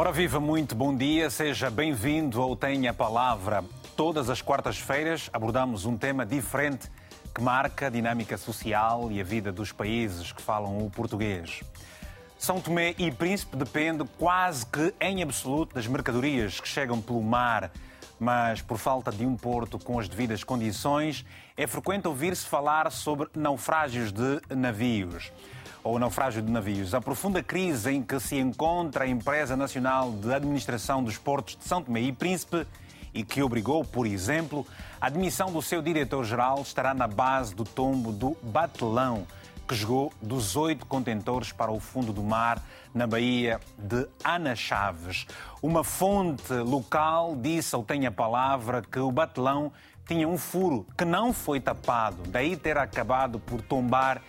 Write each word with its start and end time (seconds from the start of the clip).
Ora 0.00 0.12
viva, 0.12 0.40
muito 0.40 0.74
bom 0.74 0.96
dia, 0.96 1.28
seja 1.28 1.68
bem-vindo 1.68 2.40
ao 2.40 2.56
Tenha 2.56 2.90
Palavra. 2.94 3.62
Todas 3.94 4.30
as 4.30 4.40
quartas-feiras 4.40 5.28
abordamos 5.30 5.84
um 5.84 5.94
tema 5.94 6.24
diferente 6.24 6.90
que 7.34 7.42
marca 7.42 7.88
a 7.88 7.90
dinâmica 7.90 8.38
social 8.38 9.12
e 9.12 9.20
a 9.20 9.22
vida 9.22 9.52
dos 9.52 9.72
países 9.72 10.32
que 10.32 10.40
falam 10.40 10.78
o 10.78 10.88
português. 10.88 11.60
São 12.38 12.62
Tomé 12.62 12.94
e 12.96 13.10
Príncipe 13.10 13.58
depende 13.58 14.02
quase 14.18 14.64
que 14.64 14.94
em 15.02 15.22
absoluto 15.22 15.74
das 15.74 15.86
mercadorias 15.86 16.58
que 16.58 16.66
chegam 16.66 16.98
pelo 16.98 17.22
mar, 17.22 17.70
mas 18.18 18.62
por 18.62 18.78
falta 18.78 19.12
de 19.12 19.26
um 19.26 19.36
porto 19.36 19.78
com 19.78 20.00
as 20.00 20.08
devidas 20.08 20.42
condições, 20.42 21.26
é 21.58 21.66
frequente 21.66 22.08
ouvir-se 22.08 22.46
falar 22.46 22.90
sobre 22.90 23.28
naufrágios 23.34 24.10
de 24.12 24.40
navios 24.56 25.30
ou 25.82 25.98
naufrágio 25.98 26.42
de 26.42 26.50
navios. 26.50 26.94
A 26.94 27.00
profunda 27.00 27.42
crise 27.42 27.92
em 27.92 28.02
que 28.02 28.18
se 28.20 28.36
encontra 28.36 29.04
a 29.04 29.08
Empresa 29.08 29.56
Nacional 29.56 30.12
de 30.12 30.32
Administração 30.32 31.02
dos 31.02 31.16
Portos 31.16 31.56
de 31.56 31.64
São 31.64 31.82
Tomé 31.82 32.00
e 32.00 32.12
Príncipe 32.12 32.66
e 33.12 33.24
que 33.24 33.42
obrigou, 33.42 33.84
por 33.84 34.06
exemplo, 34.06 34.66
a 35.00 35.06
admissão 35.06 35.50
do 35.52 35.60
seu 35.60 35.82
diretor-geral 35.82 36.60
estará 36.62 36.94
na 36.94 37.06
base 37.06 37.54
do 37.54 37.64
tombo 37.64 38.12
do 38.12 38.36
Batelão, 38.42 39.26
que 39.66 39.74
jogou 39.74 40.12
dos 40.20 40.56
oito 40.56 40.86
contentores 40.86 41.52
para 41.52 41.72
o 41.72 41.80
fundo 41.80 42.12
do 42.12 42.22
mar 42.22 42.62
na 42.94 43.06
Baía 43.06 43.60
de 43.78 44.06
Ana 44.24 44.54
Chaves. 44.54 45.26
Uma 45.62 45.82
fonte 45.82 46.52
local 46.52 47.36
disse 47.36 47.74
ao 47.74 47.82
Tenha 47.82 48.10
Palavra 48.10 48.82
que 48.82 48.98
o 48.98 49.10
Batelão 49.10 49.72
tinha 50.06 50.26
um 50.26 50.36
furo 50.36 50.84
que 50.98 51.04
não 51.04 51.32
foi 51.32 51.60
tapado, 51.60 52.24
daí 52.26 52.56
ter 52.56 52.76
acabado 52.76 53.38
por 53.38 53.62
tombar 53.62 54.20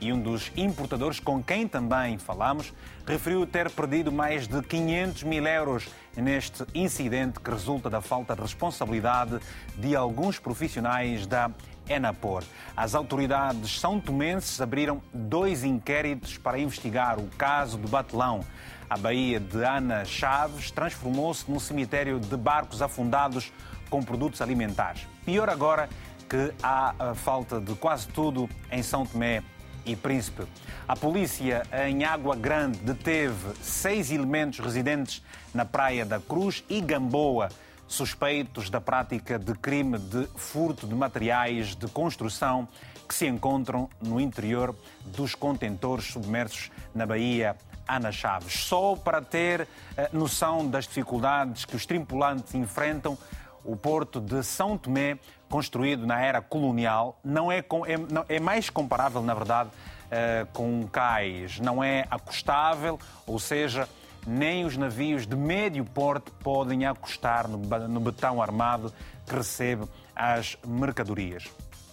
e 0.00 0.12
um 0.12 0.20
dos 0.20 0.50
importadores 0.56 1.20
com 1.20 1.42
quem 1.42 1.68
também 1.68 2.18
falamos 2.18 2.72
referiu 3.06 3.46
ter 3.46 3.70
perdido 3.70 4.10
mais 4.10 4.46
de 4.48 4.62
500 4.62 5.24
mil 5.24 5.46
euros 5.46 5.88
neste 6.16 6.64
incidente 6.74 7.38
que 7.38 7.50
resulta 7.50 7.90
da 7.90 8.00
falta 8.00 8.34
de 8.34 8.40
responsabilidade 8.40 9.38
de 9.76 9.94
alguns 9.94 10.38
profissionais 10.38 11.26
da 11.26 11.50
Enapor. 11.88 12.44
As 12.76 12.94
autoridades 12.94 13.80
são 13.80 14.00
tomenses 14.00 14.60
abriram 14.60 15.02
dois 15.12 15.64
inquéritos 15.64 16.38
para 16.38 16.58
investigar 16.58 17.18
o 17.18 17.26
caso 17.36 17.76
do 17.76 17.88
Batelão. 17.88 18.40
A 18.88 18.96
Baía 18.96 19.40
de 19.40 19.64
Ana 19.64 20.04
Chaves 20.04 20.70
transformou-se 20.70 21.50
num 21.50 21.58
cemitério 21.58 22.20
de 22.20 22.36
barcos 22.36 22.80
afundados 22.80 23.52
com 23.88 24.02
produtos 24.02 24.40
alimentares. 24.40 25.06
Pior 25.24 25.50
agora 25.50 25.88
que 26.28 26.52
há 26.62 26.94
a 26.96 27.14
falta 27.14 27.60
de 27.60 27.74
quase 27.74 28.06
tudo 28.08 28.48
em 28.70 28.84
São 28.84 29.04
Tomé 29.04 29.42
e 29.84 29.96
Príncipe. 29.96 30.44
A 30.86 30.96
polícia 30.96 31.62
em 31.86 32.04
Água 32.04 32.34
Grande 32.34 32.78
deteve 32.78 33.54
seis 33.62 34.10
elementos 34.10 34.58
residentes 34.58 35.22
na 35.54 35.64
Praia 35.64 36.04
da 36.04 36.18
Cruz 36.18 36.64
e 36.68 36.80
Gamboa, 36.80 37.48
suspeitos 37.86 38.70
da 38.70 38.80
prática 38.80 39.38
de 39.38 39.52
crime 39.54 39.98
de 39.98 40.26
furto 40.36 40.86
de 40.86 40.94
materiais 40.94 41.74
de 41.74 41.88
construção 41.88 42.68
que 43.08 43.14
se 43.14 43.26
encontram 43.26 43.90
no 44.00 44.20
interior 44.20 44.74
dos 45.04 45.34
contentores 45.34 46.04
submersos 46.04 46.70
na 46.94 47.04
Baía 47.04 47.56
Ana 47.88 48.12
Chaves. 48.12 48.52
Só 48.52 48.94
para 48.94 49.20
ter 49.20 49.66
eh, 49.96 50.08
noção 50.12 50.68
das 50.68 50.86
dificuldades 50.86 51.64
que 51.64 51.74
os 51.74 51.84
tripulantes 51.84 52.54
enfrentam, 52.54 53.18
o 53.70 53.76
porto 53.76 54.20
de 54.20 54.42
São 54.42 54.76
Tomé 54.76 55.18
construído 55.48 56.06
na 56.06 56.20
era 56.20 56.40
colonial, 56.40 57.18
não 57.24 57.50
é, 57.50 57.58
é, 57.58 58.36
é 58.36 58.40
mais 58.40 58.68
comparável, 58.68 59.22
na 59.22 59.34
verdade, 59.34 59.70
uh, 59.70 60.46
com 60.52 60.80
um 60.80 60.86
cais. 60.86 61.60
Não 61.60 61.82
é 61.82 62.06
acostável, 62.10 62.98
ou 63.26 63.38
seja, 63.38 63.88
nem 64.26 64.64
os 64.64 64.76
navios 64.76 65.26
de 65.26 65.36
médio 65.36 65.84
porte 65.84 66.30
podem 66.42 66.84
acostar 66.84 67.46
no, 67.46 67.58
no 67.88 68.00
betão 68.00 68.42
armado 68.42 68.92
que 69.26 69.34
recebe 69.34 69.84
as 70.14 70.56
mercadorias. 70.66 71.48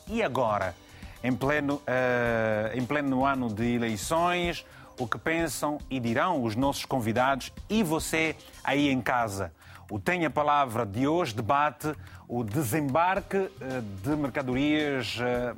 E 0.08 0.24
agora, 0.24 0.76
em 1.24 1.36
pleno, 1.36 1.76
uh, 1.76 2.76
em 2.76 2.86
pleno 2.86 3.24
ano 3.24 3.54
de 3.54 3.76
eleições, 3.76 4.66
o 5.00 5.08
que 5.08 5.18
pensam 5.20 5.78
e 5.92 6.00
dirão 6.00 6.44
os 6.44 6.56
nossos 6.56 6.86
convidados 6.86 7.54
e 7.70 7.84
você 7.84 8.36
aí 8.64 8.90
em 8.90 9.00
casa? 9.00 9.52
O 9.90 9.98
Tem 9.98 10.26
a 10.26 10.30
Palavra 10.30 10.86
de 10.86 11.08
hoje 11.08 11.34
debate 11.34 11.94
o 12.28 12.44
desembarque 12.44 13.38
eh, 13.38 13.82
de 14.04 14.18
mercadorias 14.18 15.18
eh, 15.22 15.56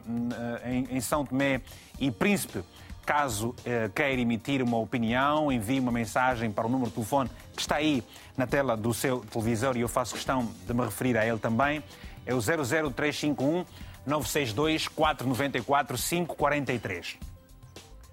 eh, 0.63 0.83
em 0.91 1.01
São 1.01 1.25
Tomé 1.25 1.61
e 1.99 2.11
Príncipe. 2.11 2.63
Caso 3.03 3.55
queira 3.95 4.21
emitir 4.21 4.61
uma 4.61 4.77
opinião, 4.77 5.51
envie 5.51 5.79
uma 5.79 5.91
mensagem 5.91 6.51
para 6.51 6.67
o 6.67 6.69
número 6.69 6.91
de 6.91 6.95
telefone 6.95 7.27
que 7.55 7.61
está 7.61 7.77
aí 7.77 8.03
na 8.37 8.45
tela 8.45 8.77
do 8.77 8.93
seu 8.93 9.21
televisor 9.21 9.75
e 9.75 9.81
eu 9.81 9.87
faço 9.87 10.13
questão 10.13 10.47
de 10.67 10.73
me 10.75 10.85
referir 10.85 11.17
a 11.17 11.25
ele 11.25 11.39
também. 11.39 11.83
É 12.23 12.35
o 12.35 12.39
00351 12.39 13.65
962 14.05 14.87
494 14.89 15.97
543. 15.97 17.17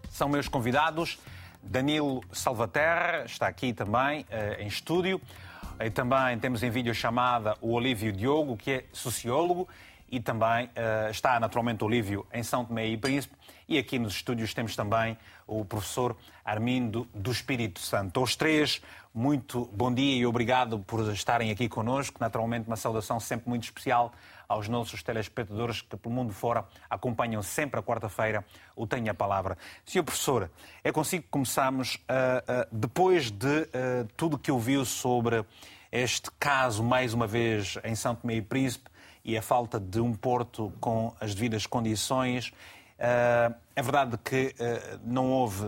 São 0.08 0.30
meus 0.30 0.48
convidados. 0.48 1.18
Danilo 1.62 2.24
Salvaterra 2.32 3.24
está 3.26 3.48
aqui 3.48 3.74
também 3.74 4.24
em 4.58 4.66
estúdio. 4.66 5.20
E 5.78 5.90
também 5.90 6.38
temos 6.38 6.62
em 6.62 6.70
vídeo 6.70 6.94
chamada 6.94 7.56
o 7.60 7.72
Olívio 7.72 8.10
Diogo, 8.10 8.56
que 8.56 8.70
é 8.70 8.84
sociólogo, 8.92 9.68
e 10.10 10.20
também 10.20 10.66
uh, 10.66 11.10
está 11.10 11.38
naturalmente 11.38 11.84
Olívio 11.84 12.26
em 12.32 12.42
São 12.42 12.64
Tomé 12.64 12.86
e 12.86 12.96
Príncipe. 12.96 13.34
E 13.68 13.76
aqui 13.76 13.98
nos 13.98 14.14
estúdios 14.14 14.54
temos 14.54 14.74
também 14.74 15.18
o 15.46 15.64
professor 15.64 16.16
Armindo 16.44 17.06
do 17.12 17.30
Espírito 17.30 17.80
Santo. 17.80 18.20
Aos 18.20 18.36
três, 18.36 18.80
muito 19.12 19.68
bom 19.72 19.92
dia 19.92 20.16
e 20.16 20.24
obrigado 20.24 20.78
por 20.78 21.12
estarem 21.12 21.50
aqui 21.50 21.68
connosco. 21.68 22.16
Naturalmente, 22.20 22.66
uma 22.66 22.76
saudação 22.76 23.20
sempre 23.20 23.48
muito 23.48 23.64
especial 23.64 24.12
aos 24.48 24.68
nossos 24.68 25.02
telespectadores 25.02 25.82
que 25.82 25.96
pelo 25.96 26.14
mundo 26.14 26.32
fora 26.32 26.64
acompanham 26.88 27.42
sempre 27.42 27.80
a 27.80 27.82
quarta-feira 27.82 28.44
o 28.74 28.86
Tenha 28.86 29.12
a 29.12 29.14
Palavra. 29.14 29.56
Senhor 29.84 30.04
professor, 30.04 30.50
é 30.82 30.92
consigo 30.92 31.24
que 31.24 31.30
começamos, 31.30 31.96
uh, 31.96 31.98
uh, 31.98 32.68
depois 32.70 33.30
de 33.30 33.46
uh, 33.46 34.08
tudo 34.16 34.38
que 34.38 34.50
ouviu 34.50 34.84
sobre 34.84 35.44
este 35.90 36.30
caso, 36.38 36.82
mais 36.82 37.14
uma 37.14 37.26
vez, 37.26 37.78
em 37.84 37.94
São 37.94 38.14
Tomé 38.14 38.34
e 38.34 38.42
Príncipe, 38.42 38.90
e 39.24 39.36
a 39.36 39.42
falta 39.42 39.80
de 39.80 40.00
um 40.00 40.14
porto 40.14 40.72
com 40.80 41.14
as 41.20 41.34
devidas 41.34 41.66
condições. 41.66 42.52
é 42.98 43.82
verdade 43.82 44.16
que 44.18 44.54
não 45.02 45.32
houve, 45.32 45.64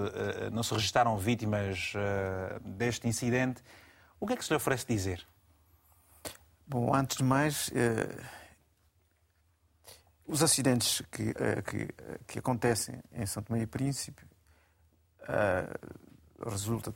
não 0.53 0.63
se 0.63 0.73
registaram 0.73 1.19
vítimas 1.19 1.93
deste 2.63 3.09
incidente. 3.09 3.61
O 4.21 4.27
que 4.27 4.35
é 4.35 4.37
que 4.37 4.45
se 4.45 4.51
lhe 4.51 4.57
oferece 4.57 4.87
dizer? 4.87 5.27
Bom, 6.67 6.95
antes 6.95 7.17
de 7.17 7.25
mais, 7.25 7.71
os 10.29 10.43
acidentes 10.43 11.03
que, 11.11 11.31
eh, 11.31 11.63
que, 11.63 11.89
que 12.27 12.39
acontecem 12.39 13.01
em 13.13 13.25
São 13.25 13.43
Tomé 13.43 13.63
e 13.63 13.67
Príncipe 13.67 14.23
uh, 15.23 16.51
resulta 16.51 16.95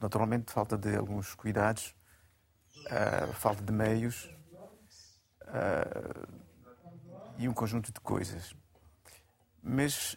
naturalmente 0.00 0.46
de 0.46 0.52
falta 0.52 0.76
de 0.76 0.96
alguns 0.96 1.34
cuidados, 1.34 1.94
uh, 2.86 3.32
falta 3.34 3.62
de 3.62 3.72
meios 3.72 4.28
uh, 5.42 6.28
e 7.38 7.48
um 7.48 7.54
conjunto 7.54 7.92
de 7.92 8.00
coisas. 8.00 8.54
Mas 9.62 10.16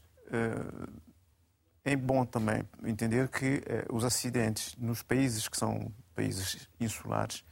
é 1.86 1.96
bom 1.96 2.26
também 2.26 2.68
entender 2.84 3.30
que 3.30 3.64
os 3.90 4.04
acidentes 4.04 4.76
nos 4.76 5.02
países 5.02 5.48
que 5.48 5.56
são 5.56 5.90
países 6.14 6.68
insulares 6.82 7.46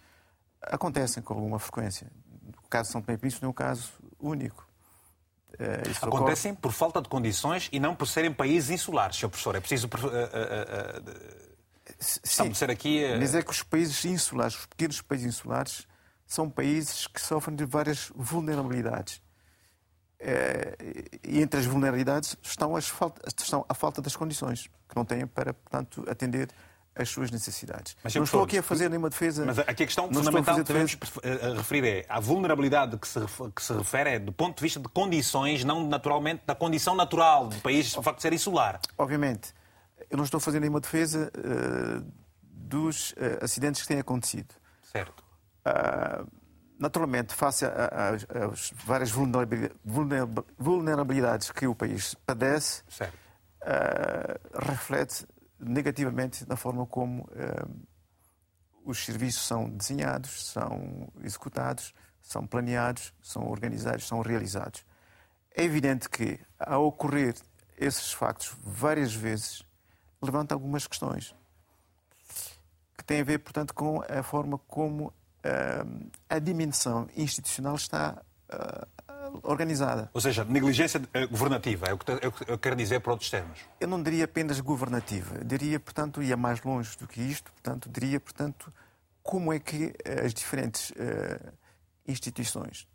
acontecem 0.61 1.23
com 1.23 1.33
alguma 1.35 1.57
frequência. 1.57 2.11
O 2.65 2.67
caso 2.67 2.89
de 2.89 2.91
São 2.91 3.01
Tomé 3.01 3.15
e 3.15 3.17
Príncipe 3.17 3.43
não 3.43 3.49
é 3.49 3.51
um 3.51 3.53
caso 3.53 3.93
único. 4.19 4.67
Uh, 5.59 6.05
Acontecem 6.07 6.51
ocorre... 6.51 6.61
por 6.61 6.71
falta 6.71 7.01
de 7.01 7.09
condições 7.09 7.69
e 7.71 7.79
não 7.79 7.95
por 7.95 8.07
serem 8.07 8.33
países 8.33 8.69
insulares, 8.69 9.17
Sr. 9.17 9.29
Professor. 9.29 9.55
É 9.55 9.59
preciso 9.59 9.87
uh, 9.87 9.97
uh, 9.97 11.45
estabelecer 12.23 12.69
aqui. 12.69 13.03
Mas 13.17 13.33
é 13.35 13.41
que 13.41 13.51
os 13.51 13.63
países 13.63 14.03
insulares, 14.05 14.55
os 14.59 14.65
pequenos 14.65 15.01
países 15.01 15.27
insulares, 15.27 15.87
são 16.25 16.49
países 16.49 17.07
que 17.07 17.21
sofrem 17.21 17.55
de 17.55 17.65
várias 17.65 18.11
vulnerabilidades. 18.15 19.21
E 21.23 21.39
entre 21.39 21.59
as 21.59 21.65
vulnerabilidades 21.65 22.35
estão, 22.41 22.75
as 22.75 22.87
falta, 22.87 23.21
estão 23.27 23.63
a 23.69 23.73
falta 23.73 24.01
das 24.01 24.15
condições, 24.15 24.67
que 24.89 24.95
não 24.95 25.05
têm 25.05 25.27
para, 25.27 25.53
portanto, 25.53 26.03
atender 26.09 26.49
as 26.95 27.09
suas 27.09 27.29
necessidades. 27.29 27.95
Mas, 28.03 28.15
não 28.15 28.23
estou 28.23 28.43
aqui 28.43 28.57
a 28.57 28.63
fazer 28.63 28.89
nenhuma 28.89 29.09
defesa. 29.09 29.45
Mas 29.45 29.59
aqui 29.59 29.83
a 29.83 29.85
questão 29.85 30.11
fundamental 30.11 30.55
que 30.55 30.63
devemos 30.63 30.97
referir 31.57 31.85
é 31.85 32.05
a 32.07 32.19
vulnerabilidade 32.19 32.97
que 32.97 33.07
se, 33.07 33.19
que 33.53 33.61
se 33.61 33.73
refere 33.73 34.11
é 34.11 34.19
do 34.19 34.31
ponto 34.31 34.55
de 34.57 34.63
vista 34.63 34.79
de 34.79 34.87
condições, 34.87 35.63
não 35.63 35.85
naturalmente 35.87 36.43
da 36.45 36.55
condição 36.55 36.95
natural 36.95 37.47
do 37.49 37.57
país, 37.57 37.95
o 37.97 38.01
facto 38.01 38.17
de 38.17 38.21
ser 38.21 38.33
insular. 38.33 38.79
Obviamente. 38.97 39.53
Eu 40.09 40.17
não 40.17 40.23
estou 40.23 40.37
a 40.37 40.41
fazer 40.41 40.59
nenhuma 40.59 40.79
defesa 40.79 41.31
uh, 41.37 42.05
dos 42.41 43.11
uh, 43.11 43.43
acidentes 43.43 43.81
que 43.81 43.87
têm 43.87 43.99
acontecido. 43.99 44.53
Certo. 44.83 45.23
Uh, 45.65 46.27
naturalmente, 46.77 47.33
face 47.33 47.65
às 47.65 48.71
várias 48.85 49.09
vulnerabilidades 50.57 51.51
que 51.51 51.65
o 51.65 51.73
país 51.73 52.15
padece, 52.25 52.83
reflete 54.53 55.25
negativamente 55.59 56.47
na 56.47 56.55
forma 56.55 56.85
como 56.85 57.23
uh, 57.23 57.87
os 58.83 59.03
serviços 59.03 59.45
são 59.45 59.69
desenhados, 59.69 60.47
são 60.47 61.11
executados, 61.23 61.93
são 62.21 62.45
planeados, 62.45 63.13
são 63.21 63.47
organizados, 63.47 64.07
são 64.07 64.21
realizados. 64.21 64.85
É 65.55 65.63
evidente 65.63 66.09
que, 66.09 66.39
ao 66.59 66.85
ocorrer 66.85 67.35
esses 67.77 68.11
factos 68.11 68.55
várias 68.63 69.13
vezes, 69.13 69.63
levanta 70.21 70.53
algumas 70.53 70.87
questões 70.87 71.35
que 72.97 73.03
têm 73.03 73.21
a 73.21 73.23
ver, 73.23 73.39
portanto, 73.39 73.73
com 73.73 74.01
a 74.01 74.23
forma 74.23 74.57
como 74.57 75.07
uh, 75.07 76.11
a 76.29 76.39
dimensão 76.39 77.07
institucional 77.15 77.75
está 77.75 78.21
uh, 78.51 78.87
organizada. 79.43 80.09
Ou 80.13 80.21
seja, 80.21 80.43
negligência 80.43 81.01
eh, 81.13 81.25
governativa, 81.27 81.87
é 81.87 81.93
o, 81.93 81.97
que, 81.97 82.11
é 82.11 82.27
o 82.27 82.31
que 82.31 82.51
eu 82.51 82.57
quero 82.57 82.75
dizer 82.75 82.99
por 82.99 83.11
outros 83.11 83.29
termos. 83.29 83.59
Eu 83.79 83.87
não 83.87 84.01
diria 84.01 84.25
apenas 84.25 84.59
governativa, 84.59 85.43
diria, 85.43 85.79
portanto, 85.79 86.21
ia 86.21 86.37
mais 86.37 86.61
longe 86.63 86.97
do 86.97 87.07
que 87.07 87.21
isto, 87.21 87.51
portanto, 87.51 87.89
diria, 87.89 88.19
portanto, 88.19 88.71
como 89.21 89.51
é 89.51 89.59
que 89.59 89.93
as 90.23 90.33
diferentes 90.33 90.91
uh, 90.91 91.53
instituições 92.07 92.87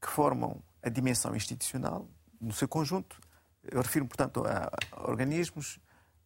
que 0.00 0.08
formam 0.08 0.62
a 0.82 0.88
dimensão 0.88 1.34
institucional, 1.34 2.08
no 2.40 2.52
seu 2.52 2.68
conjunto, 2.68 3.20
eu 3.64 3.82
refiro, 3.82 4.06
portanto, 4.06 4.44
a 4.46 4.70
organismos, 5.08 5.78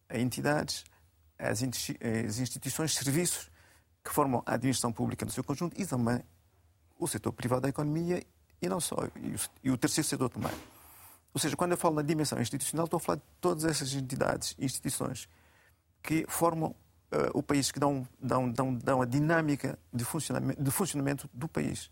a 0.07 0.19
entidades, 0.19 0.83
as 1.37 1.61
instituições, 2.39 2.93
serviços 2.93 3.49
que 4.03 4.11
formam 4.11 4.43
a 4.45 4.53
administração 4.53 4.91
pública 4.91 5.25
no 5.25 5.31
seu 5.31 5.43
conjunto 5.43 5.79
e 5.79 5.85
também 5.85 6.21
o 6.99 7.07
setor 7.07 7.33
privado 7.33 7.63
da 7.63 7.69
economia 7.69 8.23
e 8.63 8.69
não 8.69 8.79
só, 8.79 8.95
e 9.61 9.69
o 9.69 9.77
terceiro 9.77 10.07
setor 10.07 10.29
também. 10.29 10.51
Ou 11.33 11.39
seja, 11.39 11.55
quando 11.55 11.71
eu 11.71 11.77
falo 11.77 11.95
na 11.95 12.01
dimensão 12.01 12.39
institucional, 12.39 12.85
estou 12.85 12.97
a 12.97 12.99
falar 13.01 13.17
de 13.17 13.23
todas 13.41 13.65
essas 13.65 13.93
entidades, 13.93 14.55
instituições 14.57 15.27
que 16.01 16.25
formam 16.29 16.69
uh, 16.69 16.75
o 17.33 17.43
país, 17.43 17.71
que 17.71 17.79
dão, 17.79 18.07
dão, 18.21 18.49
dão, 18.49 18.73
dão 18.73 19.01
a 19.01 19.05
dinâmica 19.05 19.77
de 19.91 20.05
funcionamento, 20.05 20.63
de 20.63 20.71
funcionamento 20.71 21.29
do 21.33 21.47
país 21.49 21.91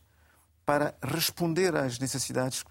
para 0.66 0.96
responder 1.02 1.76
às 1.76 2.00
necessidades 2.00 2.64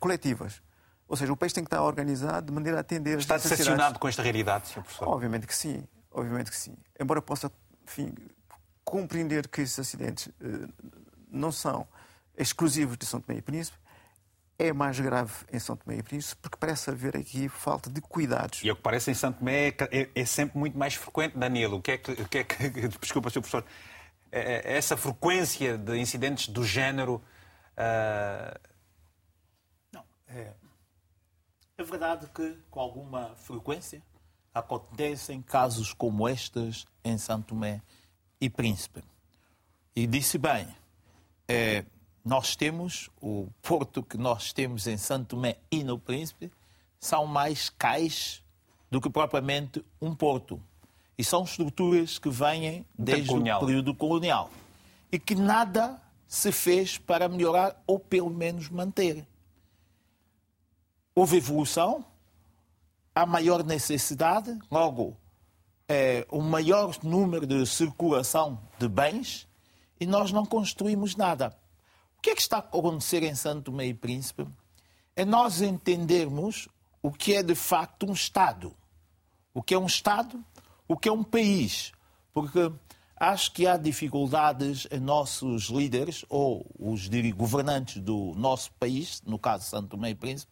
coletivas. 0.00 0.62
Ou 1.06 1.16
seja, 1.16 1.30
o 1.30 1.36
país 1.36 1.52
tem 1.52 1.62
que 1.62 1.68
estar 1.68 1.82
organizado 1.82 2.46
de 2.46 2.52
maneira 2.52 2.78
a 2.78 2.80
atender 2.80 3.18
Está 3.18 3.36
decepcionado 3.36 3.98
com 3.98 4.08
esta 4.08 4.22
realidade, 4.22 4.68
Sr. 4.68 4.82
Professor? 4.82 5.08
Obviamente 5.08 5.46
que 5.46 5.54
sim, 5.54 5.86
obviamente 6.10 6.50
que 6.50 6.56
sim. 6.56 6.74
Embora 6.98 7.20
possa, 7.20 7.52
enfim, 7.86 8.14
compreender 8.84 9.48
que 9.48 9.60
esses 9.60 9.78
acidentes 9.78 10.28
uh, 10.28 10.72
não 11.28 11.52
são 11.52 11.86
exclusivos 12.36 12.96
de 12.96 13.06
São 13.06 13.20
Tomé 13.20 13.38
e 13.38 13.42
Príncipe, 13.42 13.78
é 14.58 14.72
mais 14.72 14.98
grave 15.00 15.32
em 15.52 15.58
São 15.58 15.76
Tomé 15.76 15.98
e 15.98 16.02
Príncipe 16.02 16.40
porque 16.42 16.56
parece 16.56 16.90
haver 16.90 17.16
aqui 17.16 17.48
falta 17.48 17.90
de 17.90 18.00
cuidados. 18.00 18.60
E 18.62 18.70
o 18.70 18.76
que 18.76 18.82
parece 18.82 19.10
em 19.10 19.14
São 19.14 19.32
Tomé 19.32 19.68
é, 19.68 19.74
é, 19.90 20.10
é 20.14 20.24
sempre 20.24 20.58
muito 20.58 20.78
mais 20.78 20.94
frequente, 20.94 21.36
Danilo. 21.36 21.78
O 21.78 21.82
que 21.82 21.92
é 21.92 21.98
que, 21.98 22.12
o 22.12 22.28
que, 22.28 22.38
é 22.38 22.44
que 22.44 22.88
desculpa, 23.00 23.30
Sr. 23.30 23.40
Professor, 23.40 23.64
é, 24.30 24.72
é, 24.72 24.76
essa 24.76 24.96
frequência 24.96 25.76
de 25.76 25.96
incidentes 25.98 26.48
do 26.48 26.64
género... 26.64 27.22
Uh... 27.76 28.58
Não, 29.92 30.04
é, 30.28 30.52
é 31.76 31.82
verdade 31.82 32.28
que, 32.32 32.56
com 32.70 32.80
alguma 32.80 33.34
frequência, 33.36 34.00
acontecem 34.54 35.42
casos 35.42 35.92
como 35.92 36.28
estes 36.28 36.86
em 37.04 37.18
Santo 37.18 37.48
Tomé 37.48 37.82
e 38.40 38.48
Príncipe. 38.48 39.02
E 39.96 40.06
disse 40.06 40.38
bem, 40.38 40.68
é, 41.48 41.84
nós 42.24 42.56
temos, 42.56 43.10
o 43.20 43.48
porto 43.60 44.02
que 44.02 44.16
nós 44.16 44.52
temos 44.52 44.86
em 44.86 44.96
Santo 44.96 45.36
Tomé 45.36 45.56
e 45.70 45.84
no 45.84 45.98
Príncipe, 45.98 46.50
são 46.98 47.26
mais 47.26 47.68
cais 47.68 48.42
do 48.90 49.00
que 49.00 49.10
propriamente 49.10 49.84
um 50.00 50.14
porto. 50.14 50.60
E 51.18 51.22
são 51.22 51.44
estruturas 51.44 52.18
que 52.18 52.30
vêm 52.30 52.84
desde 52.98 53.32
o 53.32 53.60
período 53.60 53.94
colonial. 53.94 54.50
E 55.12 55.18
que 55.18 55.34
nada 55.34 56.00
se 56.26 56.50
fez 56.50 56.98
para 56.98 57.28
melhorar 57.28 57.80
ou 57.86 58.00
pelo 58.00 58.30
menos 58.30 58.68
manter 58.68 59.24
houve 61.14 61.36
evolução, 61.36 62.04
há 63.14 63.24
maior 63.24 63.62
necessidade, 63.62 64.58
logo, 64.70 65.16
é, 65.88 66.26
um 66.32 66.40
maior 66.40 66.96
número 67.02 67.46
de 67.46 67.64
circulação 67.66 68.58
de 68.78 68.88
bens 68.88 69.46
e 70.00 70.06
nós 70.06 70.32
não 70.32 70.44
construímos 70.44 71.14
nada. 71.14 71.56
O 72.24 72.26
que 72.26 72.30
é 72.30 72.34
que 72.34 72.40
está 72.40 72.56
a 72.56 72.60
acontecer 72.60 73.22
em 73.22 73.34
Santo 73.34 73.78
e 73.82 73.92
Príncipe? 73.92 74.46
É 75.14 75.26
nós 75.26 75.60
entendermos 75.60 76.70
o 77.02 77.12
que 77.12 77.34
é 77.34 77.42
de 77.42 77.54
facto 77.54 78.06
um 78.06 78.14
Estado. 78.14 78.74
O 79.52 79.62
que 79.62 79.74
é 79.74 79.78
um 79.78 79.84
Estado, 79.84 80.42
o 80.88 80.96
que 80.96 81.06
é 81.06 81.12
um 81.12 81.22
país. 81.22 81.92
Porque 82.32 82.72
acho 83.14 83.52
que 83.52 83.66
há 83.66 83.76
dificuldades 83.76 84.88
em 84.90 85.00
nossos 85.00 85.64
líderes 85.64 86.24
ou 86.30 86.64
os 86.78 87.10
governantes 87.36 88.00
do 88.00 88.32
nosso 88.36 88.72
país, 88.80 89.20
no 89.26 89.38
caso 89.38 89.68
Santo 89.68 89.94
e 90.06 90.14
Príncipe, 90.14 90.50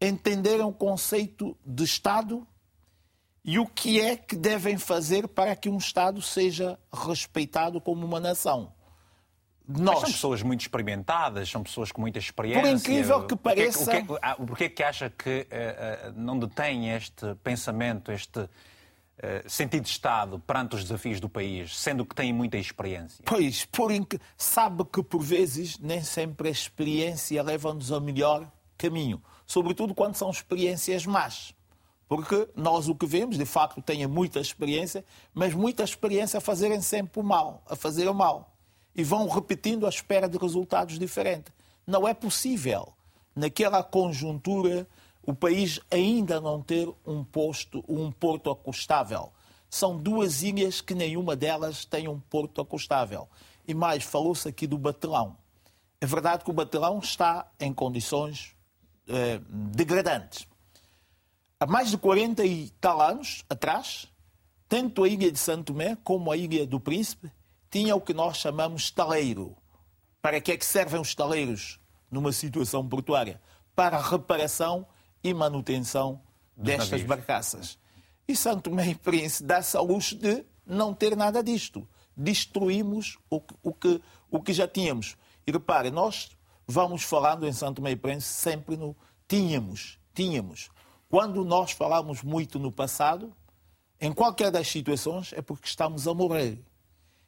entenderam 0.00 0.70
o 0.70 0.74
conceito 0.74 1.56
de 1.64 1.84
Estado 1.84 2.44
e 3.44 3.56
o 3.60 3.66
que 3.66 4.00
é 4.00 4.16
que 4.16 4.34
devem 4.34 4.76
fazer 4.76 5.28
para 5.28 5.54
que 5.54 5.68
um 5.68 5.78
Estado 5.78 6.20
seja 6.20 6.76
respeitado 6.92 7.80
como 7.80 8.04
uma 8.04 8.18
nação. 8.18 8.76
Nós... 9.68 10.00
são 10.00 10.10
pessoas 10.10 10.42
muito 10.42 10.62
experimentadas, 10.62 11.50
são 11.50 11.62
pessoas 11.62 11.92
com 11.92 12.00
muita 12.00 12.18
experiência. 12.18 12.62
Por 12.62 12.70
incrível 12.70 13.26
que 13.26 13.36
pareça. 13.36 13.84
Porquê, 13.84 14.04
porquê, 14.04 14.20
ah, 14.22 14.34
porquê 14.34 14.68
que 14.68 14.82
acha 14.82 15.10
que 15.10 15.46
uh, 15.50 16.12
não 16.16 16.38
detém 16.38 16.90
este 16.94 17.34
pensamento, 17.44 18.10
este 18.10 18.40
uh, 18.40 18.48
sentido 19.46 19.82
de 19.82 19.90
Estado 19.90 20.38
perante 20.38 20.76
os 20.76 20.82
desafios 20.82 21.20
do 21.20 21.28
país, 21.28 21.78
sendo 21.78 22.06
que 22.06 22.14
tem 22.14 22.32
muita 22.32 22.56
experiência? 22.56 23.22
Pois, 23.24 23.66
por 23.66 23.92
inc... 23.92 24.14
sabe 24.36 24.84
que 24.84 25.02
por 25.02 25.20
vezes 25.20 25.78
nem 25.78 26.02
sempre 26.02 26.48
a 26.48 26.50
experiência 26.50 27.42
leva-nos 27.42 27.92
ao 27.92 28.00
melhor 28.00 28.50
caminho 28.78 29.22
sobretudo 29.48 29.94
quando 29.94 30.14
são 30.14 30.30
experiências 30.30 31.06
más. 31.06 31.54
Porque 32.06 32.48
nós 32.54 32.88
o 32.88 32.94
que 32.94 33.06
vemos, 33.06 33.36
de 33.36 33.44
facto, 33.44 33.82
têm 33.82 34.06
muita 34.06 34.38
experiência, 34.38 35.04
mas 35.34 35.54
muita 35.54 35.82
experiência 35.82 36.38
a 36.38 36.40
fazerem 36.40 36.80
sempre 36.80 37.20
o 37.20 37.22
mal, 37.22 37.62
a 37.68 37.74
fazer 37.74 38.08
o 38.08 38.14
mal. 38.14 38.54
E 38.94 39.04
vão 39.04 39.28
repetindo 39.28 39.86
à 39.86 39.88
espera 39.88 40.28
de 40.28 40.38
resultados 40.38 40.98
diferentes. 40.98 41.52
Não 41.86 42.06
é 42.06 42.12
possível, 42.12 42.92
naquela 43.34 43.82
conjuntura, 43.82 44.86
o 45.22 45.34
país 45.34 45.80
ainda 45.90 46.40
não 46.40 46.60
ter 46.60 46.88
um 47.06 47.22
posto, 47.22 47.84
um 47.88 48.10
porto 48.10 48.50
acostável. 48.50 49.32
São 49.70 49.96
duas 49.96 50.42
ilhas 50.42 50.80
que 50.80 50.94
nenhuma 50.94 51.36
delas 51.36 51.84
tem 51.84 52.08
um 52.08 52.18
porto 52.18 52.60
acostável. 52.60 53.28
E 53.66 53.74
mais, 53.74 54.04
falou-se 54.04 54.48
aqui 54.48 54.66
do 54.66 54.78
Batelão. 54.78 55.36
É 56.00 56.06
verdade 56.06 56.44
que 56.44 56.50
o 56.50 56.54
Batelão 56.54 56.98
está 56.98 57.50
em 57.60 57.72
condições 57.72 58.54
eh, 59.06 59.40
degradantes. 59.48 60.46
Há 61.60 61.66
mais 61.66 61.90
de 61.90 61.98
40 61.98 62.44
e 62.44 62.70
tal 62.80 63.00
anos 63.00 63.44
atrás, 63.50 64.06
tanto 64.68 65.02
a 65.02 65.08
ilha 65.08 65.32
de 65.32 65.38
Santo 65.38 65.72
Tomé 65.72 65.96
como 66.04 66.30
a 66.30 66.36
ilha 66.36 66.66
do 66.66 66.78
Príncipe 66.78 67.30
tinha 67.70 67.94
o 67.94 68.00
que 68.00 68.14
nós 68.14 68.36
chamamos 68.36 68.84
estaleiro. 68.84 69.56
Para 70.20 70.40
que 70.40 70.52
é 70.52 70.56
que 70.56 70.66
servem 70.66 71.00
os 71.00 71.08
estaleiros 71.08 71.78
numa 72.10 72.32
situação 72.32 72.86
portuária? 72.88 73.40
Para 73.74 73.98
a 73.98 74.02
reparação 74.02 74.86
e 75.22 75.32
manutenção 75.32 76.20
destas 76.56 77.02
barcaças. 77.02 77.78
E 78.26 78.36
Santo 78.36 78.70
Tomé 78.70 78.88
e 78.88 78.94
Príncipe 78.94 79.46
dá-se 79.46 79.76
ao 79.76 79.84
luxo 79.84 80.16
de 80.16 80.44
não 80.66 80.92
ter 80.92 81.16
nada 81.16 81.42
disto. 81.42 81.88
Destruímos 82.16 83.16
o 83.30 83.40
que, 83.40 83.54
o 83.62 83.72
que, 83.72 84.02
o 84.30 84.42
que 84.42 84.52
já 84.52 84.66
tínhamos. 84.66 85.16
E 85.46 85.52
repare, 85.52 85.90
nós 85.90 86.30
vamos 86.66 87.02
falando 87.02 87.46
em 87.46 87.52
Santo 87.52 87.80
Meio 87.80 87.96
Príncipe 87.96 88.34
sempre 88.34 88.76
no 88.76 88.94
tínhamos, 89.26 89.98
tínhamos. 90.12 90.68
Quando 91.08 91.44
nós 91.44 91.70
falamos 91.72 92.22
muito 92.22 92.58
no 92.58 92.70
passado, 92.70 93.34
em 94.00 94.12
qualquer 94.12 94.50
das 94.50 94.68
situações, 94.68 95.32
é 95.32 95.40
porque 95.40 95.66
estamos 95.66 96.06
a 96.06 96.12
morrer. 96.12 96.62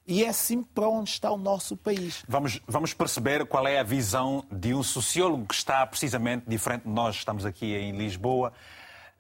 E 0.06 0.24
é 0.24 0.28
assim 0.28 0.62
para 0.62 0.88
onde 0.88 1.10
está 1.10 1.30
o 1.30 1.36
nosso 1.36 1.76
país. 1.76 2.24
Vamos, 2.26 2.60
vamos 2.66 2.92
perceber 2.94 3.46
qual 3.46 3.66
é 3.66 3.78
a 3.78 3.82
visão 3.82 4.44
de 4.50 4.74
um 4.74 4.82
sociólogo 4.82 5.46
que 5.46 5.54
está 5.54 5.86
precisamente 5.86 6.44
diferente 6.48 6.82
de 6.82 6.90
nós. 6.90 7.16
Estamos 7.16 7.44
aqui 7.44 7.74
em 7.76 7.92
Lisboa. 7.92 8.52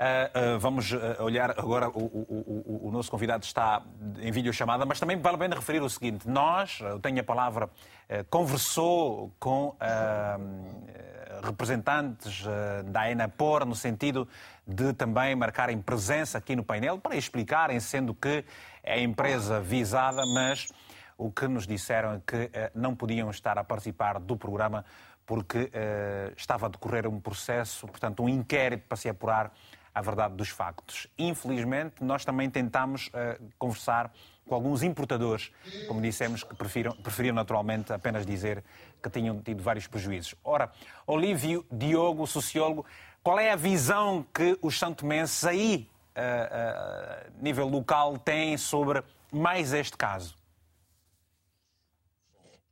Uh, 0.00 0.56
uh, 0.56 0.58
vamos 0.58 0.90
uh, 0.92 0.98
olhar 1.20 1.50
agora, 1.50 1.90
o, 1.90 1.92
o, 1.92 2.64
o, 2.84 2.88
o, 2.88 2.90
nosso 2.90 3.10
convidado 3.10 3.44
está 3.44 3.82
em 4.18 4.32
videochamada, 4.32 4.86
mas 4.86 4.98
também 4.98 5.14
vale 5.18 5.36
a 5.36 5.38
pena 5.38 5.56
referir 5.56 5.82
o 5.82 5.90
seguinte: 5.90 6.26
nós, 6.26 6.80
eu 6.80 6.98
tenho 6.98 7.20
a 7.20 7.22
palavra, 7.22 7.68
conversou 8.30 9.30
com 9.38 9.76
representantes 11.44 12.44
da 12.86 13.10
Enapor 13.10 13.66
no 13.66 13.74
sentido 13.74 14.26
de 14.66 14.94
também 14.94 15.36
marcarem 15.36 15.80
presença 15.82 16.38
aqui 16.38 16.56
no 16.56 16.64
painel 16.64 16.98
para 16.98 17.14
explicarem, 17.14 17.78
sendo 17.78 18.14
que 18.14 18.42
é 18.82 18.94
a 18.94 19.00
empresa 19.00 19.60
visada, 19.60 20.22
mas 20.34 20.68
o 21.16 21.30
que 21.30 21.46
nos 21.46 21.66
disseram 21.66 22.14
é 22.14 22.20
que 22.26 22.50
não 22.74 22.94
podiam 22.94 23.30
estar 23.30 23.58
a 23.58 23.64
participar 23.64 24.18
do 24.18 24.36
programa 24.36 24.84
porque 25.26 25.70
estava 26.36 26.66
a 26.66 26.68
decorrer 26.68 27.06
um 27.06 27.20
processo, 27.20 27.86
portanto, 27.86 28.22
um 28.22 28.28
inquérito 28.28 28.88
para 28.88 28.96
se 28.96 29.08
apurar 29.08 29.52
a 29.94 30.00
verdade 30.00 30.34
dos 30.34 30.48
factos. 30.48 31.06
Infelizmente, 31.18 32.02
nós 32.02 32.24
também 32.24 32.48
tentamos 32.48 33.08
uh, 33.08 33.42
conversar 33.58 34.12
com 34.46 34.54
alguns 34.54 34.82
importadores, 34.82 35.52
como 35.86 36.00
dissemos, 36.00 36.42
que 36.42 36.54
preferiram, 36.54 36.92
preferiram 36.96 37.34
naturalmente 37.34 37.92
apenas 37.92 38.26
dizer 38.26 38.64
que 39.02 39.10
tinham 39.10 39.40
tido 39.40 39.62
vários 39.62 39.86
prejuízos. 39.86 40.34
Ora, 40.42 40.72
Olívio 41.06 41.64
Diogo, 41.70 42.26
sociólogo, 42.26 42.84
qual 43.22 43.38
é 43.38 43.52
a 43.52 43.56
visão 43.56 44.24
que 44.34 44.58
os 44.62 44.78
santomenses 44.78 45.44
aí, 45.44 45.88
nível 47.40 47.68
local, 47.68 48.18
têm 48.18 48.56
sobre 48.56 49.02
mais 49.32 49.72
este 49.72 49.96
caso? 49.96 50.36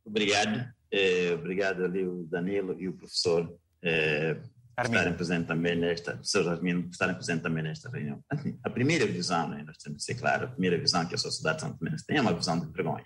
Obrigado. 0.05 0.73
É, 0.91 1.31
obrigado 1.33 1.85
ali 1.85 2.03
o 2.03 2.23
Danilo 2.23 2.75
e 2.79 2.87
o 2.87 2.93
professor 2.93 3.55
é, 3.83 4.37
estarem 4.83 5.13
presentes 5.13 5.47
também 5.47 5.75
nesta, 5.75 6.13
professor 6.13 6.47
Armindo, 6.49 6.89
estarem 6.89 7.15
presentes 7.15 7.43
também 7.43 7.63
nesta 7.63 7.89
reunião. 7.89 8.23
Assim, 8.29 8.57
a 8.63 8.69
primeira 8.69 9.05
visão, 9.05 9.47
né, 9.49 9.63
nós 9.65 9.77
temos 9.77 10.03
que 10.03 10.13
ser 10.13 10.19
claro, 10.19 10.45
a 10.45 10.47
primeira 10.47 10.77
visão 10.77 11.05
que 11.05 11.13
a 11.13 11.17
sociedade 11.17 11.61
Santo 11.61 11.83
Mendes 11.83 12.03
tem 12.03 12.17
é 12.17 12.21
uma 12.21 12.33
visão 12.33 12.59
de 12.59 12.65
vergonha. 12.71 13.05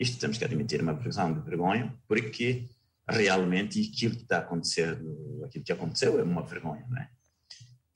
Isto 0.00 0.18
temos 0.18 0.38
que 0.38 0.44
admitir, 0.44 0.80
uma 0.80 0.94
visão 0.94 1.32
de 1.32 1.40
vergonha, 1.40 1.94
porque 2.06 2.68
realmente 3.08 3.90
aquilo 3.92 4.16
que 4.16 4.22
está 4.22 4.38
acontecendo, 4.38 5.44
aquilo 5.44 5.64
que 5.64 5.72
aconteceu 5.72 6.18
é 6.18 6.22
uma 6.22 6.42
vergonha, 6.42 6.86
não 6.88 6.98
é? 6.98 7.10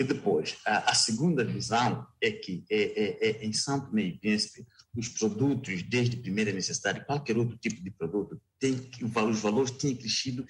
E 0.03 0.05
depois, 0.05 0.57
a, 0.67 0.91
a 0.91 0.95
segunda 0.97 1.45
visão 1.45 2.05
é 2.21 2.33
que 2.33 2.65
é, 2.69 2.83
é, 2.83 3.29
é 3.29 3.47
em 3.47 3.53
São 3.53 3.81
Tomé 3.81 4.03
e 4.03 4.19
Príncipe, 4.19 4.67
os 4.97 5.07
produtos, 5.07 5.81
desde 5.85 6.17
primeira 6.17 6.51
necessidade, 6.51 7.07
qualquer 7.07 7.39
outro 7.39 7.57
tipo 7.57 7.81
de 7.81 7.89
produto, 7.89 8.43
tem 8.59 8.77
que, 8.77 9.05
os 9.05 9.41
valores 9.41 9.71
têm 9.71 9.95
crescido 9.95 10.45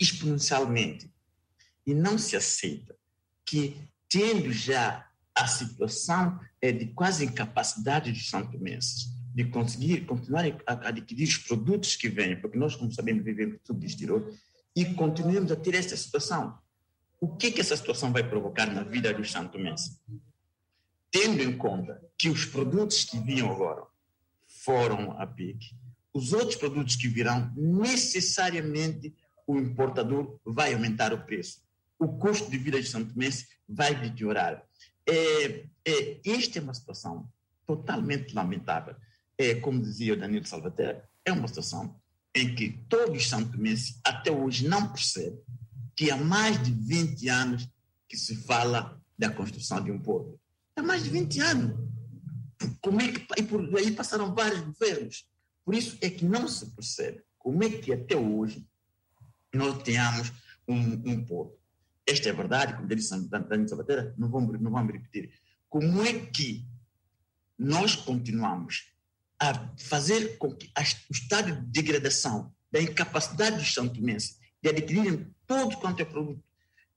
exponencialmente. 0.00 1.12
E 1.86 1.92
não 1.92 2.16
se 2.16 2.36
aceita 2.36 2.96
que, 3.44 3.76
tendo 4.08 4.50
já 4.50 5.06
a 5.34 5.46
situação 5.46 6.40
é 6.62 6.72
de 6.72 6.86
quase 6.86 7.26
incapacidade 7.26 8.10
dos 8.10 8.30
santomenses 8.30 9.14
de 9.34 9.44
conseguir 9.44 10.06
continuar 10.06 10.46
a 10.66 10.88
adquirir 10.88 11.28
os 11.28 11.36
produtos 11.36 11.96
que 11.96 12.08
vêm, 12.08 12.40
porque 12.40 12.56
nós, 12.56 12.74
como 12.74 12.90
sabemos, 12.90 13.22
vivemos 13.22 13.58
tudo 13.62 13.78
de 13.78 13.86
exterior, 13.86 14.32
e 14.74 14.86
continuamos 14.86 15.52
a 15.52 15.56
ter 15.56 15.74
esta 15.74 15.94
situação. 15.94 16.58
O 17.20 17.34
que, 17.34 17.50
que 17.50 17.60
essa 17.60 17.76
situação 17.76 18.12
vai 18.12 18.28
provocar 18.28 18.66
na 18.66 18.82
vida 18.82 19.12
dos 19.12 19.32
santomenses? 19.32 19.98
Tendo 21.10 21.42
em 21.42 21.56
conta 21.56 22.02
que 22.18 22.28
os 22.28 22.44
produtos 22.44 23.04
que 23.04 23.18
vinham 23.18 23.50
agora 23.50 23.84
foram 24.46 25.12
a 25.12 25.26
pique, 25.26 25.74
os 26.12 26.32
outros 26.32 26.56
produtos 26.56 26.96
que 26.96 27.08
virão, 27.08 27.52
necessariamente 27.56 29.14
o 29.46 29.58
importador 29.58 30.38
vai 30.44 30.74
aumentar 30.74 31.12
o 31.12 31.24
preço. 31.24 31.60
O 31.98 32.08
custo 32.08 32.50
de 32.50 32.58
vida 32.58 32.80
de 32.80 32.88
Santo 32.88 33.16
Mense 33.16 33.46
vai 33.68 33.94
deteriorar. 33.94 34.62
É, 35.06 35.64
é, 35.84 36.20
esta 36.24 36.58
é 36.58 36.62
uma 36.62 36.74
situação 36.74 37.28
totalmente 37.66 38.34
lamentável. 38.34 38.96
É, 39.38 39.54
como 39.56 39.80
dizia 39.80 40.14
o 40.14 40.16
Danilo 40.18 40.46
Salvaterra, 40.46 41.08
é 41.24 41.32
uma 41.32 41.48
situação 41.48 41.98
em 42.34 42.54
que 42.54 42.78
todos 42.88 43.16
os 43.16 43.28
santomenses 43.28 44.00
até 44.04 44.30
hoje 44.30 44.68
não 44.68 44.92
percebem 44.92 45.42
que 45.96 46.10
há 46.10 46.16
mais 46.16 46.62
de 46.62 46.70
20 46.72 47.28
anos 47.28 47.68
que 48.08 48.16
se 48.16 48.36
fala 48.36 49.00
da 49.18 49.30
construção 49.30 49.82
de 49.82 49.90
um 49.90 49.98
porto. 49.98 50.38
Há 50.76 50.82
mais 50.82 51.02
de 51.02 51.10
20 51.10 51.40
anos. 51.40 51.88
Como 52.80 53.00
é 53.00 53.10
que, 53.10 53.26
e 53.38 53.42
por 53.42 53.76
aí 53.76 53.90
passaram 53.90 54.34
vários 54.34 54.60
governos. 54.60 55.26
Por 55.64 55.74
isso 55.74 55.96
é 56.00 56.10
que 56.10 56.24
não 56.24 56.46
se 56.46 56.66
percebe 56.66 57.22
como 57.38 57.64
é 57.64 57.70
que 57.70 57.92
até 57.92 58.16
hoje 58.16 58.68
nós 59.52 59.82
tenhamos 59.82 60.32
um, 60.68 60.80
um 61.10 61.24
porto. 61.24 61.56
Esta 62.06 62.28
é 62.28 62.32
a 62.32 62.36
verdade, 62.36 62.74
como 62.74 62.86
disse 62.86 63.28
Daniel 63.28 63.68
Sabateira, 63.68 64.14
não 64.16 64.28
vamos, 64.28 64.60
não 64.60 64.70
vamos 64.70 64.92
repetir. 64.92 65.32
Como 65.68 66.02
é 66.02 66.12
que 66.26 66.64
nós 67.58 67.96
continuamos 67.96 68.92
a 69.40 69.72
fazer 69.78 70.36
com 70.38 70.54
que 70.54 70.70
o 71.10 71.12
estado 71.12 71.54
de 71.54 71.66
degradação 71.66 72.52
da 72.70 72.80
incapacidade 72.80 73.56
dos 73.56 73.72
santomenses 73.72 74.38
de 74.62 74.68
adquirirem 74.70 75.26
todo 75.46 75.76
quanto 75.76 76.00
é 76.00 76.04
produto, 76.04 76.42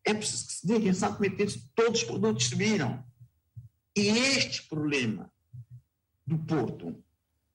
é 0.03 0.13
preciso 0.13 0.47
que 0.47 0.53
se 0.53 0.67
diga 0.67 0.79
que 0.79 0.87
em 0.87 0.93
Santo 0.93 1.21
Metense 1.21 1.69
todos 1.75 2.01
os 2.01 2.07
produtos 2.07 2.45
subiram. 2.45 3.03
E 3.95 4.07
este 4.07 4.63
problema 4.63 5.31
do 6.25 6.37
Porto 6.37 6.95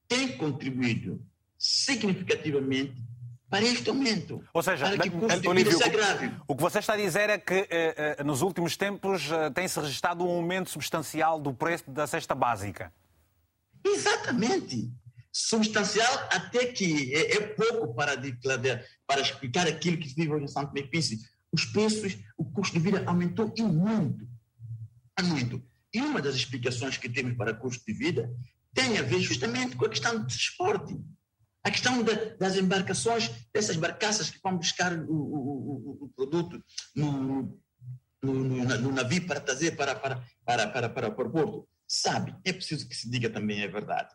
tem 0.07 0.37
contribuído 0.37 1.25
significativamente 1.59 3.03
para 3.49 3.65
este 3.65 3.89
aumento. 3.89 4.43
Ou 4.53 4.63
seja, 4.63 4.87
para 4.87 4.99
que 4.99 5.09
o 5.09 5.21
custo 5.21 5.41
de 5.41 5.49
Olívio, 5.49 5.77
se 5.77 5.85
agrave. 5.85 6.33
o 6.47 6.57
que 6.57 6.63
você 6.63 6.81
está 6.81 6.95
a 6.95 6.97
dizer 6.97 7.31
é 7.31 7.39
que 7.39 7.67
eh, 7.71 8.17
eh 8.19 8.25
nos 8.25 8.43
últimos 8.43 8.77
tempos 8.77 9.31
eh, 9.31 9.51
tem-se 9.51 9.79
registrado 9.79 10.25
um 10.25 10.31
aumento 10.31 10.71
substancial 10.71 11.39
do 11.39 11.55
preço 11.55 11.89
da 11.89 12.07
cesta 12.07 12.35
básica. 12.35 12.93
Exatamente. 13.85 14.91
Substancial 15.37 16.29
até 16.31 16.67
que 16.67 17.13
é, 17.13 17.39
é 17.39 17.41
pouco 17.41 17.93
para, 17.93 18.15
declarar, 18.15 18.85
para 19.05 19.21
explicar 19.21 19.67
aquilo 19.67 19.99
que 19.99 20.09
se 20.09 20.15
vive 20.15 20.33
hoje 20.33 20.45
em 20.45 20.49
Santo 20.49 20.73
Mepince. 20.73 21.29
Os 21.53 21.65
preços, 21.65 22.17
o 22.39 22.45
custo 22.45 22.79
de 22.79 22.85
vida 22.85 23.03
aumentou 23.05 23.53
e 23.57 23.63
muito. 23.63 24.29
Muito. 25.25 25.61
E 25.93 26.01
uma 26.01 26.23
das 26.23 26.37
explicações 26.37 26.97
que 26.97 27.09
temos 27.09 27.37
para 27.37 27.51
o 27.51 27.59
custo 27.59 27.85
de 27.85 27.93
vida 27.93 28.33
tem 28.73 28.97
a 28.97 29.03
ver 29.03 29.19
justamente 29.21 29.75
com 29.75 29.87
a 29.87 29.89
questão 29.89 30.21
do 30.21 30.27
transporte. 30.27 30.97
A 31.65 31.71
questão 31.71 32.03
da, 32.05 32.13
das 32.37 32.57
embarcações, 32.57 33.29
dessas 33.53 33.77
barcaças 33.77 34.31
que 34.31 34.39
vão 34.41 34.57
buscar 34.57 34.93
o, 34.93 35.13
o, 35.13 36.05
o 36.05 36.13
produto 36.15 36.63
no, 36.95 37.61
no, 38.23 38.45
no, 38.45 38.93
navio 38.93 39.27
para 39.27 39.41
trazer 39.41 39.77
para, 39.77 39.97
para, 39.97 40.25
para, 40.45 40.69
para, 40.69 40.89
para, 40.89 41.11
para 41.11 41.27
o 41.27 41.33
porto. 41.33 41.69
Sabe, 41.89 42.37
é 42.45 42.53
preciso 42.53 42.89
que 42.89 42.95
se 42.95 43.11
diga 43.11 43.29
também 43.29 43.65
a 43.65 43.69
verdade. 43.69 44.15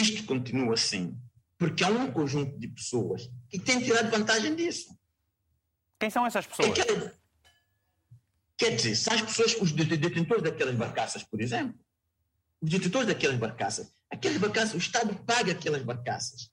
Isto 0.00 0.24
continua 0.24 0.74
assim, 0.74 1.16
porque 1.56 1.84
há 1.84 1.88
um 1.88 2.10
conjunto 2.10 2.58
de 2.58 2.68
pessoas 2.68 3.30
que 3.48 3.58
têm 3.58 3.82
tirado 3.82 4.10
vantagem 4.10 4.54
disso. 4.54 4.96
Quem 5.98 6.10
são 6.10 6.24
essas 6.24 6.46
pessoas? 6.46 6.72
Quer, 6.72 7.14
quer 8.56 8.76
dizer, 8.76 8.94
são 8.94 9.14
as 9.14 9.22
pessoas, 9.22 9.56
os 9.60 9.72
detentores 9.72 10.42
daquelas 10.42 10.76
barcaças, 10.76 11.24
por 11.24 11.40
exemplo, 11.40 11.78
os 12.60 12.70
detentores 12.70 13.08
daquelas 13.08 13.36
barcaças. 13.36 13.92
Aquelas 14.10 14.38
barcaças, 14.38 14.74
o 14.74 14.78
Estado 14.78 15.14
paga 15.24 15.52
aquelas 15.52 15.82
barcaças. 15.82 16.50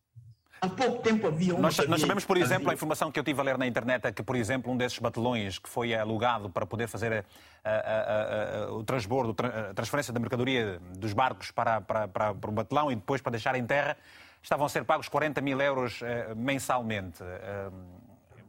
Há 0.62 0.70
pouco 0.70 1.04
tempo 1.04 1.28
havia 1.28 1.54
uma. 1.54 1.64
Nós, 1.64 1.78
nós 1.88 2.02
sabemos, 2.02 2.26
por 2.26 2.38
exemplo, 2.38 2.64
havia... 2.64 2.72
a 2.72 2.74
informação 2.74 3.12
que 3.12 3.20
eu 3.20 3.24
tive 3.24 3.40
a 3.40 3.44
ler 3.44 3.58
na 3.58 3.68
internet 3.68 4.06
é 4.06 4.12
que, 4.12 4.24
por 4.24 4.36
exemplo, 4.36 4.72
um 4.72 4.78
desses 4.78 4.98
batelões 4.98 5.60
que 5.60 5.70
foi 5.70 5.94
alugado 5.94 6.50
para 6.50 6.66
poder 6.66 6.88
fazer 6.88 7.26
a, 7.64 7.70
a, 7.70 8.64
a, 8.64 8.74
o 8.74 8.84
transbordo, 8.84 9.36
a 9.44 9.74
transferência 9.74 10.14
da 10.14 10.20
mercadoria 10.20 10.80
dos 10.98 11.14
barcos 11.14 11.52
para, 11.52 11.82
para, 11.82 12.08
para, 12.08 12.34
para 12.34 12.50
o 12.50 12.54
batelão 12.54 12.92
e 12.92 12.96
depois 12.96 13.22
para 13.22 13.32
deixar 13.32 13.56
em 13.56 13.66
terra, 13.66 13.98
estavam 14.42 14.66
a 14.66 14.70
ser 14.70 14.86
pagos 14.86 15.10
40 15.10 15.42
mil 15.42 15.60
euros 15.60 16.02
uh, 16.02 16.36
mensalmente. 16.36 17.22
Uh, 17.22 17.74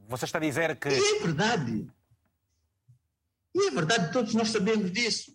você 0.09 0.25
está 0.25 0.39
a 0.39 0.41
dizer 0.41 0.77
que. 0.77 0.89
E 0.89 1.17
é 1.17 1.21
verdade. 1.21 1.87
E 3.55 3.69
é 3.69 3.71
verdade, 3.71 4.13
todos 4.13 4.35
nós 4.35 4.51
sabemos 4.51 4.93
disso. 4.93 5.35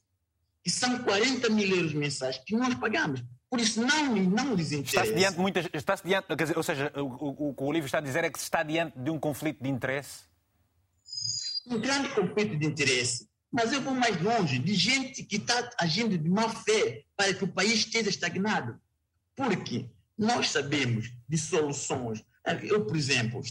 E 0.66 0.70
são 0.70 1.00
40 1.00 1.50
mil 1.50 1.76
euros 1.76 1.94
mensais 1.94 2.38
que 2.38 2.56
nós 2.56 2.74
pagamos. 2.76 3.24
Por 3.52 3.60
isso, 3.60 3.86
não, 3.86 4.16
não 4.16 4.56
lhes 4.56 4.72
interessa. 4.72 5.02
Está-se 5.02 5.14
diante, 5.14 5.38
muitas, 5.38 5.68
está 5.74 5.98
-se 5.98 6.08
diante 6.08 6.34
dizer, 6.34 6.56
ou 6.56 6.64
seja, 6.64 6.90
o, 6.96 7.50
o 7.50 7.54
que 7.54 7.64
o 7.64 7.72
livro 7.74 7.86
está 7.86 7.98
a 7.98 8.02
dizer 8.02 8.24
é 8.24 8.30
que 8.30 8.40
se 8.40 8.46
está 8.46 8.64
diante 8.64 8.98
de 8.98 9.10
um 9.10 9.20
conflito 9.20 9.62
de 9.62 9.70
interesse? 9.70 10.22
Um 11.68 11.78
grande 11.78 12.08
conflito 12.16 12.58
de 12.58 12.66
interesse. 12.66 13.28
Mas 13.52 13.74
eu 13.74 13.82
vou 13.82 13.94
mais 13.94 14.22
longe, 14.22 14.58
de 14.58 14.74
gente 14.74 15.22
que 15.26 15.36
está 15.36 15.70
agindo 15.78 16.18
de 16.18 16.30
má 16.30 16.48
fé 16.48 17.04
para 17.18 17.34
que 17.34 17.44
o 17.44 17.48
país 17.50 17.74
esteja 17.74 18.10
estagnado. 18.10 18.80
Porque 19.36 19.90
nós 20.18 20.50
sabemos 20.50 21.12
de 21.28 21.38
soluções. 21.38 22.24
Eu, 22.64 22.86
por 22.86 22.96
exemplo, 22.96 23.42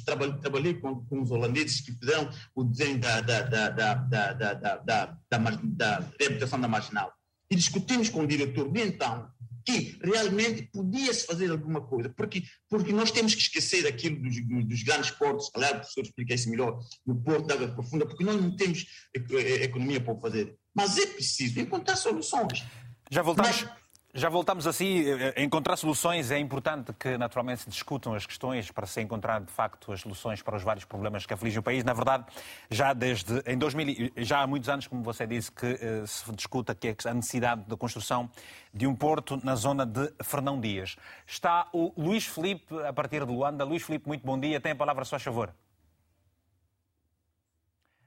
trabalhei, 0.41 0.81
com, 0.81 1.05
os 1.11 1.31
holandeses 1.31 1.83
que 1.83 1.93
fizeram 1.93 2.31
o 2.55 2.65
desenho 2.65 2.99
da, 2.99 3.21
da, 3.21 3.43
da, 3.43 3.69
da, 3.69 3.95
da, 3.95 4.55
da, 4.79 5.19
da, 5.63 6.11
reputação 6.19 6.59
da 6.59 6.67
marginal. 6.67 7.13
E 7.51 7.55
discutimos 7.55 8.09
com 8.09 8.23
o 8.23 8.27
diretor 8.27 8.73
de 8.73 8.81
então 8.81 9.31
que 9.65 9.99
realmente 10.03 10.69
podia-se 10.73 11.27
fazer 11.27 11.51
alguma 11.51 11.81
coisa, 11.81 12.09
porque, 12.11 12.43
porque 12.69 12.93
nós 12.93 13.11
temos 13.11 13.35
que 13.35 13.43
esquecer 13.43 13.87
aquilo 13.87 14.21
dos, 14.23 14.37
dos 14.67 14.83
grandes 14.83 15.11
portos, 15.11 15.51
aliás, 15.55 15.73
o 15.73 15.79
professor 15.81 16.03
explica 16.03 16.35
isso 16.35 16.51
melhor, 16.51 16.81
no 17.07 17.21
porto 17.23 17.47
da 17.47 17.55
água 17.55 17.69
profunda, 17.69 18.07
porque 18.07 18.25
nós 18.25 18.41
não 18.41 18.55
temos 18.57 18.87
economia 19.15 20.01
para 20.01 20.15
o 20.15 20.21
fazer. 20.21 20.57
Mas 20.75 20.99
é 20.99 21.07
preciso 21.07 21.61
encontrar 21.61 21.97
soluções. 21.97 22.65
Já 23.11 23.23
voltamos. 23.23 23.63
Mas, 23.63 23.80
já 24.13 24.29
voltamos 24.29 24.67
assim, 24.67 25.05
a 25.37 25.41
encontrar 25.41 25.77
soluções. 25.77 26.31
É 26.31 26.39
importante 26.39 26.93
que, 26.93 27.17
naturalmente, 27.17 27.63
se 27.63 27.71
discutam 27.71 28.13
as 28.13 28.27
questões 28.27 28.71
para 28.71 28.87
se 28.87 29.01
encontrar, 29.01 29.41
de 29.41 29.53
facto, 29.53 29.93
as 29.93 30.01
soluções 30.01 30.43
para 30.43 30.57
os 30.57 30.63
vários 30.63 30.85
problemas 30.85 31.25
que 31.25 31.33
afligem 31.33 31.61
o 31.61 31.63
país. 31.63 31.85
Na 31.85 31.93
verdade, 31.93 32.27
já 32.69 32.93
desde 32.93 33.41
em 33.47 33.57
2000, 33.57 34.13
já 34.17 34.41
há 34.41 34.47
muitos 34.47 34.69
anos, 34.69 34.87
como 34.89 35.03
você 35.03 35.27
disse, 35.27 35.53
que 35.53 35.67
uh, 35.67 36.07
se 36.07 36.31
discuta 36.33 36.75
que 36.75 36.89
é 36.89 36.97
a 37.05 37.15
necessidade 37.15 37.63
da 37.69 37.77
construção 37.77 38.29
de 38.75 38.87
um 38.87 38.97
porto 38.97 39.41
na 39.45 39.55
zona 39.55 39.87
de 39.87 40.13
Fernão 40.25 40.61
Dias. 40.61 40.97
Está 41.27 41.69
o 41.73 41.93
Luís 41.97 42.27
Felipe, 42.27 42.75
a 42.85 42.93
partir 42.93 43.25
de 43.25 43.33
Luanda. 43.33 43.65
Luís 43.65 43.83
Felipe, 43.83 44.09
muito 44.09 44.27
bom 44.27 44.39
dia. 44.39 44.61
Tem 44.61 44.73
a 44.73 44.77
palavra, 44.77 45.05
se 45.05 45.11
faz 45.11 45.23
favor. 45.23 45.55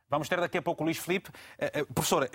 Vamos 0.10 0.28
ter 0.28 0.40
daqui 0.40 0.58
a 0.58 0.62
pouco 0.62 0.84
o 0.84 0.86
Luís 0.86 0.98
Felipe. 0.98 1.30
Uh, 1.30 1.82
uh, 1.82 1.94
professor, 1.94 2.30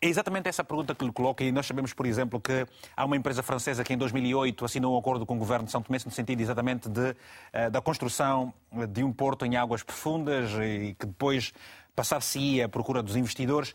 É 0.00 0.06
exatamente 0.06 0.48
essa 0.48 0.62
pergunta 0.62 0.94
que 0.94 1.04
lhe 1.04 1.12
coloco 1.12 1.42
e 1.42 1.50
nós 1.50 1.66
sabemos, 1.66 1.92
por 1.92 2.06
exemplo, 2.06 2.40
que 2.40 2.64
há 2.96 3.04
uma 3.04 3.16
empresa 3.16 3.42
francesa 3.42 3.82
que 3.82 3.92
em 3.92 3.98
2008 3.98 4.64
assinou 4.64 4.94
um 4.94 4.98
acordo 4.98 5.26
com 5.26 5.34
o 5.34 5.38
governo 5.38 5.64
de 5.64 5.72
São 5.72 5.82
Tomé 5.82 5.98
no 6.04 6.12
sentido 6.12 6.40
exatamente 6.40 6.88
de, 6.88 7.16
eh, 7.52 7.68
da 7.68 7.80
construção 7.80 8.54
de 8.90 9.02
um 9.02 9.12
porto 9.12 9.44
em 9.44 9.56
águas 9.56 9.82
profundas 9.82 10.52
e 10.52 10.94
que 10.94 11.04
depois 11.04 11.52
passar-se-ia 11.96 12.66
à 12.66 12.68
procura 12.68 13.02
dos 13.02 13.16
investidores. 13.16 13.74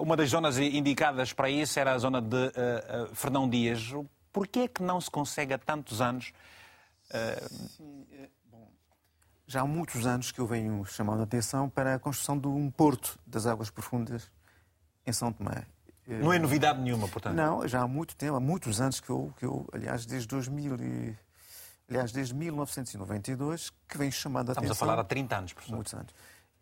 Uma 0.00 0.16
das 0.16 0.28
zonas 0.28 0.58
indicadas 0.58 1.32
para 1.32 1.48
isso 1.48 1.78
era 1.78 1.92
a 1.92 1.98
zona 1.98 2.20
de 2.20 2.52
Fernão 3.14 3.48
Dias. 3.48 3.92
Por 4.32 4.46
que 4.46 4.60
é 4.60 4.68
que 4.68 4.82
não 4.82 5.00
se 5.00 5.10
consegue 5.10 5.54
há 5.54 5.58
tantos 5.58 6.00
anos? 6.00 6.32
Sim, 7.76 8.06
bom, 8.50 8.68
já 9.46 9.60
há 9.60 9.66
muitos 9.66 10.04
anos 10.04 10.32
que 10.32 10.40
eu 10.40 10.46
venho 10.46 10.84
chamando 10.84 11.20
a 11.20 11.24
atenção 11.24 11.68
para 11.68 11.94
a 11.94 11.98
construção 11.98 12.38
de 12.38 12.46
um 12.48 12.70
porto 12.70 13.18
das 13.26 13.46
águas 13.46 13.70
profundas 13.70 14.30
em 15.06 15.12
São 15.12 15.32
Tomé. 15.32 15.66
Não 16.06 16.32
é 16.32 16.38
novidade 16.38 16.80
nenhuma, 16.80 17.08
portanto? 17.08 17.34
Não, 17.34 17.66
já 17.66 17.82
há 17.82 17.88
muito 17.88 18.16
tempo, 18.16 18.34
há 18.34 18.40
muitos 18.40 18.80
anos 18.80 19.00
que 19.00 19.08
eu, 19.08 19.32
que 19.38 19.44
eu 19.44 19.68
aliás, 19.72 20.04
desde 20.04 20.26
2000 20.28 20.76
e, 20.76 21.16
aliás, 21.88 22.10
desde 22.10 22.34
1992, 22.34 23.70
que 23.88 23.98
venho 23.98 24.10
chamando 24.10 24.48
a 24.48 24.52
Estamos 24.52 24.70
atenção. 24.70 24.72
Estamos 24.72 24.76
a 24.76 24.86
falar 24.86 25.00
há 25.00 25.04
30 25.04 25.36
anos, 25.36 25.52
professor. 25.52 25.74
Muitos 25.74 25.94
anos. 25.94 26.12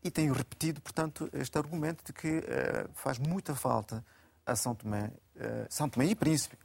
E 0.03 0.11
tenho 0.11 0.33
repetido, 0.33 0.81
portanto, 0.81 1.29
este 1.33 1.57
argumento 1.59 2.05
de 2.05 2.13
que 2.13 2.39
uh, 2.39 2.91
faz 2.95 3.19
muita 3.19 3.55
falta 3.55 4.05
a 4.47 4.55
São 4.57 4.75
Tomé, 4.75 5.11
uh, 5.37 5.67
São 5.69 5.89
Tomé 5.89 6.07
e 6.07 6.15
Príncipe, 6.15 6.57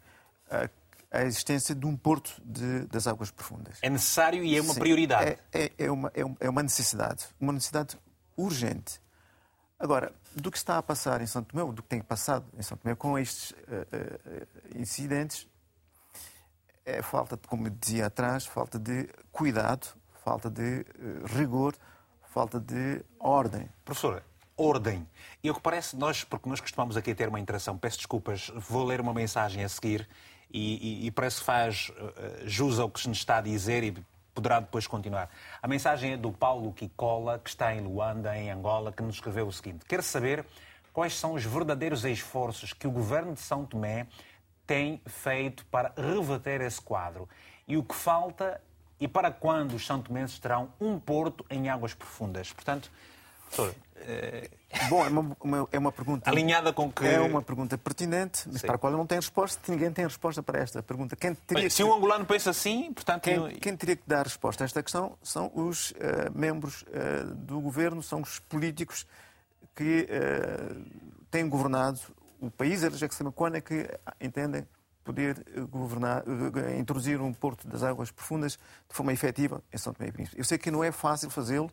uh, 0.48 0.70
a 1.12 1.24
existência 1.24 1.74
de 1.74 1.86
um 1.86 1.96
porto 1.96 2.42
de, 2.44 2.82
das 2.88 3.08
águas 3.08 3.32
profundas. 3.32 3.78
É 3.82 3.90
necessário 3.90 4.44
e 4.44 4.58
é 4.58 4.62
uma 4.62 4.74
Sim, 4.74 4.80
prioridade. 4.80 5.38
É, 5.54 5.64
é, 5.64 5.72
é, 5.78 5.92
uma, 5.92 6.12
é 6.40 6.50
uma 6.50 6.64
necessidade, 6.64 7.26
uma 7.40 7.54
necessidade 7.54 7.98
urgente. 8.36 9.00
Agora, 9.78 10.14
do 10.34 10.50
que 10.50 10.58
está 10.58 10.78
a 10.78 10.84
passar 10.84 11.22
em 11.22 11.28
São 11.28 11.44
Tomé, 11.44 11.62
ou 11.64 11.74
do 11.74 11.84
que 11.84 11.90
tem 11.90 12.02
passado 12.02 12.46
em 12.58 12.62
São 12.62 12.78
Tomé 12.78 12.96
com 12.96 13.20
estes 13.20 13.52
uh, 13.52 13.56
uh, 13.56 14.80
incidentes, 14.80 15.48
é 16.86 17.02
falta, 17.02 17.38
como 17.48 17.70
dizia 17.70 18.06
atrás, 18.06 18.46
falta 18.46 18.80
de 18.80 19.10
cuidado, 19.32 19.88
falta 20.24 20.50
de 20.50 20.86
uh, 20.98 21.26
rigor, 21.26 21.76
falta 22.34 22.58
de 22.58 23.02
ordem. 23.20 23.70
Professora, 23.84 24.24
ordem. 24.56 25.06
E 25.44 25.52
o 25.52 25.54
que 25.54 25.62
parece, 25.62 25.98
nós, 25.98 26.24
porque 26.24 26.48
nós 26.48 26.62
costumamos 26.62 26.96
aqui 26.96 27.14
ter 27.14 27.28
uma 27.28 27.40
interação, 27.40 27.78
peço 27.78 27.98
desculpas, 27.98 28.50
vou 28.56 28.86
ler 28.86 29.02
uma 29.02 29.14
mensagem 29.14 29.62
a 29.62 29.68
seguir 29.68 30.08
e, 30.50 31.04
e, 31.04 31.08
e 31.08 31.12
parece 31.12 31.40
que 31.40 31.46
faz 31.46 31.92
jus 32.46 32.80
ao 32.80 32.90
que 32.90 33.02
se 33.02 33.10
nos 33.10 33.18
está 33.18 33.38
a 33.38 33.42
dizer 33.42 33.84
e 33.84 34.06
poderá 34.36 34.60
depois 34.60 34.86
continuar. 34.86 35.30
A 35.64 35.68
mensagem 35.68 36.12
é 36.14 36.18
do 36.18 36.32
Paulo 36.32 36.74
Kikola, 36.74 37.40
que 37.40 37.50
está 37.50 37.74
em 37.74 37.80
Luanda, 37.82 38.38
em 38.38 38.52
Angola, 38.52 38.92
que 38.92 39.02
nos 39.02 39.16
escreveu 39.16 39.48
o 39.48 39.52
seguinte: 39.52 39.86
Quer 39.86 40.04
saber 40.04 40.46
quais 40.94 41.14
são 41.14 41.34
os 41.34 41.44
verdadeiros 41.44 42.04
esforços 42.04 42.74
que 42.74 42.86
o 42.86 42.92
governo 42.92 43.34
de 43.34 43.40
São 43.40 43.66
Tomé 43.66 44.06
tem 44.68 45.02
feito 45.06 45.66
para 45.68 45.94
reverter 45.96 46.62
esse 46.62 46.82
quadro 46.82 47.30
e 47.68 47.78
o 47.78 47.84
que 47.84 47.96
falta 47.96 48.62
e 49.00 49.08
para 49.08 49.32
quando 49.32 49.76
os 49.76 49.86
São 49.86 50.02
Tomenses 50.02 50.40
terão 50.40 50.70
um 50.80 51.00
porto 51.00 51.46
em 51.50 51.70
águas 51.70 51.94
profundas. 51.94 52.52
Portanto, 52.52 52.92
professor, 53.50 53.76
é... 53.98 54.50
Bom, 54.90 55.06
é 55.06 55.10
uma, 55.10 55.38
uma, 55.40 55.68
é 55.72 55.80
uma 55.80 55.92
pergunta. 55.92 56.30
Alinhada 56.30 56.72
com 56.74 56.92
que. 56.92 57.06
É 57.06 57.20
uma 57.20 57.42
pergunta 57.42 57.78
pertinente, 57.78 58.44
mas 58.48 58.62
Sim. 58.62 58.68
para 58.68 58.76
a 58.76 58.80
qual 58.80 58.92
eu 58.92 58.98
não 58.98 59.08
tenho 59.08 59.22
resposta. 59.22 59.60
Ninguém 59.72 59.92
tem 59.92 60.06
resposta 60.06 60.44
para 60.44 60.60
esta 60.60 60.84
pergunta. 60.84 61.16
Quem 61.16 61.34
teria 61.34 61.70
se 61.70 61.78
que... 61.78 61.84
um 61.84 61.94
angolano 61.94 62.26
pensa 62.26 62.50
assim, 62.50 62.92
portanto. 62.94 63.24
Quem, 63.24 63.50
quem, 63.56 63.76
teria 63.76 63.96
que 63.96 64.04
dar 64.06 64.24
resposta 64.24 64.64
a 64.64 64.66
esta 64.66 64.84
questão 64.84 65.18
são 65.24 65.52
os 65.56 65.92
uh, 65.92 65.96
membros 66.34 66.84
uh, 66.84 67.34
do 67.36 67.60
governo, 67.60 68.04
são 68.04 68.22
os 68.22 68.40
políticos 68.40 69.08
que 69.76 70.08
uh, 70.10 70.86
têm 71.32 71.48
governado 71.48 72.00
o 72.40 72.52
país. 72.52 72.84
Eles 72.84 73.02
é 73.02 73.08
que 73.08 73.16
sabem 73.16 73.32
quando 73.32 73.56
é 73.56 73.62
que 73.62 73.90
entendem 74.22 74.68
poder 75.04 75.46
governar, 75.70 76.24
introduzir 76.80 77.22
um 77.22 77.32
porto 77.32 77.68
das 77.68 77.84
águas 77.84 78.10
profundas 78.10 78.54
de 78.54 78.96
forma 78.96 79.14
efetiva 79.14 79.62
em 79.72 79.78
São 79.78 79.94
Tomé 79.94 80.10
e 80.10 80.12
Príncipe. 80.12 80.40
Eu 80.40 80.44
sei 80.44 80.58
que 80.58 80.72
não 80.72 80.84
é 80.84 80.92
fácil 80.92 81.30
fazê-lo, 81.30 81.72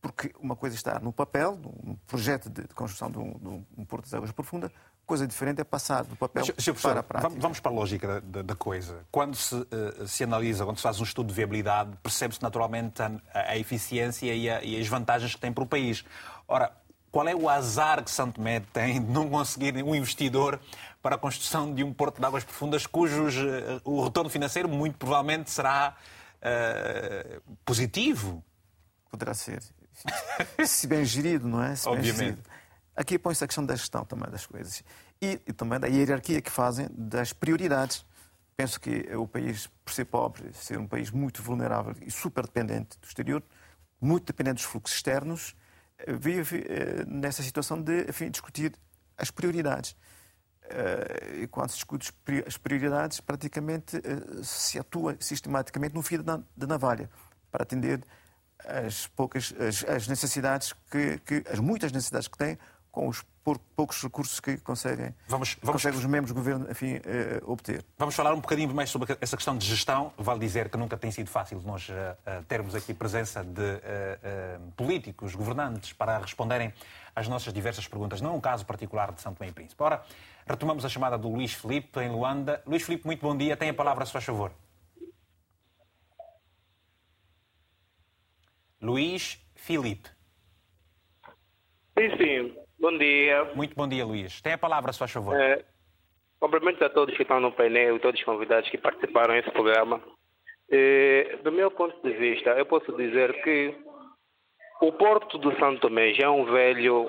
porque 0.00 0.32
uma 0.40 0.56
coisa 0.56 0.74
está 0.74 0.98
no 0.98 1.12
papel, 1.12 1.58
num 1.62 1.94
projeto 2.06 2.48
de, 2.48 2.62
construção 2.68 3.10
de 3.10 3.18
um, 3.18 3.32
de 3.38 3.80
um 3.80 3.84
Porto 3.84 4.08
de 4.08 4.16
Águas 4.16 4.32
Profunda, 4.32 4.72
coisa 5.10 5.26
diferente 5.26 5.60
é 5.60 5.64
passar 5.64 6.04
do 6.04 6.16
papel 6.16 6.44
Mas, 6.46 6.80
para 6.80 7.00
a 7.00 7.02
prática. 7.02 7.34
Vamos 7.40 7.58
para 7.58 7.70
a 7.70 7.74
lógica 7.74 8.20
da, 8.20 8.42
da 8.42 8.54
coisa. 8.54 9.04
Quando 9.10 9.34
se, 9.34 9.54
uh, 9.54 10.06
se, 10.06 10.22
analisa, 10.22 10.64
quando 10.64 10.76
se 10.76 10.82
faz 10.82 11.00
um 11.00 11.04
estudo 11.04 11.26
de 11.26 11.34
viabilidade, 11.34 11.96
percebe-se 12.02 12.40
naturalmente 12.40 13.02
a, 13.02 13.10
a 13.34 13.58
eficiência 13.58 14.32
e, 14.32 14.48
a, 14.48 14.62
e, 14.62 14.80
as 14.80 14.86
vantagens 14.86 15.34
que 15.34 15.40
tem 15.40 15.52
para 15.52 15.64
o 15.64 15.66
país. 15.66 16.04
Ora, 16.46 16.72
qual 17.10 17.26
é 17.26 17.34
o 17.34 17.48
azar 17.48 18.04
que 18.04 18.10
Santo 18.10 18.36
Tomé 18.36 18.60
tem 18.72 19.02
de 19.02 19.10
não 19.10 19.28
conseguir 19.28 19.74
um 19.82 19.94
investidor 19.94 20.60
para 21.02 21.16
a 21.16 21.18
construção 21.18 21.74
de 21.74 21.82
um 21.82 21.92
porto 21.92 22.20
de 22.20 22.24
águas 22.24 22.44
profundas 22.44 22.86
cujos 22.86 23.36
uh, 23.36 23.80
o 23.84 24.04
retorno 24.04 24.30
financeiro 24.30 24.68
muito 24.68 24.96
provavelmente 24.96 25.50
será 25.50 25.96
uh, 26.40 27.42
positivo? 27.64 28.44
Poderá 29.10 29.34
ser 29.34 29.60
se 30.66 30.86
bem 30.86 31.04
gerido, 31.04 31.48
não 31.48 31.62
é? 31.62 31.74
Se 31.74 31.88
Obviamente. 31.88 32.40
Aqui 32.94 33.18
põe-se 33.18 33.42
a 33.44 33.46
questão 33.46 33.64
da 33.64 33.74
gestão 33.74 34.04
também 34.04 34.30
das 34.30 34.46
coisas. 34.46 34.82
E, 35.22 35.40
e, 35.46 35.52
também 35.52 35.78
da 35.78 35.86
hierarquia 35.86 36.40
que 36.40 36.50
fazem 36.50 36.88
das 36.90 37.32
prioridades. 37.32 38.04
Penso 38.56 38.78
que 38.78 39.08
o 39.16 39.26
país, 39.26 39.68
por 39.84 39.92
ser 39.92 40.04
pobre, 40.04 40.52
ser 40.52 40.78
um 40.78 40.86
país 40.86 41.10
muito 41.10 41.42
vulnerável 41.42 41.94
e 42.02 42.10
super 42.10 42.44
dependente 42.44 42.98
do 42.98 43.06
exterior, 43.06 43.42
muito 44.00 44.26
dependente 44.26 44.56
dos 44.56 44.64
fluxos 44.64 44.96
externos, 44.96 45.56
eh, 45.98 46.12
vive 46.12 46.66
eh, 46.68 47.04
nessa 47.06 47.42
situação 47.42 47.80
de 47.80 48.02
enfim, 48.08 48.30
discutir 48.30 48.74
as 49.16 49.30
prioridades. 49.30 49.96
Eh, 50.64 51.40
e 51.42 51.46
quando 51.46 51.70
se 51.70 51.76
discute 51.76 52.12
as 52.46 52.56
prioridades, 52.56 53.20
praticamente 53.20 54.00
se 54.42 54.78
atua 54.78 55.16
sistematicamente 55.20 55.94
no 55.94 56.02
fio 56.02 56.22
da 56.22 56.66
navalha 56.66 57.08
para 57.50 57.62
atender 57.62 58.04
as 58.66 59.06
poucas 59.08 59.54
as, 59.58 59.84
as 59.84 60.08
necessidades 60.08 60.72
que, 60.90 61.18
que, 61.18 61.44
as 61.50 61.58
muitas 61.58 61.92
necessidades 61.92 62.28
que 62.28 62.36
têm 62.36 62.58
com 62.90 63.08
os 63.08 63.24
poucos 63.74 64.02
recursos 64.02 64.38
que 64.40 64.56
conseguem, 64.58 65.14
vamos, 65.26 65.56
vamos... 65.62 65.80
conseguem 65.80 65.98
os 65.98 66.04
membros 66.04 66.32
do 66.32 66.34
governo 66.34 66.70
enfim, 66.70 66.96
uh, 66.96 67.50
obter. 67.50 67.84
Vamos 67.96 68.14
falar 68.14 68.32
um 68.34 68.40
bocadinho 68.40 68.72
mais 68.74 68.90
sobre 68.90 69.16
essa 69.20 69.36
questão 69.36 69.56
de 69.56 69.66
gestão. 69.66 70.12
Vale 70.18 70.40
dizer 70.40 70.68
que 70.68 70.76
nunca 70.76 70.96
tem 70.96 71.10
sido 71.10 71.30
fácil 71.30 71.60
nós 71.64 71.88
uh, 71.88 72.44
termos 72.48 72.74
aqui 72.74 72.92
presença 72.92 73.42
de 73.44 73.80
políticos, 74.76 75.34
governantes, 75.34 75.92
para 75.92 76.18
responderem 76.18 76.72
às 77.14 77.28
nossas 77.28 77.52
diversas 77.52 77.86
perguntas. 77.88 78.20
Não 78.20 78.30
é 78.30 78.32
um 78.34 78.40
caso 78.40 78.66
particular 78.66 79.12
de 79.12 79.20
São 79.20 79.34
Tomé 79.34 79.50
e 79.50 79.52
Príncipe. 79.52 79.82
Ora, 79.82 80.02
retomamos 80.46 80.84
a 80.84 80.88
chamada 80.88 81.16
do 81.16 81.28
Luís 81.28 81.52
Filipe, 81.52 82.00
em 82.00 82.10
Luanda. 82.10 82.62
Luís 82.66 82.82
Filipe, 82.82 83.06
muito 83.06 83.20
bom 83.20 83.36
dia. 83.36 83.56
Tem 83.56 83.70
a 83.70 83.74
palavra, 83.74 84.04
se 84.04 84.12
faz 84.12 84.24
favor. 84.24 84.52
Luís 88.82 89.38
Filipe. 89.54 90.08
Sim, 91.98 92.16
sim. 92.16 92.56
Bom 92.78 92.96
dia. 92.96 93.44
Muito 93.54 93.74
bom 93.74 93.86
dia, 93.86 94.04
Luís. 94.06 94.40
Tem 94.40 94.54
a 94.54 94.58
palavra, 94.58 94.92
se 94.92 94.98
faz 94.98 95.10
favor. 95.10 95.38
É, 95.38 95.62
cumprimentos 96.38 96.80
a 96.80 96.88
todos 96.88 97.14
que 97.14 97.22
estão 97.22 97.40
no 97.40 97.52
painel 97.52 97.96
e 97.96 98.00
todos 98.00 98.18
os 98.18 98.24
convidados 98.24 98.70
que 98.70 98.78
participaram 98.78 99.34
desse 99.34 99.50
programa. 99.50 100.00
É, 100.70 101.36
do 101.42 101.52
meu 101.52 101.70
ponto 101.70 102.00
de 102.02 102.14
vista, 102.16 102.50
eu 102.50 102.64
posso 102.64 102.90
dizer 102.96 103.42
que 103.42 103.76
o 104.80 104.92
Porto 104.92 105.36
do 105.36 105.54
Santo 105.58 105.80
Tomé 105.80 106.14
já 106.14 106.26
é 106.26 106.30
um 106.30 106.46
velho, 106.46 107.06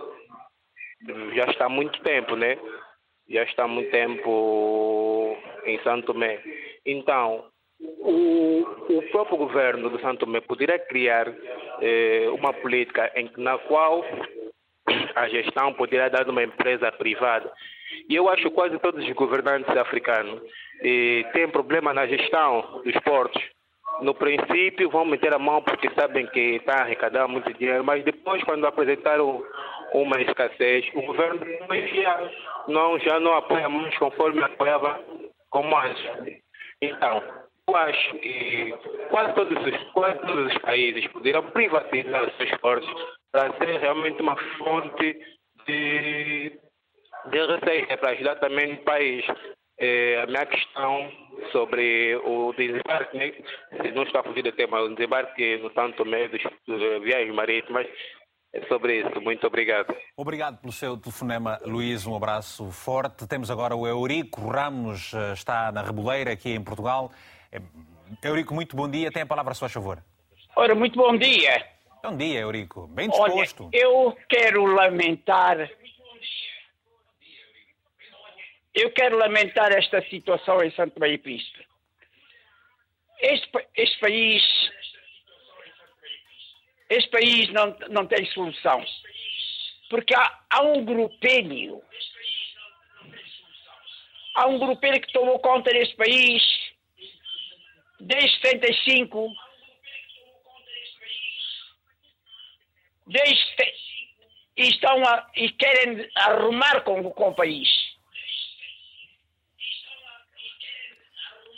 já 1.36 1.46
está 1.46 1.66
há 1.66 1.70
muito 1.70 2.02
tempo, 2.02 2.36
né? 2.36 2.58
Já 3.30 3.44
está 3.44 3.64
há 3.64 3.68
muito 3.68 3.90
tempo 3.92 5.38
em 5.66 5.82
Santo 5.84 6.08
Tomé. 6.08 6.44
Então, 6.86 7.51
o, 8.00 8.66
o 8.90 9.02
próprio 9.12 9.38
governo 9.38 9.90
do 9.90 10.00
Santo 10.00 10.26
Tomé 10.26 10.42
poderia 10.42 10.78
criar 10.80 11.28
eh, 11.82 12.28
uma 12.32 12.54
política 12.54 13.12
em, 13.16 13.30
na 13.38 13.58
qual 13.58 14.04
a 15.16 15.28
gestão 15.30 15.74
poderia 15.74 16.10
dar 16.10 16.28
uma 16.30 16.44
empresa 16.44 16.92
privada. 16.92 17.52
E 18.10 18.16
eu 18.16 18.30
acho 18.30 18.44
que 18.44 18.50
quase 18.52 18.78
todos 18.80 19.04
os 19.04 19.14
governantes 19.14 19.76
africanos 19.76 20.42
eh, 20.84 21.24
têm 21.34 21.50
problema 21.50 21.94
na 21.94 22.06
gestão 22.08 22.82
dos 22.84 22.94
portos. 23.04 23.42
No 24.02 24.16
princípio 24.16 24.90
vão 24.90 25.06
meter 25.06 25.34
a 25.34 25.40
mão 25.40 25.62
porque 25.62 25.90
sabem 25.92 26.26
que 26.28 26.56
está 26.56 26.78
a 26.80 26.82
arrecadar 26.82 27.28
muito 27.28 27.54
dinheiro, 27.54 27.84
mas 27.84 28.04
depois 28.04 28.44
quando 28.44 28.66
apresentaram 28.66 29.44
uma 29.94 30.20
escassez, 30.22 30.90
o 30.96 31.02
governo 31.02 31.40
já 31.94 32.32
não, 32.68 32.98
já 33.00 33.20
não 33.20 33.34
apoia 33.34 33.68
mais 33.70 33.96
conforme 33.98 34.42
apoiava 34.42 35.00
como 35.50 35.78
antes. 35.78 36.42
Então, 36.82 37.22
eu 37.68 37.76
acho 37.76 38.18
que 38.20 38.74
quase 39.10 39.34
todos 39.34 39.58
os, 39.66 39.92
quase 39.94 40.20
todos 40.20 40.54
os 40.54 40.58
países 40.60 41.08
poderiam 41.08 41.44
privatizar 41.52 42.24
os 42.24 42.36
seus 42.38 42.52
portos 42.58 42.90
para 43.32 43.54
ser 43.58 43.80
realmente 43.80 44.22
uma 44.22 44.36
fonte 44.58 45.18
de, 45.66 46.60
de 47.30 47.46
receita 47.48 47.98
para 47.98 48.12
ajudar 48.12 48.36
também 48.36 48.74
o 48.74 48.84
país. 48.84 49.26
É, 49.80 50.22
a 50.22 50.28
minha 50.28 50.46
questão 50.46 51.12
sobre 51.52 52.16
o 52.18 52.54
desembarque, 52.54 53.18
né? 53.18 53.34
não 53.96 54.04
está 54.04 54.22
fugir 54.22 54.44
do 54.44 54.52
tema, 54.52 54.80
o 54.80 54.94
desembarque 54.94 55.58
no 55.58 55.74
Santo 55.74 55.98
Tomé 55.98 56.28
dos, 56.28 56.42
dos 56.68 57.02
viagens 57.02 57.34
marítimas, 57.34 57.88
É 58.54 58.62
sobre 58.68 59.00
isso. 59.00 59.22
Muito 59.22 59.48
obrigado. 59.48 59.96
Obrigado 60.16 60.60
pelo 60.60 60.74
seu 60.74 60.98
telefonema, 60.98 61.58
Luís. 61.66 62.06
Um 62.06 62.16
abraço 62.16 62.70
forte. 62.70 63.28
Temos 63.28 63.50
agora 63.50 63.76
o 63.76 63.88
Eurico 63.88 64.42
Ramos, 64.50 65.14
eh, 65.14 65.34
está 65.34 65.72
na 65.72 65.82
Reboleira, 65.82 66.34
aqui 66.34 66.50
em 66.52 66.64
Portugal. 66.64 67.12
Eh, 67.52 67.62
Eurico, 68.24 68.54
muito 68.54 68.76
bom 68.76 68.90
dia. 68.90 69.12
Tem 69.12 69.24
a 69.24 69.26
palavra 69.26 69.52
a 69.52 69.56
sua 69.56 69.70
favor. 69.70 70.04
Ora, 70.56 70.74
muito 70.76 70.98
bom 70.98 71.16
dia. 71.18 71.68
Bom 72.04 72.16
dia, 72.16 72.40
Eurico. 72.40 72.88
Bem 72.88 73.10
disposto. 73.10 73.66
Olha, 73.66 73.78
eu 73.78 74.18
quero 74.28 74.66
lamentar. 74.66 75.70
Eu 78.74 78.92
quero 78.92 79.18
lamentar 79.18 79.72
esta 79.72 80.02
situação 80.10 80.64
em 80.64 80.72
Santo 80.72 81.00
Meio 81.00 81.20
Príncipe. 81.20 81.68
Este, 83.20 83.50
este 83.76 84.00
país 84.00 84.42
este 86.92 87.10
país 87.10 87.50
não, 87.54 87.76
não 87.90 88.06
tem 88.06 88.26
solução. 88.34 88.84
Porque 89.90 90.14
há, 90.14 90.40
há 90.50 90.62
um 90.62 90.84
grupelho, 90.84 91.82
há 94.36 94.48
um 94.48 94.60
grupelho 94.60 95.00
que 95.00 95.14
tomou 95.14 95.40
conta 95.40 95.72
deste 95.72 95.96
país 95.96 96.44
desde 98.02 98.42
75, 98.42 99.28
desde, 103.08 103.74
e, 104.58 104.70
estão 104.70 105.04
a, 105.06 105.28
e 105.36 105.50
querem 105.52 106.10
arrumar 106.16 106.82
com, 106.82 107.10
com 107.12 107.30
o 107.30 107.36
país. 107.36 107.68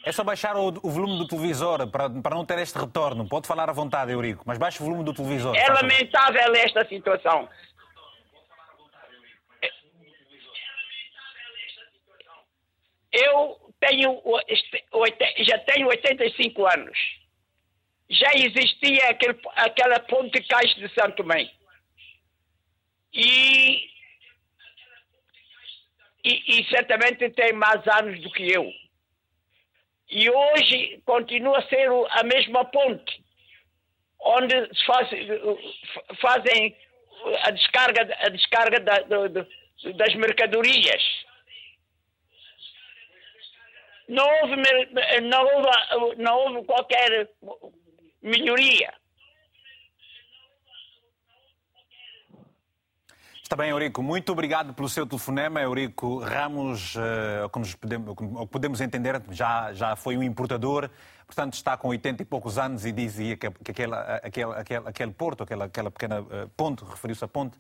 É 0.06 0.12
só 0.12 0.24
baixar 0.24 0.58
o, 0.58 0.68
o, 0.68 0.90
volume 0.90 1.18
do 1.18 1.26
televisor 1.26 1.88
para, 1.90 2.10
para 2.10 2.36
não 2.36 2.46
ter 2.46 2.60
este 2.60 2.78
retorno. 2.78 3.28
Pode 3.28 3.48
falar 3.48 3.70
à 3.70 3.74
vontade, 3.74 4.12
Eurico, 4.12 4.44
mas 4.46 4.58
baixe 4.58 4.82
o 4.82 4.86
volume 4.86 5.06
do 5.06 5.14
televisor. 5.14 5.56
É 5.56 5.70
lamentável 5.72 6.54
esta 6.56 6.86
situação. 6.90 7.48
Eu 13.14 13.63
tenho, 13.88 14.22
já 15.40 15.58
tenho 15.60 15.88
85 15.88 16.66
anos. 16.68 16.98
Já 18.10 18.32
existia 18.36 19.10
aquele, 19.10 19.40
aquela 19.56 20.00
ponte 20.02 20.42
caixa 20.44 20.76
de 20.76 20.94
Santo 20.94 21.18
Tomé. 21.18 21.50
E, 23.14 23.90
e, 26.24 26.60
e 26.60 26.66
certamente 26.70 27.30
tem 27.32 27.54
mais 27.54 27.82
anos 27.88 28.22
do 28.22 28.32
que 28.32 28.52
eu 28.52 28.72
e 30.14 30.30
hoje 30.30 31.02
continua 31.06 31.58
a 31.58 31.68
ser 31.68 31.90
a 32.12 32.24
mesma 32.24 32.66
ponte, 32.66 33.24
onde 34.20 34.70
faz, 34.86 35.10
fazem 36.22 36.76
a 37.42 37.52
descarga, 37.52 38.16
a 38.20 38.30
descarga 38.30 38.80
da, 38.80 39.00
das 39.00 40.16
mercadorias. 40.16 41.04
Não 44.08 44.26
houve, 44.42 44.56
não, 45.22 45.46
houve, 45.46 46.22
não 46.22 46.38
houve 46.38 46.66
qualquer 46.66 47.30
melhoria. 48.22 48.94
Está 53.54 53.62
bem, 53.62 53.70
Eurico. 53.70 54.02
Muito 54.02 54.32
obrigado 54.32 54.74
pelo 54.74 54.90
seu 54.90 55.06
telefonema. 55.06 55.62
Eurico 55.62 56.18
Ramos, 56.18 56.96
uh, 56.96 57.48
como, 57.52 57.66
podemos, 57.78 58.16
podemos 58.50 58.82
entender, 58.82 59.22
já, 59.30 59.72
já 59.74 59.96
foi 59.96 60.18
um 60.18 60.24
importador, 60.24 60.90
portanto 61.28 61.54
está 61.54 61.78
com 61.78 61.90
80 61.90 62.24
e 62.24 62.26
poucos 62.26 62.58
anos 62.58 62.84
e 62.84 62.92
dizia 62.92 63.38
que, 63.38 63.52
que 63.52 63.72
aquele, 63.72 63.94
aquele, 63.94 64.54
aquele, 64.54 64.88
aquele 64.88 65.12
porto, 65.12 65.44
aquela, 65.44 65.66
aquela 65.66 65.92
pequena 65.92 66.22
uh, 66.22 66.50
ponte, 66.58 66.84
referiu-se 66.84 67.24
a 67.24 67.28
ponte, 67.28 67.56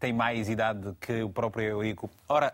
tem 0.00 0.12
mais 0.12 0.48
idade 0.48 0.94
que 1.00 1.22
o 1.22 1.30
próprio 1.30 1.64
Eurico. 1.68 2.10
Ora, 2.28 2.52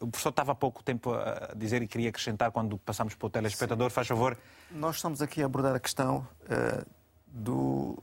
o 0.00 0.08
professor 0.08 0.30
estava 0.30 0.52
há 0.52 0.54
pouco 0.54 0.82
tempo 0.82 1.12
a 1.12 1.52
dizer 1.54 1.82
e 1.82 1.86
queria 1.86 2.08
acrescentar 2.08 2.50
quando 2.50 2.78
passamos 2.78 3.14
para 3.14 3.26
o 3.26 3.30
telespectador, 3.30 3.90
Sim. 3.90 3.94
faz 3.94 4.08
favor. 4.08 4.36
Nós 4.70 4.96
estamos 4.96 5.20
aqui 5.20 5.42
a 5.42 5.46
abordar 5.46 5.74
a 5.74 5.80
questão 5.80 6.26
do 7.26 8.02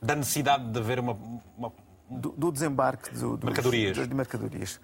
da 0.00 0.14
necessidade 0.14 0.70
de 0.70 0.78
haver 0.78 0.98
uma. 0.98 1.16
uma... 1.56 1.72
Do, 2.08 2.30
do, 2.30 2.52
desembarque 2.52 3.10
do, 3.10 3.36
dos, 3.36 3.44
mercadorias. 3.44 4.08
de 4.08 4.14
mercadorias. 4.14 4.80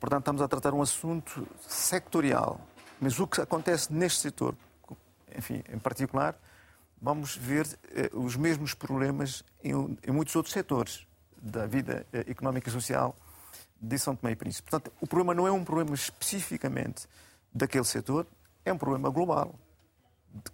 Portanto, 0.00 0.20
estamos 0.20 0.40
a 0.40 0.48
tratar 0.48 0.72
um 0.72 0.80
assunto 0.80 1.46
sectorial. 1.60 2.58
Mas 2.98 3.20
o 3.20 3.26
que 3.26 3.42
acontece 3.42 3.92
neste 3.92 4.20
setor, 4.20 4.54
enfim, 5.36 5.62
em 5.70 5.78
particular, 5.78 6.34
vamos 7.02 7.36
ver 7.36 7.66
eh, 7.90 8.08
os 8.12 8.36
mesmos 8.36 8.74
problemas 8.74 9.44
em, 9.62 9.72
em, 10.06 10.12
muitos 10.12 10.36
outros 10.36 10.52
setores 10.52 11.04
da 11.36 11.66
vida 11.66 12.06
eh, 12.12 12.24
económica 12.28 12.68
e 12.68 12.72
social 12.72 13.16
de 13.80 13.98
São 13.98 14.14
Tomé 14.14 14.32
e 14.32 14.36
Príncipe. 14.36 14.70
Portanto, 14.70 14.94
o 15.00 15.06
problema 15.06 15.34
não 15.34 15.46
é 15.46 15.50
um 15.50 15.64
problema 15.64 15.92
especificamente 15.94 17.08
daquele 17.52 17.84
setor, 17.84 18.24
é 18.64 18.72
um 18.72 18.78
problema 18.78 19.10
global 19.10 19.52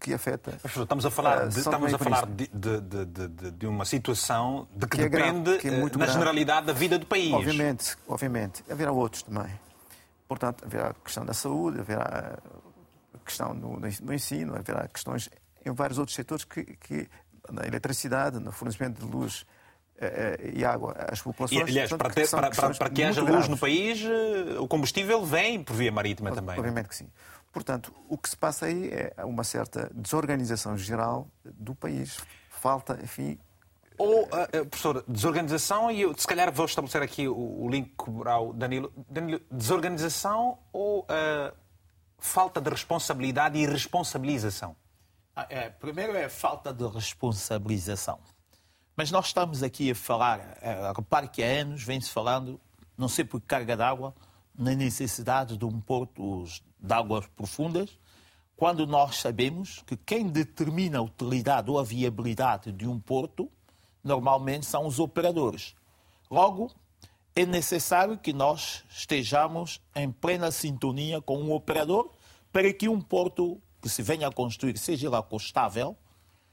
que 0.01 0.15
afeta. 0.15 0.59
Estamos 0.65 1.05
a 1.05 1.11
falar, 1.11 1.49
de, 1.49 1.59
estamos 1.59 1.95
a 1.95 1.99
falar 1.99 2.27
de, 2.27 2.49
de, 2.49 3.51
de, 3.53 3.67
uma 3.67 3.85
situação 3.85 4.67
de 4.75 4.87
que, 4.87 4.97
que 4.97 5.03
é 5.03 5.09
depende, 5.09 5.43
grave, 5.43 5.59
que 5.59 5.69
é 5.69 5.71
na 5.71 5.89
grave. 5.89 6.13
generalidade, 6.13 6.67
da 6.67 6.73
vida 6.73 6.99
do 6.99 7.07
país. 7.07 7.33
Obviamente, 7.33 7.97
obviamente. 8.09 8.65
Haverá 8.71 8.91
outros 8.91 9.23
também. 9.23 9.53
Portanto, 10.27 10.65
haverá 10.65 10.89
a 10.89 10.95
questão 10.95 11.25
da 11.25 11.35
saúde, 11.35 11.79
haverá 11.79 12.39
a 13.15 13.19
questão 13.19 13.55
do, 13.55 14.13
ensino, 14.13 14.57
haverá 14.57 14.89
questões 14.89 15.31
em 15.65 15.73
vários 15.73 15.99
outros 15.99 16.15
setores 16.15 16.45
que, 16.45 16.65
que 16.65 17.09
na 17.51 17.67
eletricidade, 17.67 18.39
no 18.39 18.53
fornecimento 18.53 19.05
de 19.05 19.11
luz 19.11 19.47
eh, 20.01 20.53
e 20.55 20.65
água 20.65 20.95
às 21.11 21.21
populações. 21.21 21.61
E, 21.61 21.63
aliás, 21.63 21.91
portanto, 21.91 22.15
para, 22.15 22.23
ter, 22.23 22.31
para, 22.31 22.51
para, 22.51 22.75
para, 22.75 22.91
que 22.91 23.03
haja 23.03 23.21
luz 23.21 23.31
graves. 23.31 23.49
no 23.49 23.59
país, 23.59 24.01
eh, 24.05 24.59
o 24.59 24.69
combustível 24.69 25.25
vem 25.25 25.63
por 25.63 25.75
via 25.75 25.91
marítima 25.91 26.31
também. 26.33 26.57
Obviamente 26.57 26.89
que 26.89 26.95
sim. 26.95 27.09
Portanto, 27.53 27.93
o 28.09 28.17
que 28.17 28.29
se 28.29 28.37
passa 28.37 28.67
aí 28.67 28.91
é 29.17 29.25
uma 29.25 29.43
certa 29.43 29.91
desorganização 29.95 30.77
geral 30.77 31.29
do 31.45 31.75
país. 31.75 32.19
Falta, 32.51 32.99
enfim. 33.03 33.39
Ou, 33.97 34.25
uh, 34.25 34.67
professor, 34.67 35.03
desorganização, 35.09 35.91
e 35.91 36.03
eu 36.03 36.17
se 36.17 36.27
calhar 36.27 36.53
vou 36.53 36.67
estabelecer 36.67 37.03
aqui 37.03 37.27
o, 37.27 37.65
o 37.65 37.69
link 37.69 37.93
para 37.97 38.39
o 38.39 38.53
Danilo. 38.53 38.93
Danilo, 39.09 39.41
desorganização 39.51 40.59
ou 40.73 41.01
uh, 41.01 41.53
falta 42.19 42.61
de 42.61 42.71
responsabilidade 42.71 43.59
e 43.59 43.67
responsabilização? 43.67 44.77
Ah, 45.41 45.47
é, 45.51 45.71
primeiro 45.71 46.17
é 46.17 46.29
falta 46.29 46.73
de 46.73 46.85
responsabilização. 46.85 48.19
Mas 48.97 49.13
nós 49.13 49.27
estamos 49.27 49.63
aqui 49.63 49.93
a 49.93 49.95
falar, 49.95 50.59
é, 50.61 50.93
repare 50.97 51.29
que 51.29 51.45
há 51.45 51.61
anos 51.61 51.85
vem-se 51.85 52.11
falando, 52.11 52.61
não 52.97 53.07
sei 53.07 53.25
por 53.25 53.41
carga 53.43 53.77
d'água, 53.77 54.13
na 54.53 54.75
necessidade 54.75 55.57
de 55.57 55.65
um 55.65 55.81
porto 55.81 56.43
de 56.81 56.93
águas 56.93 57.25
profundas, 57.37 57.97
quando 58.57 58.85
nós 58.85 59.19
sabemos 59.19 59.81
que 59.87 59.97
quem 59.97 60.27
determina 60.27 60.99
a 60.99 61.03
utilidade 61.03 61.71
ou 61.71 61.79
a 61.79 61.85
viabilidade 61.85 62.73
de 62.73 62.89
um 62.89 62.99
porto 62.99 63.49
normalmente 64.03 64.67
são 64.67 64.89
os 64.89 64.99
operadores. 64.99 65.77
Logo, 66.29 66.69
é 67.37 67.47
necessário 67.47 68.19
que 68.19 68.33
nós 68.33 68.83
estejamos 68.91 69.81
em 69.95 70.11
plena 70.11 70.51
sintonia 70.51 71.23
com 71.23 71.45
o 71.45 71.55
operador 71.55 72.11
para 72.51 72.73
que 72.73 72.89
um 72.89 73.01
porto 73.01 73.63
que 73.81 73.89
se 73.89 74.03
venha 74.03 74.29
a 74.29 74.33
construir 74.33 74.77
seja 74.79 75.07
ele 75.07 75.17
acostável, 75.17 75.97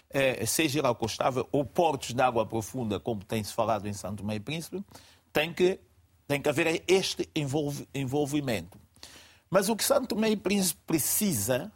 eh, 0.09 0.45
seja 0.45 0.79
ele 0.79 0.87
acostável 0.87 1.47
ou 1.51 1.65
portos 1.65 2.13
de 2.13 2.21
água 2.21 2.45
profunda, 2.45 2.99
como 2.99 3.23
tem-se 3.23 3.53
falado 3.53 3.87
em 3.87 3.93
Santo 3.93 4.23
Meio 4.23 4.41
Príncipe, 4.41 4.83
tem 5.33 5.53
que 5.53 5.79
tem 6.27 6.41
que 6.41 6.49
haver 6.49 6.83
este 6.87 7.29
envolvimento. 7.93 8.79
Mas 9.49 9.69
o 9.69 9.75
que 9.75 9.83
Santo 9.83 10.17
e 10.25 10.35
Príncipe 10.35 10.81
precisa 10.87 11.71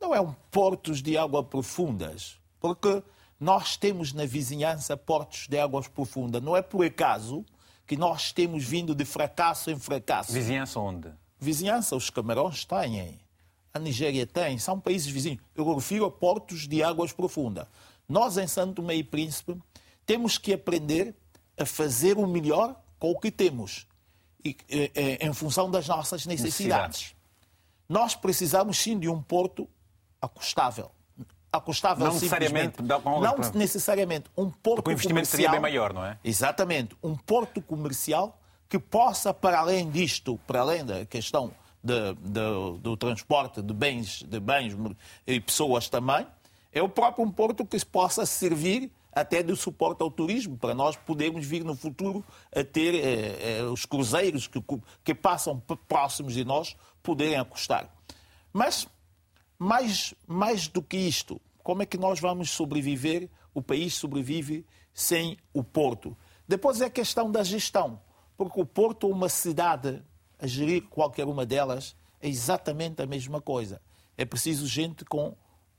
não 0.00 0.14
é 0.14 0.20
um 0.20 0.32
portos 0.50 1.02
de 1.02 1.16
água 1.16 1.42
profundas, 1.42 2.38
porque 2.58 3.02
nós 3.38 3.76
temos 3.76 4.12
na 4.12 4.24
vizinhança 4.24 4.96
portos 4.96 5.46
de 5.46 5.58
águas 5.58 5.88
profundas. 5.88 6.42
Não 6.42 6.56
é 6.56 6.62
por 6.62 6.84
acaso 6.84 7.44
que 7.86 7.96
nós 7.96 8.32
temos 8.32 8.64
vindo 8.64 8.94
de 8.94 9.04
fracasso 9.04 9.70
em 9.70 9.78
fracasso. 9.78 10.32
Vizinhança 10.32 10.80
onde? 10.80 11.10
Vizinhança, 11.38 11.94
os 11.94 12.08
Camarões 12.08 12.64
têm, 12.64 13.20
a 13.76 13.78
Nigéria 13.78 14.26
tem, 14.26 14.58
são 14.58 14.80
países 14.80 15.08
vizinhos. 15.08 15.40
Eu 15.54 15.74
refiro 15.74 16.04
a 16.04 16.10
portos 16.10 16.66
de 16.66 16.82
águas 16.82 17.12
profundas. 17.12 17.66
Nós, 18.08 18.36
em 18.36 18.46
Santo 18.46 18.74
Tomé 18.74 18.96
e 18.96 19.04
Príncipe, 19.04 19.56
temos 20.04 20.38
que 20.38 20.52
aprender 20.52 21.14
a 21.58 21.64
fazer 21.64 22.18
o 22.18 22.26
melhor 22.26 22.76
com 22.98 23.10
o 23.10 23.18
que 23.18 23.30
temos, 23.30 23.86
e, 24.44 24.56
e, 24.68 25.18
em 25.20 25.32
função 25.32 25.70
das 25.70 25.86
nossas 25.88 26.24
necessidades. 26.26 27.14
Nós 27.88 28.14
precisamos 28.14 28.78
sim 28.78 28.98
de 28.98 29.08
um 29.08 29.20
porto 29.20 29.68
acostável. 30.20 30.90
Acostável 31.52 32.06
não 32.06 32.14
necessariamente, 32.14 32.82
não, 32.82 33.00
não 33.00 33.36
necessariamente 33.54 34.30
um 34.36 34.50
porto 34.50 34.76
Porque 34.76 34.90
o 34.90 34.92
investimento 34.92 35.28
seria 35.28 35.50
bem 35.50 35.60
maior, 35.60 35.92
não 35.92 36.04
é? 36.04 36.18
Exatamente, 36.22 36.96
um 37.02 37.16
porto 37.16 37.62
comercial 37.62 38.38
que 38.68 38.78
possa, 38.78 39.32
para 39.32 39.60
além 39.60 39.88
disto, 39.90 40.38
para 40.46 40.60
além 40.60 40.84
da 40.84 41.06
questão 41.06 41.52
de, 41.86 42.14
de, 42.14 42.80
do 42.80 42.96
transporte 42.96 43.62
de 43.62 43.72
bens, 43.72 44.22
de 44.22 44.40
bens 44.40 44.76
e 45.26 45.40
pessoas 45.40 45.88
também, 45.88 46.26
é 46.72 46.82
o 46.82 46.88
próprio 46.88 47.24
um 47.24 47.30
porto 47.30 47.64
que 47.64 47.82
possa 47.86 48.26
servir 48.26 48.90
até 49.12 49.42
de 49.42 49.56
suporte 49.56 50.02
ao 50.02 50.10
turismo, 50.10 50.58
para 50.58 50.74
nós 50.74 50.94
podermos 50.94 51.46
vir 51.46 51.64
no 51.64 51.74
futuro 51.74 52.22
a 52.54 52.62
ter 52.62 52.94
eh, 52.94 53.60
eh, 53.60 53.62
os 53.62 53.86
cruzeiros 53.86 54.46
que, 54.46 54.62
que 55.02 55.14
passam 55.14 55.58
próximos 55.88 56.34
de 56.34 56.44
nós 56.44 56.76
poderem 57.02 57.36
acostar. 57.36 57.90
Mas, 58.52 58.86
mais, 59.58 60.12
mais 60.26 60.68
do 60.68 60.82
que 60.82 60.98
isto, 60.98 61.40
como 61.62 61.82
é 61.82 61.86
que 61.86 61.96
nós 61.96 62.20
vamos 62.20 62.50
sobreviver? 62.50 63.30
O 63.54 63.62
país 63.62 63.94
sobrevive 63.94 64.66
sem 64.92 65.38
o 65.54 65.64
porto. 65.64 66.14
Depois 66.46 66.82
é 66.82 66.84
a 66.84 66.90
questão 66.90 67.30
da 67.30 67.42
gestão, 67.42 67.98
porque 68.36 68.60
o 68.60 68.66
porto, 68.66 69.08
uma 69.08 69.30
cidade, 69.30 70.02
gerir 70.46 70.82
qualquer 70.88 71.26
uma 71.26 71.44
delas, 71.44 71.96
é 72.20 72.28
exatamente 72.28 73.02
a 73.02 73.06
mesma 73.06 73.40
coisa. 73.40 73.80
É 74.16 74.24
preciso 74.24 74.66
gente 74.66 75.04
com 75.04 75.34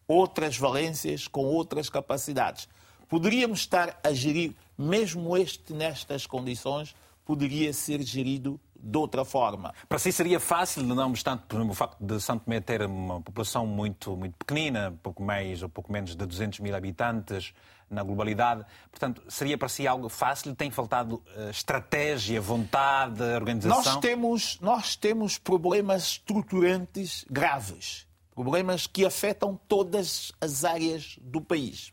outras 0.08 0.58
valências, 0.58 1.28
com 1.28 1.46
outras 1.46 1.90
capacidades. 1.90 2.68
Poderíamos 3.10 3.60
estar 3.60 4.00
a 4.04 4.12
gerir, 4.12 4.54
mesmo 4.78 5.38
este 5.38 5.74
nestas 5.74 6.26
condições, 6.26 6.96
poderia 7.26 7.74
ser 7.74 8.02
gerido 8.02 8.60
de 8.80 8.98
outra 8.98 9.26
forma. 9.26 9.74
Para 9.90 10.00
si 10.00 10.12
seria 10.12 10.40
fácil, 10.40 10.84
não 10.84 11.10
obstante 11.10 11.44
o 11.56 11.74
facto 11.74 11.98
de 12.00 12.20
Santo 12.22 12.46
Tomé 12.46 12.62
ter 12.62 12.84
uma 12.84 13.22
população 13.22 13.66
muito, 13.66 14.16
muito 14.16 14.36
pequenina, 14.38 14.98
pouco 15.02 15.24
mais 15.24 15.64
ou 15.64 15.70
pouco 15.70 15.92
menos 15.92 16.16
de 16.16 16.26
200 16.26 16.60
mil 16.60 16.76
habitantes 16.76 17.54
na 17.90 18.04
globalidade, 18.04 18.66
portanto, 18.92 19.24
seria 19.30 19.58
para 19.58 19.70
si 19.70 19.88
algo 19.88 20.10
fácil? 20.10 20.54
Tem 20.56 20.70
faltado 20.70 21.24
uh, 21.36 21.50
estratégia, 21.50 22.42
vontade, 22.42 23.22
organização? 23.22 23.94
Nós 23.94 24.02
temos, 24.02 24.60
nós 24.60 24.96
temos 24.96 25.38
problemas 25.38 26.04
estruturantes 26.04 27.26
graves 27.30 28.08
problemas 28.38 28.86
que 28.86 29.04
afetam 29.04 29.60
todas 29.68 30.32
as 30.40 30.64
áreas 30.64 31.18
do 31.20 31.42
país. 31.42 31.92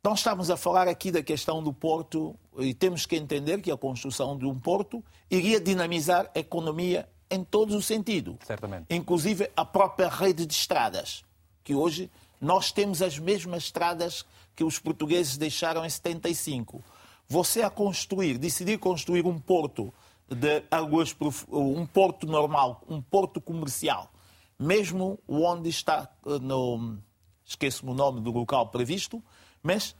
Então 0.00 0.12
estamos 0.12 0.50
a 0.50 0.56
falar 0.56 0.86
aqui 0.86 1.10
da 1.10 1.22
questão 1.22 1.62
do 1.62 1.72
porto 1.72 2.38
e 2.58 2.74
temos 2.74 3.06
que 3.06 3.16
entender 3.16 3.62
que 3.62 3.70
a 3.70 3.76
construção 3.76 4.36
de 4.36 4.44
um 4.44 4.58
porto 4.58 5.02
iria 5.30 5.58
dinamizar 5.58 6.30
a 6.34 6.38
economia 6.38 7.08
em 7.30 7.42
todos 7.42 7.74
os 7.74 7.86
sentidos. 7.86 8.36
Certamente. 8.44 8.84
Inclusive 8.90 9.50
a 9.56 9.64
própria 9.64 10.10
rede 10.10 10.44
de 10.44 10.52
estradas, 10.52 11.24
que 11.64 11.74
hoje 11.74 12.10
nós 12.38 12.70
temos 12.70 13.00
as 13.00 13.18
mesmas 13.18 13.62
estradas 13.62 14.26
que 14.56 14.64
os 14.64 14.78
portugueses 14.78 15.36
deixaram 15.36 15.84
em 15.84 15.90
75. 15.90 16.82
Você 17.28 17.62
a 17.62 17.68
construir, 17.68 18.38
decidir 18.38 18.78
construir 18.78 19.26
um 19.26 19.38
porto 19.38 19.92
de 20.28 20.64
águas, 20.70 21.14
um 21.52 21.86
porto 21.86 22.26
normal, 22.26 22.82
um 22.88 23.00
porto 23.00 23.40
comercial, 23.40 24.10
mesmo 24.58 25.20
onde 25.28 25.68
está, 25.68 26.10
eh, 26.26 26.38
no, 26.40 26.98
esqueço-me 27.44 27.92
o 27.92 27.94
nome 27.94 28.20
do 28.20 28.32
local 28.32 28.68
previsto, 28.68 29.22
mas 29.62 29.94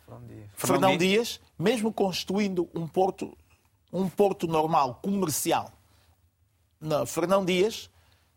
Fernão 0.55 0.97
Dias, 0.97 1.41
mesmo 1.59 1.93
construindo 1.93 2.69
um 2.75 2.89
porto, 2.89 3.37
um 3.93 4.09
porto 4.09 4.47
normal, 4.47 5.01
comercial, 5.03 5.71
na 6.81 7.05
Fernão 7.05 7.45
Dias, 7.45 7.91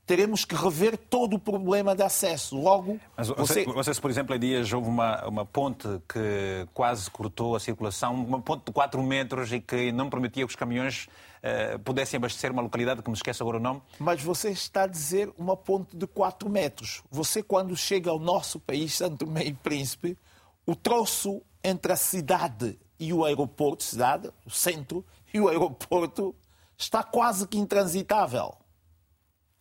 teremos 0.09 0.43
que 0.43 0.55
rever 0.55 0.97
todo 0.97 1.35
o 1.35 1.39
problema 1.39 1.95
de 1.95 2.01
acesso. 2.01 2.57
Logo, 2.57 2.99
Mas 3.15 3.27
você, 3.27 3.63
você... 3.63 3.93
se, 3.93 4.01
por 4.01 4.09
exemplo, 4.09 4.35
em 4.35 4.39
dias 4.39 4.73
houve 4.73 4.89
uma, 4.89 5.23
uma 5.27 5.45
ponte 5.45 5.87
que 6.11 6.67
quase 6.73 7.11
cortou 7.11 7.55
a 7.55 7.59
circulação, 7.59 8.15
uma 8.15 8.41
ponte 8.41 8.65
de 8.65 8.71
4 8.71 9.03
metros 9.03 9.53
e 9.53 9.59
que 9.61 9.91
não 9.91 10.09
permitia 10.09 10.43
que 10.47 10.49
os 10.49 10.55
caminhões 10.55 11.07
uh, 11.43 11.77
pudessem 11.83 12.17
abastecer 12.17 12.51
uma 12.51 12.63
localidade, 12.63 13.03
que 13.03 13.09
me 13.11 13.15
esqueço 13.15 13.43
agora 13.43 13.57
o 13.57 13.59
nome. 13.59 13.83
Mas 13.99 14.23
você 14.23 14.49
está 14.49 14.85
a 14.85 14.87
dizer 14.87 15.31
uma 15.37 15.55
ponte 15.55 15.95
de 15.95 16.07
4 16.07 16.49
metros. 16.49 17.03
Você, 17.11 17.43
quando 17.43 17.77
chega 17.77 18.09
ao 18.09 18.17
nosso 18.17 18.59
país, 18.59 18.95
Santo 18.95 19.31
e 19.39 19.53
Príncipe, 19.53 20.17
o 20.65 20.75
troço 20.75 21.39
entre 21.63 21.93
a 21.93 21.95
cidade 21.95 22.79
e 22.99 23.13
o 23.13 23.23
aeroporto, 23.23 23.83
cidade, 23.83 24.31
o 24.43 24.49
centro, 24.49 25.05
e 25.31 25.39
o 25.39 25.47
aeroporto, 25.47 26.33
está 26.75 27.03
quase 27.03 27.47
que 27.47 27.59
intransitável. 27.59 28.55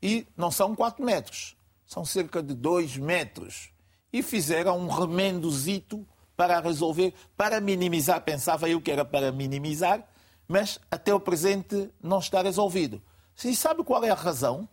E 0.03 0.27
não 0.37 0.51
são 0.51 0.75
4 0.75 1.05
metros, 1.05 1.57
são 1.87 2.05
cerca 2.05 2.43
de 2.43 2.55
2 2.55 2.97
metros. 2.97 3.71
E 4.13 4.23
fizeram 4.23 4.79
um 4.79 4.89
remendozito 4.89 6.07
para 6.37 6.61
resolver, 6.61 7.13
para 7.37 7.61
minimizar. 7.61 8.23
Pensava 8.23 8.69
eu 8.69 8.81
que 8.81 8.91
era 8.91 9.05
para 9.05 9.33
minimizar, 9.33 10.07
mas 10.47 10.79
até 10.91 11.13
o 11.13 11.21
presente 11.21 11.91
não 12.01 12.21
está 12.21 12.41
resolvido. 12.43 13.03
E 13.45 13.55
sabe 13.55 13.83
qual 13.85 14.05
é 14.05 14.11
a 14.11 14.15
razão? 14.15 14.69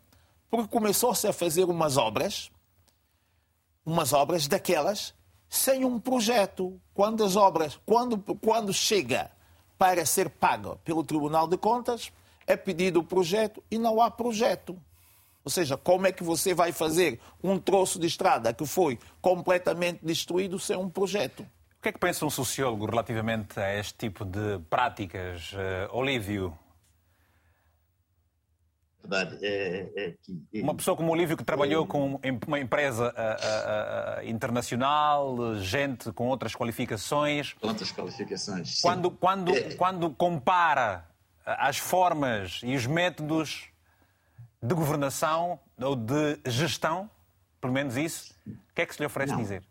Porque 0.49 0.67
começou-se 0.67 1.27
a 1.27 1.33
fazer 1.33 1.65
umas 1.65 1.97
obras, 1.97 2.51
umas 3.85 4.13
obras 4.13 4.47
daquelas, 4.47 5.13
sem 5.49 5.83
um 5.85 5.99
projeto. 5.99 6.79
Quando 6.93 7.23
as 7.23 7.35
obras, 7.35 7.79
quando, 7.85 8.17
quando 8.17 8.73
chega 8.73 9.31
para 9.77 10.05
ser 10.05 10.29
paga 10.29 10.75
pelo 10.77 11.03
Tribunal 11.03 11.47
de 11.47 11.57
Contas, 11.57 12.11
é 12.47 12.55
pedido 12.55 12.99
o 12.99 13.03
projeto 13.03 13.63
e 13.69 13.77
não 13.77 14.01
há 14.01 14.09
projeto. 14.09 14.79
Ou 15.45 15.51
seja, 15.51 15.77
como 15.77 16.07
é 16.07 16.11
que 16.11 16.23
você 16.23 16.55
vai 16.55 16.71
fazer 16.71 17.19
um 17.43 17.59
troço 17.59 17.99
de 17.99 18.07
estrada 18.07 18.51
que 18.51 18.65
foi 18.65 18.97
completamente 19.21 20.03
destruído 20.03 20.57
sem 20.57 20.75
um 20.75 20.89
projeto? 20.89 21.41
O 21.77 21.81
que 21.83 21.89
é 21.89 21.91
que 21.91 21.99
pensa 21.99 22.25
um 22.25 22.31
sociólogo 22.31 22.87
relativamente 22.87 23.59
a 23.59 23.75
este 23.75 23.93
tipo 23.93 24.25
de 24.25 24.57
práticas, 24.71 25.53
uh, 25.53 25.95
Olívio? 25.95 26.57
Verdade, 29.03 29.37
é, 29.45 29.91
é 29.95 30.15
que... 30.19 30.61
Uma 30.63 30.73
pessoa 30.73 30.97
como 30.97 31.09
o 31.09 31.13
Olívio 31.13 31.37
que 31.37 31.43
trabalhou 31.43 31.85
com 31.85 32.19
uma 32.47 32.59
empresa 32.59 33.13
uh, 33.13 34.23
uh, 34.23 34.27
internacional, 34.27 35.55
gente 35.57 36.11
com 36.11 36.27
outras 36.27 36.55
qualificações. 36.55 37.53
Outras 37.61 37.91
qualificações. 37.91 38.81
Quando, 38.81 39.11
quando, 39.11 39.55
é... 39.55 39.75
quando 39.75 40.09
compara 40.09 41.05
as 41.45 41.77
formas 41.77 42.61
e 42.63 42.75
os 42.75 42.87
métodos 42.87 43.69
de 44.65 44.73
governação 44.73 45.59
ou 45.77 45.95
de 45.95 46.39
gestão, 46.47 47.09
pelo 47.61 47.73
menos 47.73 47.95
isso, 47.95 48.33
o 48.45 48.73
que 48.73 48.81
é 48.81 48.85
que 48.85 48.93
se 48.93 48.99
lhe 48.99 49.05
oferece 49.05 49.33
não. 49.33 49.41
dizer? 49.41 49.63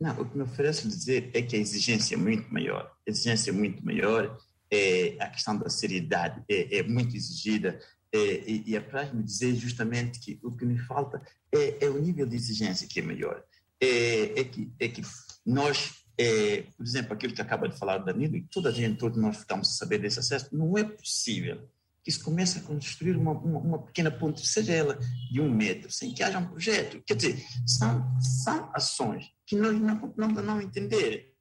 Não, 0.00 0.20
o 0.20 0.24
que 0.24 0.36
me 0.36 0.44
oferece 0.44 0.86
dizer 0.86 1.30
é 1.34 1.42
que 1.42 1.56
a 1.56 1.58
exigência 1.58 2.14
é 2.14 2.18
muito 2.18 2.52
maior. 2.52 2.92
A 3.06 3.10
exigência 3.10 3.50
é 3.50 3.52
muito 3.52 3.84
maior, 3.84 4.38
é, 4.70 5.16
a 5.18 5.28
questão 5.28 5.56
da 5.56 5.68
seriedade 5.68 6.42
é, 6.48 6.78
é 6.78 6.82
muito 6.82 7.16
exigida, 7.16 7.80
é, 8.12 8.18
e, 8.18 8.62
e 8.66 8.76
apraz-me 8.76 9.22
dizer 9.22 9.54
justamente 9.56 10.18
que 10.20 10.38
o 10.42 10.52
que 10.52 10.64
me 10.64 10.78
falta 10.78 11.20
é, 11.52 11.84
é, 11.84 11.90
o 11.90 12.00
nível 12.00 12.26
de 12.26 12.36
exigência 12.36 12.86
que 12.86 13.00
é 13.00 13.02
maior. 13.02 13.42
É, 13.80 14.40
é 14.40 14.44
que, 14.44 14.72
é 14.78 14.88
que 14.88 15.02
nós, 15.44 16.04
é, 16.16 16.62
por 16.76 16.84
exemplo, 16.84 17.12
aquilo 17.12 17.34
que 17.34 17.42
acaba 17.42 17.68
de 17.68 17.78
falar 17.78 18.00
o 18.00 18.04
Danilo, 18.04 18.36
e 18.36 18.42
toda 18.42 18.70
a 18.70 18.72
gente, 18.72 18.98
todos 18.98 19.20
nós 19.20 19.36
ficamos 19.38 19.68
a 19.68 19.72
saber 19.72 19.98
desse 19.98 20.18
acesso, 20.18 20.56
não 20.56 20.76
é 20.78 20.84
possível 20.84 21.68
se 22.10 22.22
comece 22.22 22.58
a 22.58 22.62
construir 22.62 23.16
uma, 23.16 23.32
uma, 23.32 23.58
uma, 23.58 23.78
pequena 23.82 24.10
ponte, 24.10 24.46
seja 24.46 24.72
ela 24.72 24.98
de 25.30 25.40
um 25.40 25.50
metro, 25.50 25.90
sem 25.90 26.12
que 26.12 26.22
haja 26.22 26.38
um 26.38 26.46
projeto. 26.46 27.02
Quer 27.06 27.14
dizer, 27.14 27.44
são, 27.66 28.20
são 28.20 28.70
ações 28.74 29.26
que 29.46 29.56
nós 29.56 29.78
não, 29.80 30.14
não, 30.16 30.28
não 30.28 30.60
entender. 30.60 31.34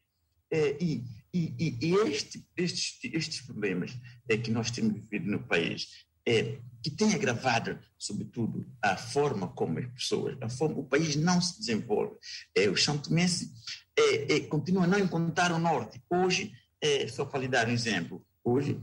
É, 0.51 0.77
e 0.81 1.03
e, 1.33 1.77
e 1.81 1.95
este, 2.07 2.45
estes, 2.55 2.97
estes 3.03 3.41
problemas 3.41 3.95
é, 4.27 4.37
que 4.37 4.49
nós 4.49 4.71
temos 4.71 4.93
vivido 4.93 5.29
no 5.29 5.43
país, 5.43 5.87
é, 6.25 6.59
que 6.83 6.89
tem 6.89 7.13
agravado, 7.13 7.79
sobretudo, 7.97 8.65
a 8.81 8.97
forma 8.97 9.47
como 9.49 9.79
as 9.79 9.85
pessoas, 9.87 10.37
a 10.41 10.49
forma, 10.49 10.79
o 10.79 10.85
país 10.85 11.15
não 11.15 11.39
se 11.39 11.59
desenvolve. 11.59 12.15
É, 12.55 12.69
o 12.69 12.75
santomense 12.75 13.51
é, 13.97 14.35
é, 14.35 14.39
continua 14.41 14.85
a 14.85 14.87
não 14.87 14.99
encontrar 14.99 15.51
o 15.51 15.59
norte. 15.59 16.01
Hoje, 16.09 16.51
é, 16.81 17.07
só 17.07 17.25
para 17.25 17.39
lhe 17.39 17.47
dar 17.47 17.67
um 17.67 17.71
exemplo, 17.71 18.25
hoje 18.43 18.79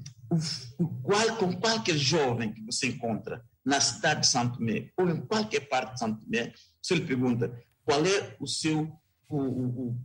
qual, 1.03 1.37
com 1.37 1.53
qualquer 1.55 1.97
jovem 1.97 2.53
que 2.53 2.63
você 2.63 2.89
encontra 2.89 3.45
na 3.65 3.81
cidade 3.81 4.21
de 4.21 4.27
Santo 4.27 4.59
Tomé 4.59 4.91
ou 4.97 5.09
em 5.09 5.21
qualquer 5.21 5.61
parte 5.69 5.95
de 5.95 5.99
Santo 5.99 6.21
Tomé, 6.23 6.53
você 6.83 6.95
lhe 6.95 7.07
pergunta 7.07 7.63
qual 7.85 8.05
é 8.05 8.37
o 8.39 8.47
seu, 8.47 8.93
o, 9.29 9.39
o, 9.39 9.99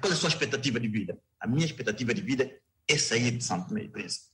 qual 0.00 0.12
é 0.12 0.14
a 0.14 0.18
sua 0.18 0.28
expectativa 0.28 0.80
de 0.80 0.88
vida. 0.88 1.18
A 1.38 1.46
minha 1.46 1.64
expectativa 1.64 2.12
de 2.12 2.22
vida 2.22 2.50
é 2.88 2.98
sair 2.98 3.30
de 3.30 3.44
Santo 3.44 3.68
Tomé 3.68 3.84
e 3.84 3.88
Príncipe. 3.88 4.26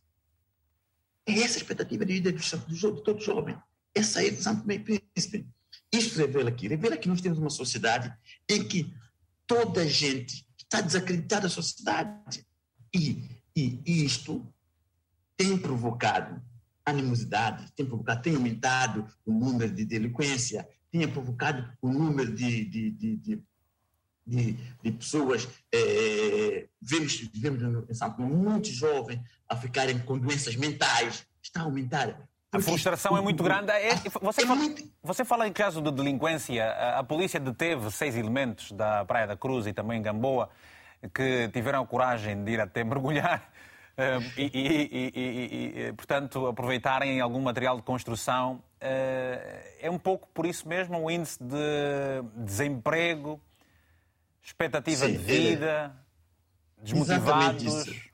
É 1.27 1.41
essa 1.41 1.59
a 1.59 1.63
expectativa 1.63 2.05
de 2.05 2.13
vida 2.13 2.33
de, 2.33 2.51
todo 3.03 3.21
jovem, 3.21 3.57
é 3.95 4.03
sair 4.03 4.31
de 4.31 4.43
Santo 4.43 4.63
Tomé 4.63 4.75
e 4.75 4.79
Príncipe. 4.79 5.47
Isto 5.93 6.19
revela 6.19 6.49
aqui, 6.51 6.69
revela 6.69 6.97
que 6.97 7.09
nós 7.09 7.21
temos 7.21 7.39
uma 7.39 7.51
sociedade 7.51 8.13
em 8.49 8.67
que 8.67 8.95
toda 9.47 9.83
a 9.83 9.87
gente 9.87 10.47
está 10.59 10.81
desacreditada 10.81 11.43
da 11.43 11.49
sociedade. 11.49 12.47
E, 12.95 13.43
e, 13.55 13.81
e 13.85 14.05
isto 14.05 14.53
tem 15.37 15.57
provocado 15.59 16.41
animosidade, 16.85 17.71
tem 17.73 17.85
provocado, 17.85 18.23
tem 18.23 18.37
aumentado 18.37 19.07
o 19.25 19.33
número 19.33 19.73
de 19.73 19.85
delinquência, 19.85 20.67
tem 20.91 21.07
provocado 21.09 21.69
o 21.83 21.89
número 21.89 22.33
de, 22.33 22.65
de, 22.65 22.91
de, 22.93 23.43
de, 24.25 24.53
de, 24.83 24.93
pessoas, 24.93 25.49
é, 25.75 26.69
vemos, 26.81 27.29
vemos 27.35 27.91
em 27.91 27.95
São 27.95 28.13
Paulo, 28.13 28.35
muitos 28.35 28.71
jovens 28.71 29.21
a 29.49 29.57
ficarem 29.57 29.99
com 29.99 30.17
doenças 30.17 30.55
mentais, 30.55 31.27
está 31.43 31.61
a 31.61 31.65
aumentar. 31.65 32.29
A 32.53 32.61
frustração 32.61 33.17
é 33.19 33.21
muito 33.21 33.43
grande. 33.43 33.71
É, 33.73 33.97
você, 34.23 34.43
é 34.43 34.47
fala, 34.47 34.61
muito... 34.61 34.93
você 35.03 35.25
fala 35.25 35.49
em 35.49 35.53
caso 35.53 35.83
de 35.83 35.91
delinquência, 35.91 36.65
a, 36.65 37.01
a 37.01 37.05
polícia 37.05 37.41
deteve 37.41 37.91
seis 37.91 38.15
elementos 38.15 38.71
da 38.73 39.05
Praia 39.05 39.27
da 39.27 39.37
Cruz 39.37 39.67
e 39.67 39.73
também 39.73 39.99
em 39.99 40.03
Gamboa. 40.03 40.49
que 41.13 41.49
tiveram 41.53 41.83
a 41.83 41.87
coragem 41.87 42.45
de 42.45 42.53
ir 42.53 42.61
até 42.61 42.83
mergulhar 42.85 43.51
e, 44.37 44.43
e, 44.43 45.13
e, 45.15 45.89
e, 45.89 45.93
portanto, 45.95 46.47
aproveitarem 46.47 47.21
algum 47.21 47.41
material 47.41 47.77
de 47.77 47.83
construção. 47.83 48.63
É 48.81 49.89
um 49.91 49.99
pouco 49.99 50.29
por 50.35 50.47
isso 50.47 50.69
mesmo 50.69 50.99
um 50.99 51.11
índice 51.11 51.43
de 51.43 52.45
desemprego, 52.45 53.41
expectativa 54.43 55.07
Sim, 55.07 55.13
de 55.13 55.19
vida, 55.19 55.97
é... 56.79 56.83
desmotivados. 56.83 57.65
Exatamente 57.65 57.91
isso. 57.91 58.07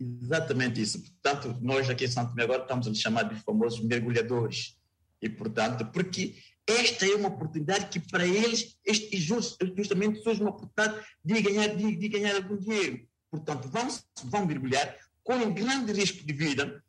Exatamente 0.00 0.82
isso. 0.82 1.02
Portanto, 1.02 1.58
nós 1.60 1.88
aqui 1.88 2.04
em 2.06 2.08
Santo 2.08 2.30
Tomé 2.30 2.42
agora 2.44 2.62
estamos 2.62 2.86
a 2.86 2.90
nos 2.90 2.98
chamar 2.98 3.24
de 3.24 3.36
famosos 3.42 3.80
mergulhadores. 3.84 4.76
E, 5.22 5.28
portanto, 5.28 5.86
porque 5.92 6.34
esta 6.66 7.06
é 7.06 7.14
uma 7.14 7.28
oportunidade 7.28 7.86
que 7.86 8.00
para 8.00 8.26
eles 8.26 8.76
este, 8.84 9.16
justamente 9.18 10.22
surge 10.22 10.40
uma 10.40 10.50
oportunidade 10.50 11.06
de 11.24 11.42
ganhar, 11.42 11.68
de, 11.68 11.96
de 11.96 12.08
ganhar 12.08 12.36
algum 12.36 12.56
dinheiro. 12.56 13.06
Portanto, 13.34 13.68
vão, 13.68 13.88
vão 14.24 14.46
mergulhar 14.46 14.96
com 15.22 15.34
um 15.34 15.52
grande 15.52 15.92
risco 15.92 16.24
de 16.24 16.32
vida 16.32 16.82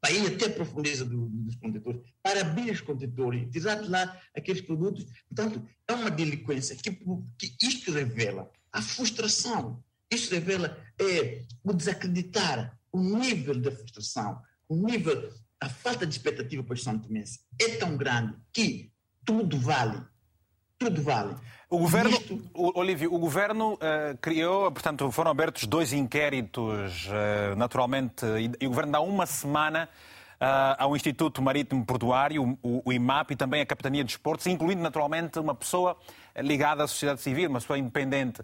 para 0.00 0.12
ir 0.12 0.34
até 0.34 0.46
a 0.46 0.50
profundeza 0.50 1.04
do, 1.04 1.28
dos 1.28 1.56
contentores, 1.56 2.00
para 2.22 2.40
abrir 2.40 2.70
os 2.70 2.80
contentores, 2.80 3.50
tirar 3.50 3.82
de 3.82 3.88
lá 3.88 4.20
aqueles 4.34 4.62
produtos. 4.62 5.04
Portanto, 5.28 5.66
é 5.86 5.92
uma 5.92 6.10
delinquência 6.10 6.76
que, 6.76 6.90
que 7.38 7.66
isto 7.66 7.90
revela 7.92 8.50
a 8.72 8.80
frustração, 8.80 9.82
isto 10.10 10.32
revela 10.32 10.78
é, 10.98 11.44
o 11.62 11.72
desacreditar, 11.72 12.78
o 12.92 13.00
nível 13.00 13.60
da 13.60 13.70
frustração, 13.70 14.40
o 14.68 14.76
nível, 14.76 15.32
a 15.60 15.68
falta 15.68 16.06
de 16.06 16.14
expectativa 16.14 16.62
para 16.62 16.74
os 16.74 16.82
santomenses 16.82 17.40
é 17.60 17.76
tão 17.76 17.96
grande 17.96 18.34
que 18.52 18.92
tudo 19.24 19.58
vale. 19.58 20.02
Tudo 20.78 21.02
vale. 21.02 21.34
O 21.68 21.78
governo, 21.78 22.10
Isto... 22.10 22.50
o, 22.54 22.78
Olívio, 22.78 23.12
o 23.12 23.18
governo 23.18 23.74
uh, 23.74 24.16
criou, 24.20 24.70
portanto, 24.70 25.10
foram 25.10 25.30
abertos 25.30 25.66
dois 25.66 25.92
inquéritos, 25.92 27.06
uh, 27.06 27.56
naturalmente, 27.56 28.24
e, 28.24 28.64
e, 28.64 28.66
o 28.66 28.70
governo 28.70 28.92
dá 28.92 29.00
uma 29.00 29.26
semana 29.26 29.88
uh, 30.34 30.76
ao 30.78 30.94
Instituto 30.94 31.42
Marítimo 31.42 31.84
Portuário, 31.84 32.56
o, 32.62 32.82
o, 32.84 32.92
IMAP 32.92 33.32
e 33.32 33.36
também 33.36 33.62
a 33.62 33.66
Capitania 33.66 34.04
de 34.04 34.12
Esportes, 34.12 34.46
incluindo 34.46 34.82
naturalmente 34.82 35.38
uma 35.40 35.54
pessoa 35.54 35.96
ligada 36.36 36.84
à 36.84 36.86
sociedade 36.86 37.20
civil, 37.20 37.48
uma 37.48 37.58
pessoa 37.58 37.78
independente. 37.78 38.42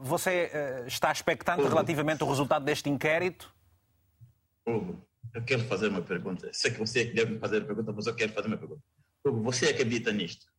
você 0.00 0.50
está 0.86 1.10
expectante 1.10 1.62
relativamente 1.62 2.22
ao 2.22 2.28
resultado 2.28 2.64
deste 2.64 2.90
inquérito? 2.90 3.52
Hugo, 4.66 5.02
eu 5.34 5.42
quero 5.42 5.64
fazer 5.64 5.88
uma 5.88 6.02
pergunta. 6.02 6.50
Sei 6.52 6.70
que 6.70 6.78
você 6.78 7.06
deve 7.06 7.38
fazer 7.38 7.62
a 7.62 7.64
pergunta, 7.64 7.92
mas 7.92 8.06
eu 8.06 8.14
quero 8.14 8.32
fazer 8.32 8.48
uma 8.48 8.58
pergunta. 8.58 8.82
Hugo, 9.24 9.42
você 9.42 9.70
acredita 9.70 10.12
nisto? 10.12 10.51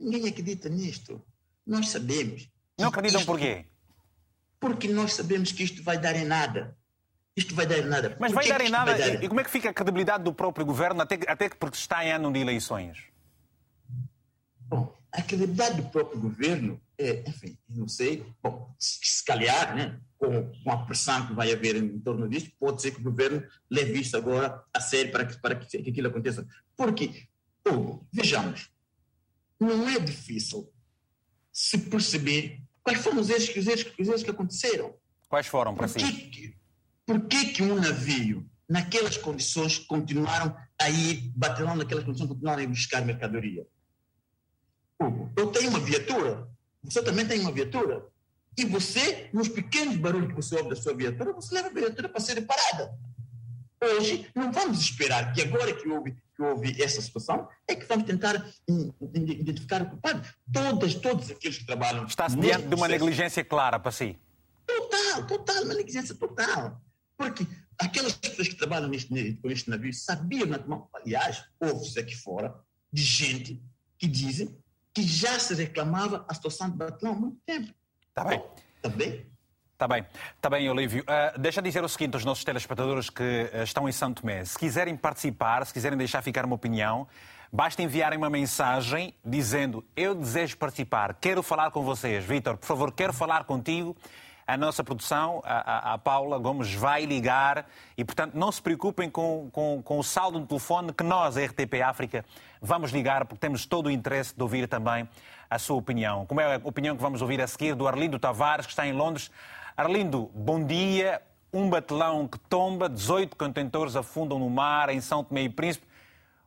Ninguém 0.00 0.28
acredita 0.28 0.68
nisto. 0.68 1.22
Nós 1.66 1.90
sabemos. 1.90 2.48
Não 2.78 2.88
acreditam 2.88 3.24
por 3.24 3.38
quê? 3.38 3.66
Porque 4.58 4.88
nós 4.88 5.14
sabemos 5.14 5.52
que 5.52 5.62
isto 5.62 5.82
vai 5.82 5.98
dar 5.98 6.16
em 6.16 6.24
nada. 6.24 6.76
Isto 7.36 7.54
vai 7.54 7.66
dar 7.66 7.78
em 7.78 7.84
nada. 7.84 8.16
Mas 8.18 8.32
vai 8.32 8.48
dar 8.48 8.60
em 8.60 8.70
nada. 8.70 8.96
Dar... 8.96 9.22
E 9.22 9.28
como 9.28 9.40
é 9.40 9.44
que 9.44 9.50
fica 9.50 9.70
a 9.70 9.74
credibilidade 9.74 10.24
do 10.24 10.32
próprio 10.32 10.64
governo 10.64 11.02
até, 11.02 11.18
até 11.26 11.48
que 11.48 11.56
porque 11.56 11.76
está 11.76 12.04
em 12.04 12.12
ano 12.12 12.32
de 12.32 12.40
eleições? 12.40 12.98
Bom, 14.60 14.96
a 15.12 15.22
credibilidade 15.22 15.82
do 15.82 15.88
próprio 15.90 16.18
governo 16.18 16.80
é, 17.00 17.24
enfim, 17.26 17.56
não 17.66 17.88
sei, 17.88 18.26
bom, 18.42 18.74
se 18.78 19.24
calhar, 19.24 19.74
né, 19.74 19.98
com, 20.18 20.52
com 20.62 20.70
a 20.70 20.84
pressão 20.84 21.26
que 21.26 21.32
vai 21.32 21.50
haver 21.50 21.76
em 21.76 21.98
torno 21.98 22.28
disso, 22.28 22.52
pode 22.60 22.82
ser 22.82 22.90
que 22.90 23.00
o 23.00 23.04
governo 23.04 23.42
leve 23.70 24.00
isso 24.00 24.16
agora 24.16 24.62
a 24.72 24.80
sério 24.80 25.10
para 25.10 25.24
que, 25.24 25.40
para 25.40 25.54
que, 25.54 25.78
que 25.78 25.90
aquilo 25.90 26.08
aconteça. 26.08 26.46
Porque, 26.76 27.26
Hugo, 27.66 28.06
vejamos, 28.12 28.70
não 29.60 29.88
é 29.88 29.98
difícil 29.98 30.72
se 31.52 31.76
perceber 31.76 32.62
quais 32.82 33.00
foram 33.00 33.20
os 33.20 33.28
erros, 33.28 33.48
os 33.54 33.66
erros, 33.66 33.92
os 33.98 34.08
erros 34.08 34.22
que 34.22 34.30
aconteceram. 34.30 34.94
Quais 35.28 35.46
foram, 35.46 35.74
para 35.74 35.86
si? 35.86 35.98
Que, 35.98 36.56
por 37.04 37.26
que, 37.26 37.52
que 37.52 37.62
um 37.62 37.74
navio, 37.74 38.48
naquelas 38.68 39.16
condições, 39.16 39.78
continuaram 39.78 40.56
a 40.80 40.88
ir, 40.88 41.30
bateram 41.36 41.76
naquelas 41.76 42.04
condições, 42.04 42.28
continuaram 42.28 42.60
a 42.60 42.64
ir 42.64 42.68
buscar 42.68 43.04
mercadoria? 43.04 43.66
Eu 45.36 45.46
tenho 45.48 45.70
uma 45.70 45.80
viatura, 45.80 46.48
você 46.82 47.02
também 47.02 47.26
tem 47.26 47.40
uma 47.40 47.52
viatura. 47.52 48.06
E 48.58 48.64
você, 48.64 49.30
nos 49.32 49.48
pequenos 49.48 49.96
barulhos 49.96 50.28
que 50.28 50.34
você 50.34 50.56
ouve 50.56 50.70
da 50.70 50.76
sua 50.76 50.94
viatura, 50.94 51.32
você 51.32 51.54
leva 51.54 51.68
a 51.68 51.72
viatura 51.72 52.08
para 52.08 52.20
ser 52.20 52.34
reparada. 52.34 52.98
Hoje, 53.82 54.26
não 54.34 54.52
vamos 54.52 54.78
esperar 54.80 55.32
que 55.32 55.40
agora 55.40 55.74
que 55.74 55.88
houve, 55.88 56.12
que 56.12 56.42
houve 56.42 56.82
essa 56.82 57.00
situação, 57.00 57.48
é 57.66 57.74
que 57.74 57.86
vamos 57.86 58.04
tentar 58.04 58.46
identificar 58.68 59.82
o 59.82 59.86
culpado. 59.90 60.28
Todas, 60.52 60.94
todos 60.96 61.30
aqueles 61.30 61.58
que 61.58 61.64
trabalham... 61.64 62.04
Está-se 62.04 62.36
diante 62.36 62.68
de 62.68 62.74
uma 62.74 62.86
negligência 62.86 63.42
clara 63.42 63.80
para 63.80 63.90
si? 63.90 64.18
Total, 64.66 65.26
total, 65.26 65.64
uma 65.64 65.74
negligência 65.74 66.14
total. 66.14 66.80
Porque 67.16 67.46
aquelas 67.78 68.12
pessoas 68.12 68.48
que 68.48 68.54
trabalham 68.54 68.88
neste, 68.88 69.12
neste 69.42 69.70
navio 69.70 69.92
sabiam, 69.94 70.88
aliás, 70.92 71.44
houve-se 71.58 71.98
aqui 71.98 72.14
fora, 72.14 72.54
de 72.92 73.02
gente 73.02 73.62
que 73.98 74.06
dizem 74.06 74.54
que 74.92 75.02
já 75.02 75.38
se 75.38 75.54
reclamava 75.54 76.24
a 76.28 76.34
situação 76.34 76.68
de 76.68 76.76
Batlão 76.76 77.12
há 77.12 77.16
muito 77.16 77.38
tempo. 77.46 77.72
Está 78.08 78.24
bem. 78.24 78.42
Está 78.76 78.88
bem? 78.88 79.26
Está 79.80 79.88
bem, 79.88 80.04
está 80.36 80.50
bem, 80.50 80.68
Olívio. 80.68 81.02
Uh, 81.04 81.38
deixa 81.38 81.62
dizer 81.62 81.82
o 81.82 81.88
seguinte 81.88 82.12
aos 82.12 82.22
nossos 82.22 82.44
telespectadores 82.44 83.08
que 83.08 83.22
uh, 83.22 83.62
estão 83.62 83.88
em 83.88 83.92
São 83.92 84.12
Tomé. 84.12 84.44
Se 84.44 84.58
quiserem 84.58 84.94
participar, 84.94 85.64
se 85.64 85.72
quiserem 85.72 85.96
deixar 85.96 86.20
ficar 86.20 86.44
uma 86.44 86.54
opinião, 86.54 87.08
basta 87.50 87.82
enviarem 87.82 88.18
uma 88.18 88.28
mensagem 88.28 89.14
dizendo 89.24 89.82
eu 89.96 90.14
desejo 90.14 90.58
participar, 90.58 91.14
quero 91.18 91.42
falar 91.42 91.70
com 91.70 91.82
vocês. 91.82 92.22
Vítor, 92.26 92.58
por 92.58 92.66
favor, 92.66 92.92
quero 92.92 93.14
falar 93.14 93.44
contigo. 93.44 93.96
A 94.46 94.54
nossa 94.54 94.84
produção, 94.84 95.40
a, 95.44 95.92
a, 95.92 95.94
a, 95.94 95.98
Paula 95.98 96.36
Gomes, 96.36 96.74
vai 96.74 97.06
ligar 97.06 97.66
e, 97.96 98.04
portanto, 98.04 98.34
não 98.34 98.52
se 98.52 98.60
preocupem 98.60 99.08
com, 99.08 99.48
com, 99.50 99.80
com 99.82 99.98
o 99.98 100.04
saldo 100.04 100.38
no 100.38 100.46
telefone 100.46 100.92
que 100.92 101.04
nós, 101.04 101.38
a 101.38 101.44
RTP 101.46 101.80
África, 101.82 102.22
vamos 102.60 102.90
ligar 102.90 103.24
porque 103.24 103.40
temos 103.40 103.64
todo 103.64 103.86
o 103.86 103.90
interesse 103.90 104.36
de 104.36 104.42
ouvir 104.42 104.68
também 104.68 105.08
a 105.48 105.58
sua 105.58 105.76
opinião. 105.76 106.26
Como 106.26 106.40
é 106.40 106.56
a 106.56 106.60
opinião 106.64 106.94
que 106.94 107.02
vamos 107.02 107.22
ouvir 107.22 107.40
a 107.40 107.46
seguir 107.46 107.74
do 107.74 107.88
Arlindo 107.88 108.18
Tavares, 108.18 108.66
que 108.66 108.72
está 108.72 108.86
em 108.86 108.92
Londres. 108.92 109.30
Arlindo, 109.80 110.30
bom 110.34 110.62
dia. 110.62 111.22
Um 111.50 111.70
batelão 111.70 112.28
que 112.28 112.38
tomba, 112.38 112.86
18 112.86 113.34
contentores 113.34 113.96
afundam 113.96 114.38
no 114.38 114.50
mar 114.50 114.90
em 114.90 115.00
São 115.00 115.24
Tomé 115.24 115.44
e 115.44 115.48
Príncipe. 115.48 115.86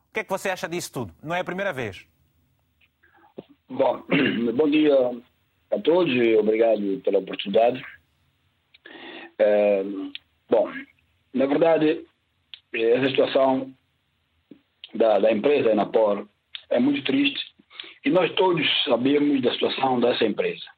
O 0.08 0.14
que 0.14 0.20
é 0.20 0.24
que 0.24 0.30
você 0.30 0.50
acha 0.50 0.68
disso 0.68 0.92
tudo? 0.92 1.12
Não 1.20 1.34
é 1.34 1.40
a 1.40 1.44
primeira 1.44 1.72
vez. 1.72 2.06
Bom, 3.68 4.04
bom 4.54 4.70
dia 4.70 4.94
a 5.72 5.80
todos 5.80 6.14
e 6.14 6.36
obrigado 6.36 7.00
pela 7.02 7.18
oportunidade. 7.18 7.84
É, 9.36 9.82
bom, 10.48 10.70
na 11.32 11.46
verdade, 11.46 12.06
essa 12.72 13.08
situação 13.08 13.74
da, 14.94 15.18
da 15.18 15.32
empresa 15.32 15.72
Enapor 15.72 16.24
é 16.70 16.78
muito 16.78 17.02
triste 17.02 17.44
e 18.04 18.10
nós 18.10 18.32
todos 18.36 18.64
sabemos 18.84 19.42
da 19.42 19.52
situação 19.54 19.98
dessa 19.98 20.24
empresa. 20.24 20.73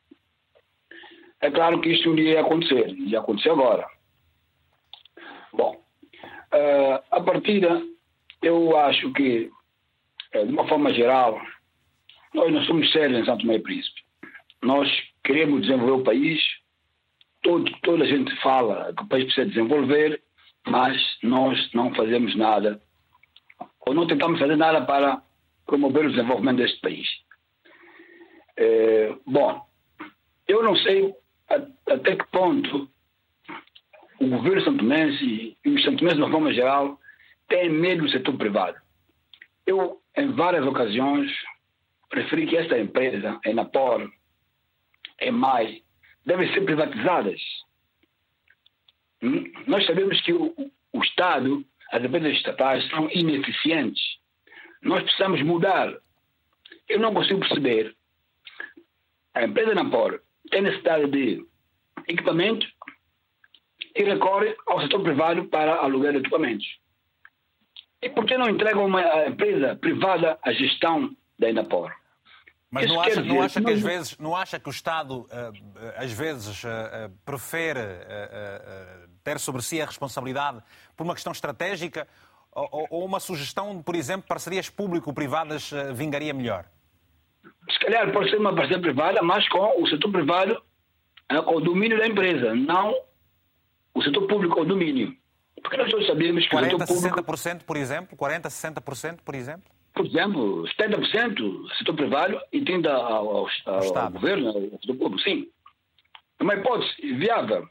É 1.46 1.50
claro 1.52 1.80
que 1.80 1.90
isso 1.90 2.10
um 2.10 2.16
dia 2.16 2.32
ia 2.32 2.40
acontecer, 2.40 2.92
e 2.98 3.14
aconteceu 3.14 3.52
agora. 3.52 3.86
Bom, 5.52 5.76
uh, 5.76 7.04
a 7.08 7.20
partida, 7.20 7.86
eu 8.42 8.76
acho 8.76 9.12
que, 9.12 9.48
uh, 10.34 10.44
de 10.44 10.52
uma 10.52 10.66
forma 10.66 10.92
geral, 10.92 11.40
nós 12.34 12.52
não 12.52 12.64
somos 12.64 12.90
sérios 12.90 13.20
em 13.20 13.24
Santo 13.24 13.48
e 13.48 13.58
Príncipe. 13.60 14.00
Nós 14.60 14.90
queremos 15.22 15.60
desenvolver 15.60 15.92
o 15.92 16.02
país, 16.02 16.42
todo, 17.44 17.70
toda 17.82 18.02
a 18.02 18.08
gente 18.08 18.34
fala 18.42 18.92
que 18.92 19.04
o 19.04 19.06
país 19.06 19.26
precisa 19.26 19.46
desenvolver, 19.46 20.20
mas 20.66 21.00
nós 21.22 21.72
não 21.72 21.94
fazemos 21.94 22.34
nada, 22.34 22.82
ou 23.86 23.94
não 23.94 24.04
tentamos 24.04 24.40
fazer 24.40 24.56
nada 24.56 24.84
para 24.84 25.22
promover 25.64 26.06
o 26.06 26.10
desenvolvimento 26.10 26.56
deste 26.56 26.80
país. 26.80 27.06
É, 28.56 29.14
bom, 29.24 29.64
eu 30.48 30.60
não 30.64 30.74
sei 30.74 31.14
até 31.48 32.16
que 32.16 32.26
ponto 32.30 32.88
o 34.18 34.28
governo 34.28 34.62
santomense 34.62 35.56
e 35.64 35.68
os 35.68 35.82
santomenses, 35.84 36.16
de 36.16 36.22
uma 36.22 36.30
forma 36.30 36.52
geral, 36.52 36.98
têm 37.48 37.68
medo 37.68 38.02
do 38.02 38.10
setor 38.10 38.36
privado. 38.36 38.76
Eu, 39.66 40.00
em 40.16 40.32
várias 40.32 40.66
ocasiões, 40.66 41.30
preferi 42.08 42.46
que 42.46 42.56
esta 42.56 42.78
empresa, 42.78 43.38
a 43.44 43.48
Enapor, 43.48 44.10
a 45.20 45.24
EMAI, 45.24 45.82
devem 46.24 46.52
ser 46.52 46.62
privatizadas. 46.62 47.40
Hum? 49.22 49.44
Nós 49.66 49.84
sabemos 49.86 50.20
que 50.22 50.32
o, 50.32 50.54
o 50.92 51.02
Estado, 51.02 51.64
as 51.92 52.02
empresas 52.02 52.32
estatais, 52.32 52.88
são 52.88 53.08
ineficientes. 53.10 54.02
Nós 54.82 55.02
precisamos 55.02 55.42
mudar. 55.42 55.92
Eu 56.88 57.00
não 57.00 57.12
consigo 57.12 57.40
perceber. 57.40 57.94
A 59.34 59.44
empresa 59.44 59.72
Enapor 59.72 60.20
tem 60.50 60.62
necessidade 60.62 61.10
de 61.10 61.46
equipamento 62.08 62.66
e 63.94 64.02
recorre 64.04 64.54
ao 64.66 64.80
setor 64.82 65.02
privado 65.02 65.44
para 65.46 65.76
aluguel 65.76 66.12
de 66.12 66.18
equipamentos. 66.18 66.66
E 68.02 68.10
por 68.10 68.26
que 68.26 68.36
não 68.36 68.48
entrega 68.48 68.78
uma 68.78 69.26
empresa 69.26 69.74
privada 69.76 70.38
a 70.42 70.52
gestão 70.52 71.16
da 71.38 71.50
Inapor? 71.50 71.92
Mas 72.70 72.88
não 72.88 73.00
acha, 73.00 73.22
não 73.22 73.42
acha, 73.42 73.60
que 73.60 73.70
às 73.70 73.80
vezes, 73.80 74.18
não 74.18 74.36
acha 74.36 74.60
que 74.60 74.68
o 74.68 74.70
Estado 74.70 75.20
uh, 75.20 75.28
às 75.96 76.12
vezes 76.12 76.62
uh, 76.64 76.68
prefere 77.24 77.80
ter 79.24 79.38
sobre 79.38 79.62
si 79.62 79.80
a 79.80 79.86
responsabilidade 79.86 80.62
por 80.96 81.04
uma 81.04 81.14
questão 81.14 81.32
estratégica 81.32 82.06
ou, 82.52 82.86
ou 82.90 83.04
uma 83.04 83.20
sugestão, 83.20 83.82
por 83.82 83.94
exemplo, 83.94 84.26
parcerias 84.28 84.68
público-privadas 84.68 85.70
vingaria 85.94 86.34
melhor? 86.34 86.66
Se 87.70 87.78
calhar 87.80 88.12
pode 88.12 88.30
ser 88.30 88.38
uma 88.38 88.54
parceria 88.54 88.80
privada, 88.80 89.22
mas 89.22 89.48
com 89.48 89.82
o 89.82 89.86
setor 89.88 90.10
privado 90.12 90.60
com 91.44 91.56
o 91.56 91.60
domínio 91.60 91.98
da 91.98 92.06
empresa, 92.06 92.54
não 92.54 92.94
o 93.94 94.02
setor 94.02 94.26
público 94.26 94.60
o 94.60 94.64
domínio. 94.64 95.14
Porque 95.60 95.76
nós 95.76 95.90
todos 95.90 96.06
sabemos 96.06 96.44
que 96.44 96.50
40, 96.50 96.76
o 96.76 96.78
setor 96.78 96.94
público... 96.94 97.32
60%, 97.32 97.62
por 97.64 97.76
exemplo? 97.76 98.16
40, 98.16 98.48
60%, 98.48 99.18
por 99.24 99.34
exemplo? 99.34 99.72
Por 99.94 100.06
exemplo, 100.06 100.64
70% 100.78 101.76
setor 101.78 101.94
privado 101.94 102.40
e 102.52 102.60
30% 102.60 102.86
ao, 102.86 103.28
ao, 103.28 103.48
ao, 103.64 103.98
ao 103.98 104.10
governo, 104.12 104.48
ao 104.48 104.80
setor 104.80 104.96
público, 104.96 105.20
sim. 105.20 105.48
É 106.38 106.42
uma 106.42 106.54
hipótese 106.54 106.94
viável. 107.14 107.68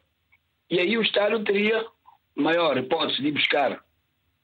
E 0.70 0.80
aí 0.80 0.98
o 0.98 1.04
Estado 1.04 1.44
teria 1.44 1.86
maior 2.36 2.78
hipótese 2.78 3.22
de 3.22 3.32
buscar 3.32 3.80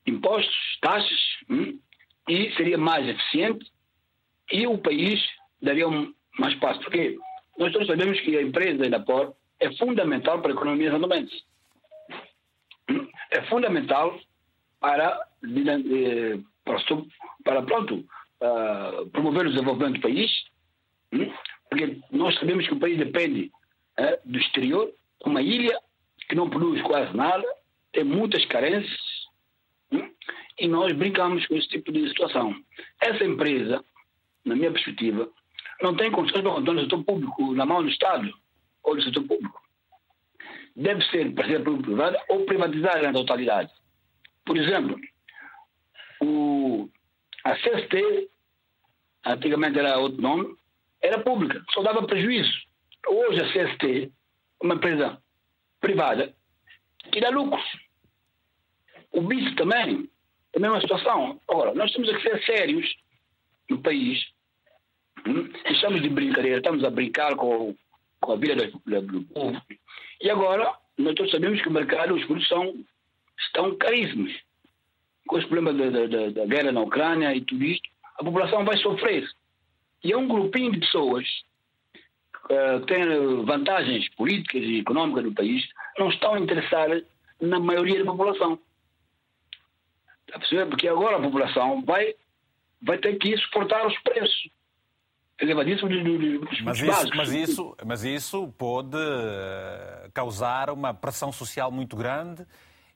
impostos, 0.05 0.77
taxas, 0.81 1.19
hum, 1.49 1.79
e 2.29 2.53
seria 2.55 2.77
mais 2.77 3.07
eficiente 3.07 3.70
e 4.51 4.67
o 4.67 4.77
país 4.77 5.19
daria 5.61 5.87
um, 5.87 6.13
mais 6.39 6.55
passo. 6.55 6.79
Porque 6.81 7.17
nós 7.57 7.71
todos 7.71 7.87
sabemos 7.87 8.19
que 8.21 8.37
a 8.37 8.41
empresa 8.41 8.89
da 8.89 8.99
POR 8.99 9.33
é 9.59 9.71
fundamental 9.77 10.41
para 10.41 10.51
a 10.51 10.55
economia 10.55 10.91
sandomense. 10.91 11.43
Hum, 12.89 13.07
é 13.29 13.41
fundamental 13.43 14.19
para, 14.79 15.27
eh, 15.43 16.39
para, 16.65 16.77
para 17.43 17.61
pronto, 17.61 18.05
uh, 18.41 19.07
promover 19.11 19.45
o 19.45 19.51
desenvolvimento 19.51 19.95
do 19.95 20.01
país, 20.01 20.31
hum, 21.13 21.31
porque 21.69 21.99
nós 22.11 22.37
sabemos 22.39 22.67
que 22.67 22.73
o 22.73 22.79
país 22.79 22.97
depende 22.97 23.51
uh, 23.99 24.17
do 24.29 24.39
exterior, 24.39 24.91
uma 25.23 25.41
ilha 25.41 25.77
que 26.27 26.35
não 26.35 26.49
produz 26.49 26.81
quase 26.81 27.15
nada, 27.15 27.45
tem 27.93 28.03
muitas 28.03 28.43
carências, 28.45 28.99
hum, 29.91 30.09
e 30.59 30.67
nós 30.67 30.91
brincamos 30.93 31.45
com 31.45 31.55
esse 31.55 31.67
tipo 31.67 31.91
de 31.91 32.09
situação. 32.09 32.55
Essa 32.99 33.23
empresa, 33.23 33.83
na 34.45 34.55
minha 34.55 34.71
perspectiva, 34.71 35.29
não 35.81 35.95
tem 35.95 36.11
condições 36.11 36.41
para 36.41 36.51
controlar 36.51 36.75
no 36.75 36.83
setor 36.83 37.03
público, 37.03 37.53
na 37.53 37.65
mão 37.65 37.83
do 37.83 37.89
Estado 37.89 38.31
ou 38.83 38.95
do 38.95 39.01
setor 39.01 39.23
público. 39.23 39.61
Deve 40.75 41.03
ser 41.05 41.33
parceria 41.33 41.63
público-privada 41.63 42.23
ou 42.29 42.45
privatizada 42.45 43.01
na 43.01 43.13
totalidade. 43.13 43.71
Por 44.45 44.57
exemplo, 44.57 44.99
o, 46.21 46.89
a 47.43 47.55
CST, 47.55 48.29
antigamente 49.25 49.79
era 49.79 49.97
outro 49.97 50.21
nome, 50.21 50.55
era 51.01 51.19
pública, 51.19 51.63
só 51.71 51.81
dava 51.81 52.05
prejuízo. 52.05 52.53
Hoje 53.07 53.41
a 53.41 53.47
CST, 53.51 54.11
uma 54.61 54.75
empresa 54.75 55.21
privada, 55.79 56.33
que 57.11 57.19
dá 57.19 57.29
lucros. 57.29 57.63
O 59.11 59.21
BIS 59.21 59.55
também, 59.55 60.09
é 60.53 60.57
a 60.57 60.61
mesma 60.61 60.79
situação. 60.79 61.39
Ora, 61.47 61.73
nós 61.73 61.91
temos 61.91 62.09
que 62.09 62.21
ser 62.21 62.43
sérios 62.45 62.87
no 63.71 63.81
país. 63.81 64.23
Hum? 65.25 65.49
Estamos 65.65 66.01
de 66.01 66.09
brincadeira, 66.09 66.57
estamos 66.57 66.83
a 66.83 66.89
brincar 66.89 67.35
com, 67.35 67.75
com 68.19 68.31
a 68.31 68.35
vida 68.35 68.55
do 68.55 69.23
povo. 69.23 69.61
E 70.21 70.29
agora, 70.29 70.73
nós 70.97 71.15
todos 71.15 71.31
sabemos 71.31 71.61
que 71.61 71.69
o 71.69 71.71
mercado, 71.71 72.13
os 72.13 72.23
produtos 72.25 72.47
são, 72.47 72.73
estão 73.39 73.75
caríssimos 73.77 74.31
com 75.27 75.37
os 75.37 75.45
problemas 75.45 75.77
da, 75.77 76.07
da, 76.07 76.29
da, 76.29 76.45
guerra 76.45 76.71
na 76.71 76.81
Ucrânia 76.81 77.33
e 77.33 77.41
tudo 77.41 77.63
isto, 77.63 77.89
a 78.19 78.23
população 78.23 78.65
vai 78.65 78.77
sofrer. 78.77 79.27
E 80.03 80.11
é 80.11 80.17
um 80.17 80.27
grupinho 80.27 80.71
de 80.71 80.79
pessoas 80.79 81.25
uh, 82.45 82.79
que 82.81 82.93
têm 82.93 83.45
vantagens 83.45 84.09
políticas 84.15 84.63
e 84.63 84.79
económicas 84.79 85.23
no 85.23 85.33
país, 85.33 85.63
não 85.97 86.09
estão 86.09 86.37
interessadas 86.37 87.03
na 87.39 87.59
maioria 87.59 88.03
da 88.03 88.11
população. 88.11 88.59
Está 90.25 90.35
a 90.35 90.39
perceber? 90.39 90.65
Porque 90.67 90.87
agora 90.87 91.17
a 91.17 91.21
população 91.21 91.81
vai, 91.83 92.13
vai 92.81 92.97
ter 92.97 93.17
que 93.17 93.37
suportar 93.37 93.85
os 93.85 93.97
preços. 93.99 94.49
Elevadíssimos 95.39 96.03
dos, 96.03 96.61
mas, 96.61 96.79
isso, 96.79 97.09
mas, 97.15 97.33
isso, 97.33 97.77
mas 97.83 98.03
isso 98.03 98.53
pode 98.59 98.95
eh, 98.95 100.09
causar 100.13 100.69
uma 100.69 100.93
pressão 100.93 101.31
social 101.31 101.71
muito 101.71 101.95
grande 101.95 102.45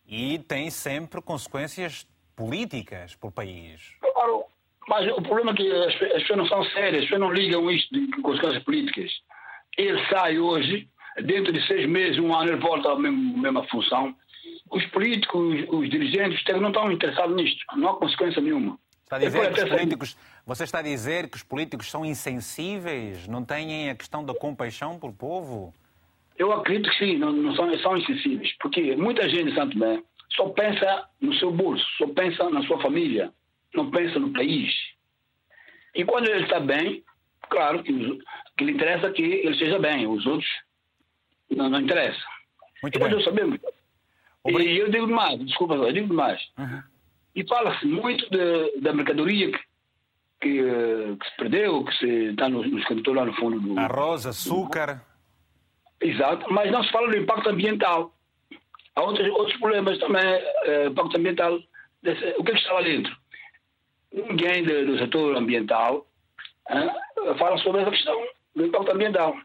e 0.08 0.38
tem 0.38 0.70
sempre 0.70 1.22
consequências 1.24 2.08
políticas 2.36 3.16
para 3.16 3.30
o 3.30 3.32
país. 3.32 3.96
Claro, 4.00 4.44
mas 4.88 5.08
o 5.12 5.22
problema 5.24 5.52
é 5.52 5.56
que 5.56 5.72
as, 5.72 5.94
as 5.96 6.22
pessoas 6.22 6.38
não 6.38 6.46
são 6.46 6.64
sérias, 6.66 7.04
as 7.04 7.10
pessoas 7.10 7.22
não 7.22 7.34
ligam 7.34 7.72
isto 7.72 7.92
de 7.92 8.22
consequências 8.22 8.64
políticas. 8.64 9.12
Ele 9.76 10.06
sai 10.08 10.38
hoje, 10.38 10.88
dentro 11.24 11.52
de 11.52 11.66
seis 11.66 11.88
meses, 11.90 12.20
um 12.20 12.34
ano, 12.34 12.52
ele 12.52 12.62
volta 12.62 12.92
à 12.92 13.00
mesma, 13.00 13.42
mesma 13.42 13.64
função. 13.70 14.16
Os 14.70 14.86
políticos, 14.88 15.42
os, 15.42 15.80
os 15.80 15.90
dirigentes 15.90 16.44
não 16.62 16.70
estão 16.70 16.92
interessados 16.92 17.36
nisto. 17.36 17.66
Não 17.76 17.90
há 17.90 17.96
consequência 17.96 18.40
nenhuma. 18.40 18.78
Está 19.06 19.18
a 19.18 19.20
dizer 19.20 19.54
que 19.54 19.64
os 19.64 19.70
políticos, 19.70 20.18
você 20.44 20.64
está 20.64 20.80
a 20.80 20.82
dizer 20.82 21.30
que 21.30 21.38
os 21.38 21.44
políticos 21.44 21.92
são 21.92 22.04
insensíveis, 22.04 23.28
não 23.28 23.46
têm 23.46 23.92
a 23.92 23.96
questão 23.96 24.26
da 24.26 24.34
compaixão 24.34 24.98
por 24.98 25.14
povo? 25.14 25.72
Eu 26.36 26.52
acredito 26.52 26.90
que 26.90 26.98
sim, 26.98 27.18
não, 27.18 27.32
não 27.32 27.56
são, 27.56 27.78
são 27.80 27.96
insensíveis, 27.96 28.52
porque 28.60 28.96
muita 28.96 29.30
gente 29.30 29.52
em 29.52 29.54
Santo 29.56 29.78
Tomé 29.78 30.02
só 30.36 30.50
pensa 30.50 31.08
no 31.22 31.36
seu 31.36 31.52
bolso, 31.52 31.86
só 32.00 32.08
pensa 32.08 32.50
na 32.50 32.64
sua 32.64 32.82
família, 32.82 33.32
não 33.76 33.92
pensa 33.92 34.18
no 34.18 34.34
país. 34.34 34.74
E 35.94 36.04
quando 36.04 36.28
ele 36.28 36.44
está 36.44 36.60
bem, 36.60 37.04
claro 37.48 37.84
que, 37.84 37.92
os, 37.92 38.18
que 38.58 38.66
lhe 38.66 38.72
interessa 38.72 39.12
que 39.12 39.22
ele 39.22 39.52
esteja 39.52 39.78
bem, 39.78 40.08
os 40.08 40.26
outros 40.26 40.50
não, 41.52 41.70
não 41.70 41.80
interessa. 41.80 42.26
Muito 42.82 42.98
e 42.98 43.00
bem. 43.00 43.12
nós 43.12 43.24
sabemos. 43.24 43.60
E 44.48 44.78
eu 44.78 44.90
digo 44.90 45.08
mais, 45.08 45.40
desculpa, 45.46 45.76
eu 45.76 45.94
digo 45.94 46.12
mais. 46.12 46.42
Uhum. 46.58 46.82
E 47.36 47.46
fala-se 47.48 47.86
muito 47.86 48.30
de, 48.30 48.80
da 48.80 48.94
mercadoria 48.94 49.52
que, 49.52 49.60
que, 50.40 51.18
que, 51.20 51.30
se 51.30 51.36
perdeu, 51.38 51.84
que 51.84 51.94
se 51.98 52.08
está 52.30 52.48
nos, 52.48 52.70
nos 52.72 52.86
condutores 52.86 53.20
lá 53.20 53.26
no 53.26 53.34
fundo 53.34 53.60
do. 53.60 53.78
Arroz, 53.80 54.26
açúcar. 54.26 55.04
Exato, 56.00 56.46
mas 56.54 56.72
não 56.72 56.84
se 56.84 56.92
fala 56.92 57.10
do 57.10 57.18
impacto 57.18 57.50
ambiental. 57.50 58.14
Há 58.96 59.02
outros, 59.02 59.28
outros 59.32 59.58
problemas 59.58 59.98
também, 60.00 60.24
eh, 60.24 60.88
impacto 60.88 61.18
ambiental. 61.18 61.60
Desse, 62.02 62.36
o 62.38 62.44
que, 62.44 62.52
é 62.52 62.54
que 62.54 62.62
está 62.62 62.74
lá 62.74 62.82
dentro? 62.82 63.16
Ninguém 64.14 64.64
do, 64.64 64.86
do 64.86 64.98
setor 65.00 65.36
ambiental 65.36 66.06
eh, 66.70 67.36
fala 67.38 67.58
sobre 67.58 67.82
essa 67.82 67.92
questão 67.92 68.18
do 68.56 68.66
impacto 68.66 68.92
ambiental. 68.92 69.36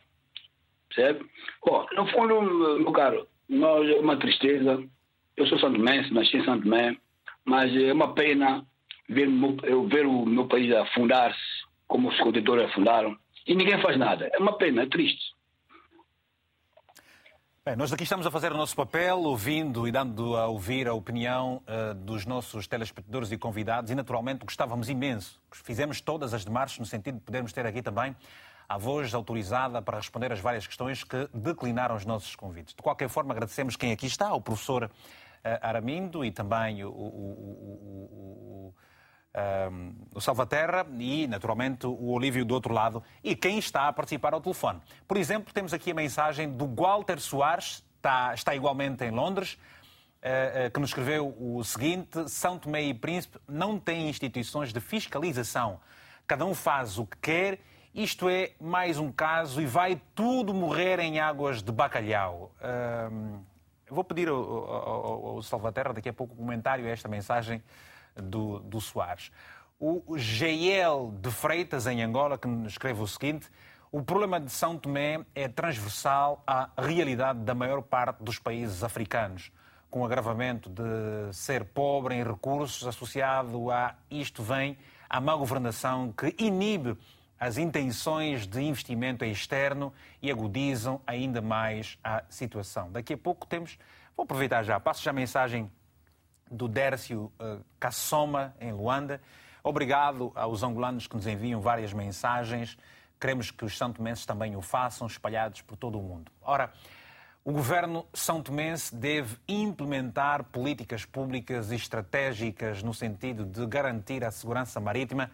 Certo? 0.94 1.24
Bom, 1.64 1.86
no 1.92 2.06
fundo, 2.08 2.40
meu 2.78 2.92
caro, 2.92 3.26
nós, 3.48 3.88
é 3.88 3.98
uma 3.98 4.16
tristeza. 4.16 4.82
Eu 5.36 5.46
sou 5.46 5.58
Santo 5.58 5.80
Mense, 5.80 6.12
nasci 6.12 6.36
em 6.36 6.44
Santo 6.44 6.68
Mé, 6.68 6.96
mas 7.44 7.74
é 7.74 7.92
uma 7.92 8.14
pena 8.14 8.64
ver, 9.08 9.28
eu 9.64 9.86
ver 9.88 10.06
o 10.06 10.24
meu 10.24 10.46
país 10.46 10.72
afundar-se, 10.74 11.38
como 11.86 12.08
os 12.08 12.18
condutores 12.20 12.70
afundaram, 12.70 13.16
e 13.46 13.54
ninguém 13.54 13.80
faz 13.82 13.98
nada. 13.98 14.30
É 14.32 14.38
uma 14.38 14.56
pena, 14.56 14.82
é 14.82 14.86
triste. 14.86 15.34
Bem, 17.62 17.76
nós 17.76 17.92
aqui 17.92 18.04
estamos 18.04 18.26
a 18.26 18.30
fazer 18.30 18.52
o 18.52 18.56
nosso 18.56 18.74
papel, 18.74 19.18
ouvindo 19.18 19.86
e 19.86 19.92
dando 19.92 20.34
a 20.34 20.46
ouvir 20.46 20.88
a 20.88 20.94
opinião 20.94 21.62
uh, 21.68 21.94
dos 21.94 22.24
nossos 22.24 22.66
telespectadores 22.66 23.30
e 23.32 23.36
convidados 23.36 23.90
e, 23.90 23.94
naturalmente, 23.94 24.44
gostávamos 24.44 24.88
imenso. 24.88 25.40
Fizemos 25.52 26.00
todas 26.00 26.32
as 26.32 26.44
demarches 26.44 26.78
no 26.78 26.86
sentido 26.86 27.18
de 27.18 27.20
podermos 27.20 27.52
ter 27.52 27.66
aqui 27.66 27.82
também 27.82 28.16
a 28.66 28.78
voz 28.78 29.12
autorizada 29.12 29.82
para 29.82 29.98
responder 29.98 30.32
às 30.32 30.40
várias 30.40 30.66
questões 30.66 31.04
que 31.04 31.28
declinaram 31.34 31.96
os 31.96 32.06
nossos 32.06 32.34
convites. 32.34 32.72
De 32.74 32.80
qualquer 32.80 33.08
forma, 33.08 33.34
agradecemos 33.34 33.76
quem 33.76 33.92
aqui 33.92 34.06
está, 34.06 34.32
o 34.32 34.40
professor 34.40 34.90
Aramindo 35.62 36.24
e 36.24 36.30
também 36.30 36.84
o, 36.84 36.90
o, 36.90 36.92
o, 36.92 38.74
um, 39.72 39.94
o 40.14 40.20
Salvaterra 40.20 40.86
e, 40.98 41.26
naturalmente, 41.26 41.86
o 41.86 42.08
Olívio 42.08 42.44
do 42.44 42.54
outro 42.54 42.74
lado 42.74 43.02
e 43.22 43.36
quem 43.36 43.58
está 43.58 43.88
a 43.88 43.92
participar 43.92 44.34
ao 44.34 44.40
telefone. 44.40 44.80
Por 45.06 45.16
exemplo, 45.16 45.52
temos 45.52 45.72
aqui 45.72 45.92
a 45.92 45.94
mensagem 45.94 46.50
do 46.50 46.66
Walter 46.66 47.20
Soares, 47.20 47.84
está, 47.96 48.34
está 48.34 48.54
igualmente 48.54 49.04
em 49.04 49.10
Londres, 49.10 49.54
uh, 49.54 50.66
uh, 50.66 50.70
que 50.70 50.80
nos 50.80 50.90
escreveu 50.90 51.34
o 51.38 51.62
seguinte: 51.64 52.28
São 52.28 52.58
Tomé 52.58 52.82
e 52.82 52.94
Príncipe 52.94 53.38
não 53.48 53.78
têm 53.78 54.08
instituições 54.08 54.72
de 54.72 54.80
fiscalização. 54.80 55.80
Cada 56.26 56.44
um 56.44 56.54
faz 56.54 56.98
o 56.98 57.06
que 57.06 57.16
quer. 57.18 57.60
Isto 57.92 58.28
é 58.28 58.52
mais 58.60 58.98
um 58.98 59.10
caso 59.10 59.60
e 59.60 59.66
vai 59.66 60.00
tudo 60.14 60.54
morrer 60.54 61.00
em 61.00 61.18
águas 61.18 61.60
de 61.60 61.72
bacalhau. 61.72 62.54
Uh, 63.90 63.94
vou 63.94 64.04
pedir 64.04 64.28
ao, 64.28 64.36
ao, 64.36 65.26
ao 65.26 65.42
Salvaterra 65.42 65.92
daqui 65.92 66.08
a 66.08 66.12
pouco 66.12 66.34
um 66.34 66.36
comentário 66.36 66.86
a 66.86 66.88
esta 66.88 67.08
mensagem 67.08 67.62
do, 68.16 68.60
do 68.60 68.80
Soares. 68.80 69.30
O 69.78 70.18
GL 70.18 71.10
de 71.20 71.30
Freitas, 71.30 71.86
em 71.86 72.02
Angola, 72.02 72.36
que 72.36 72.48
escreve 72.66 73.00
o 73.00 73.06
seguinte: 73.06 73.48
o 73.90 74.02
problema 74.02 74.38
de 74.38 74.50
São 74.50 74.76
Tomé 74.76 75.24
é 75.34 75.48
transversal 75.48 76.42
à 76.46 76.68
realidade 76.76 77.40
da 77.40 77.54
maior 77.54 77.82
parte 77.82 78.22
dos 78.22 78.38
países 78.38 78.84
africanos, 78.84 79.50
com 79.90 80.02
o 80.02 80.04
agravamento 80.04 80.68
de 80.68 81.32
ser 81.32 81.64
pobre 81.64 82.14
em 82.14 82.22
recursos, 82.22 82.86
associado 82.86 83.70
a 83.70 83.94
isto 84.10 84.42
vem 84.42 84.78
a 85.08 85.20
má 85.20 85.34
governação 85.34 86.12
que 86.12 86.34
inibe 86.38 86.96
as 87.40 87.56
intenções 87.56 88.46
de 88.46 88.60
investimento 88.60 89.24
externo 89.24 89.90
e 90.20 90.30
agudizam 90.30 91.00
ainda 91.06 91.40
mais 91.40 91.98
a 92.04 92.22
situação. 92.28 92.92
Daqui 92.92 93.14
a 93.14 93.18
pouco 93.18 93.46
temos, 93.46 93.78
vou 94.14 94.24
aproveitar 94.24 94.62
já, 94.62 94.78
passo 94.78 95.02
já 95.02 95.10
a 95.10 95.14
mensagem 95.14 95.70
do 96.50 96.68
Dércio 96.68 97.32
uh, 97.40 97.64
Kassoma, 97.78 98.54
em 98.60 98.72
Luanda. 98.72 99.22
Obrigado 99.64 100.32
aos 100.34 100.62
angolanos 100.62 101.06
que 101.06 101.16
nos 101.16 101.26
enviam 101.26 101.62
várias 101.62 101.94
mensagens. 101.94 102.76
Queremos 103.18 103.50
que 103.50 103.64
os 103.64 103.78
santomenses 103.78 104.26
também 104.26 104.54
o 104.54 104.60
façam, 104.60 105.06
espalhados 105.06 105.62
por 105.62 105.76
todo 105.76 105.98
o 105.98 106.02
mundo. 106.02 106.30
Ora, 106.42 106.70
o 107.42 107.52
governo 107.52 108.04
são 108.12 108.42
tomense 108.42 108.94
deve 108.94 109.38
implementar 109.48 110.44
políticas 110.44 111.06
públicas 111.06 111.70
e 111.70 111.76
estratégicas 111.76 112.82
no 112.82 112.92
sentido 112.92 113.46
de 113.46 113.66
garantir 113.66 114.22
a 114.24 114.30
segurança 114.30 114.78
marítima, 114.78 115.30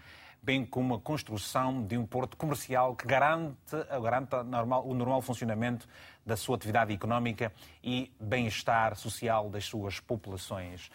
bem 0.46 0.64
como 0.64 0.94
a 0.94 1.00
construção 1.00 1.82
de 1.82 1.98
um 1.98 2.06
porto 2.06 2.36
comercial 2.36 2.94
que 2.94 3.04
garante, 3.04 3.56
garante 4.00 4.36
normal, 4.44 4.86
o 4.86 4.94
normal 4.94 5.20
funcionamento 5.20 5.88
da 6.24 6.36
sua 6.36 6.54
atividade 6.54 6.94
económica 6.94 7.52
e 7.82 8.12
bem-estar 8.20 8.94
social 8.94 9.50
das 9.50 9.64
suas 9.64 9.98
populações. 9.98 10.86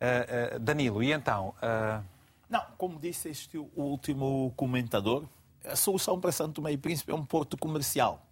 Uh, 0.00 0.56
uh, 0.56 0.58
Danilo, 0.58 1.00
e 1.00 1.12
então? 1.12 1.54
Uh... 1.62 2.04
Não, 2.50 2.64
como 2.76 2.98
disse 2.98 3.28
este 3.28 3.56
último 3.76 4.52
comentador, 4.56 5.24
a 5.64 5.76
solução 5.76 6.18
para 6.18 6.32
Santo 6.32 6.66
e 6.68 6.76
Príncipe 6.76 7.12
é 7.12 7.14
um 7.14 7.24
porto 7.24 7.56
comercial 7.56 8.26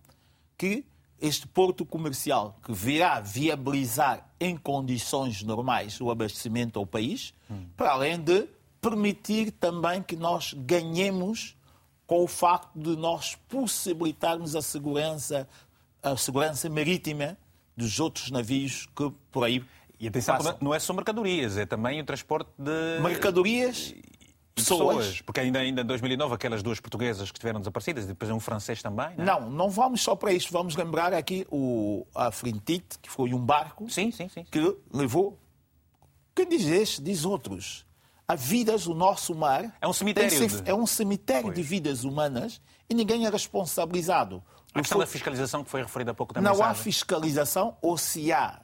que 0.58 0.84
este 1.20 1.46
porto 1.46 1.84
comercial 1.86 2.58
que 2.64 2.72
virá 2.72 3.20
viabilizar 3.20 4.26
em 4.40 4.56
condições 4.56 5.42
normais 5.42 6.00
o 6.00 6.10
abastecimento 6.10 6.78
ao 6.78 6.86
país, 6.86 7.32
hum. 7.50 7.66
para 7.76 7.92
além 7.92 8.18
de 8.18 8.48
permitir 8.88 9.50
também 9.50 10.00
que 10.00 10.14
nós 10.14 10.54
ganhemos 10.54 11.56
com 12.06 12.22
o 12.22 12.28
facto 12.28 12.70
de 12.78 12.96
nós 12.96 13.34
possibilitarmos 13.48 14.54
a 14.54 14.62
segurança, 14.62 15.48
a 16.00 16.16
segurança 16.16 16.70
marítima 16.70 17.36
dos 17.76 17.98
outros 17.98 18.30
navios 18.30 18.86
que 18.94 19.12
por 19.32 19.42
aí 19.42 19.64
e 19.98 20.06
atenção, 20.06 20.36
passam. 20.36 20.56
não 20.60 20.72
é 20.72 20.78
só 20.78 20.92
mercadorias, 20.92 21.56
é 21.56 21.66
também 21.66 22.00
o 22.00 22.04
transporte 22.04 22.48
de 22.56 23.00
mercadorias 23.02 23.92
pessoas. 24.54 24.96
pessoas. 24.96 25.20
Porque 25.22 25.40
ainda, 25.40 25.58
ainda 25.58 25.80
em 25.80 25.84
2009, 25.84 26.34
aquelas 26.34 26.62
duas 26.62 26.78
portuguesas 26.78 27.28
que 27.30 27.38
estiveram 27.38 27.58
desaparecidas, 27.58 28.04
e 28.04 28.08
depois 28.08 28.30
um 28.30 28.38
francês 28.38 28.80
também. 28.82 29.16
Não, 29.16 29.24
é? 29.24 29.26
não, 29.40 29.50
não 29.50 29.70
vamos 29.70 30.00
só 30.00 30.14
para 30.14 30.32
isto. 30.32 30.52
Vamos 30.52 30.76
lembrar 30.76 31.12
aqui 31.12 31.44
o, 31.50 32.06
a 32.14 32.30
Frintite, 32.30 32.98
que 33.00 33.10
foi 33.10 33.34
um 33.34 33.40
barco 33.44 33.90
sim, 33.90 34.12
sim, 34.12 34.28
sim. 34.28 34.44
que 34.44 34.76
levou. 34.92 35.36
Quem 36.36 36.48
diz 36.48 36.66
este, 36.66 37.02
diz 37.02 37.24
outros. 37.24 37.85
A 38.28 38.34
vidas, 38.34 38.86
o 38.86 38.94
nosso 38.94 39.34
mar. 39.34 39.76
É 39.80 39.86
um 39.86 39.92
cemitério. 39.92 40.30
Ser, 40.30 40.62
de... 40.62 40.70
É 40.70 40.74
um 40.74 40.86
cemitério 40.86 41.44
pois. 41.44 41.54
de 41.54 41.62
vidas 41.62 42.04
humanas 42.04 42.60
e 42.88 42.94
ninguém 42.94 43.26
é 43.26 43.30
responsabilizado. 43.30 44.42
A 44.74 44.80
questão 44.80 44.98
da 44.98 45.06
fiscalização 45.06 45.64
que 45.64 45.70
foi 45.70 45.82
referida 45.82 46.10
há 46.10 46.14
pouco 46.14 46.34
também. 46.34 46.52
Não 46.52 46.62
há 46.62 46.74
fiscalização, 46.74 47.76
ou 47.80 47.96
se 47.96 48.30
há, 48.30 48.60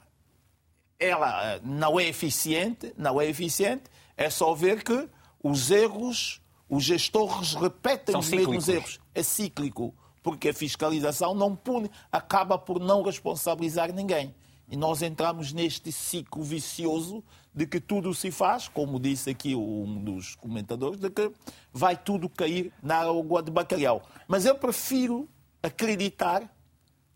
ela 0.99 1.55
eh, 1.55 1.61
não 1.63 1.99
é 1.99 2.03
eficiente, 2.03 2.93
não 2.95 3.19
é 3.19 3.25
eficiente, 3.25 3.83
é 4.15 4.29
só 4.29 4.53
ver 4.53 4.83
que 4.83 5.09
os 5.43 5.71
erros, 5.71 6.39
os 6.69 6.83
gestores 6.83 7.55
repetem 7.55 8.13
São 8.13 8.19
os 8.19 8.27
cíclicos. 8.27 8.67
mesmos 8.67 8.69
erros. 8.69 8.99
É 9.15 9.23
cíclico, 9.23 9.95
porque 10.21 10.49
a 10.49 10.53
fiscalização 10.53 11.33
não 11.33 11.55
pune, 11.55 11.89
acaba 12.11 12.57
por 12.57 12.79
não 12.79 13.01
responsabilizar 13.01 13.91
ninguém. 13.91 14.35
E 14.69 14.77
nós 14.77 15.01
entramos 15.01 15.51
neste 15.51 15.91
ciclo 15.91 16.43
vicioso 16.43 17.23
de 17.53 17.67
que 17.67 17.79
tudo 17.79 18.13
se 18.13 18.31
faz, 18.31 18.67
como 18.67 18.99
disse 18.99 19.29
aqui 19.29 19.55
um 19.55 20.03
dos 20.03 20.35
comentadores, 20.35 20.99
de 20.99 21.09
que 21.09 21.31
vai 21.71 21.95
tudo 21.95 22.27
cair 22.27 22.73
na 22.81 22.97
água 22.97 23.43
de 23.43 23.51
bacalhau. 23.51 24.01
Mas 24.27 24.45
eu 24.45 24.55
prefiro 24.55 25.29
acreditar 25.61 26.51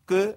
que 0.06 0.36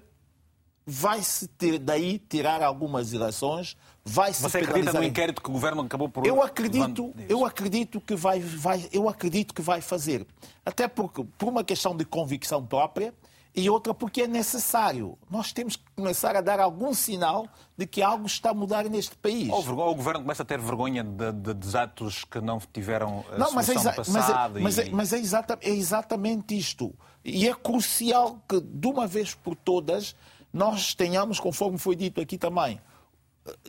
vai-se 0.87 1.47
ter 1.47 1.79
daí 1.79 2.19
tirar 2.19 2.63
algumas 2.63 3.13
ilações, 3.13 3.77
vai-se 4.05 4.43
Você 4.43 4.59
acredita 4.59 4.93
no 4.93 5.05
inquérito 5.05 5.43
que 5.43 5.49
o 5.49 5.53
governo 5.53 5.83
acabou 5.83 6.09
por 6.09 6.27
Eu 6.27 6.43
acredito, 6.43 7.15
eu 7.29 7.45
acredito 7.45 8.01
que 8.01 8.17
vai, 8.17 8.41
vai, 8.41 8.89
eu 8.93 9.09
acredito 9.09 9.55
que 9.55 9.63
vai 9.63 9.81
fazer, 9.81 10.27
até 10.65 10.89
porque 10.89 11.25
por 11.39 11.49
uma 11.49 11.63
questão 11.63 11.97
de 11.97 12.05
convicção 12.05 12.67
própria 12.67 13.15
e 13.55 13.69
outra 13.69 13.93
porque 13.93 14.23
é 14.23 14.27
necessário. 14.29 15.19
Nós 15.29 15.53
temos 15.53 15.77
que 15.77 15.85
começar 15.97 16.37
a 16.37 16.41
dar 16.41 16.61
algum 16.61 16.95
sinal 16.95 17.49
de 17.77 17.87
que 17.87 18.01
algo 18.01 18.27
está 18.27 18.51
a 18.51 18.55
mudar 18.55 18.85
neste 18.85 19.17
país. 19.17 19.51
Ou, 19.51 19.61
o 19.61 19.95
governo 19.95 20.21
começa 20.21 20.43
a 20.43 20.47
ter 20.47 20.61
vergonha 20.61 21.03
de, 21.03 21.33
de, 21.33 21.55
de 21.55 21.77
atos 21.77 22.25
que 22.25 22.41
não 22.41 22.61
tiveram 22.73 23.25
a 23.33 23.39
não, 23.39 23.53
mas 23.53 23.69
é, 23.69 23.75
passada. 23.75 24.03
Mas, 24.09 24.29
é, 24.29 24.61
mas, 24.61 24.79
é, 24.79 24.91
mas 24.91 25.13
é, 25.13 25.19
exata, 25.19 25.59
é 25.63 25.71
exatamente 25.71 26.57
isto. 26.57 26.95
E 27.25 27.49
é 27.49 27.55
crucial 27.55 28.41
que, 28.49 28.61
de 28.61 28.87
uma 28.87 29.07
vez 29.07 29.35
por 29.35 29.57
todas, 29.57 30.15
nós 30.53 30.95
tenhamos, 30.95 31.41
conforme 31.41 31.77
foi 31.77 31.97
dito 31.97 32.21
aqui 32.21 32.39
também, 32.39 32.81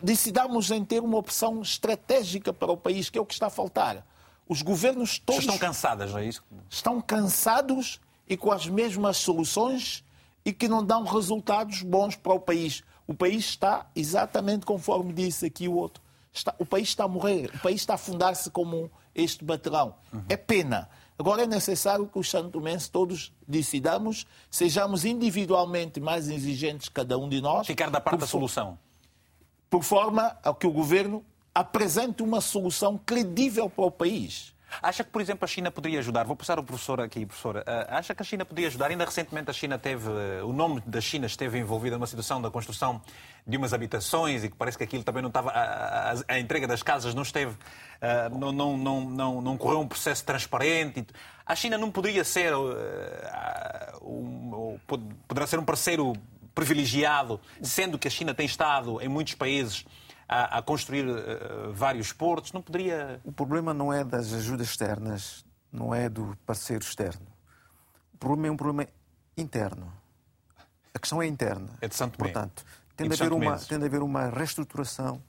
decidamos 0.02 0.70
em 0.70 0.84
ter 0.84 1.00
uma 1.00 1.18
opção 1.18 1.60
estratégica 1.60 2.52
para 2.52 2.70
o 2.70 2.76
país, 2.76 3.10
que 3.10 3.18
é 3.18 3.20
o 3.20 3.26
que 3.26 3.34
está 3.34 3.46
a 3.48 3.50
faltar. 3.50 4.06
Os 4.48 4.62
governos 4.62 5.18
todos. 5.18 5.42
Estão 5.42 5.58
cansadas, 5.58 6.12
não 6.12 6.18
é 6.18 6.26
isso? 6.26 6.44
Estão 6.68 7.00
cansados 7.00 8.00
e 8.28 8.36
com 8.36 8.50
as 8.50 8.66
mesmas 8.66 9.16
soluções 9.18 10.04
e 10.44 10.52
que 10.52 10.68
não 10.68 10.84
dão 10.84 11.04
resultados 11.04 11.82
bons 11.82 12.16
para 12.16 12.32
o 12.32 12.40
país. 12.40 12.82
O 13.06 13.14
país 13.14 13.44
está 13.44 13.86
exatamente 13.94 14.66
conforme 14.66 15.12
disse 15.12 15.46
aqui 15.46 15.68
o 15.68 15.74
outro. 15.74 16.02
Está, 16.32 16.54
o 16.58 16.64
país 16.64 16.88
está 16.88 17.04
a 17.04 17.08
morrer, 17.08 17.50
o 17.54 17.58
país 17.58 17.82
está 17.82 17.94
a 17.94 17.96
afundar-se 17.96 18.50
como 18.50 18.90
este 19.14 19.44
baterão. 19.44 19.94
Uhum. 20.12 20.24
É 20.28 20.36
pena. 20.36 20.88
Agora 21.18 21.42
é 21.42 21.46
necessário 21.46 22.06
que 22.06 22.18
os 22.18 22.30
santomenses 22.30 22.88
todos 22.88 23.32
decidamos, 23.46 24.26
sejamos 24.50 25.04
individualmente 25.04 26.00
mais 26.00 26.28
exigentes, 26.28 26.88
cada 26.88 27.18
um 27.18 27.28
de 27.28 27.40
nós. 27.40 27.66
Ficar 27.66 27.90
da 27.90 28.00
parte 28.00 28.20
da 28.20 28.26
solução. 28.26 28.78
Por 29.68 29.82
forma 29.82 30.36
a 30.42 30.54
que 30.54 30.66
o 30.66 30.72
governo 30.72 31.24
apresente 31.54 32.22
uma 32.22 32.40
solução 32.40 32.98
credível 32.98 33.68
para 33.68 33.84
o 33.84 33.90
país. 33.90 34.51
Acha 34.80 35.04
que, 35.04 35.10
por 35.10 35.20
exemplo, 35.20 35.44
a 35.44 35.48
China 35.48 35.70
poderia 35.70 35.98
ajudar? 35.98 36.24
Vou 36.24 36.36
passar 36.36 36.58
o 36.58 36.62
professor 36.62 37.00
aqui, 37.00 37.26
professora. 37.26 37.60
Uh, 37.60 37.94
acha 37.94 38.14
que 38.14 38.22
a 38.22 38.24
China 38.24 38.44
poderia 38.44 38.68
ajudar? 38.68 38.90
Ainda 38.90 39.04
recentemente 39.04 39.50
a 39.50 39.52
China 39.52 39.78
teve, 39.78 40.08
uh, 40.08 40.46
o 40.46 40.52
nome 40.52 40.82
da 40.86 41.00
China 41.00 41.26
esteve 41.26 41.58
envolvido 41.58 41.96
numa 41.96 42.06
situação 42.06 42.40
da 42.40 42.50
construção 42.50 43.02
de 43.46 43.56
umas 43.56 43.74
habitações 43.74 44.44
e 44.44 44.48
que 44.48 44.56
parece 44.56 44.78
que 44.78 44.84
aquilo 44.84 45.02
também 45.02 45.20
não 45.20 45.28
estava, 45.28 45.50
a, 45.50 46.12
a, 46.12 46.14
a 46.28 46.38
entrega 46.38 46.66
das 46.66 46.82
casas 46.82 47.14
não 47.14 47.22
esteve, 47.22 47.52
uh, 47.52 48.38
não, 48.38 48.52
não, 48.52 48.76
não, 48.76 49.10
não, 49.10 49.42
não 49.42 49.58
correu 49.58 49.80
um 49.80 49.88
processo 49.88 50.24
transparente. 50.24 51.06
A 51.44 51.54
China 51.54 51.76
não 51.76 51.90
poderia 51.90 52.24
ser, 52.24 52.54
um, 52.54 54.78
poderá 55.26 55.46
ser 55.46 55.58
um 55.58 55.64
parceiro 55.64 56.14
privilegiado, 56.54 57.40
sendo 57.62 57.98
que 57.98 58.06
a 58.06 58.10
China 58.10 58.34
tem 58.34 58.46
estado 58.46 59.00
em 59.00 59.08
muitos 59.08 59.34
países 59.34 59.84
a, 60.32 60.58
a 60.58 60.62
construir 60.62 61.06
uh, 61.06 61.72
vários 61.72 62.12
portos? 62.12 62.52
Não 62.52 62.62
poderia. 62.62 63.20
O 63.24 63.32
problema 63.32 63.74
não 63.74 63.92
é 63.92 64.02
das 64.04 64.32
ajudas 64.32 64.68
externas, 64.68 65.44
não 65.70 65.94
é 65.94 66.08
do 66.08 66.36
parceiro 66.46 66.82
externo. 66.82 67.26
O 68.14 68.16
problema 68.16 68.48
é 68.48 68.50
um 68.50 68.56
problema 68.56 68.88
interno. 69.36 69.92
A 70.94 70.98
questão 70.98 71.20
é 71.22 71.26
interna. 71.26 71.70
É 71.80 71.88
de 71.88 71.94
Santo 71.94 72.18
Tomé. 72.18 72.30
Portanto, 72.30 72.64
tem 72.96 73.08
de, 73.08 73.14
haver 73.14 73.32
uma, 73.32 73.58
tem 73.58 73.78
de 73.78 73.84
haver 73.84 74.02
uma 74.02 74.28
reestruturação 74.28 75.22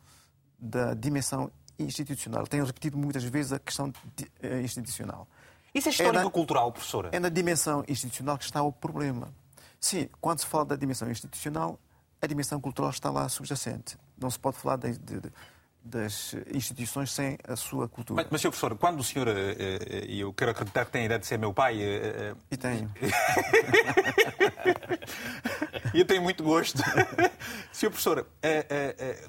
da 0.60 0.94
dimensão 0.94 1.52
institucional. 1.80 2.46
Tenho 2.46 2.66
repetido 2.66 2.98
muitas 2.98 3.24
vezes 3.24 3.54
a 3.54 3.60
questão 3.60 3.92
de, 4.16 4.26
uh, 4.48 4.62
institucional. 4.62 5.28
Isso 5.74 5.90
é 5.90 5.92
histórico-cultural, 5.92 6.72
professora? 6.72 7.10
É 7.12 7.20
na 7.20 7.30
dimensão 7.30 7.84
institucional 7.88 8.38
que 8.38 8.44
está 8.44 8.62
o 8.62 8.72
problema. 8.72 9.34
Sim, 9.80 10.08
quando 10.22 10.40
se 10.40 10.46
fala 10.46 10.66
da 10.66 10.76
dimensão 10.76 11.10
institucional, 11.10 11.80
a 12.22 12.28
dimensão 12.28 12.62
cultural 12.62 12.92
está 12.92 13.10
lá 13.10 13.28
subjacente. 13.28 13.98
Não 14.24 14.32
se 14.32 14.40
pode 14.40 14.58
falar 14.58 14.78
de, 14.78 14.98
de, 14.98 15.22
das 15.84 16.34
instituições 16.54 17.12
sem 17.12 17.38
a 17.46 17.58
sua 17.58 17.90
cultura. 17.90 18.22
Mas, 18.22 18.32
mas 18.32 18.42
Sr. 18.42 18.50
Professor, 18.50 18.78
quando 18.78 19.02
o 19.02 19.04
senhor, 19.04 19.28
eh, 19.28 19.56
eh, 19.60 20.06
e 20.08 20.22
eu 20.22 20.32
quero 20.32 20.52
acreditar 20.52 20.86
que 20.86 20.92
tem 20.92 21.02
a 21.02 21.06
ideia 21.06 21.20
de 21.20 21.28
ser 21.28 21.38
meu 21.38 21.54
pai... 21.54 21.78
Eh, 21.82 22.34
e 22.50 22.56
tenho. 22.56 22.90
e 25.94 26.00
eu 26.00 26.06
tenho 26.06 26.22
muito 26.22 26.42
gosto. 26.42 26.82
Sr. 27.74 27.90
Professor, 27.90 28.26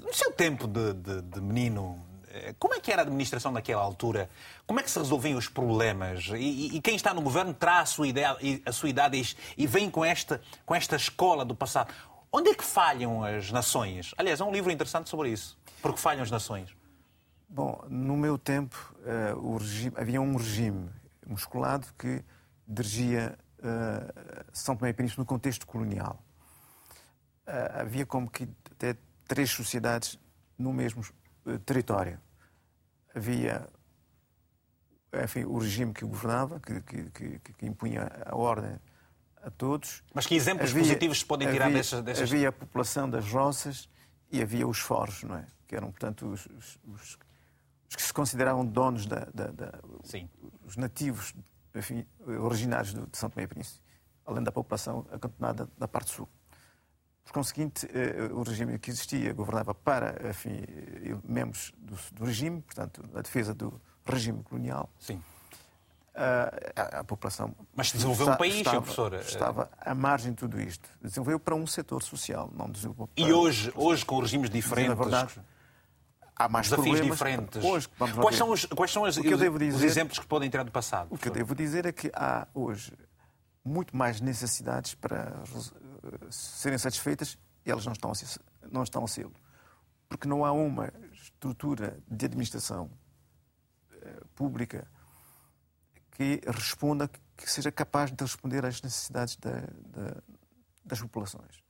no 0.01 0.13
seu 0.13 0.31
tempo 0.31 0.65
de, 0.65 0.93
de, 0.93 1.21
de 1.23 1.41
menino, 1.41 2.01
como 2.57 2.73
é 2.73 2.79
que 2.79 2.89
era 2.89 3.01
a 3.01 3.03
administração 3.03 3.51
naquela 3.51 3.81
altura? 3.81 4.29
Como 4.65 4.79
é 4.79 4.83
que 4.83 4.89
se 4.89 4.97
resolviam 4.97 5.37
os 5.37 5.49
problemas? 5.49 6.29
E, 6.37 6.77
e 6.77 6.81
quem 6.81 6.95
está 6.95 7.13
no 7.13 7.21
governo 7.21 7.53
traz 7.53 7.81
a 7.81 7.85
sua, 7.85 8.07
ideia, 8.07 8.37
a 8.65 8.71
sua 8.71 8.87
idade 8.87 9.21
e, 9.57 9.63
e 9.63 9.67
vem 9.67 9.89
com 9.89 10.05
esta, 10.05 10.41
com 10.65 10.73
esta 10.73 10.95
escola 10.95 11.43
do 11.43 11.53
passado. 11.53 11.93
Onde 12.37 12.49
é 12.49 12.53
que 12.53 12.65
falham 12.65 13.23
as 13.23 13.49
nações? 13.49 14.13
Aliás, 14.17 14.41
há 14.41 14.45
um 14.45 14.51
livro 14.51 14.69
interessante 14.69 15.09
sobre 15.09 15.29
isso. 15.29 15.57
Porque 15.81 15.97
falham 15.97 16.21
as 16.21 16.29
nações? 16.29 16.75
Bom, 17.47 17.81
no 17.87 18.17
meu 18.17 18.37
tempo 18.37 18.93
uh, 19.33 19.55
regime, 19.55 19.95
havia 19.95 20.21
um 20.21 20.35
regime 20.35 20.89
musculado 21.25 21.87
que 21.97 22.21
dirigia 22.67 23.39
uh, 23.59 24.43
São 24.51 24.75
Tomé 24.75 24.89
e 24.89 24.93
Príncipe 24.93 25.17
no 25.17 25.25
contexto 25.25 25.65
colonial. 25.65 26.21
Uh, 27.47 27.79
havia 27.79 28.05
como 28.05 28.29
que 28.29 28.49
até 28.69 28.97
três 29.25 29.49
sociedades 29.51 30.19
no 30.59 30.73
mesmo 30.73 31.05
território. 31.65 32.19
Havia 33.15 33.65
enfim, 35.23 35.45
o 35.45 35.57
regime 35.57 35.93
que 35.93 36.03
governava, 36.03 36.59
que, 36.59 36.81
que, 36.81 37.09
que, 37.11 37.53
que 37.53 37.65
impunha 37.65 38.11
a 38.25 38.35
ordem 38.35 38.77
a 39.45 39.51
todos. 39.51 40.03
Mas 40.13 40.25
que 40.25 40.35
exemplos 40.35 40.71
havia, 40.71 40.83
positivos 40.83 41.19
se 41.19 41.25
podem 41.25 41.49
tirar 41.51 41.65
havia, 41.65 41.77
dessas, 41.77 42.01
dessas... 42.01 42.29
Havia 42.29 42.49
a 42.49 42.51
população 42.51 43.09
das 43.09 43.29
roças 43.29 43.87
e 44.31 44.41
havia 44.41 44.67
os 44.67 44.79
foros, 44.79 45.23
não 45.23 45.35
é? 45.35 45.45
Que 45.67 45.75
eram, 45.75 45.91
portanto, 45.91 46.27
os, 46.27 46.45
os, 46.47 46.79
os, 46.85 47.17
os 47.89 47.95
que 47.95 48.01
se 48.01 48.11
consideravam 48.11 48.65
donos 48.65 49.05
da... 49.05 49.27
da, 49.33 49.47
da 49.47 49.79
os 50.65 50.75
nativos, 50.77 51.33
enfim, 51.75 52.05
originários 52.41 52.93
de 52.93 53.17
São 53.17 53.29
Tomé 53.29 53.43
e 53.43 53.47
Príncipe, 53.47 53.79
além 54.25 54.43
da 54.43 54.51
população 54.51 55.05
acantonada 55.11 55.69
da 55.77 55.87
parte 55.87 56.09
sul. 56.09 56.27
Por 57.23 57.33
conseguinte, 57.33 57.87
eh, 57.93 58.29
o 58.31 58.43
regime 58.43 58.79
que 58.79 58.89
existia 58.89 59.31
governava 59.33 59.73
para 59.73 60.29
enfim, 60.29 60.63
membros 61.23 61.71
do, 61.77 61.95
do 62.13 62.25
regime, 62.25 62.61
portanto, 62.61 63.03
a 63.13 63.21
defesa 63.21 63.53
do 63.53 63.79
regime 64.05 64.43
colonial. 64.43 64.89
Sim. 64.99 65.21
A, 66.17 66.99
a, 66.99 67.03
população. 67.03 67.53
Mas 67.75 67.91
desenvolveu 67.91 68.25
está, 68.25 68.35
um 68.35 68.37
país, 68.37 68.55
estava, 68.55 68.81
professor. 68.81 69.13
Estava 69.15 69.69
à 69.81 69.93
margem 69.93 70.31
de 70.31 70.37
tudo 70.37 70.61
isto. 70.61 70.87
Desenvolveu 71.01 71.37
para 71.37 71.53
um 71.55 71.67
setor 71.67 72.01
social, 72.01 72.49
não 72.55 72.69
desenvolveu 72.69 73.07
para... 73.07 73.21
E 73.21 73.33
hoje, 73.33 73.69
hoje 73.75 74.05
com 74.05 74.19
regimes 74.19 74.49
diferentes. 74.49 74.97
Verdade, 74.97 75.41
há 76.35 76.49
mais 76.49 76.67
desafios 76.67 76.99
problemas. 76.99 77.17
diferentes. 77.17 77.63
Hoje, 77.63 77.89
quais, 78.21 78.35
são 78.35 78.51
os, 78.51 78.65
quais 78.65 78.91
são 78.91 79.03
os, 79.03 79.15
dizer, 79.15 79.49
os, 79.49 79.83
exemplos 79.83 80.19
que 80.19 80.27
podem 80.27 80.49
tirar 80.49 80.63
do 80.63 80.71
passado? 80.71 81.07
O 81.11 81.17
que 81.17 81.29
eu 81.29 81.33
devo 81.33 81.55
dizer 81.55 81.85
é 81.85 81.91
que 81.91 82.11
há 82.13 82.47
hoje 82.53 82.93
muito 83.63 83.95
mais 83.95 84.21
necessidades 84.21 84.93
para 84.93 85.33
eh, 85.47 86.27
serem 86.29 86.77
satisfeitas 86.77 87.37
e 87.65 87.71
elas 87.71 87.85
não 87.85 87.93
estão 87.93 88.11
a 88.11 88.15
ser, 88.15 88.39
não 88.71 88.83
estão 88.83 89.03
a 89.03 89.07
ser. 89.07 89.27
Porque 90.07 90.27
não 90.27 90.45
há 90.45 90.51
uma 90.51 90.91
estrutura 91.13 91.97
de 92.07 92.25
administração 92.25 92.91
eh, 93.91 94.21
pública 94.35 94.87
que 96.15 96.41
responda, 96.47 97.09
que 97.35 97.51
seja 97.51 97.71
capaz 97.71 98.11
de 98.11 98.23
responder 98.23 98.65
às 98.65 98.81
necessidades 98.81 99.35
da, 99.35 99.51
da, 99.51 100.21
das 100.83 101.01
populações. 101.01 101.63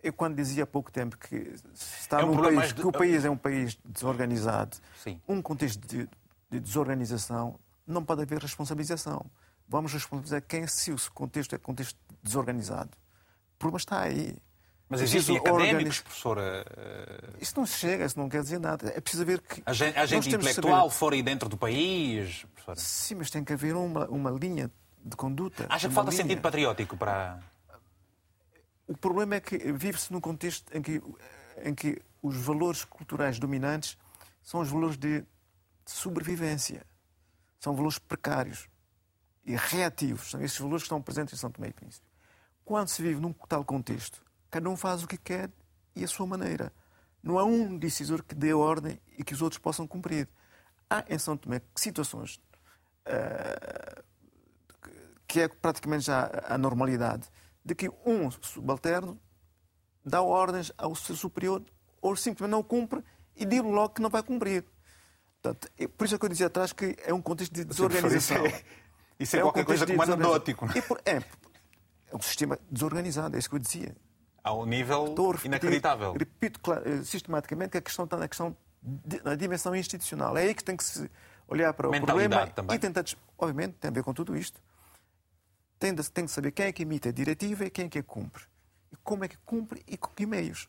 Eu, 0.00 0.12
quando 0.12 0.36
dizia 0.36 0.64
há 0.64 0.66
pouco 0.66 0.90
tempo 0.90 1.16
que, 1.18 1.54
está 1.74 2.20
é 2.20 2.24
um 2.24 2.34
num 2.34 2.42
país, 2.42 2.68
de... 2.68 2.74
que 2.74 2.86
o 2.86 2.92
país 2.92 3.24
é 3.24 3.30
um 3.30 3.36
país 3.36 3.78
desorganizado, 3.84 4.76
Sim. 5.02 5.20
um 5.28 5.42
contexto 5.42 5.80
de, 5.86 6.08
de 6.50 6.60
desorganização, 6.60 7.58
não 7.86 8.04
pode 8.04 8.22
haver 8.22 8.40
responsabilização. 8.40 9.26
Vamos 9.68 9.92
responsabilizar 9.92 10.42
quem 10.42 10.66
se 10.66 10.92
o 10.92 10.96
contexto 11.12 11.54
é 11.54 11.58
contexto 11.58 11.98
desorganizado. 12.22 12.90
O 13.54 13.58
problema 13.58 13.78
está 13.78 14.00
aí. 14.00 14.36
Mas 14.92 15.00
existem 15.00 15.38
académicos, 15.38 16.00
professora? 16.00 16.66
Isso 17.40 17.54
não 17.56 17.64
chega, 17.64 18.04
isso 18.04 18.18
não 18.18 18.28
quer 18.28 18.42
dizer 18.42 18.60
nada. 18.60 18.92
É 18.94 19.00
preciso 19.00 19.24
ver 19.24 19.40
que. 19.40 19.62
A 19.64 19.72
gente, 19.72 19.98
a 19.98 20.04
gente 20.04 20.28
intelectual 20.28 20.90
saber... 20.90 20.94
fora 20.94 21.16
e 21.16 21.22
dentro 21.22 21.48
do 21.48 21.56
país, 21.56 22.44
professora? 22.54 22.78
Sim, 22.78 23.14
mas 23.14 23.30
tem 23.30 23.42
que 23.42 23.54
haver 23.54 23.74
uma, 23.74 24.06
uma 24.08 24.30
linha 24.30 24.70
de 25.02 25.16
conduta. 25.16 25.66
Acha 25.70 25.88
que 25.88 25.94
falta 25.94 26.10
linha... 26.10 26.22
sentido 26.22 26.42
patriótico 26.42 26.94
para. 26.94 27.40
O 28.86 28.94
problema 28.94 29.36
é 29.36 29.40
que 29.40 29.56
vive-se 29.72 30.12
num 30.12 30.20
contexto 30.20 30.76
em 30.76 30.82
que, 30.82 31.02
em 31.64 31.74
que 31.74 31.98
os 32.20 32.36
valores 32.36 32.84
culturais 32.84 33.38
dominantes 33.38 33.96
são 34.42 34.60
os 34.60 34.68
valores 34.68 34.98
de 34.98 35.24
sobrevivência. 35.86 36.84
São 37.58 37.74
valores 37.74 37.98
precários 37.98 38.68
e 39.46 39.56
reativos. 39.56 40.30
São 40.30 40.42
esses 40.42 40.58
valores 40.58 40.82
que 40.82 40.86
estão 40.86 41.00
presentes 41.00 41.32
em 41.32 41.36
São 41.38 41.50
Tomé 41.50 41.68
e 41.68 41.72
Príncipe. 41.72 42.06
Quando 42.62 42.88
se 42.88 43.00
vive 43.00 43.18
num 43.18 43.32
tal 43.32 43.64
contexto, 43.64 44.22
cada 44.52 44.68
um 44.68 44.76
faz 44.76 45.02
o 45.02 45.08
que 45.08 45.16
quer 45.16 45.50
e 45.96 46.04
a 46.04 46.06
sua 46.06 46.26
maneira. 46.26 46.70
Não 47.22 47.38
há 47.38 47.44
um 47.44 47.78
decisor 47.78 48.22
que 48.22 48.34
dê 48.34 48.52
ordem 48.52 49.00
e 49.18 49.24
que 49.24 49.32
os 49.32 49.40
outros 49.40 49.58
possam 49.58 49.86
cumprir. 49.86 50.28
Há 50.90 51.04
em 51.08 51.18
São 51.18 51.38
Tomé 51.38 51.62
situações 51.74 52.38
uh, 53.06 54.02
que 55.26 55.40
é 55.40 55.48
praticamente 55.48 56.04
já 56.04 56.30
a 56.46 56.58
normalidade 56.58 57.26
de 57.64 57.74
que 57.74 57.90
um 58.04 58.30
subalterno 58.30 59.18
dá 60.04 60.20
ordens 60.20 60.70
ao 60.76 60.94
seu 60.94 61.16
superior 61.16 61.64
ou 62.02 62.14
simplesmente 62.14 62.50
não 62.50 62.62
cumpre 62.62 63.02
e 63.34 63.46
diz 63.46 63.62
logo 63.62 63.94
que 63.94 64.02
não 64.02 64.10
vai 64.10 64.22
cumprir. 64.22 64.66
Portanto, 65.40 65.72
é 65.78 65.88
por 65.88 66.04
isso 66.04 66.14
é 66.16 66.18
que 66.18 66.24
eu 66.26 66.28
dizia 66.28 66.48
atrás 66.48 66.74
que 66.74 66.94
é 67.02 67.14
um 67.14 67.22
contexto 67.22 67.54
de 67.54 67.64
desorganização. 67.64 68.44
Isso 69.18 69.36
é, 69.36 69.38
é 69.38 69.42
qualquer 69.42 69.62
um 69.62 69.64
coisa 69.64 69.86
como 69.86 70.02
anedótico. 70.02 70.66
É? 71.06 71.12
é, 71.12 71.24
é 72.10 72.16
um 72.16 72.20
sistema 72.20 72.58
desorganizado, 72.70 73.36
é 73.36 73.38
isso 73.38 73.48
que 73.48 73.54
eu 73.54 73.60
dizia. 73.60 73.96
Ao 74.44 74.66
nível 74.66 75.14
repetir, 75.14 75.46
inacreditável. 75.46 76.12
Repito 76.12 76.60
eh, 76.72 77.04
sistematicamente 77.04 77.70
que 77.70 77.78
a 77.78 77.80
questão 77.80 78.04
está 78.04 78.16
na 78.16 78.26
questão 78.26 78.56
da 78.82 79.36
dimensão 79.36 79.74
institucional. 79.76 80.36
É 80.36 80.42
aí 80.42 80.54
que 80.54 80.64
tem 80.64 80.76
que 80.76 80.82
se 80.82 81.08
olhar 81.46 81.72
para 81.72 81.88
o 81.88 82.00
problema 82.00 82.46
também. 82.48 82.76
e 82.76 82.78
tentar. 82.78 83.04
Obviamente, 83.38 83.74
tem 83.74 83.88
a 83.88 83.92
ver 83.92 84.02
com 84.02 84.12
tudo 84.12 84.36
isto. 84.36 84.60
Tem 85.78 85.94
de, 85.94 86.10
tem 86.10 86.24
de 86.24 86.30
saber 86.30 86.50
quem 86.52 86.66
é 86.66 86.72
que 86.72 86.82
emite 86.82 87.08
a 87.08 87.12
diretiva 87.12 87.64
e 87.64 87.70
quem 87.70 87.86
é 87.86 87.88
que 87.88 87.98
a 87.98 88.02
cumpre. 88.02 88.44
E 88.92 88.96
como 88.96 89.24
é 89.24 89.28
que 89.28 89.36
cumpre 89.38 89.82
e 89.86 89.96
com 89.96 90.10
que 90.10 90.26
meios. 90.26 90.68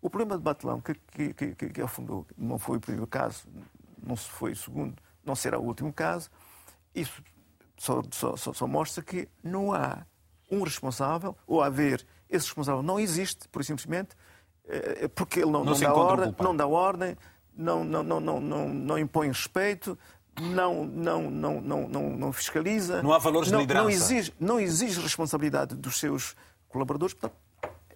O 0.00 0.10
problema 0.10 0.36
de 0.36 0.42
Batelão, 0.42 0.80
que, 0.80 0.94
que, 0.94 1.54
que, 1.54 1.68
que 1.70 1.80
afundou, 1.80 2.26
não 2.36 2.58
foi 2.58 2.78
o 2.78 2.80
primeiro 2.80 3.06
caso, 3.06 3.46
não 4.02 4.16
foi 4.16 4.52
o 4.52 4.56
segundo, 4.56 5.00
não 5.24 5.36
será 5.36 5.58
o 5.60 5.62
último 5.64 5.92
caso, 5.92 6.28
isso 6.92 7.22
só, 7.76 8.02
só, 8.10 8.36
só, 8.36 8.52
só 8.52 8.66
mostra 8.66 9.02
que 9.02 9.28
não 9.44 9.72
há 9.72 10.04
um 10.50 10.62
responsável, 10.62 11.36
ou 11.46 11.62
haver 11.62 12.04
esse 12.32 12.46
responsável 12.46 12.82
não 12.82 12.98
existe, 12.98 13.48
por 13.48 13.64
simplesmente, 13.64 14.16
eh, 14.66 15.08
porque 15.14 15.40
ele 15.40 15.50
não, 15.50 15.64
não, 15.64 15.72
não 15.72 15.80
dá, 15.80 15.94
ordem, 15.94 16.34
não 16.40 16.56
dá 16.56 16.66
ordem, 16.66 17.16
não, 17.54 17.84
não, 17.84 18.02
não, 18.02 18.20
não, 18.20 18.40
não, 18.40 18.68
não 18.68 18.98
impõe 18.98 19.28
respeito, 19.28 19.98
não, 20.40 20.84
não, 20.86 21.30
não, 21.30 21.60
não, 21.60 21.88
não, 21.88 22.10
não 22.10 22.32
fiscaliza. 22.32 23.02
Não 23.02 23.12
há 23.12 23.18
valores 23.18 23.50
não, 23.50 23.58
de 23.58 23.64
liderança. 23.64 23.84
Não 23.84 23.90
exige, 23.90 24.34
não 24.40 24.60
exige 24.60 25.00
responsabilidade 25.00 25.74
dos 25.74 25.98
seus 25.98 26.34
colaboradores. 26.68 27.14
Portanto, 27.14 27.36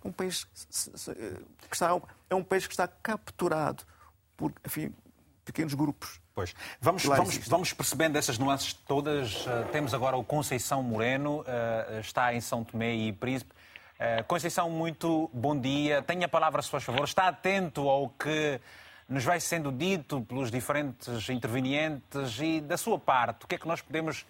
é 0.04 0.06
um 0.06 0.12
país 0.12 0.44
que 0.44 1.74
está, 1.74 2.00
é 2.28 2.34
um 2.34 2.44
país 2.44 2.66
que 2.66 2.72
está 2.74 2.86
capturado 2.86 3.84
por 4.36 4.52
enfim, 4.64 4.92
pequenos 5.44 5.72
grupos. 5.72 6.20
Pois. 6.34 6.54
Vamos, 6.78 7.02
vamos, 7.04 7.38
vamos, 7.48 7.72
percebendo 7.72 8.18
essas 8.18 8.36
nuances 8.36 8.74
todas. 8.74 9.46
Uh, 9.46 9.66
temos 9.72 9.94
agora 9.94 10.16
o 10.18 10.22
Conceição 10.22 10.82
Moreno, 10.82 11.40
uh, 11.40 12.00
está 12.00 12.34
em 12.34 12.42
São 12.42 12.62
Tomé 12.62 12.94
e 12.94 13.12
Príncipe. 13.12 13.54
Uh, 13.98 14.24
Conceição, 14.26 14.68
muito 14.68 15.30
bom 15.32 15.58
dia. 15.58 16.02
Tenha 16.02 16.26
a 16.26 16.28
palavra, 16.28 16.60
se 16.60 16.70
faz 16.70 16.84
favor. 16.84 17.04
Está 17.04 17.28
atento 17.28 17.88
ao 17.88 18.10
que 18.10 18.60
nos 19.08 19.24
vai 19.24 19.40
sendo 19.40 19.72
dito 19.72 20.20
pelos 20.22 20.50
diferentes 20.50 21.28
intervenientes 21.28 22.38
e, 22.40 22.60
da 22.60 22.76
sua 22.76 22.98
parte, 22.98 23.44
o 23.44 23.48
que 23.48 23.54
é 23.54 23.58
que 23.58 23.68
nós 23.68 23.80
podemos 23.80 24.26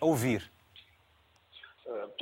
ouvir? 0.00 0.50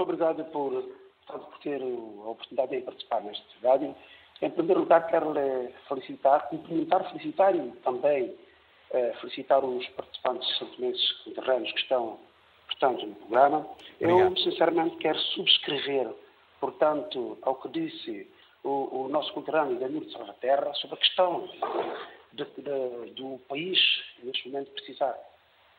Muito 0.00 0.02
obrigado 0.02 0.44
por, 0.46 0.82
por 1.26 1.58
ter 1.62 1.80
a 1.82 2.30
oportunidade 2.30 2.76
de 2.76 2.82
participar 2.82 3.20
neste 3.22 3.44
rádio. 3.62 3.94
Em 4.40 4.50
primeiro 4.50 4.80
lugar, 4.80 5.06
quero 5.08 5.32
lhe 5.34 5.74
felicitar, 5.86 6.48
cumprimentar, 6.48 7.04
felicitar 7.10 7.54
e 7.54 7.70
também 7.84 8.34
eh, 8.90 9.12
felicitar 9.20 9.62
os 9.62 9.86
participantes 9.88 10.58
santomenses 10.58 11.12
conterrâneos 11.24 11.70
que 11.72 11.80
estão, 11.80 12.18
portanto, 12.66 13.06
no 13.06 13.14
programa. 13.16 13.66
Obrigado. 14.00 14.20
Eu, 14.20 14.36
sinceramente, 14.38 14.96
quero 14.96 15.18
subscrever, 15.18 16.10
portanto, 16.60 17.38
ao 17.42 17.54
que 17.56 17.68
disse 17.68 18.28
o, 18.62 19.04
o 19.04 19.08
nosso 19.08 19.32
conterrâneo 19.32 19.78
Danilo 19.78 20.04
de 20.04 20.12
Salvaterra 20.12 20.72
sobre 20.74 20.96
a 20.96 20.98
questão 20.98 21.48
de, 22.32 22.44
de, 22.44 23.10
do 23.14 23.38
país, 23.48 23.78
neste 24.22 24.48
momento, 24.48 24.70
precisar 24.72 25.18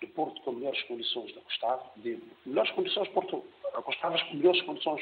de 0.01 0.07
Porto 0.07 0.41
com 0.41 0.51
melhores 0.51 0.81
condições 0.83 1.33
da 1.35 1.41
Costava, 1.41 1.83
de 1.97 2.19
melhores 2.45 2.71
condições, 2.71 3.07
Porto 3.09 3.43
Acostavas 3.73 4.21
com 4.23 4.35
melhores 4.35 4.61
condições 4.63 5.01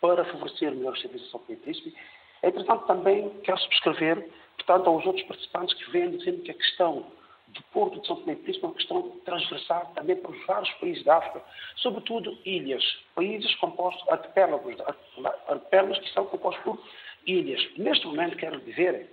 para 0.00 0.24
favorecer 0.24 0.72
melhores 0.72 1.00
serviços 1.02 1.34
ao 1.34 1.40
Príncipe. 1.40 1.94
É 2.42 2.48
interessante 2.48 2.86
também, 2.86 3.28
quero 3.40 3.58
subscrever, 3.58 4.30
portanto, 4.56 4.88
aos 4.88 5.04
outros 5.04 5.26
participantes 5.26 5.74
que 5.74 5.90
vêm 5.90 6.16
dizendo 6.16 6.42
que 6.42 6.50
a 6.50 6.54
questão 6.54 7.06
do 7.56 7.62
Porto 7.72 8.00
de 8.00 8.06
São 8.06 8.16
Tomé 8.16 8.32
e 8.32 8.36
Príncipe 8.36 8.64
é 8.64 8.68
uma 8.68 8.74
questão 8.74 9.10
transversal 9.24 9.92
também 9.94 10.16
para 10.16 10.30
os 10.30 10.46
vários 10.46 10.70
países 10.74 11.04
da 11.04 11.16
África, 11.16 11.42
sobretudo 11.76 12.38
ilhas, 12.44 12.84
países 13.14 13.54
compostos, 13.56 14.06
arquipélagos, 14.08 14.76
arquipélagos 15.48 15.98
que 15.98 16.12
são 16.12 16.26
compostos 16.26 16.62
por 16.64 16.78
ilhas. 17.26 17.66
Neste 17.76 18.06
momento, 18.06 18.36
quero 18.36 18.60
dizer 18.60 19.10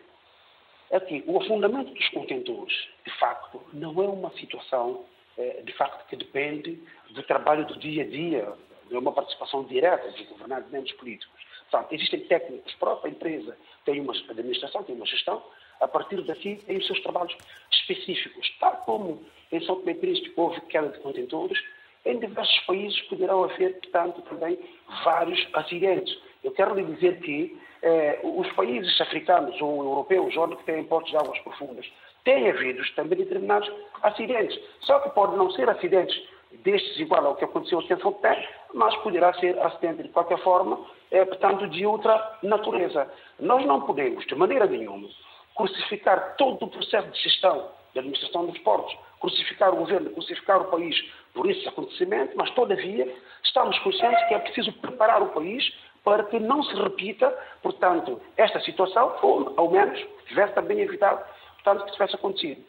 é 0.91 0.99
que 0.99 1.23
o 1.25 1.41
afundamento 1.41 1.91
dos 1.91 2.09
contentores, 2.09 2.87
de 3.03 3.11
facto, 3.17 3.61
não 3.73 3.91
é 4.03 4.07
uma 4.07 4.29
situação, 4.33 5.05
eh, 5.37 5.63
de 5.63 5.73
facto, 5.73 6.07
que 6.07 6.15
depende 6.15 6.79
do 7.09 7.23
trabalho 7.23 7.65
do 7.65 7.79
dia 7.79 8.03
a 8.03 8.07
dia, 8.07 8.53
de 8.89 8.95
uma 8.95 9.11
participação 9.11 9.63
direta 9.63 10.11
dos 10.11 10.21
governantes 10.27 10.93
políticos. 10.97 11.41
Portanto, 11.71 11.93
existem 11.93 12.19
técnicos, 12.27 12.71
a 12.75 12.77
própria 12.77 13.09
empresa 13.09 13.57
tem 13.85 13.99
uma 13.99 14.13
administração, 14.13 14.83
tem 14.83 14.95
uma 14.95 15.07
gestão, 15.07 15.41
a 15.83 15.87
partir 15.87 16.21
daqui 16.23 16.55
tem 16.65 16.77
os 16.77 16.87
seus 16.87 17.01
trabalhos 17.01 17.35
específicos. 17.71 18.49
Tal 18.59 18.77
como 18.85 19.21
em 19.51 19.63
São 19.65 19.75
Tomé 19.75 19.91
e 19.91 19.95
Príncipe 19.95 20.33
houve 20.35 20.59
queda 20.61 20.89
de 20.89 20.99
contentores, 20.99 21.61
em 22.05 22.19
diversos 22.19 22.59
países 22.61 23.01
poderão 23.03 23.43
haver, 23.43 23.79
portanto, 23.79 24.21
também 24.23 24.57
vários 25.03 25.47
acidentes. 25.53 26.17
Eu 26.43 26.51
quero 26.51 26.75
lhe 26.75 26.83
dizer 26.83 27.19
que 27.21 27.57
eh, 27.81 28.19
os 28.23 28.49
países 28.53 28.99
africanos 28.99 29.59
ou 29.61 29.83
europeus, 29.83 30.35
onde 30.35 30.57
têm 30.63 30.83
portos 30.83 31.11
de 31.11 31.17
águas 31.17 31.39
profundas, 31.39 31.85
tem 32.25 32.49
havido 32.49 32.81
também 32.95 33.19
determinados 33.19 33.71
acidentes. 34.01 34.59
Só 34.81 34.99
que 34.99 35.09
pode 35.11 35.35
não 35.37 35.51
ser 35.51 35.69
acidentes 35.69 36.21
destes 36.63 36.99
igual 36.99 37.25
ao 37.25 37.35
que 37.35 37.45
aconteceu 37.45 37.81
em 37.81 37.87
São 37.87 38.11
Tomé, 38.11 38.47
mas 38.73 38.95
poderá 38.97 39.33
ser 39.35 39.57
acidente 39.59 40.03
de 40.03 40.09
qualquer 40.09 40.39
forma, 40.39 40.79
é, 41.11 41.23
portanto, 41.25 41.67
de 41.67 41.85
outra 41.85 42.37
natureza. 42.43 43.11
Nós 43.39 43.65
não 43.65 43.81
podemos, 43.81 44.25
de 44.25 44.35
maneira 44.35 44.65
nenhuma, 44.65 45.07
crucificar 45.55 46.35
todo 46.37 46.63
o 46.63 46.67
processo 46.67 47.09
de 47.09 47.21
gestão 47.21 47.69
da 47.93 48.01
administração 48.01 48.45
dos 48.45 48.57
portos, 48.59 48.95
crucificar 49.19 49.73
o 49.73 49.77
governo, 49.77 50.09
crucificar 50.11 50.61
o 50.61 50.65
país 50.65 50.99
por 51.33 51.49
esse 51.49 51.67
acontecimento, 51.67 52.33
mas, 52.35 52.49
todavia, 52.51 53.13
estamos 53.43 53.77
conscientes 53.79 54.27
que 54.27 54.33
é 54.33 54.39
preciso 54.39 54.73
preparar 54.73 55.21
o 55.21 55.29
país 55.29 55.71
para 56.03 56.23
que 56.25 56.39
não 56.39 56.61
se 56.63 56.75
repita, 56.75 57.29
portanto, 57.61 58.21
esta 58.35 58.59
situação, 58.61 59.15
ou 59.21 59.53
ao 59.55 59.71
menos 59.71 59.99
tivesse 60.27 60.53
também 60.53 60.79
evitado, 60.79 61.23
portanto, 61.55 61.85
que 61.85 61.91
tivesse 61.93 62.15
acontecido. 62.15 62.63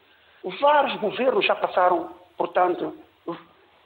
Vários 0.61 0.97
governos 1.01 1.45
já 1.45 1.57
passaram, 1.57 2.15
portanto, 2.37 2.95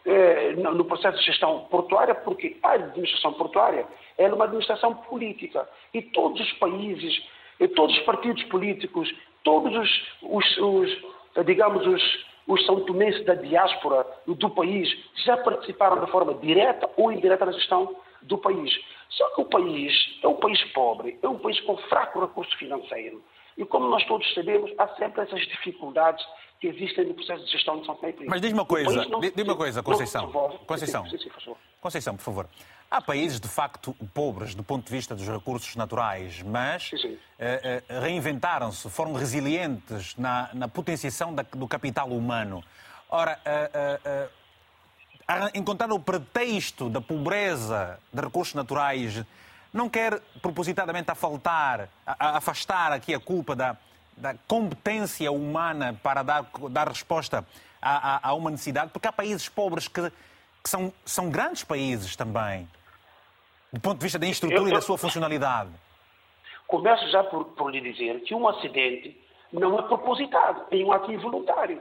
eh, 0.05 0.55
no 0.57 0.84
processo 0.84 1.18
de 1.18 1.24
gestão 1.24 1.66
portuária, 1.70 2.14
porque 2.14 2.57
a 2.62 2.72
administração 2.72 3.32
portuária 3.34 3.86
é 4.16 4.26
uma 4.32 4.44
administração 4.44 4.94
política 4.94 5.68
e 5.92 6.01
todos 6.01 6.40
os 6.40 6.53
países, 6.55 7.22
todos 7.66 7.96
os 7.96 8.02
partidos 8.04 8.44
políticos, 8.44 9.12
todos 9.42 9.74
os, 9.74 10.02
os, 10.22 10.59
os 10.59 11.44
digamos, 11.44 11.84
os, 11.86 12.26
os 12.46 12.64
são 12.66 12.84
tomenses 12.84 13.24
da 13.24 13.34
diáspora 13.34 14.06
do 14.26 14.50
país 14.50 14.88
já 15.24 15.36
participaram 15.36 16.04
de 16.04 16.11
forma 16.11 16.34
direta 16.34 16.88
ou 16.96 17.11
indireta 17.11 17.46
na 17.46 17.52
gestão 17.52 17.96
do 18.22 18.38
país. 18.38 18.72
Só 19.11 19.28
que 19.34 19.40
o 19.40 19.44
país 19.44 19.92
é 20.22 20.28
um 20.28 20.34
país 20.34 20.62
pobre, 20.72 21.18
é 21.22 21.28
um 21.28 21.38
país 21.38 21.59
com 21.61 21.76
fraco 21.76 22.20
recurso 22.20 22.56
financeiro. 22.56 23.22
E 23.56 23.64
como 23.64 23.88
nós 23.88 24.04
todos 24.06 24.32
sabemos, 24.34 24.72
há 24.78 24.86
sempre 24.96 25.22
essas 25.22 25.40
dificuldades 25.48 26.24
que 26.61 26.68
existem 26.68 27.06
no 27.06 27.14
processo 27.14 27.44
de 27.44 27.50
gestão 27.52 27.80
de 27.80 27.86
São 27.86 27.94
Tomé 27.96 28.11
e 28.11 28.12
Príncipe. 28.12 28.30
Mas 28.30 28.40
diz-me 28.40 28.59
uma 28.59 28.66
coisa, 28.66 29.06
diz 29.34 29.44
uma 29.44 29.56
coisa, 29.56 29.82
Conceição. 29.82 30.30
Conceição. 30.66 31.04
Conceição, 31.80 32.16
por 32.16 32.22
favor. 32.22 32.48
Há 32.91 33.03
países, 33.03 33.39
de 33.39 33.49
facto, 33.49 33.95
pobres 34.14 34.55
do 34.55 34.62
ponto 34.62 34.86
de 34.86 34.91
vista 34.91 35.14
dos 35.14 35.28
recursos 35.28 35.76
naturais, 35.76 36.43
mas 36.43 36.91
uh, 36.93 36.97
uh, 36.97 38.01
reinventaram-se, 38.01 38.89
foram 38.89 39.12
resilientes 39.12 40.16
na, 40.16 40.49
na 40.55 40.68
potenciação 40.68 41.34
da, 41.34 41.43
do 41.43 41.68
capital 41.68 42.09
humano. 42.09 42.64
Ora, 43.11 43.39
uh, 43.45 44.30
encontrar 45.53 45.93
o 45.93 46.01
pretexto 46.01 46.89
da 46.89 47.01
pobreza 47.01 48.01
de 48.11 48.22
recursos 48.22 48.55
naturais 48.55 49.22
não 49.70 49.91
quer 49.91 50.18
propositadamente 50.41 51.11
afaltar, 51.11 51.91
afastar 52.07 52.93
aqui 52.93 53.14
a 53.14 53.20
culpa 53.20 53.55
da, 53.55 53.76
da 54.16 54.34
competência 54.47 55.30
humana 55.30 55.99
para 56.03 56.22
dar, 56.22 56.47
dar 56.70 56.89
resposta 56.89 57.47
a, 57.82 58.16
a, 58.16 58.28
a 58.30 58.32
uma 58.32 58.51
necessidade, 58.51 58.91
porque 58.93 59.07
há 59.07 59.12
países 59.12 59.47
pobres 59.47 59.86
que, 59.86 60.11
que, 60.64 60.70
são, 60.70 60.91
são 61.05 61.28
grandes 61.28 61.62
países 61.62 62.16
também, 62.16 62.66
do 63.72 63.80
ponto 63.80 63.98
de 63.98 64.04
vista 64.04 64.18
da 64.18 64.26
estrutura 64.26 64.60
eu, 64.60 64.64
eu, 64.64 64.70
e 64.70 64.72
da 64.72 64.80
sua 64.80 64.96
funcionalidade. 64.98 65.70
Começo 66.66 67.08
já 67.10 67.24
por, 67.24 67.44
por 67.46 67.70
lhe 67.70 67.80
dizer 67.80 68.20
que 68.20 68.34
um 68.34 68.46
acidente 68.48 69.18
não 69.52 69.78
é 69.78 69.82
propositado, 69.82 70.64
é 70.70 70.76
um 70.76 70.92
ato 70.92 71.10
involuntário. 71.10 71.80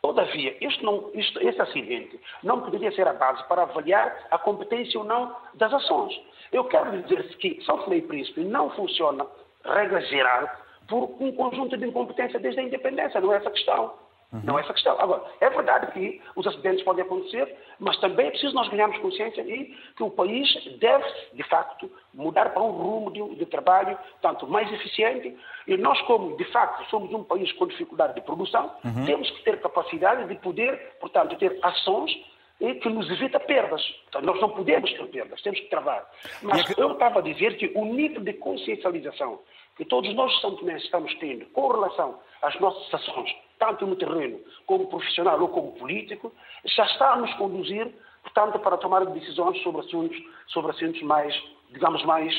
Todavia, 0.00 0.56
este, 0.60 0.84
não, 0.84 1.10
este, 1.12 1.44
este 1.44 1.60
acidente 1.60 2.20
não 2.42 2.60
poderia 2.60 2.92
ser 2.92 3.06
a 3.08 3.12
base 3.12 3.42
para 3.48 3.62
avaliar 3.62 4.26
a 4.30 4.38
competência 4.38 4.98
ou 4.98 5.04
não 5.04 5.34
das 5.54 5.72
ações. 5.72 6.14
Eu 6.52 6.64
quero 6.64 7.02
dizer 7.02 7.36
que 7.38 7.60
São 7.64 7.78
Tomé 7.78 7.96
e 7.96 8.02
Príncipe 8.02 8.44
não 8.44 8.70
funciona, 8.70 9.26
regra 9.64 10.00
geral, 10.02 10.48
por 10.86 11.16
um 11.20 11.32
conjunto 11.32 11.76
de 11.76 11.86
incompetência 11.86 12.38
desde 12.38 12.60
a 12.60 12.62
independência, 12.62 13.20
não 13.20 13.32
é 13.32 13.38
essa 13.38 13.50
questão. 13.50 13.92
Uhum. 14.32 14.40
Não 14.44 14.58
é 14.58 14.62
essa 14.62 14.74
questão. 14.74 15.00
Agora, 15.00 15.24
é 15.40 15.48
verdade 15.48 15.92
que 15.92 16.20
os 16.36 16.46
acidentes 16.46 16.84
podem 16.84 17.02
acontecer, 17.02 17.56
mas 17.78 17.98
também 17.98 18.26
é 18.26 18.30
preciso 18.30 18.54
nós 18.54 18.68
ganharmos 18.68 18.98
consciência 18.98 19.42
de 19.42 19.74
que 19.96 20.02
o 20.02 20.10
país 20.10 20.46
deve, 20.78 21.04
de 21.32 21.42
facto, 21.44 21.90
mudar 22.12 22.50
para 22.50 22.62
um 22.62 22.70
rumo 22.70 23.10
de, 23.10 23.36
de 23.36 23.46
trabalho 23.46 23.98
tanto 24.20 24.46
mais 24.46 24.70
eficiente. 24.72 25.34
E 25.66 25.76
nós, 25.78 26.00
como, 26.02 26.36
de 26.36 26.44
facto, 26.46 26.88
somos 26.90 27.12
um 27.12 27.24
país 27.24 27.50
com 27.52 27.66
dificuldade 27.66 28.14
de 28.14 28.20
produção, 28.20 28.70
uhum. 28.84 29.06
temos 29.06 29.30
que 29.30 29.42
ter 29.44 29.60
capacidade 29.60 30.28
de 30.28 30.34
poder, 30.36 30.96
portanto, 31.00 31.36
ter 31.36 31.58
ações 31.62 32.12
e 32.60 32.74
que 32.74 32.88
nos 32.88 33.08
evita 33.10 33.38
perdas. 33.40 33.82
Então, 34.08 34.20
nós 34.20 34.40
não 34.40 34.50
podemos 34.50 34.92
ter 34.92 35.06
perdas, 35.06 35.40
temos 35.42 35.60
que 35.60 35.68
travar. 35.68 36.06
Mas 36.42 36.60
é 36.60 36.74
que... 36.74 36.80
eu 36.80 36.92
estava 36.92 37.20
a 37.20 37.22
dizer 37.22 37.56
que 37.56 37.72
o 37.74 37.84
nível 37.84 38.22
de 38.22 38.34
consciencialização 38.34 39.40
que 39.76 39.84
todos 39.84 40.12
nós 40.14 40.38
São 40.40 40.56
Tomé 40.56 40.76
estamos 40.76 41.14
tendo 41.14 41.46
com 41.46 41.68
relação 41.68 42.18
às 42.42 42.58
nossas 42.58 42.92
ações, 42.92 43.32
tanto 43.58 43.86
no 43.86 43.96
terreno 43.96 44.38
como 44.66 44.86
profissional 44.86 45.40
ou 45.40 45.48
como 45.48 45.72
político, 45.72 46.32
já 46.64 46.84
está 46.84 47.12
a 47.12 47.16
nos 47.16 47.32
conduzir, 47.34 47.90
portanto, 48.22 48.58
para 48.58 48.76
tomar 48.76 49.04
decisões 49.06 49.62
sobre 49.62 49.80
assuntos, 49.80 50.16
sobre 50.48 50.70
assuntos 50.70 51.02
mais, 51.02 51.34
digamos, 51.70 52.04
mais 52.04 52.34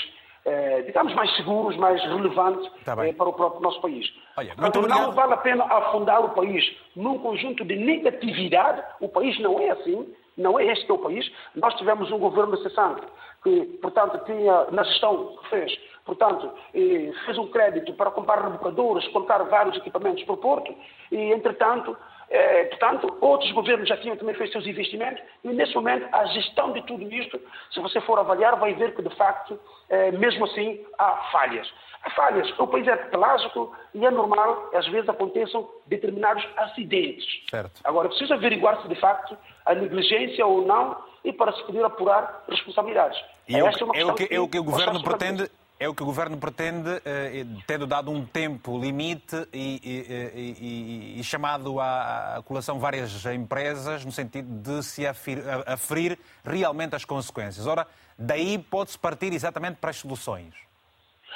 eh, 0.46 0.84
digamos, 0.84 1.14
mais 1.14 1.36
seguros, 1.36 1.76
mais 1.78 2.02
relevantes 2.02 2.72
tá 2.86 2.96
eh, 3.06 3.14
para 3.14 3.30
o 3.30 3.34
próprio 3.34 3.62
nosso 3.62 3.82
país. 3.82 4.10
Olha, 4.38 4.56
então, 4.58 4.82
não 4.84 5.12
vale 5.12 5.34
a 5.34 5.38
pena 5.38 5.66
afundar 5.66 6.24
o 6.24 6.30
país 6.30 6.64
num 6.96 7.20
conjunto 7.20 7.66
de 7.66 7.76
negatividade. 7.76 8.82
O 9.02 9.10
país 9.10 9.38
não 9.40 9.60
é 9.60 9.72
assim, 9.72 10.08
não 10.38 10.58
é 10.58 10.66
este 10.68 10.86
que 10.86 10.92
é 10.92 10.96
o 10.96 11.00
país. 11.00 11.30
Nós 11.56 11.76
tivemos 11.76 12.10
um 12.12 12.18
governo 12.18 12.58
cessante 12.64 13.02
que, 13.44 13.66
portanto, 13.82 14.24
tinha, 14.26 14.68
na 14.72 14.84
gestão 14.84 15.38
que 15.38 15.50
fez, 15.50 15.80
portanto, 16.06 16.52
fez 16.72 17.38
um 17.38 17.48
crédito 17.48 17.94
para 17.94 18.12
comprar 18.12 18.42
rebocadores, 18.42 19.08
comprar 19.10 19.44
vários 19.44 19.78
equipamentos 19.78 20.24
para 20.24 20.34
o 20.34 20.38
Porto, 20.38 20.74
e, 21.12 21.32
entretanto, 21.32 21.96
eh, 22.30 22.66
portanto, 22.66 23.18
outros 23.22 23.52
governos 23.54 23.90
já 23.90 23.98
tinham 23.98 24.16
também 24.16 24.36
feito 24.36 24.52
seus 24.52 24.68
investimentos, 24.68 25.22
e 25.44 25.48
nesse 25.50 25.74
momento 25.74 26.08
a 26.12 26.26
gestão 26.26 26.72
de 26.72 26.82
tudo 26.84 27.04
isto, 27.12 27.40
se 27.72 27.80
você 27.80 28.00
for 28.02 28.20
avaliar, 28.20 28.56
vai 28.58 28.74
ver 28.74 28.96
que, 28.96 29.02
de 29.02 29.16
facto, 29.16 29.60
eh, 29.90 30.12
mesmo 30.12 30.46
assim, 30.46 30.86
há 30.98 31.30
falhas. 31.32 31.72
Há 32.04 32.10
falhas. 32.12 32.48
O 32.58 32.68
país 32.68 32.88
é 32.88 32.96
pelágico 32.96 33.76
e 33.94 34.06
é 34.06 34.12
normal, 34.12 34.70
às 34.74 34.88
vezes, 34.88 35.10
aconteçam 35.10 35.68
determinados 35.88 36.48
acidentes. 36.56 37.26
Certo. 37.50 37.82
Agora, 37.84 38.08
preciso 38.08 38.34
averiguar 38.34 38.82
se, 38.82 38.88
de 38.88 38.96
facto, 38.96 39.36
a 39.66 39.74
negligência 39.74 40.46
ou 40.46 40.66
não, 40.66 40.96
e 41.24 41.34
para 41.34 41.52
se 41.52 41.64
poder 41.64 41.84
apurar 41.84 42.44
responsabilidades. 42.48 43.20
E 43.48 43.56
é, 43.56 43.60
é, 43.60 43.62
é, 43.62 44.06
o, 44.06 44.14
que, 44.14 44.28
é 44.36 44.40
o 44.40 44.48
que 44.48 44.60
o 44.60 44.64
governo 44.64 45.04
pretende 45.04 45.50
é 45.80 45.88
o 45.88 45.96
que 45.96 46.04
o 46.04 46.06
Governo 46.06 46.38
pretende, 46.38 46.90
eh, 47.06 47.46
tendo 47.66 47.88
dado 47.88 48.12
um 48.12 48.26
tempo 48.26 48.78
limite 48.78 49.48
e, 49.54 49.80
e, 49.82 51.16
e, 51.16 51.20
e 51.20 51.24
chamado 51.24 51.80
à, 51.80 52.44
colação 52.44 52.78
várias 52.78 53.26
empresas, 53.26 54.04
no 54.04 54.12
sentido 54.12 54.62
de 54.62 54.84
se 54.84 55.08
afir, 55.08 55.42
aferir 55.66 56.20
realmente 56.44 56.96
as 56.96 57.06
consequências. 57.06 57.66
Ora, 57.66 57.88
daí 58.18 58.58
pode-se 58.58 59.00
partir 59.00 59.32
exatamente 59.32 59.78
para 59.78 59.92
as 59.92 59.96
soluções. 59.96 60.54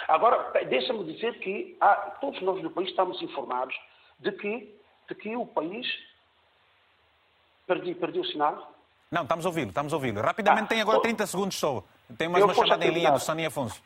Agora, 0.10 0.52
deixa-me 0.66 1.06
dizer 1.14 1.40
que 1.40 1.78
há, 1.80 1.96
todos 2.20 2.42
nós 2.42 2.62
no 2.62 2.70
país 2.70 2.90
estamos 2.90 3.22
informados 3.22 3.76
de 4.20 4.32
que, 4.34 4.78
de 5.08 5.16
que 5.16 5.36
o 5.38 5.46
país. 5.46 5.88
Perdi, 7.66 7.96
perdi 7.96 8.20
o 8.20 8.26
sinal? 8.26 8.74
Não, 9.10 9.22
estamos 9.22 9.46
a 9.46 9.50
ouvi-lo, 9.50 9.70
estamos 9.70 9.94
a 9.94 9.96
ouvi-lo. 9.96 10.20
Rapidamente, 10.22 10.66
ah, 10.66 10.68
tem 10.68 10.82
agora 10.82 11.00
30 11.00 11.28
segundos 11.28 11.58
só. 11.58 11.82
Tem 12.18 12.28
mais 12.28 12.44
uma 12.44 12.54
chamada 12.54 12.86
em 12.86 12.92
linha 12.92 13.12
do 13.12 13.20
Sani 13.20 13.46
Afonso. 13.46 13.82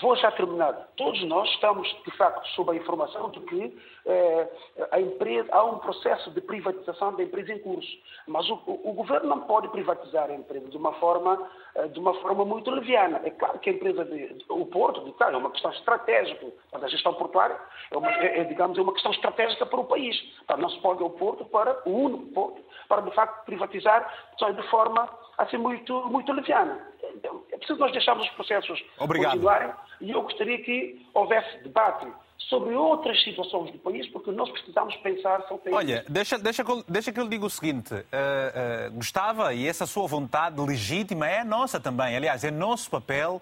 Vou 0.00 0.16
já 0.16 0.30
terminar. 0.32 0.72
Todos 0.96 1.22
nós 1.24 1.48
estamos, 1.50 1.88
de 2.04 2.10
facto, 2.16 2.46
sob 2.48 2.72
a 2.72 2.74
informação 2.74 3.30
de 3.30 3.40
que 3.40 3.78
eh, 4.06 4.48
a 4.90 5.00
empresa, 5.00 5.48
há 5.52 5.64
um 5.64 5.78
processo 5.78 6.30
de 6.30 6.40
privatização 6.40 7.14
da 7.14 7.22
empresa 7.22 7.52
em 7.52 7.58
curso. 7.58 7.90
Mas 8.26 8.48
o, 8.48 8.54
o, 8.66 8.90
o 8.90 8.92
governo 8.92 9.28
não 9.28 9.40
pode 9.42 9.68
privatizar 9.68 10.30
a 10.30 10.34
empresa 10.34 10.68
de 10.68 10.76
uma 10.76 10.92
forma, 10.94 11.48
de 11.92 11.98
uma 11.98 12.14
forma 12.14 12.44
muito 12.44 12.70
leviana. 12.70 13.20
É 13.24 13.30
claro 13.30 13.58
que 13.58 13.70
a 13.70 13.72
empresa, 13.72 14.04
de, 14.04 14.44
o 14.48 14.64
porto, 14.66 15.04
de, 15.04 15.12
claro, 15.12 15.34
é 15.34 15.38
uma 15.38 15.50
questão 15.50 15.72
estratégica 15.72 16.46
a 16.72 16.88
gestão 16.88 17.14
portuária, 17.14 17.56
é, 17.90 17.96
uma, 17.96 18.10
é, 18.10 18.40
é, 18.40 18.44
digamos, 18.44 18.78
é 18.78 18.82
uma 18.82 18.92
questão 18.92 19.10
estratégica 19.12 19.66
para 19.66 19.80
o 19.80 19.84
país. 19.84 20.16
Para 20.46 20.56
não 20.56 20.68
se 20.68 20.78
pode 20.80 21.02
o 21.02 21.10
porto 21.10 21.44
para 21.46 21.80
o 21.86 21.90
único 21.90 22.26
porto, 22.32 22.62
para, 22.88 23.02
de 23.02 23.10
facto, 23.12 23.44
privatizar 23.44 24.12
de 24.38 24.62
forma 24.70 25.08
assim 25.38 25.56
muito, 25.56 25.92
muito 26.10 26.32
leviana. 26.32 26.86
Então, 27.14 27.42
é 27.50 27.56
preciso 27.56 27.78
nós 27.78 27.92
deixarmos 27.92 28.26
os 28.26 28.32
processos 28.32 28.84
Obrigado. 28.98 29.32
continuarem 29.32 29.72
e 30.00 30.10
eu 30.10 30.22
gostaria 30.22 30.62
que 30.62 31.06
houvesse 31.14 31.58
debate 31.62 32.06
sobre 32.38 32.74
outras 32.74 33.22
situações 33.22 33.72
do 33.72 33.78
país, 33.78 34.06
porque 34.08 34.30
nós 34.30 34.50
precisamos 34.50 34.94
pensar 34.96 35.46
sobre 35.48 35.72
Olha, 35.72 36.04
deixa, 36.08 36.38
deixa, 36.38 36.64
deixa 36.88 37.12
que 37.12 37.18
eu 37.18 37.24
lhe 37.24 37.30
diga 37.30 37.46
o 37.46 37.50
seguinte: 37.50 37.94
uh, 37.94 37.98
uh, 37.98 38.92
gostava, 38.92 39.54
e 39.54 39.66
essa 39.66 39.86
sua 39.86 40.06
vontade 40.06 40.60
legítima 40.60 41.28
é 41.28 41.42
nossa 41.42 41.80
também, 41.80 42.16
aliás, 42.16 42.44
é 42.44 42.50
nosso 42.50 42.90
papel 42.90 43.40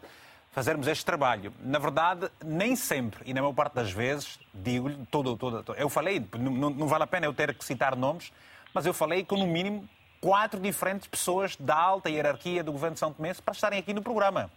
fazermos 0.52 0.86
este 0.86 1.04
trabalho. 1.04 1.52
Na 1.60 1.78
verdade, 1.78 2.30
nem 2.44 2.76
sempre, 2.76 3.28
e 3.28 3.34
na 3.34 3.40
maior 3.40 3.54
parte 3.54 3.74
das 3.74 3.90
vezes, 3.90 4.38
digo-lhe, 4.52 4.96
todo, 5.10 5.36
todo, 5.36 5.62
todo, 5.62 5.78
eu 5.78 5.88
falei, 5.88 6.24
não, 6.38 6.70
não 6.70 6.86
vale 6.86 7.04
a 7.04 7.06
pena 7.06 7.26
eu 7.26 7.32
ter 7.32 7.54
que 7.54 7.64
citar 7.64 7.96
nomes, 7.96 8.32
mas 8.72 8.86
eu 8.86 8.94
falei 8.94 9.24
com 9.24 9.36
no 9.36 9.46
mínimo 9.46 9.88
quatro 10.20 10.60
diferentes 10.60 11.08
pessoas 11.08 11.56
da 11.56 11.76
alta 11.76 12.08
hierarquia 12.08 12.62
do 12.62 12.70
governo 12.70 12.94
de 12.94 13.00
São 13.00 13.12
Tomé 13.12 13.34
para 13.34 13.52
estarem 13.52 13.78
aqui 13.78 13.92
no 13.92 14.02
programa. 14.02 14.50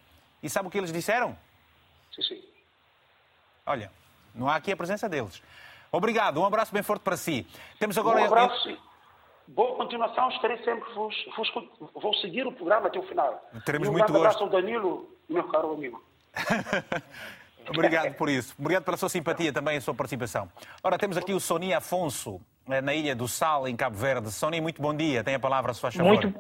E 0.44 0.50
sabe 0.50 0.68
o 0.68 0.72
que 0.72 0.78
eles 0.78 0.92
disseram? 0.92 1.36
Sim, 2.14 2.22
sim. 2.22 2.44
Olha, 3.66 3.92
não 4.36 4.50
há 4.50 4.56
aqui 4.56 4.72
a 4.72 4.78
presença 4.78 5.08
deles. 5.10 5.42
Obrigado, 5.92 6.42
um 6.42 6.46
abraço 6.46 6.74
bem 6.74 6.84
forte 6.84 7.02
para 7.02 7.18
si. 7.18 7.48
Temos 7.80 7.98
agora... 7.98 8.22
Um 8.22 8.26
abraço. 8.26 8.78
Boa 9.48 9.76
continuação, 9.76 10.30
estarei 10.30 10.58
sempre, 10.64 10.92
vos, 10.94 11.16
vos, 11.38 11.52
vou 11.94 12.14
seguir 12.16 12.48
o 12.48 12.52
programa 12.52 12.88
até 12.88 12.98
o 12.98 13.04
final. 13.04 13.48
Teremos 13.64 13.88
e 13.88 13.90
um 13.90 13.94
muito 13.94 14.08
gosto. 14.08 14.18
abraço 14.18 14.44
ao 14.44 14.50
Danilo, 14.50 15.08
meu 15.30 15.44
caro 15.48 15.74
amigo. 15.74 16.04
Obrigado 17.70 18.16
por 18.16 18.30
isso. 18.30 18.56
Obrigado 18.60 18.84
pela 18.84 18.98
sua 18.98 19.10
simpatia 19.10 19.54
também 19.54 19.76
e 19.76 19.78
a 19.78 19.82
sua 19.82 19.94
participação. 19.94 20.50
Ora, 20.84 20.98
temos 20.98 21.18
aqui 21.18 21.34
o 21.34 21.40
Soni 21.40 21.74
Afonso, 21.74 22.42
eh, 22.70 22.82
na 22.82 22.94
Ilha 22.94 23.16
do 23.16 23.28
Sal, 23.28 23.68
em 23.68 23.76
Cabo 23.76 23.96
Verde. 23.96 24.32
Soni, 24.32 24.60
muito 24.60 24.82
bom 24.82 24.96
dia. 24.96 25.24
Tem 25.24 25.36
a 25.36 25.40
palavra, 25.40 25.72
a 25.72 25.74
sua 25.74 25.92
favor. 25.92 26.08
Muito, 26.08 26.34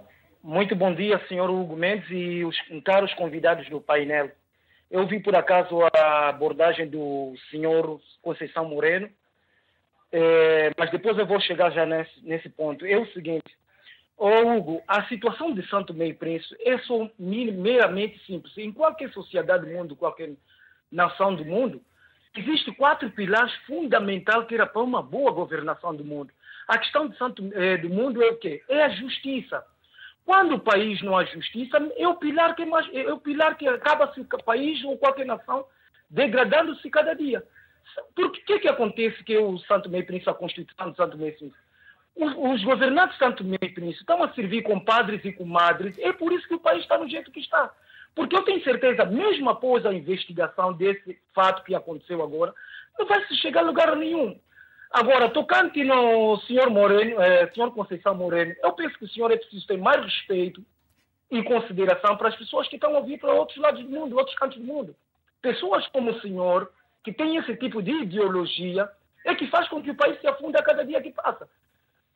muito 0.43 0.75
bom 0.75 0.93
dia, 0.93 1.23
senhor 1.27 1.49
Hugo 1.49 1.75
Mendes 1.75 2.09
e 2.09 2.43
os 2.43 2.55
caros 2.83 3.13
convidados 3.13 3.69
do 3.69 3.79
painel. 3.81 4.31
Eu 4.89 5.07
vi, 5.07 5.19
por 5.19 5.35
acaso, 5.35 5.79
a 5.93 6.29
abordagem 6.29 6.87
do 6.87 7.33
senhor 7.49 7.99
Conceição 8.21 8.65
Moreno, 8.65 9.09
é, 10.11 10.71
mas 10.77 10.91
depois 10.91 11.17
eu 11.17 11.25
vou 11.25 11.39
chegar 11.39 11.71
já 11.71 11.85
nesse, 11.85 12.21
nesse 12.23 12.49
ponto. 12.49 12.85
É 12.85 12.97
o 12.97 13.07
seguinte, 13.07 13.57
oh, 14.17 14.55
Hugo, 14.55 14.81
a 14.87 15.03
situação 15.07 15.53
de 15.53 15.67
Santo 15.67 15.93
Meio 15.93 16.15
Príncipe 16.15 16.55
é 16.61 16.77
só 16.79 17.09
meramente 17.19 18.17
simples. 18.25 18.57
Em 18.57 18.71
qualquer 18.71 19.11
sociedade 19.11 19.65
do 19.65 19.71
mundo, 19.71 19.95
qualquer 19.95 20.31
nação 20.91 21.35
do 21.35 21.43
mundo, 21.43 21.81
existem 22.35 22.73
quatro 22.73 23.09
pilares 23.11 23.53
fundamentais 23.65 24.45
que 24.47 24.55
era 24.55 24.65
para 24.65 24.81
uma 24.81 25.01
boa 25.01 25.31
governação 25.31 25.95
do 25.95 26.05
mundo. 26.05 26.31
A 26.67 26.77
questão 26.77 27.07
de 27.07 27.17
Santo, 27.17 27.43
eh, 27.53 27.77
do 27.77 27.89
mundo 27.89 28.23
é 28.23 28.29
o 28.29 28.37
quê? 28.37 28.63
É 28.67 28.83
a 28.83 28.89
justiça. 28.89 29.63
Quando 30.25 30.55
o 30.55 30.59
país 30.59 31.01
não 31.03 31.15
há 31.15 31.23
justiça, 31.23 31.77
é 31.95 32.07
o 32.07 32.15
pilar 32.15 32.55
que, 32.55 32.65
mais, 32.65 32.87
é 32.93 33.13
o 33.13 33.19
pilar 33.19 33.55
que 33.55 33.67
acaba-se 33.67 34.19
o 34.19 34.25
país 34.43 34.83
ou 34.83 34.97
qualquer 34.97 35.25
nação 35.25 35.65
degradando-se 36.09 36.89
cada 36.89 37.13
dia. 37.13 37.43
Por 38.15 38.31
que 38.31 38.59
que 38.59 38.67
acontece 38.67 39.23
que 39.23 39.37
o 39.37 39.57
Santo 39.59 39.89
Meio 39.89 40.05
Príncipe, 40.05 40.29
a 40.29 40.33
Constituição 40.33 40.89
do 40.89 40.97
Santo 40.97 41.17
Meio 41.17 41.35
Príncipe, 41.37 41.59
os, 42.15 42.33
os 42.35 42.63
governantes 42.63 43.17
do 43.17 43.19
Santo 43.19 43.43
Meio 43.43 43.59
Príncipe 43.59 43.99
estão 43.99 44.23
a 44.23 44.33
servir 44.33 44.63
com 44.63 44.79
padres 44.79 45.23
e 45.23 45.31
com 45.31 45.45
madres, 45.45 45.95
é 45.99 46.11
por 46.11 46.31
isso 46.31 46.47
que 46.47 46.55
o 46.55 46.59
país 46.59 46.81
está 46.81 46.97
no 46.97 47.07
jeito 47.07 47.31
que 47.31 47.39
está. 47.39 47.71
Porque 48.15 48.35
eu 48.35 48.43
tenho 48.43 48.63
certeza, 48.63 49.05
mesmo 49.05 49.49
após 49.49 49.85
a 49.85 49.93
investigação 49.93 50.73
desse 50.73 51.19
fato 51.33 51.63
que 51.63 51.75
aconteceu 51.75 52.23
agora, 52.23 52.53
não 52.97 53.05
vai 53.05 53.23
se 53.25 53.35
chegar 53.35 53.59
a 53.59 53.65
lugar 53.65 53.95
nenhum. 53.95 54.39
Agora, 54.91 55.29
tocante 55.29 55.83
no 55.83 56.37
senhor 56.41 56.69
Moreno, 56.69 57.21
eh, 57.21 57.51
senhor 57.53 57.71
Conceição 57.71 58.15
Moreno, 58.15 58.55
eu 58.63 58.73
penso 58.73 58.97
que 58.97 59.05
o 59.05 59.09
senhor 59.09 59.31
é 59.31 59.37
preciso 59.37 59.67
ter 59.67 59.77
mais 59.77 60.03
respeito 60.03 60.63
e 61.29 61.43
consideração 61.43 62.15
para 62.17 62.29
as 62.29 62.35
pessoas 62.35 62.67
que 62.67 62.75
estão 62.75 62.95
a 62.95 63.01
vir 63.01 63.19
para 63.19 63.33
outros 63.33 63.57
lados 63.57 63.83
do 63.83 63.89
mundo, 63.89 64.17
outros 64.17 64.35
cantos 64.37 64.57
do 64.57 64.63
mundo. 64.63 64.95
Pessoas 65.41 65.87
como 65.87 66.11
o 66.11 66.21
senhor, 66.21 66.71
que 67.03 67.11
têm 67.11 67.37
esse 67.37 67.55
tipo 67.57 67.81
de 67.81 67.91
ideologia, 67.91 68.89
é 69.25 69.35
que 69.35 69.47
faz 69.47 69.67
com 69.67 69.81
que 69.81 69.91
o 69.91 69.95
país 69.95 70.19
se 70.21 70.27
afunde 70.27 70.57
a 70.57 70.63
cada 70.63 70.85
dia 70.85 71.01
que 71.01 71.11
passa. 71.11 71.47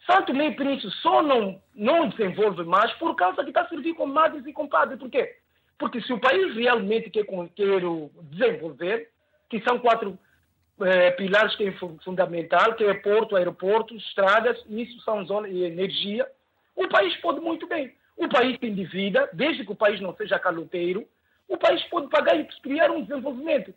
Santo 0.06 0.34
Meio 0.34 0.56
Príncipe 0.56 0.92
só 1.02 1.22
não, 1.22 1.62
não 1.76 2.08
desenvolve 2.10 2.64
mais 2.64 2.92
por 2.94 3.16
causa 3.16 3.44
que 3.44 3.50
está 3.50 3.62
a 3.62 3.68
servir 3.68 3.94
com 3.94 4.06
madres 4.06 4.46
e 4.46 4.54
compadres. 4.54 4.98
Por 4.98 5.10
quê? 5.10 5.38
Porque 5.78 6.02
se 6.02 6.14
o 6.14 6.20
país 6.20 6.56
realmente 6.56 7.10
quer, 7.10 7.26
quer 7.56 7.82
desenvolver, 8.32 9.10
que 9.50 9.62
são 9.62 9.80
quatro 9.80 10.18
é, 10.82 11.12
pilares 11.12 11.56
que 11.56 11.68
é 11.68 11.72
fundamental, 12.04 12.76
que 12.76 12.84
é 12.84 12.94
porto, 12.94 13.36
aeroporto, 13.36 13.96
estradas, 13.96 14.58
isso 14.70 15.00
são 15.02 15.26
zona 15.26 15.48
e 15.48 15.64
energia, 15.64 16.28
o 16.76 16.88
país 16.88 17.16
pode 17.18 17.40
muito 17.40 17.68
bem. 17.68 17.94
O 18.16 18.28
país 18.28 18.58
tem 18.60 18.74
dívida, 18.74 19.30
desde 19.34 19.66
que 19.66 19.72
o 19.72 19.76
país 19.76 20.02
não 20.02 20.14
seja 20.16 20.40
caloteiro, 20.40 21.08
o 21.48 21.58
país 21.58 21.82
pode 21.86 22.08
pagar 22.10 22.38
e 22.40 22.46
criar 22.62 22.92
um 22.92 23.02
desenvolvimento. 23.02 23.74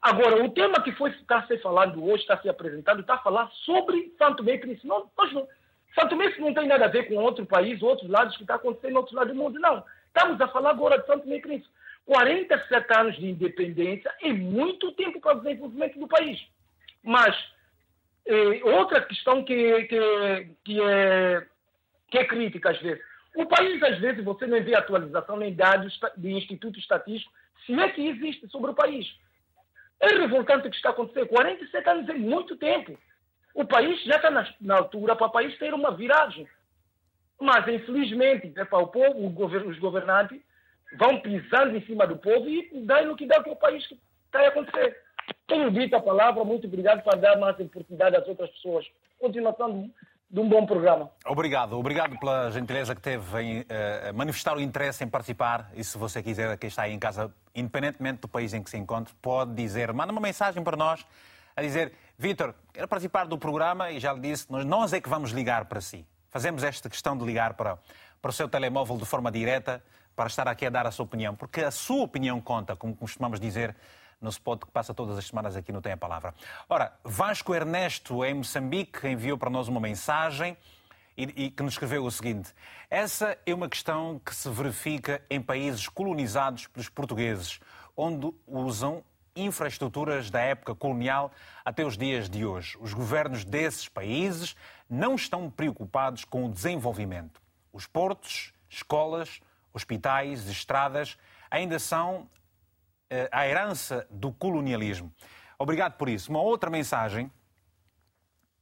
Agora, 0.00 0.44
o 0.44 0.50
tema 0.50 0.82
que 0.82 0.92
foi, 0.92 1.10
está 1.10 1.46
se 1.46 1.56
falando 1.58 2.04
hoje, 2.04 2.22
está 2.22 2.36
se 2.38 2.48
apresentando, 2.48 3.00
está 3.00 3.14
a 3.14 3.22
falar 3.22 3.50
sobre 3.64 4.12
Santo 4.18 4.42
Meio 4.42 4.60
Príncipe. 4.60 4.86
Não, 4.86 5.08
não, 5.32 5.48
Santo 5.94 6.16
Meio 6.16 6.40
não 6.40 6.52
tem 6.52 6.66
nada 6.66 6.84
a 6.84 6.88
ver 6.88 7.08
com 7.08 7.14
outro 7.16 7.46
país, 7.46 7.80
outros 7.82 8.10
lados 8.10 8.36
que 8.36 8.42
está 8.42 8.56
acontecendo 8.56 8.92
em 8.92 8.96
outros 8.96 9.14
lados 9.14 9.32
do 9.32 9.38
mundo, 9.38 9.58
não. 9.58 9.82
Estamos 10.08 10.40
a 10.40 10.48
falar 10.48 10.70
agora 10.70 10.98
de 10.98 11.06
Santo 11.06 11.26
Meio 11.26 11.40
Príncipe. 11.40 11.70
47 12.06 12.98
anos 12.98 13.16
de 13.16 13.26
independência 13.26 14.14
é 14.22 14.32
muito 14.32 14.92
tempo 14.92 15.20
para 15.20 15.36
o 15.36 15.40
desenvolvimento 15.40 15.98
do 15.98 16.06
país. 16.06 16.40
Mas 17.02 17.34
eh, 18.26 18.60
outra 18.64 19.00
questão 19.02 19.44
que, 19.44 19.84
que, 19.84 20.48
que, 20.64 20.82
é, 20.82 21.46
que 22.10 22.18
é 22.18 22.24
crítica 22.24 22.70
às 22.70 22.80
vezes. 22.80 23.02
O 23.34 23.46
país, 23.46 23.82
às 23.82 23.98
vezes, 23.98 24.24
você 24.24 24.46
não 24.46 24.62
vê 24.62 24.76
atualização 24.76 25.36
nem 25.36 25.52
dados 25.52 25.98
de 26.16 26.30
Instituto 26.30 26.78
Estatístico, 26.78 27.32
se 27.66 27.72
é 27.74 27.88
que 27.88 28.06
existe 28.06 28.48
sobre 28.48 28.70
o 28.70 28.74
país. 28.74 29.06
É 29.98 30.08
revoltante 30.08 30.68
o 30.68 30.70
que 30.70 30.76
está 30.76 30.90
acontecendo. 30.90 31.28
47 31.28 31.88
anos 31.88 32.08
é 32.08 32.12
muito 32.12 32.56
tempo. 32.56 32.96
O 33.54 33.64
país 33.64 34.02
já 34.04 34.16
está 34.16 34.30
na, 34.30 34.46
na 34.60 34.76
altura 34.76 35.16
para 35.16 35.26
o 35.26 35.32
país 35.32 35.56
ter 35.58 35.74
uma 35.74 35.90
viragem. 35.90 36.46
Mas, 37.40 37.66
infelizmente, 37.66 38.52
é 38.56 38.64
para 38.64 38.78
o 38.78 38.88
povo, 38.88 39.26
os 39.26 39.78
governantes 39.78 40.40
vão 40.98 41.20
pisando 41.20 41.76
em 41.76 41.84
cima 41.84 42.06
do 42.06 42.16
povo 42.16 42.48
e 42.48 42.68
dão 42.84 43.06
no 43.06 43.16
que 43.16 43.26
dá 43.26 43.42
com 43.42 43.50
o 43.50 43.56
país 43.56 43.86
que 43.86 43.98
está 44.26 44.40
a 44.40 44.48
acontecer. 44.48 44.96
Tenho 45.46 45.70
dito 45.70 45.96
a 45.96 46.00
palavra, 46.00 46.44
muito 46.44 46.66
obrigado 46.66 47.02
para 47.02 47.18
dar 47.18 47.38
mais 47.38 47.58
oportunidade 47.58 48.16
às 48.16 48.26
outras 48.26 48.50
pessoas. 48.50 48.86
Continuação 49.18 49.90
de 50.30 50.40
um 50.40 50.48
bom 50.48 50.66
programa. 50.66 51.10
Obrigado, 51.26 51.78
obrigado 51.78 52.18
pela 52.18 52.50
gentileza 52.50 52.94
que 52.94 53.00
teve 53.00 53.40
em 53.40 53.60
uh, 53.60 53.64
manifestar 54.14 54.56
o 54.56 54.60
interesse 54.60 55.04
em 55.04 55.08
participar. 55.08 55.70
E 55.74 55.84
se 55.84 55.96
você 55.96 56.22
quiser, 56.22 56.56
quem 56.58 56.68
está 56.68 56.82
aí 56.82 56.92
em 56.92 56.98
casa, 56.98 57.32
independentemente 57.54 58.20
do 58.20 58.28
país 58.28 58.52
em 58.52 58.62
que 58.62 58.70
se 58.70 58.76
encontre, 58.76 59.14
pode 59.22 59.54
dizer, 59.54 59.92
manda 59.92 60.12
uma 60.12 60.20
mensagem 60.20 60.62
para 60.62 60.76
nós 60.76 61.06
a 61.56 61.62
dizer: 61.62 61.92
Vitor, 62.18 62.54
quero 62.72 62.88
participar 62.88 63.26
do 63.26 63.38
programa 63.38 63.90
e 63.90 64.00
já 64.00 64.12
lhe 64.12 64.20
disse, 64.20 64.50
nós, 64.50 64.64
nós 64.64 64.92
é 64.92 65.00
que 65.00 65.08
vamos 65.08 65.30
ligar 65.30 65.66
para 65.66 65.80
si. 65.80 66.06
Fazemos 66.30 66.64
esta 66.64 66.90
questão 66.90 67.16
de 67.16 67.24
ligar 67.24 67.54
para, 67.54 67.78
para 68.20 68.28
o 68.28 68.32
seu 68.32 68.48
telemóvel 68.48 68.96
de 68.96 69.04
forma 69.04 69.30
direta 69.30 69.82
para 70.14 70.26
estar 70.26 70.46
aqui 70.48 70.66
a 70.66 70.70
dar 70.70 70.86
a 70.86 70.90
sua 70.90 71.04
opinião, 71.04 71.34
porque 71.34 71.60
a 71.60 71.70
sua 71.70 72.02
opinião 72.04 72.40
conta, 72.40 72.76
como 72.76 72.94
costumamos 72.94 73.40
dizer 73.40 73.74
no 74.20 74.30
spot 74.30 74.60
que 74.64 74.70
passa 74.70 74.94
todas 74.94 75.18
as 75.18 75.26
semanas 75.26 75.56
aqui 75.56 75.70
no 75.70 75.82
Tem 75.82 75.92
a 75.92 75.96
Palavra. 75.96 76.34
Ora, 76.68 76.92
Vasco 77.04 77.54
Ernesto, 77.54 78.24
em 78.24 78.34
Moçambique, 78.34 79.06
enviou 79.06 79.36
para 79.36 79.50
nós 79.50 79.68
uma 79.68 79.80
mensagem 79.80 80.56
e, 81.16 81.44
e, 81.44 81.50
que 81.50 81.62
nos 81.62 81.74
escreveu 81.74 82.04
o 82.04 82.10
seguinte: 82.10 82.52
Essa 82.90 83.36
é 83.44 83.54
uma 83.54 83.68
questão 83.68 84.20
que 84.24 84.34
se 84.34 84.48
verifica 84.48 85.22
em 85.28 85.40
países 85.40 85.88
colonizados 85.88 86.66
pelos 86.66 86.88
portugueses, 86.88 87.60
onde 87.96 88.32
usam 88.46 89.04
infraestruturas 89.36 90.30
da 90.30 90.40
época 90.40 90.74
colonial 90.74 91.32
até 91.64 91.84
os 91.84 91.98
dias 91.98 92.30
de 92.30 92.44
hoje. 92.46 92.78
Os 92.80 92.94
governos 92.94 93.44
desses 93.44 93.88
países 93.88 94.56
não 94.88 95.16
estão 95.16 95.50
preocupados 95.50 96.24
com 96.24 96.46
o 96.46 96.50
desenvolvimento. 96.50 97.42
Os 97.72 97.86
portos, 97.86 98.52
escolas, 98.68 99.40
hospitais, 99.74 100.48
estradas, 100.48 101.18
ainda 101.50 101.78
são 101.78 102.28
eh, 103.10 103.28
a 103.30 103.46
herança 103.46 104.06
do 104.08 104.32
colonialismo. 104.32 105.12
Obrigado 105.58 105.98
por 105.98 106.08
isso. 106.08 106.30
Uma 106.30 106.40
outra 106.40 106.70
mensagem 106.70 107.30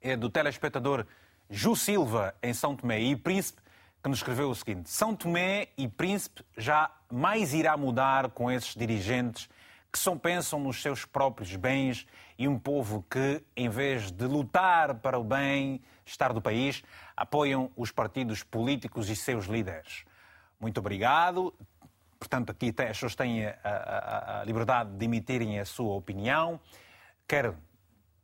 é 0.01 0.17
do 0.17 0.29
telespectador 0.29 1.07
Ju 1.49 1.77
Silva, 1.77 2.35
em 2.43 2.53
São 2.53 2.75
Tomé 2.75 2.99
e 3.01 3.15
Príncipe, 3.15 3.61
que 4.03 4.09
nos 4.09 4.19
escreveu 4.19 4.51
o 4.51 4.55
seguinte: 4.55 4.91
São 4.91 5.15
Tomé 5.15 5.69
e 5.77 5.87
Príncipe 5.87 6.43
já 6.57 6.91
mais 7.11 7.55
irá 7.55 7.77
mudar 7.77 8.31
com 8.31 8.51
esses 8.51 8.75
dirigentes 8.75 9.49
que 9.93 9.99
só 9.99 10.17
pensam 10.17 10.59
nos 10.59 10.81
seus 10.81 11.05
próprios 11.05 11.55
bens 11.55 12.07
e 12.39 12.49
um 12.49 12.59
povo 12.59 13.05
que, 13.11 13.45
em 13.55 13.69
vez 13.69 14.11
de 14.11 14.25
lutar 14.25 14.95
para 14.95 15.19
o 15.19 15.23
bem-estar 15.23 16.33
do 16.33 16.41
país, 16.41 16.83
apoiam 17.15 17.71
os 17.77 17.91
partidos 17.91 18.43
políticos 18.43 19.11
e 19.11 19.15
seus 19.15 19.45
líderes. 19.45 20.05
Muito 20.63 20.79
obrigado. 20.79 21.53
Portanto, 22.21 22.51
aqui 22.51 22.69
as 22.69 22.75
pessoas 22.75 23.17
têm 23.17 23.47
a, 23.47 23.59
a, 23.65 24.41
a 24.41 24.45
liberdade 24.45 24.97
de 24.97 25.05
emitirem 25.05 25.59
a 25.59 25.65
sua 25.65 25.93
opinião, 25.97 26.61
quer 27.27 27.53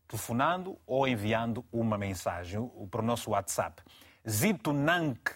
telefonando 0.06 0.78
ou 0.86 1.08
enviando 1.08 1.64
uma 1.72 1.98
mensagem 1.98 2.64
para 2.92 3.00
o 3.00 3.04
nosso 3.04 3.32
WhatsApp. 3.32 3.82
Zito 4.26 4.72
Nank 4.72 5.32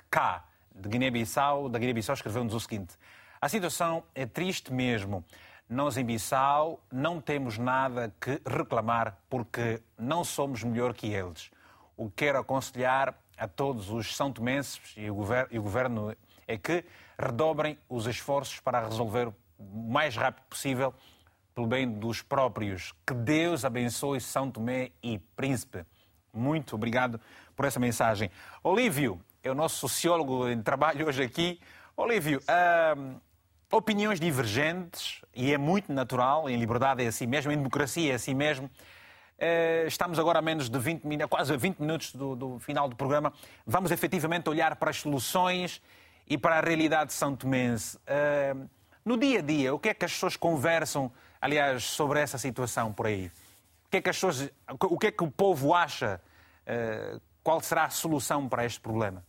de 0.73 0.89
Guiné-Bissau, 0.89 1.69
da 1.69 1.77
Guiné-Bissau, 1.81 2.15
escreveu-nos 2.15 2.55
o 2.55 2.61
seguinte: 2.61 2.95
A 3.41 3.49
situação 3.49 4.05
é 4.15 4.25
triste 4.25 4.73
mesmo. 4.73 5.25
Nós 5.69 5.97
em 5.97 6.05
Bissau 6.05 6.85
não 6.93 7.21
temos 7.21 7.59
nada 7.59 8.15
que 8.21 8.41
reclamar 8.47 9.19
porque 9.29 9.83
não 9.99 10.23
somos 10.23 10.63
melhor 10.63 10.95
que 10.95 11.13
eles. 11.13 11.51
O 11.97 12.09
que 12.09 12.27
quero 12.27 12.39
aconselhar 12.39 13.19
a 13.37 13.49
todos 13.49 13.91
os 13.91 14.15
são 14.15 14.33
tomenses 14.33 14.95
e 14.97 15.11
o 15.11 15.63
governo 15.63 16.15
é 16.47 16.57
que 16.57 16.85
redobrem 17.19 17.79
os 17.89 18.07
esforços 18.07 18.61
para 18.61 18.85
resolver 18.85 19.29
o 19.29 19.35
mais 19.59 20.17
rápido 20.17 20.45
possível 20.45 20.95
pelo 21.55 21.67
bem 21.67 21.91
dos 21.91 22.23
próprios. 22.23 22.93
Que 23.07 23.15
Deus 23.15 23.65
abençoe 23.65 24.21
São 24.21 24.51
Tomé 24.51 24.91
e 25.03 25.19
Príncipe. 25.37 25.85
Muito 26.33 26.75
obrigado 26.75 27.21
por 27.55 27.65
essa 27.65 27.79
mensagem. 27.79 28.31
Olívio, 28.63 29.21
é 29.43 29.51
o 29.51 29.55
nosso 29.55 29.77
sociólogo 29.77 30.49
em 30.49 30.63
trabalho 30.63 31.07
hoje 31.07 31.23
aqui. 31.23 31.61
Olívio, 31.97 32.41
uh, 32.41 33.21
opiniões 33.71 34.19
divergentes, 34.19 35.21
e 35.35 35.53
é 35.53 35.59
muito 35.59 35.93
natural, 35.93 36.49
em 36.49 36.57
liberdade 36.57 37.05
é 37.05 37.07
assim 37.07 37.27
mesmo, 37.27 37.53
em 37.53 37.57
democracia 37.57 38.13
é 38.13 38.15
assim 38.15 38.35
mesmo. 38.35 38.71
Eh, 39.45 39.87
estamos 39.89 40.21
agora 40.21 40.39
a 40.39 40.43
menos 40.43 40.71
de 40.71 40.79
20 40.79 41.03
minutos, 41.03 41.29
quase 41.29 41.57
20 41.57 41.81
minutos 41.81 42.15
do, 42.15 42.37
do 42.37 42.59
final 42.61 42.89
do 42.89 42.95
programa. 42.95 43.33
Vamos 43.67 43.91
efetivamente 43.91 44.49
olhar 44.49 44.77
para 44.77 44.91
as 44.91 44.99
soluções 44.99 45.83
e 46.27 46.39
para 46.39 46.59
a 46.59 46.61
realidade 46.61 47.13
são 47.13 47.35
tomense. 47.37 47.99
Eh, 48.07 48.55
no 49.05 49.17
dia 49.17 49.41
a 49.41 49.43
dia, 49.43 49.75
o 49.75 49.79
que 49.79 49.89
é 49.89 49.95
que 49.95 50.05
as 50.05 50.13
pessoas 50.13 50.37
conversam, 50.37 51.13
aliás, 51.41 51.85
sobre 51.85 52.21
essa 52.21 52.39
situação 52.39 52.93
por 52.93 53.07
aí? 53.07 53.31
O 53.87 53.91
que 53.91 53.97
é 53.99 54.03
que, 54.03 54.11
as 54.11 54.17
pessoas, 54.17 54.51
o, 54.69 54.99
que 54.99 55.09
é 55.09 55.13
que 55.13 55.25
o 55.25 55.31
povo 55.31 55.75
acha? 55.75 56.21
Eh, 56.67 57.21
qual 57.43 57.61
será 57.61 57.85
a 57.85 57.91
solução 57.91 58.49
para 58.49 58.65
este 58.65 58.81
problema? 58.81 59.25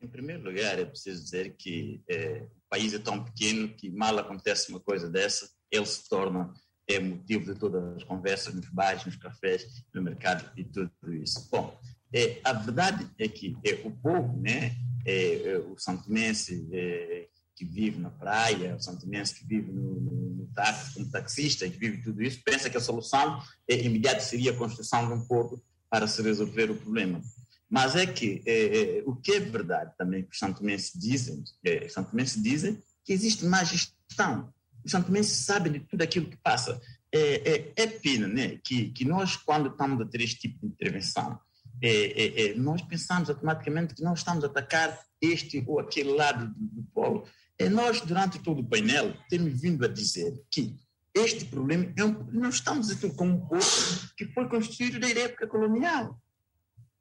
Em 0.00 0.08
primeiro 0.08 0.42
lugar, 0.42 0.78
é 0.78 0.84
preciso 0.84 1.22
dizer 1.22 1.54
que 1.56 2.02
é, 2.08 2.44
o 2.44 2.68
país 2.68 2.92
é 2.92 2.98
tão 2.98 3.22
pequeno 3.22 3.68
que 3.68 3.90
mal 3.90 4.18
acontece 4.18 4.70
uma 4.70 4.80
coisa 4.80 5.08
dessa, 5.08 5.48
ele 5.70 5.86
se 5.86 6.08
torna 6.08 6.52
é 6.88 6.98
motivo 6.98 7.52
de 7.52 7.58
todas 7.58 7.96
as 7.96 8.04
conversas 8.04 8.54
nos 8.54 8.68
bares, 8.68 9.04
nos 9.04 9.16
cafés, 9.16 9.84
no 9.94 10.02
mercado 10.02 10.50
e 10.56 10.64
tudo 10.64 10.90
isso. 11.12 11.48
Bom, 11.50 11.78
é, 12.12 12.40
a 12.44 12.52
verdade 12.52 13.08
é 13.18 13.28
que 13.28 13.56
é, 13.64 13.86
o 13.86 13.90
povo, 13.90 14.36
né, 14.40 14.74
é, 15.04 15.34
é, 15.34 15.58
o 15.58 15.78
santomense 15.78 16.68
é, 16.72 17.28
que 17.54 17.64
vive 17.64 17.98
na 17.98 18.10
praia, 18.10 18.76
o 18.76 18.80
santomense 18.80 19.34
que 19.34 19.46
vive 19.46 19.70
no, 19.70 20.00
no, 20.00 20.50
táxi, 20.54 20.94
como 20.94 21.10
taxista, 21.10 21.68
que 21.68 21.78
vive 21.78 22.02
tudo 22.02 22.22
isso, 22.22 22.42
pensa 22.44 22.68
que 22.68 22.76
a 22.76 22.80
solução 22.80 23.42
é, 23.68 23.74
imediata 23.74 24.20
seria 24.20 24.52
a 24.52 24.56
construção 24.56 25.06
de 25.06 25.14
um 25.14 25.26
porto 25.26 25.62
para 25.88 26.06
se 26.06 26.20
resolver 26.22 26.70
o 26.70 26.76
problema. 26.76 27.20
Mas 27.68 27.96
é 27.96 28.06
que 28.06 28.42
é, 28.46 28.98
é, 28.98 29.02
o 29.06 29.16
que 29.16 29.32
é 29.32 29.40
verdade 29.40 29.92
também 29.96 30.24
que 30.24 30.32
os 30.32 30.38
santomenses 30.38 30.92
dizem, 30.94 31.42
é, 31.64 31.86
os 31.86 31.92
santomenses 31.92 32.42
dizem 32.42 32.82
que 33.04 33.12
existe 33.12 33.44
má 33.44 33.64
gestão 33.64 34.52
os 34.84 34.90
santomenses 34.90 35.44
sabem 35.44 35.72
de 35.72 35.80
tudo 35.80 36.02
aquilo 36.02 36.26
que 36.26 36.36
passa. 36.36 36.80
É, 37.12 37.50
é, 37.50 37.72
é 37.76 37.86
pena 37.86 38.26
né, 38.26 38.58
que, 38.64 38.90
que 38.90 39.04
nós, 39.04 39.36
quando 39.36 39.70
estamos 39.70 40.00
a 40.00 40.06
ter 40.06 40.22
este 40.22 40.40
tipo 40.40 40.58
de 40.60 40.66
intervenção, 40.66 41.38
é, 41.80 41.88
é, 41.88 42.50
é, 42.50 42.54
nós 42.54 42.82
pensamos 42.82 43.30
automaticamente 43.30 43.94
que 43.94 44.02
nós 44.02 44.18
estamos 44.18 44.44
a 44.44 44.46
atacar 44.46 44.98
este 45.20 45.64
ou 45.66 45.78
aquele 45.80 46.12
lado 46.12 46.46
do, 46.54 46.82
do 46.82 46.82
polo. 46.92 47.26
É, 47.58 47.68
nós, 47.68 48.00
durante 48.00 48.38
todo 48.40 48.60
o 48.60 48.68
painel, 48.68 49.14
temos 49.28 49.60
vindo 49.60 49.84
a 49.84 49.88
dizer 49.88 50.42
que 50.50 50.76
este 51.14 51.44
problema 51.44 51.92
é 51.96 52.04
um, 52.04 52.24
nós 52.32 52.54
estamos 52.54 52.90
aqui 52.90 53.10
como 53.10 53.32
um 53.32 53.46
povo 53.46 54.10
que 54.16 54.26
foi 54.32 54.48
construído 54.48 54.98
desde 54.98 55.20
a 55.20 55.24
época 55.24 55.46
colonial. 55.46 56.18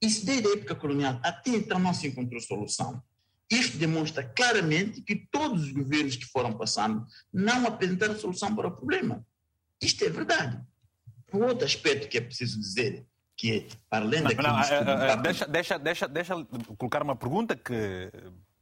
Isso 0.02 0.26
desde 0.26 0.48
a 0.48 0.54
época 0.54 0.76
colonial 0.76 1.20
até 1.24 1.52
então 1.52 1.80
não 1.80 1.94
se 1.94 2.08
encontrou 2.08 2.42
solução. 2.42 3.02
Isto 3.50 3.78
demonstra 3.78 4.24
claramente 4.24 5.02
que 5.02 5.28
todos 5.30 5.64
os 5.64 5.72
governos 5.72 6.16
que 6.16 6.26
foram 6.26 6.58
passando 6.58 7.06
não 7.34 7.68
apresentaram 7.68 8.18
solução 8.18 8.56
para 8.56 8.68
o 8.68 8.76
problema. 8.76 9.26
Isto 9.82 10.06
é 10.06 10.10
verdade. 10.10 10.62
Um 11.34 11.44
outro 11.44 11.66
aspecto 11.66 12.08
que 12.08 12.18
é 12.18 12.22
preciso 12.22 12.60
dizer, 12.60 13.06
que 13.42 13.68
para 13.90 14.06
além 14.06 14.22
daquilo... 14.22 14.44
Não, 14.44 14.54
não, 14.54 15.04
é, 15.04 15.12
é, 15.14 15.18
deixa, 15.18 15.48
deixa, 15.48 15.80
deixa, 15.80 16.08
deixa 16.08 16.46
colocar 16.78 17.02
uma 17.02 17.16
pergunta 17.16 17.56
que 17.56 18.12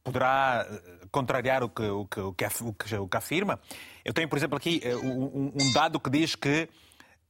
poderá 0.02 0.66
contrariar 1.12 1.62
o 1.62 1.68
que, 1.68 1.82
o 1.82 2.06
que, 2.06 2.20
o 2.20 2.32
que, 2.32 2.96
o 2.96 3.06
que 3.06 3.16
afirma. 3.16 3.60
Eu 4.02 4.14
tenho, 4.14 4.26
por 4.26 4.38
exemplo, 4.38 4.56
aqui 4.56 4.80
um, 5.02 5.52
um 5.54 5.72
dado 5.74 6.00
que 6.00 6.08
diz 6.08 6.34
que 6.34 6.66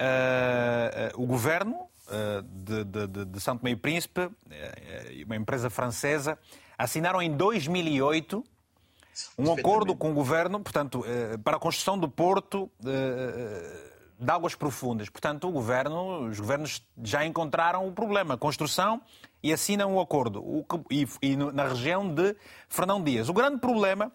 uh, 0.00 1.20
o 1.20 1.26
governo 1.26 1.74
uh, 2.06 2.42
de, 2.42 2.84
de, 2.84 3.24
de 3.24 3.40
Santo 3.40 3.64
Meio 3.64 3.78
Príncipe, 3.78 4.20
uh, 4.20 4.30
uma 5.26 5.34
empresa 5.34 5.68
francesa, 5.68 6.38
assinaram 6.78 7.20
em 7.20 7.36
2008 7.36 8.44
um 9.36 9.52
acordo 9.52 9.96
com 9.96 10.12
o 10.12 10.14
governo, 10.14 10.60
portanto, 10.60 11.04
eh, 11.06 11.36
para 11.38 11.56
a 11.56 11.60
construção 11.60 11.98
do 11.98 12.08
porto 12.08 12.70
eh, 12.86 13.89
de 14.20 14.30
águas 14.30 14.54
profundas. 14.54 15.08
Portanto, 15.08 15.48
o 15.48 15.50
governo, 15.50 16.28
os 16.28 16.38
governos 16.38 16.86
já 17.02 17.24
encontraram 17.24 17.88
o 17.88 17.92
problema, 17.92 18.36
construção, 18.36 19.00
e 19.42 19.52
assinam 19.52 19.94
o 19.94 20.00
acordo. 20.00 20.44
e, 20.90 21.06
e, 21.22 21.36
na 21.36 21.68
região 21.68 22.14
de 22.14 22.36
Fernão 22.68 23.02
Dias. 23.02 23.30
O 23.30 23.32
grande 23.32 23.58
problema 23.58 24.12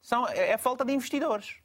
são, 0.00 0.26
é 0.28 0.54
a 0.54 0.58
falta 0.58 0.84
de 0.84 0.92
investidores. 0.92 1.56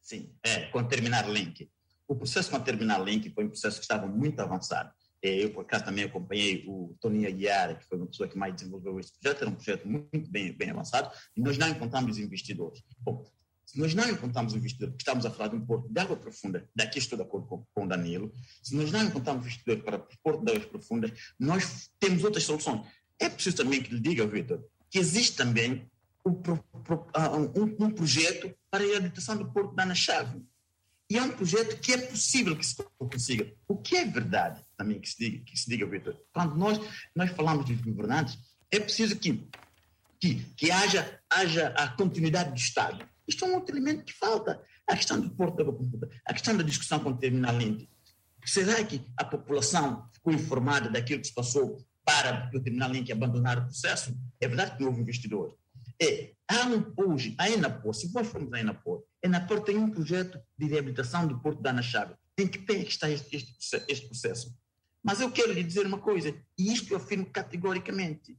Sim, 0.00 0.34
é, 0.42 0.62
com 0.66 0.82
Terminal 0.82 1.30
Link. 1.30 1.70
O 2.08 2.16
processo 2.16 2.50
com 2.50 2.56
a 2.56 2.60
Terminal 2.60 3.04
Link 3.04 3.30
foi 3.30 3.44
um 3.44 3.48
processo 3.48 3.76
que 3.76 3.84
estava 3.84 4.06
muito 4.06 4.40
avançado. 4.40 4.90
É, 5.22 5.44
eu, 5.44 5.52
por 5.52 5.60
acaso, 5.60 5.84
também 5.84 6.02
acompanhei 6.02 6.64
o 6.66 6.96
Tony 7.00 7.24
Aguiar, 7.24 7.78
que 7.78 7.84
foi 7.84 7.96
uma 7.96 8.08
pessoa 8.08 8.28
que 8.28 8.36
mais 8.36 8.52
desenvolveu 8.56 8.98
esse 8.98 9.12
projeto, 9.12 9.42
era 9.42 9.50
um 9.50 9.54
projeto 9.54 9.86
muito 9.86 10.28
bem, 10.28 10.52
bem 10.52 10.70
avançado, 10.70 11.12
e 11.36 11.40
nós 11.40 11.56
não 11.56 11.68
encontramos 11.68 12.18
investidores. 12.18 12.82
Bom, 12.98 13.24
se 13.72 13.78
nós 13.80 13.94
não 13.94 14.06
encontramos 14.10 14.54
investidor, 14.54 14.94
estamos 14.98 15.24
a 15.24 15.30
falar 15.30 15.48
de 15.48 15.56
um 15.56 15.64
porto 15.64 15.88
de 15.88 15.98
água 15.98 16.14
profunda, 16.14 16.68
daqui 16.76 16.98
estou 16.98 17.16
de 17.16 17.24
acordo 17.24 17.46
com, 17.46 17.64
com 17.74 17.84
o 17.86 17.88
Danilo, 17.88 18.30
se 18.62 18.76
nós 18.76 18.92
não 18.92 19.02
encontramos 19.02 19.46
investidor 19.46 19.82
para 19.82 19.98
porto 20.22 20.44
de 20.44 20.52
águas 20.52 20.66
profundas, 20.66 21.10
nós 21.40 21.90
temos 21.98 22.22
outras 22.22 22.44
soluções. 22.44 22.86
É 23.18 23.30
preciso 23.30 23.56
também 23.56 23.82
que 23.82 23.94
lhe 23.94 24.00
diga, 24.00 24.26
Vitor, 24.26 24.62
que 24.90 24.98
existe 24.98 25.38
também 25.38 25.90
um, 26.26 26.32
um, 27.58 27.86
um 27.86 27.90
projeto 27.90 28.54
para 28.70 28.84
a 28.84 28.86
reabilitação 28.86 29.38
do 29.38 29.50
porto 29.50 29.74
da 29.74 29.84
Ana 29.84 29.94
Chave. 29.94 30.42
E 31.08 31.16
é 31.16 31.22
um 31.22 31.30
projeto 31.30 31.80
que 31.80 31.92
é 31.94 31.98
possível 31.98 32.54
que 32.54 32.66
se 32.66 32.76
consiga. 32.98 33.50
O 33.66 33.78
que 33.78 33.96
é 33.96 34.04
verdade 34.04 34.62
também 34.76 35.00
que 35.00 35.08
se 35.08 35.18
diga, 35.18 35.44
que 35.44 35.58
se 35.58 35.68
diga 35.68 35.86
Vitor, 35.86 36.14
quando 36.30 36.56
nós, 36.56 36.78
nós 37.16 37.30
falamos 37.30 37.64
de 37.64 37.74
governantes, 37.74 38.38
é 38.70 38.78
preciso 38.78 39.18
que, 39.18 39.48
que, 40.20 40.44
que 40.56 40.70
haja, 40.70 41.18
haja 41.30 41.68
a 41.68 41.88
continuidade 41.88 42.50
do 42.50 42.56
Estado. 42.56 43.08
Isto 43.26 43.44
é 43.44 43.48
um 43.48 43.54
outro 43.54 43.74
elemento 43.74 44.04
que 44.04 44.12
falta. 44.12 44.62
A 44.88 44.96
questão 44.96 45.20
do 45.20 45.30
Porto 45.30 45.56
da 45.56 45.64
Computadora, 45.64 46.12
a 46.26 46.32
questão 46.32 46.56
da 46.56 46.62
discussão 46.62 47.00
com 47.00 47.10
o 47.10 47.16
Terminal 47.16 47.56
Lente. 47.56 47.88
Será 48.44 48.82
que 48.84 49.00
a 49.16 49.24
população 49.24 50.08
ficou 50.12 50.32
informada 50.32 50.90
daquilo 50.90 51.20
que 51.20 51.28
se 51.28 51.34
passou 51.34 51.78
para 52.04 52.50
o 52.54 52.60
Terminal 52.60 52.90
Link 52.90 53.10
abandonar 53.12 53.58
o 53.58 53.62
processo? 53.62 54.16
É 54.40 54.48
verdade 54.48 54.76
que 54.76 54.84
houve 54.84 55.00
investidor. 55.00 55.56
É, 56.00 56.32
há 56.48 56.66
um, 56.66 56.92
hoje, 56.96 57.34
a 57.38 57.48
Enapor, 57.48 57.94
se 57.94 58.12
nós 58.12 58.26
formos 58.26 58.52
a 58.52 58.58
Enapor, 58.58 59.04
a 59.22 59.26
Enapor 59.26 59.60
tem 59.60 59.78
um 59.78 59.90
projeto 59.90 60.40
de 60.58 60.66
reabilitação 60.66 61.26
do 61.26 61.40
Porto 61.40 61.62
da 61.62 61.70
Ana 61.70 61.82
Chave. 61.82 62.14
Em 62.36 62.48
que 62.48 62.58
pé 62.58 62.74
está 62.74 63.08
este, 63.08 63.36
este, 63.36 63.84
este 63.88 64.06
processo? 64.06 64.52
Mas 65.02 65.20
eu 65.20 65.30
quero 65.30 65.52
lhe 65.52 65.62
dizer 65.62 65.86
uma 65.86 65.98
coisa, 65.98 66.34
e 66.58 66.72
isto 66.72 66.92
eu 66.92 66.96
afirmo 66.96 67.26
categoricamente. 67.26 68.36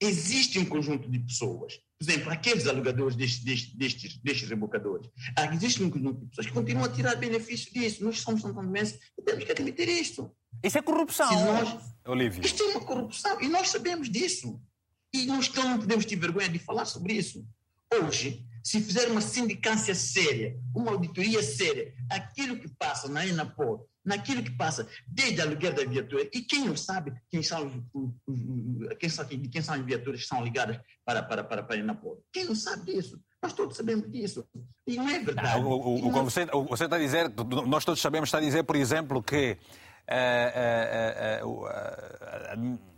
Existe 0.00 0.58
um 0.58 0.64
conjunto 0.64 1.10
de 1.10 1.18
pessoas, 1.18 1.74
por 1.98 2.10
exemplo, 2.10 2.32
aqueles 2.32 2.66
alugadores 2.66 3.14
destes, 3.14 3.44
destes, 3.44 3.74
destes, 3.74 4.16
destes 4.16 4.48
rebocadores, 4.48 5.10
ah, 5.36 5.54
existe 5.54 5.82
um 5.82 5.90
conjunto 5.90 6.20
de 6.20 6.26
pessoas 6.28 6.46
que 6.46 6.52
continuam 6.54 6.86
a 6.86 6.88
tirar 6.88 7.16
benefício 7.16 7.70
disso. 7.70 8.02
Nós 8.02 8.20
somos 8.20 8.40
santandenses 8.40 8.98
e 9.18 9.22
temos 9.22 9.44
que 9.44 9.52
admitir 9.52 9.86
isto. 9.88 10.34
Isso 10.64 10.78
é 10.78 10.82
corrupção, 10.82 11.30
nós, 11.44 11.94
Olívio. 12.06 12.44
Isto 12.44 12.62
é 12.62 12.66
uma 12.68 12.80
corrupção 12.80 13.38
e 13.42 13.48
nós 13.48 13.68
sabemos 13.68 14.08
disso. 14.08 14.58
E 15.12 15.26
nós 15.26 15.52
não 15.52 15.78
podemos 15.78 16.06
ter 16.06 16.16
vergonha 16.16 16.48
de 16.48 16.58
falar 16.58 16.86
sobre 16.86 17.12
isso. 17.12 17.46
Hoje, 17.92 18.46
se 18.62 18.80
fizer 18.80 19.10
uma 19.10 19.20
sindicância 19.20 19.94
séria, 19.94 20.58
uma 20.74 20.92
auditoria 20.92 21.42
séria, 21.42 21.92
aquilo 22.08 22.58
que 22.58 22.68
passa 22.78 23.08
na 23.08 23.26
Enapor, 23.26 23.84
naquilo 24.04 24.42
que 24.42 24.50
passa 24.56 24.88
desde 25.06 25.40
aluguel 25.40 25.74
da 25.74 25.84
viatura, 25.84 26.28
e 26.32 26.42
quem 26.42 26.64
não 26.64 26.76
sabe 26.76 27.12
quem 27.28 27.42
são, 27.42 27.84
quem 28.98 29.38
de 29.38 29.48
quem 29.48 29.62
são 29.62 29.74
as 29.74 29.84
viaturas 29.84 30.22
que 30.22 30.26
são 30.26 30.42
ligadas 30.42 30.78
para, 31.04 31.22
para, 31.22 31.44
para, 31.44 31.62
para 31.62 31.76
a 31.76 31.78
Enapor? 31.78 32.18
Quem 32.32 32.44
não 32.44 32.54
sabe 32.54 32.92
disso? 32.92 33.20
Nós 33.42 33.52
todos 33.52 33.76
sabemos 33.76 34.10
disso. 34.10 34.46
E 34.86 34.96
não 34.96 35.08
é 35.08 35.18
verdade. 35.18 35.62
o, 35.62 35.68
o, 35.68 36.08
o, 36.08 36.10
você, 36.10 36.46
você 36.46 36.84
está 36.84 36.96
a 36.96 36.98
dizer, 36.98 37.32
nós 37.66 37.84
todos 37.84 38.00
sabemos, 38.00 38.28
está 38.28 38.38
a 38.38 38.42
dizer, 38.42 38.64
por 38.64 38.76
exemplo, 38.76 39.22
que. 39.22 39.56
Uh, 40.10 41.46
uh, 41.46 41.64
uh, 41.64 42.90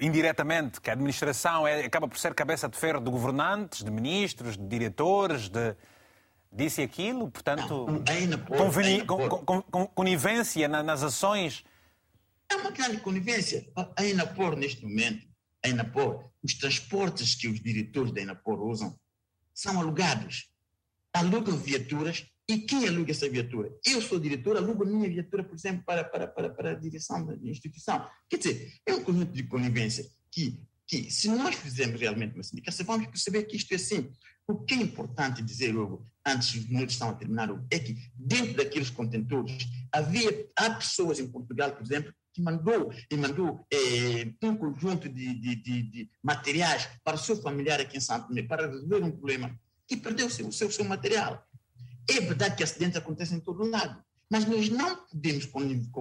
indiretamente, 0.00 0.80
que 0.80 0.88
a 0.88 0.94
administração 0.94 1.66
é, 1.66 1.84
acaba 1.84 2.08
por 2.08 2.18
ser 2.18 2.34
cabeça 2.34 2.68
de 2.68 2.76
ferro 2.76 3.00
de 3.00 3.10
governantes, 3.10 3.84
de 3.84 3.90
ministros, 3.90 4.56
de 4.56 4.66
diretores, 4.66 5.48
de 5.48 5.76
disse 6.52 6.82
aquilo, 6.82 7.30
portanto, 7.30 7.86
conivência 9.94 10.68
nas 10.68 11.02
ações. 11.02 11.64
É 12.48 12.56
uma 12.56 12.70
grande 12.70 12.98
conivência. 12.98 13.70
A 13.96 14.04
Enapor, 14.04 14.56
neste 14.56 14.82
momento, 14.82 15.26
a 15.64 15.68
Enapor, 15.68 16.30
os 16.42 16.54
transportes 16.54 17.34
que 17.34 17.48
os 17.48 17.60
diretores 17.60 18.12
da 18.12 18.20
Enapor 18.20 18.60
usam 18.60 18.98
são 19.54 19.78
alugados. 19.78 20.50
Alugam 21.12 21.56
viaturas 21.56 22.26
e 22.48 22.58
quem 22.58 22.88
aluga 22.88 23.12
essa 23.12 23.28
viatura? 23.28 23.72
Eu 23.86 24.02
sou 24.02 24.18
diretor, 24.18 24.56
alugo 24.56 24.82
a 24.82 24.86
minha 24.86 25.08
viatura, 25.08 25.44
por 25.44 25.54
exemplo, 25.54 25.84
para, 25.84 26.02
para, 26.02 26.26
para, 26.26 26.50
para 26.50 26.70
a 26.72 26.74
direção 26.74 27.24
da 27.24 27.36
instituição. 27.48 28.04
Quer 28.28 28.38
dizer, 28.38 28.72
é 28.84 28.92
um 28.92 29.04
conjunto 29.04 29.32
de 29.32 29.44
conivência 29.44 30.04
que, 30.32 30.60
que, 30.84 31.10
se 31.12 31.28
nós 31.28 31.54
fizermos 31.54 32.00
realmente 32.00 32.34
uma 32.34 32.42
sindicação, 32.42 32.84
vamos 32.86 33.06
perceber 33.06 33.44
que 33.44 33.56
isto 33.56 33.70
é 33.70 33.76
assim. 33.76 34.10
O 34.50 34.64
que 34.64 34.74
é 34.74 34.78
importante 34.78 35.42
dizer, 35.42 35.76
Hugo, 35.76 36.04
antes 36.26 36.54
dos 36.54 36.68
minutos 36.68 36.94
estão 36.94 37.10
a 37.10 37.14
terminar, 37.14 37.48
é 37.70 37.78
que 37.78 37.96
dentro 38.16 38.56
daqueles 38.56 38.90
contentores 38.90 39.64
havia, 39.92 40.50
há 40.56 40.70
pessoas 40.70 41.20
em 41.20 41.28
Portugal, 41.28 41.70
por 41.70 41.84
exemplo, 41.84 42.12
que 42.32 42.42
mandou 42.42 42.92
e 43.08 43.16
mandou 43.16 43.64
é, 43.72 44.26
um 44.42 44.56
conjunto 44.56 45.08
de, 45.08 45.34
de, 45.34 45.54
de, 45.54 45.82
de, 45.82 46.10
materiais 46.20 46.88
para 47.04 47.14
o 47.14 47.18
seu 47.18 47.40
familiar 47.40 47.80
aqui 47.80 47.96
em 47.96 48.00
Santo 48.00 48.26
Tomé, 48.26 48.42
para 48.42 48.66
resolver 48.66 49.04
um 49.04 49.12
problema, 49.12 49.56
e 49.88 49.96
perdeu 49.96 50.26
o 50.26 50.30
seu, 50.30 50.48
o 50.48 50.52
seu, 50.52 50.68
seu 50.68 50.84
material. 50.84 51.46
É 52.08 52.20
verdade 52.20 52.56
que 52.56 52.64
acidentes 52.64 52.96
acontecem 52.96 53.36
em 53.36 53.40
todo 53.40 53.64
lado, 53.64 54.02
Mas 54.28 54.46
nós 54.46 54.68
não 54.68 54.96
podemos 55.06 55.48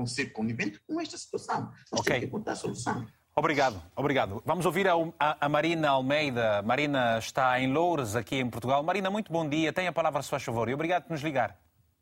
ser 0.08 0.32
coniventes 0.32 0.80
com 0.88 1.00
esta 1.00 1.18
situação. 1.20 1.72
Nós 1.92 2.02
okay. 2.02 2.04
temos 2.04 2.20
que 2.20 2.26
encontrar 2.26 2.56
solução. 2.56 3.06
Obrigado, 3.36 3.82
obrigado. 3.96 4.44
Vamos 4.46 4.66
ouvir 4.66 4.88
a, 4.88 4.94
a, 5.20 5.46
a, 5.46 5.50
Marina 5.50 5.90
Almeida. 5.90 6.62
Marina 6.62 7.18
está 7.18 7.60
em 7.60 7.72
Loures, 7.72 8.16
aqui 8.16 8.36
em 8.36 8.50
Portugal. 8.50 8.84
Marina, 8.84 9.10
muito 9.10 9.32
bom 9.32 9.48
dia. 9.48 9.72
Tenha 9.72 9.92
a 9.92 9.94
palavra, 9.94 10.22
se 10.22 10.30
faz 10.30 10.44
favor. 10.44 10.68
E 10.68 10.74
obrigado 10.74 11.04
por 11.04 11.14
nos 11.14 11.22
ligar. 11.22 11.56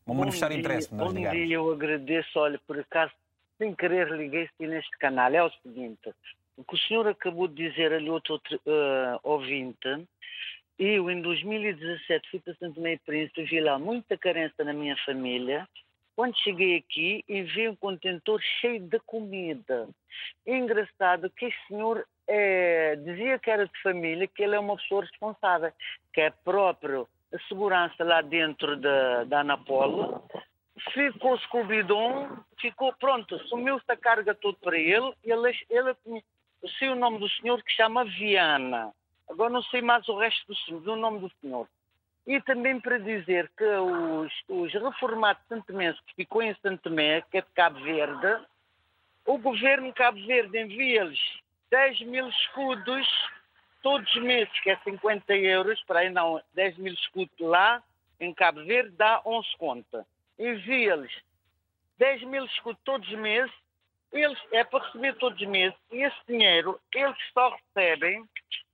Vamos 0.05 0.21
manifestar 0.21 0.49
dia, 0.49 0.59
interesse 0.59 0.93
Bom 0.93 1.13
dia, 1.13 1.33
eu 1.47 1.71
agradeço. 1.71 2.39
Olha, 2.39 2.59
por 2.65 2.79
acaso, 2.79 3.11
sem 3.57 3.75
querer, 3.75 4.09
liguei-se 4.09 4.67
neste 4.67 4.97
canal. 4.97 5.31
É 5.33 5.43
o 5.43 5.51
seguinte, 5.61 6.11
o 6.55 6.63
que 6.63 6.75
o 6.75 6.77
senhor 6.79 7.07
acabou 7.07 7.47
de 7.47 7.69
dizer 7.69 7.93
ali, 7.93 8.09
outro 8.09 8.35
uh, 8.35 9.19
ouvinte, 9.21 10.07
eu, 10.79 11.09
em 11.09 11.21
2017, 11.21 12.29
fui 12.29 12.39
para 12.39 12.55
Santo 12.55 12.79
Meio 12.79 12.99
Príncipe, 13.05 13.43
vi 13.43 13.59
lá 13.59 13.77
muita 13.77 14.17
carência 14.17 14.63
na 14.63 14.73
minha 14.73 14.95
família, 15.05 15.67
quando 16.17 16.35
cheguei 16.39 16.77
aqui 16.77 17.23
e 17.29 17.43
vi 17.43 17.69
um 17.69 17.75
contentor 17.75 18.41
cheio 18.59 18.79
de 18.79 18.99
comida. 19.01 19.87
Engraçado 20.47 21.29
que 21.29 21.45
este 21.45 21.67
senhor 21.67 22.03
é, 22.27 22.95
dizia 22.95 23.37
que 23.37 23.51
era 23.51 23.67
de 23.67 23.81
família, 23.83 24.27
que 24.27 24.41
ele 24.41 24.55
é 24.55 24.59
uma 24.59 24.75
pessoa 24.77 25.03
responsável, 25.03 25.71
que 26.11 26.21
é 26.21 26.31
próprio 26.31 27.07
a 27.31 27.37
segurança 27.47 28.03
lá 28.03 28.21
dentro 28.21 28.75
da, 28.77 29.25
da 29.25 29.41
Anapola. 29.41 30.23
Ficou-se 30.91 31.47
com 31.49 31.61
o 31.61 31.67
bidon, 31.67 32.29
ficou 32.59 32.91
pronto, 32.93 33.37
sumiu-se 33.47 33.85
a 33.87 33.95
carga 33.95 34.33
toda 34.33 34.57
para 34.59 34.75
ele. 34.75 35.13
Ele, 35.23 35.55
ele 35.69 35.95
eu 36.63 36.69
sei 36.79 36.89
o 36.89 36.95
nome 36.95 37.19
do 37.19 37.29
senhor 37.29 37.61
que 37.61 37.71
chama 37.73 38.03
Viana. 38.05 38.91
Agora 39.29 39.51
não 39.51 39.61
sei 39.61 39.83
mais 39.83 40.09
o 40.09 40.17
resto 40.17 40.51
do, 40.67 40.79
do 40.79 40.95
nome 40.95 41.19
do 41.19 41.31
senhor. 41.39 41.67
E 42.27 42.41
também 42.41 42.77
para 42.77 42.99
dizer 42.99 43.49
que 43.57 43.63
os, 43.63 44.33
os 44.49 44.73
reformados 44.73 45.41
santomenses 45.47 45.99
que 46.01 46.13
ficou 46.13 46.43
em 46.43 46.53
Santo 46.55 46.83
Tomé, 46.83 47.21
que 47.31 47.37
é 47.37 47.41
de 47.41 47.47
Cabo 47.55 47.79
Verde, 47.79 48.45
o 49.25 49.37
governo 49.37 49.87
de 49.87 49.93
Cabo 49.93 50.19
Verde 50.25 50.59
envia-lhes 50.59 51.19
10 51.71 52.01
mil 52.01 52.27
escudos 52.27 53.07
todos 53.81 54.13
os 54.13 54.21
meses, 54.21 54.59
que 54.59 54.69
é 54.69 54.77
50 54.83 55.33
euros, 55.35 55.81
para 55.83 56.01
aí 56.01 56.09
não, 56.09 56.41
10 56.53 56.77
mil 56.77 56.93
escudos 56.93 57.39
lá, 57.39 57.81
em 58.19 58.33
Cabo 58.33 58.63
Verde, 58.65 58.89
dá 58.97 59.21
11 59.25 59.47
conta. 59.57 60.05
Envia-lhes 60.37 61.13
10 61.97 62.23
mil 62.23 62.43
escudos 62.45 62.81
todos 62.83 63.07
os 63.07 63.17
meses, 63.17 63.53
eles, 64.11 64.39
é 64.51 64.65
para 64.65 64.85
receber 64.85 65.15
todos 65.15 65.39
os 65.39 65.47
meses, 65.47 65.77
e 65.91 66.03
esse 66.03 66.17
dinheiro 66.27 66.77
eles 66.93 67.17
só 67.33 67.55
recebem 67.55 68.25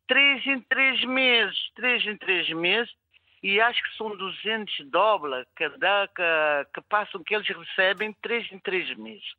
3 0.08 0.48
em 0.48 0.62
3 0.62 1.06
meses, 1.06 1.72
3 1.76 2.08
em 2.08 2.18
3 2.18 2.50
meses, 2.52 3.03
e 3.44 3.60
acho 3.60 3.84
que 3.84 3.98
são 3.98 4.16
200 4.16 4.90
dólares 4.90 5.46
que, 5.56 5.70
que, 5.70 6.66
que 6.74 6.82
passam, 6.88 7.22
que 7.22 7.36
eles 7.36 7.48
recebem 7.48 8.14
3 8.22 8.54
em 8.54 8.60
3 8.60 8.98
meses. 8.98 9.36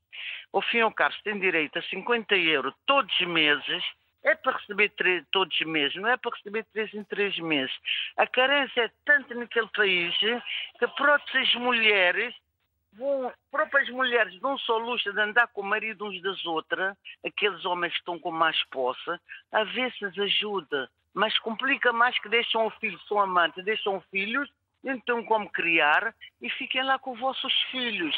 Ao 0.52 0.92
cabo, 0.92 1.14
tem 1.24 1.40
direito 1.40 1.78
a 1.78 1.82
50 1.82 2.36
euros 2.36 2.74
todos 2.86 3.12
os 3.18 3.26
meses, 3.26 3.82
é 4.22 4.34
para 4.34 4.56
receber 4.56 4.88
três, 4.90 5.24
todos 5.30 5.58
os 5.58 5.66
meses, 5.66 5.94
não 5.96 6.08
é 6.08 6.16
para 6.16 6.34
receber 6.34 6.64
três 6.72 6.92
em 6.94 7.04
três 7.04 7.38
meses. 7.38 7.74
A 8.16 8.26
carência 8.26 8.82
é 8.82 8.90
tanto 9.04 9.34
naquele 9.34 9.68
país 9.68 10.16
que 10.16 10.86
próprias 10.96 11.54
mulheres 11.56 12.34
vão, 12.94 13.32
próprias 13.50 13.88
mulheres 13.90 14.40
não 14.40 14.56
só 14.58 14.78
luxo 14.78 15.12
de 15.12 15.20
andar 15.20 15.48
com 15.48 15.60
o 15.60 15.64
marido 15.64 16.06
uns 16.06 16.20
das 16.22 16.44
outras, 16.46 16.96
aqueles 17.24 17.64
homens 17.64 17.92
que 17.92 17.98
estão 17.98 18.18
com 18.18 18.30
mais 18.30 18.62
posse, 18.70 19.10
a 19.52 19.64
ver 19.64 19.92
se 19.92 20.04
as 20.06 20.18
ajuda 20.18 20.88
mas 21.14 21.38
complica 21.38 21.92
mais 21.92 22.18
que 22.18 22.28
deixam 22.28 22.66
o 22.66 22.70
filho, 22.72 22.98
são 23.08 23.20
amantes, 23.20 23.64
deixam 23.64 24.02
filhos, 24.10 24.50
então 24.82 25.24
como 25.24 25.48
criar 25.48 26.14
e 26.42 26.50
fiquem 26.50 26.82
lá 26.82 26.98
com 26.98 27.12
os 27.12 27.20
vossos 27.20 27.52
filhos. 27.70 28.14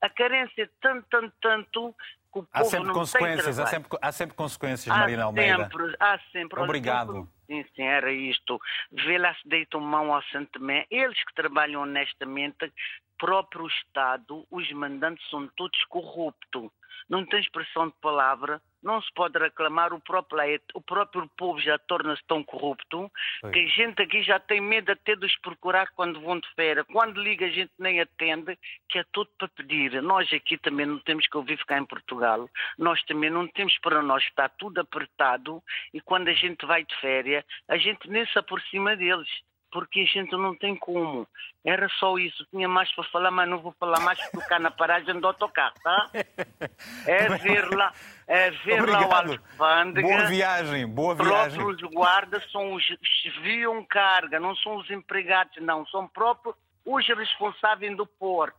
A 0.00 0.08
carência 0.10 0.64
é 0.64 0.68
tanto, 0.80 1.06
tanto, 1.10 1.32
tanto 1.40 1.94
que 2.32 2.38
o 2.38 2.48
há 2.52 2.58
povo 2.58 2.70
sempre 2.70 2.86
não 2.88 2.94
consequências, 2.94 3.58
há 3.58 3.66
sempre, 3.66 3.98
há 4.00 4.12
sempre 4.12 4.36
consequências, 4.36 4.94
há 4.94 4.98
Marina 4.98 5.24
Almeida. 5.24 5.64
Sempre, 5.64 5.96
há 5.98 6.18
sempre. 6.30 6.60
Obrigado. 6.60 7.28
Sim, 7.46 7.64
sim, 7.74 7.82
era 7.82 8.12
isto. 8.12 8.60
Vê 8.92 9.18
lá 9.18 9.34
se 9.34 9.48
deitam 9.48 9.80
mão 9.80 10.14
ao 10.14 10.22
Santomé. 10.24 10.86
Eles 10.90 11.22
que 11.24 11.34
trabalham 11.34 11.82
honestamente, 11.82 12.70
próprio 13.18 13.66
Estado, 13.66 14.46
os 14.50 14.70
mandantes 14.72 15.28
são 15.30 15.48
todos 15.56 15.82
corruptos. 15.84 16.70
Não 17.08 17.24
tem 17.24 17.40
expressão 17.40 17.88
de 17.88 17.94
palavra, 18.02 18.60
não 18.82 19.00
se 19.02 19.12
pode 19.14 19.38
reclamar, 19.38 19.92
o 19.92 20.00
próprio, 20.00 20.60
o 20.74 20.80
próprio 20.80 21.28
povo 21.36 21.60
já 21.60 21.78
torna-se 21.78 22.22
tão 22.26 22.42
corrupto 22.42 23.10
que 23.52 23.58
a 23.58 23.66
gente 23.66 24.02
aqui 24.02 24.22
já 24.22 24.38
tem 24.38 24.60
medo 24.60 24.92
até 24.92 25.16
de 25.16 25.26
os 25.26 25.36
procurar 25.38 25.90
quando 25.92 26.20
vão 26.20 26.38
de 26.38 26.48
feira. 26.54 26.84
Quando 26.84 27.22
liga 27.22 27.46
a 27.46 27.50
gente 27.50 27.72
nem 27.78 28.00
atende, 28.00 28.58
que 28.88 28.98
é 28.98 29.04
tudo 29.12 29.30
para 29.38 29.48
pedir. 29.48 30.00
Nós 30.02 30.32
aqui 30.32 30.56
também 30.58 30.86
não 30.86 30.98
temos 31.00 31.26
que 31.26 31.36
ouvir 31.36 31.58
ficar 31.58 31.78
em 31.78 31.86
Portugal, 31.86 32.48
nós 32.78 33.02
também 33.04 33.30
não 33.30 33.46
temos 33.48 33.76
para 33.78 34.02
nós, 34.02 34.22
está 34.24 34.48
tudo 34.48 34.80
apertado 34.80 35.62
e 35.92 36.00
quando 36.00 36.28
a 36.28 36.32
gente 36.32 36.64
vai 36.66 36.84
de 36.84 36.94
férias, 37.00 37.44
a 37.68 37.76
gente 37.76 38.08
nem 38.08 38.26
se 38.26 38.38
aproxima 38.38 38.96
deles 38.96 39.28
porque 39.70 40.00
a 40.00 40.04
gente 40.04 40.32
não 40.32 40.54
tem 40.54 40.76
como. 40.76 41.26
Era 41.64 41.88
só 41.98 42.16
isso. 42.18 42.46
Tinha 42.50 42.68
mais 42.68 42.92
para 42.94 43.04
falar, 43.04 43.30
mas 43.30 43.48
não 43.48 43.58
vou 43.58 43.72
falar 43.78 44.00
mais 44.00 44.18
porque 44.30 44.48
cá 44.48 44.58
na 44.58 44.70
paragem 44.70 45.18
do 45.20 45.26
autocarro, 45.26 45.74
tá? 45.82 46.10
É 47.06 47.28
ver 47.38 47.68
lá, 47.70 47.92
é 48.26 48.50
ver 48.50 48.80
Obrigado. 48.80 49.10
lá 49.10 49.24
o 49.24 49.32
alfândega. 49.32 50.06
Boa 50.08 50.24
viagem, 50.26 50.86
boa 50.86 51.14
viagem. 51.14 51.58
Próprios 51.58 51.90
guardas 51.92 52.50
são 52.50 52.74
os 52.74 52.84
que 52.86 53.30
viam 53.42 53.84
carga, 53.84 54.40
não 54.40 54.54
são 54.56 54.76
os 54.76 54.90
empregados, 54.90 55.56
não. 55.62 55.86
São 55.86 56.08
próprios 56.08 56.56
os 56.84 57.06
responsáveis 57.06 57.96
do 57.96 58.06
porte, 58.06 58.56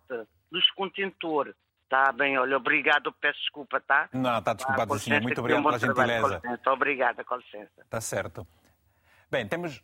dos 0.52 0.70
contentores. 0.72 1.54
Tá 1.90 2.12
bem, 2.12 2.38
olha, 2.38 2.58
obrigado, 2.58 3.14
peço 3.14 3.40
desculpa, 3.40 3.80
tá? 3.80 4.10
Não, 4.12 4.40
está 4.40 4.54
desculpado, 4.54 4.94
tá, 4.94 5.00
senhor. 5.00 5.22
Muito 5.22 5.40
obrigado 5.40 5.64
pela 5.64 5.80
gentileza. 5.80 6.42
Obrigada, 6.68 7.24
com 7.24 7.38
licença. 7.38 7.82
Está 7.82 8.02
certo. 8.02 8.46
Bem, 9.32 9.48
temos 9.48 9.82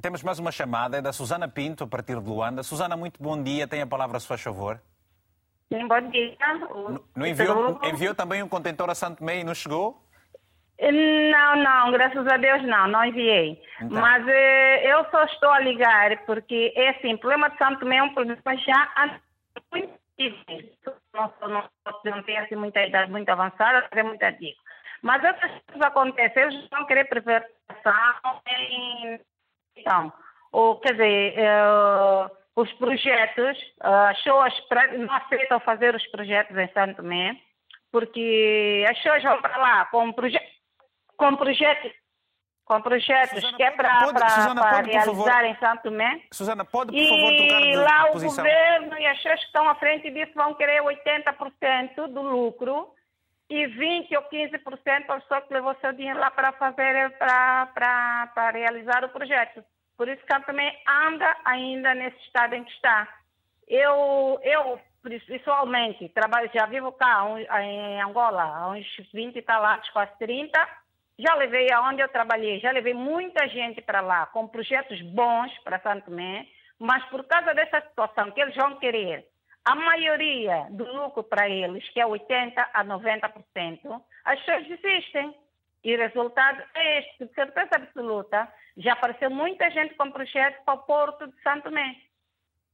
temos 0.00 0.22
mais 0.22 0.38
uma 0.38 0.52
chamada, 0.52 0.98
é 0.98 1.02
da 1.02 1.12
Susana 1.12 1.48
Pinto, 1.48 1.84
a 1.84 1.86
partir 1.86 2.18
de 2.20 2.28
Luanda. 2.28 2.62
Susana, 2.62 2.96
muito 2.96 3.22
bom 3.22 3.42
dia. 3.42 3.66
Tem 3.66 3.82
a 3.82 3.86
palavra, 3.86 4.18
se 4.20 4.26
faz 4.26 4.40
favor. 4.40 4.80
Sim, 5.72 5.86
bom 5.86 6.00
dia. 6.10 6.36
Não 7.14 7.26
enviou, 7.26 7.80
enviou 7.82 8.14
também 8.14 8.42
um 8.42 8.48
contentor 8.48 8.88
a 8.90 8.94
Santo 8.94 9.22
Meio 9.22 9.40
e 9.40 9.44
não 9.44 9.54
chegou? 9.54 10.02
Não, 10.80 11.56
não, 11.56 11.90
graças 11.90 12.26
a 12.26 12.36
Deus 12.36 12.62
não, 12.62 12.86
não 12.86 13.04
enviei. 13.04 13.60
Então. 13.82 14.00
Mas 14.00 14.26
eh, 14.28 14.92
eu 14.92 15.04
só 15.10 15.24
estou 15.24 15.50
a 15.50 15.58
ligar 15.58 16.16
porque 16.24 16.72
é 16.76 16.90
assim, 16.90 17.14
o 17.14 17.18
problema 17.18 17.50
de 17.50 17.58
Santo 17.58 17.84
Meio 17.84 18.00
é 18.00 18.04
um 18.04 18.14
problema 18.14 18.56
já 18.56 19.18
muito 19.72 19.98
não, 21.14 21.32
não, 21.48 21.68
não 22.04 22.22
tem 22.22 22.38
assim 22.38 22.56
muita 22.56 22.82
idade 22.82 23.10
muito 23.10 23.28
avançada, 23.28 23.86
é 23.90 24.02
muito 24.02 24.22
antigo. 24.22 24.58
Mas 25.02 25.22
essas 25.22 25.50
coisas 25.66 25.82
acontecem, 25.82 26.42
eles 26.42 26.68
vão 26.70 26.86
querer 26.86 27.04
preservação 27.04 28.40
em 29.78 29.80
então, 29.80 30.12
ou, 30.52 30.78
quer 30.80 30.92
dizer, 30.92 31.34
uh, 31.38 32.30
os 32.56 32.72
projetos, 32.74 33.58
uh, 33.84 34.10
as 34.10 34.16
pessoas 34.18 34.54
não 34.98 35.14
aceitam 35.14 35.60
fazer 35.60 35.94
os 35.94 36.06
projetos 36.08 36.56
em 36.56 36.68
Santo 36.72 36.96
Tomé, 36.96 37.36
porque 37.92 38.84
as 38.88 38.96
pessoas 38.98 39.22
vão 39.22 39.40
para 39.40 39.56
lá 39.56 39.84
com, 39.86 40.12
proje 40.12 40.38
com 41.16 41.36
projetos 41.36 41.92
com 42.64 42.82
projetos 42.82 43.40
Susana, 43.40 43.56
que 43.56 43.62
é 43.62 43.70
para 43.70 43.98
realizar 44.82 45.04
favor, 45.06 45.44
em 45.44 45.56
Santo 45.56 45.82
Tomé. 45.84 46.20
Susana, 46.30 46.64
pode, 46.66 46.92
por 46.92 47.08
favor, 47.08 47.36
trocar 47.36 47.60
de 47.62 47.68
E 47.68 47.76
lá 47.76 48.06
posição. 48.08 48.44
o 48.44 48.48
governo 48.48 48.98
e 48.98 49.06
as 49.06 49.16
pessoas 49.16 49.40
que 49.40 49.46
estão 49.46 49.68
à 49.70 49.74
frente 49.76 50.10
disso 50.10 50.32
vão 50.34 50.52
querer 50.52 50.82
80% 50.82 52.08
do 52.08 52.20
lucro 52.20 52.92
e 53.50 53.66
20% 53.66 54.16
ou 54.16 54.22
15% 54.24 55.04
a 55.08 55.20
pessoa 55.20 55.40
que 55.40 55.54
levou 55.54 55.74
seu 55.80 55.92
dinheiro 55.92 56.18
lá 56.18 56.30
para 56.30 56.52
fazer, 56.52 57.10
para 57.18 58.50
realizar 58.52 59.04
o 59.04 59.08
projeto. 59.08 59.64
Por 59.96 60.08
isso 60.08 60.24
que 60.24 60.40
também 60.44 60.72
anda 60.86 61.36
ainda 61.44 61.94
nesse 61.94 62.18
estado 62.20 62.54
em 62.54 62.64
que 62.64 62.70
está. 62.72 63.08
Eu, 63.66 64.38
eu 64.42 64.80
pessoalmente, 65.26 66.08
trabalho, 66.10 66.50
já 66.54 66.66
vivo 66.66 66.92
cá 66.92 67.24
em 67.62 68.00
Angola 68.00 68.42
há 68.42 68.68
uns 68.70 68.86
20 69.12 69.36
e 69.36 69.42
talados, 69.42 69.88
quase 69.90 70.16
30. 70.18 70.68
Já 71.18 71.34
levei 71.34 71.66
aonde 71.72 72.00
eu 72.00 72.08
trabalhei, 72.08 72.60
já 72.60 72.70
levei 72.70 72.94
muita 72.94 73.48
gente 73.48 73.80
para 73.80 74.00
lá, 74.00 74.26
com 74.26 74.46
projetos 74.46 75.00
bons 75.02 75.52
para 75.64 75.80
Santo 75.80 76.04
Tomé, 76.04 76.46
mas 76.78 77.04
por 77.06 77.24
causa 77.24 77.52
dessa 77.54 77.80
situação 77.80 78.30
que 78.30 78.40
eles 78.40 78.54
vão 78.54 78.78
querer 78.78 79.27
a 79.68 79.74
maioria 79.74 80.66
do 80.70 80.90
lucro 80.94 81.22
para 81.22 81.46
eles, 81.46 81.86
que 81.90 82.00
é 82.00 82.06
80% 82.06 82.54
a 82.72 82.82
90%, 82.82 84.02
as 84.24 84.40
pessoas 84.40 84.66
desistem. 84.66 85.34
E 85.84 85.94
o 85.94 85.98
resultado 85.98 86.62
é 86.74 87.00
este, 87.00 87.26
de 87.26 87.34
certeza 87.34 87.76
absoluta. 87.76 88.50
Já 88.78 88.94
apareceu 88.94 89.30
muita 89.30 89.70
gente 89.70 89.94
com 89.94 90.10
projetos 90.10 90.64
para 90.64 90.72
o 90.72 90.84
Porto 90.84 91.26
de 91.26 91.42
Santo 91.42 91.64
Tomé. 91.64 91.96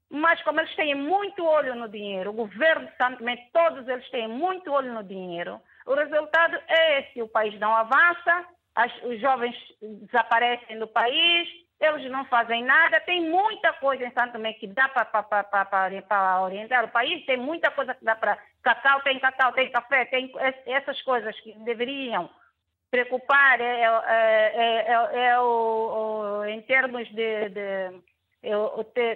Mas 0.09 0.41
como 0.45 0.61
eles 0.61 0.75
têm 0.77 0.95
muito 0.95 1.45
olho 1.45 1.75
no 1.75 1.89
dinheiro, 1.89 2.31
o 2.31 2.35
governo 2.35 2.87
de 2.87 2.97
Santo 2.97 3.19
Tomé, 3.19 3.49
todos 3.53 3.89
eles 3.89 4.09
têm 4.11 4.29
muito 4.29 4.71
olho 4.71 4.95
no 4.95 5.03
dinheiro, 5.03 5.61
o 5.87 5.95
resultado 5.95 6.57
é 6.69 7.01
esse, 7.01 7.21
o 7.21 7.29
país 7.29 7.59
não 7.59 7.75
avança, 7.75 8.47
as, 8.77 9.03
os 9.03 9.21
jovens 9.21 9.57
desaparecem 9.83 10.79
do 10.79 10.87
país 10.87 11.49
eles 11.81 12.11
não 12.11 12.25
fazem 12.27 12.65
nada. 12.65 13.01
Tem 13.01 13.29
muita 13.29 13.73
coisa 13.75 14.05
em 14.05 14.13
Santo 14.13 14.33
Tomé 14.33 14.53
que 14.55 14.67
dá 14.67 14.89
para 14.89 16.43
orientar 16.43 16.85
o 16.85 16.89
país, 16.89 17.25
tem 17.27 17.37
muita 17.37 17.71
coisa 17.71 17.95
que 17.95 18.05
dá 18.05 18.15
para. 18.15 18.39
Cacau, 18.63 19.03
tem 19.03 19.19
cacau, 19.19 19.53
tem 19.53 19.71
café, 19.71 20.07
tem 20.07 20.33
essas 20.67 21.01
coisas 21.03 21.39
que 21.41 21.53
deveriam 21.61 22.31
preocupar 22.91 23.61
é, 23.61 23.83
é, 23.83 24.53
é, 24.55 24.93
é, 24.93 25.27
é 25.31 25.41
o, 25.41 25.43
o, 26.41 26.45
em 26.45 26.63
termos 26.63 27.09
de, 27.09 27.49
de 27.49 28.03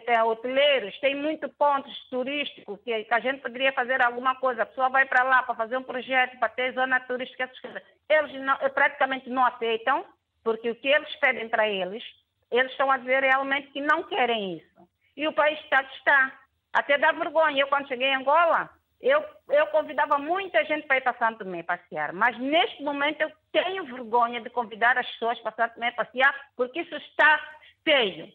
tem 0.06 0.20
hoteleiros, 0.22 0.98
tem 1.01 1.14
muito 1.14 1.48
pontos 1.51 1.94
turísticos 2.09 2.80
que, 2.82 3.06
a 3.09 3.20
gente 3.20 3.40
poderia 3.40 3.72
fazer 3.72 4.02
alguma 4.02 4.35
coisa. 4.36 4.62
A 4.62 4.66
pessoa 4.66 4.89
vai 4.89 5.05
para 5.05 5.22
lá 5.22 5.43
para 5.43 5.55
fazer 5.55 5.76
um 5.76 5.82
projeto, 5.82 6.39
para 6.39 6.48
ter 6.48 6.72
zona 6.72 6.98
turística, 7.01 7.44
essas 7.44 7.60
coisas. 7.60 7.82
Eles 8.09 8.32
não, 8.40 8.56
praticamente 8.70 9.28
não 9.28 9.44
aceitam, 9.44 10.05
porque 10.43 10.70
o 10.70 10.74
que 10.74 10.89
eles 10.89 11.14
pedem 11.16 11.48
para 11.48 11.68
eles 11.68 12.02
eles 12.50 12.70
estão 12.72 12.90
a 12.90 12.96
dizer 12.96 13.22
realmente 13.22 13.68
que 13.68 13.80
não 13.80 14.02
querem 14.04 14.56
isso. 14.56 14.88
E 15.16 15.26
o 15.26 15.32
país 15.32 15.58
está 15.60 15.82
está. 15.82 16.38
Até 16.72 16.98
dá 16.98 17.12
vergonha. 17.12 17.62
Eu, 17.62 17.68
quando 17.68 17.88
cheguei 17.88 18.08
em 18.08 18.16
Angola, 18.16 18.70
eu, 19.00 19.24
eu 19.48 19.66
convidava 19.68 20.18
muita 20.18 20.64
gente 20.64 20.86
para 20.86 20.98
ir 20.98 21.00
para 21.02 21.18
Santo 21.18 21.44
Tomé 21.44 21.62
passear. 21.62 22.12
Mas 22.12 22.38
neste 22.38 22.82
momento 22.82 23.20
eu 23.20 23.30
tenho 23.52 23.84
vergonha 23.84 24.40
de 24.40 24.50
convidar 24.50 24.96
as 24.98 25.08
pessoas 25.12 25.38
para 25.40 25.52
Santo 25.52 25.74
Tomé 25.74 25.90
passear, 25.92 26.34
porque 26.56 26.80
isso 26.80 26.94
está 26.96 27.40
feio. 27.84 28.32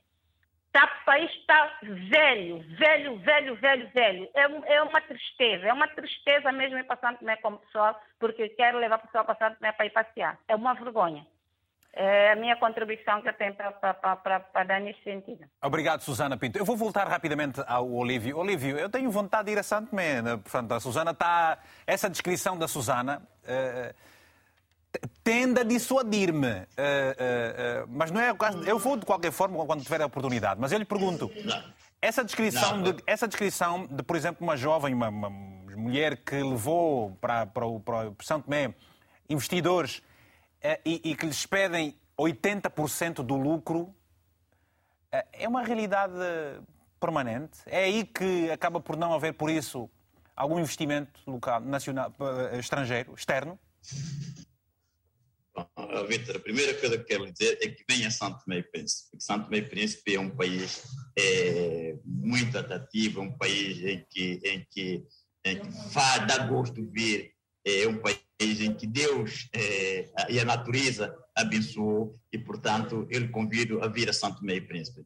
Está, 0.68 0.86
o 0.86 1.06
país 1.06 1.32
está 1.32 1.78
velho, 1.84 2.60
velho, 2.78 3.18
velho, 3.20 3.56
velho, 3.56 3.90
velho. 3.90 4.30
É, 4.34 4.76
é 4.76 4.82
uma 4.82 5.02
tristeza, 5.02 5.68
é 5.68 5.74
uma 5.74 5.88
tristeza 5.88 6.52
mesmo 6.52 6.78
ir 6.78 6.84
para 6.86 6.98
Santo 6.98 7.20
Tomé 7.20 7.36
como 7.38 7.60
pessoal, 7.60 8.00
porque 8.20 8.50
quero 8.50 8.80
levar 8.80 8.96
a 8.96 9.00
pessoa 9.00 9.24
para 9.24 9.36
Santo 9.36 9.60
Tomé 9.60 9.72
para 9.72 9.86
ir 9.86 9.92
passear. 9.92 10.40
É 10.48 10.56
uma 10.56 10.74
vergonha 10.74 11.26
é 11.96 12.32
a 12.32 12.36
minha 12.36 12.56
contribuição 12.58 13.22
que 13.22 13.30
eu 13.30 13.34
tenho 13.34 13.54
para 13.54 14.64
dar 14.64 14.82
nesse 14.82 15.04
sentido. 15.04 15.46
Obrigado, 15.62 16.02
Susana 16.02 16.36
Pinto. 16.36 16.58
Eu 16.58 16.66
vou 16.66 16.76
voltar 16.76 17.08
rapidamente 17.08 17.62
ao 17.68 17.90
Olívio. 17.92 18.38
Olívio, 18.38 18.78
eu 18.78 18.90
tenho 18.90 19.12
vontade 19.12 19.46
de 19.46 19.52
ir 19.52 19.60
a 19.60 19.64
Santo 19.64 19.92
Tomé. 19.92 20.22
Né? 20.22 20.38
Portanto, 20.38 20.72
a 20.74 20.80
Susana 20.80 21.12
está... 21.12 21.60
Essa 21.86 22.10
descrição 22.10 22.58
da 22.58 22.68
Susana 22.68 23.22
uh, 23.44 23.96
tende 25.24 25.60
a 25.60 25.64
dissuadir-me. 25.64 26.48
Uh, 26.48 26.54
uh, 26.54 27.88
mas 27.90 28.10
não 28.10 28.20
é 28.20 28.32
o 28.32 28.36
caso... 28.36 28.64
Eu 28.64 28.80
vou, 28.80 28.98
de 28.98 29.06
qualquer 29.06 29.32
forma, 29.32 29.64
quando 29.66 29.84
tiver 29.84 30.02
a 30.02 30.08
oportunidade. 30.08 30.60
Mas 30.60 30.72
eu 30.72 30.80
lhe 30.80 30.86
pergunto... 30.86 31.32
Essa 32.02 32.22
descrição, 32.22 32.84
de, 32.84 33.02
essa 33.08 33.26
descrição 33.28 33.88
de, 33.90 34.04
por 34.04 34.18
exemplo, 34.18 34.44
uma 34.44 34.58
jovem, 34.58 34.94
uma, 34.94 35.08
uma 35.08 35.30
mulher 35.30 36.18
que 36.18 36.36
levou 36.36 37.12
para, 37.22 37.46
para, 37.46 37.66
o, 37.66 37.80
para 37.80 38.10
o 38.10 38.16
São 38.22 38.42
Tomé 38.42 38.74
investidores 39.30 40.02
e, 40.86 41.12
e 41.12 41.16
que 41.16 41.26
lhes 41.26 41.46
pedem 41.46 41.98
80% 42.18 43.16
do 43.16 43.36
lucro, 43.36 43.94
eh, 45.12 45.26
é 45.34 45.48
uma 45.48 45.64
realidade 45.64 46.14
permanente? 47.00 47.60
É 47.66 47.84
aí 47.84 48.06
que 48.06 48.50
acaba 48.50 48.80
por 48.80 48.96
não 48.96 49.14
haver, 49.14 49.34
por 49.34 49.50
isso, 49.50 49.90
algum 50.36 50.60
investimento 50.60 51.20
local, 51.28 51.60
nacional, 51.60 52.14
estrangeiro, 52.58 53.14
externo? 53.14 53.60
Bom, 55.56 55.68
a 55.76 56.40
primeira 56.40 56.74
coisa 56.80 56.98
que 56.98 57.04
quero 57.04 57.32
dizer 57.32 57.60
é 57.62 57.68
que 57.68 57.84
venha 57.88 58.10
Santo 58.10 58.42
e 58.52 58.64
Príncipe, 58.64 59.12
porque 59.12 59.24
Santo 59.24 59.54
e 59.54 59.62
Príncipe 59.62 60.16
é 60.16 60.20
um 60.20 60.30
país 60.30 60.84
é, 61.16 61.96
muito 62.04 62.58
atrativo, 62.58 63.20
é 63.20 63.24
um 63.24 63.38
país 63.38 63.78
em 63.84 64.06
que, 64.10 64.40
em 64.44 64.66
que, 64.72 65.06
em 65.46 65.60
que 65.60 65.70
dá 66.26 66.48
gosto 66.48 66.74
de 66.74 66.88
vir, 66.88 67.34
é 67.64 67.88
um 67.88 68.00
país 68.00 68.23
em 68.40 68.74
que 68.74 68.86
Deus 68.88 69.50
é, 69.54 70.12
e 70.30 70.40
a 70.40 70.46
natureza 70.46 71.16
abençoou 71.36 72.20
e, 72.32 72.38
portanto, 72.38 73.08
eu 73.10 73.22
lhe 73.22 73.30
convido 73.30 73.84
a 73.84 73.88
vir 73.88 74.10
a 74.10 74.14
Santo 74.14 74.48
e 74.50 74.62
Príncipe. 74.62 75.06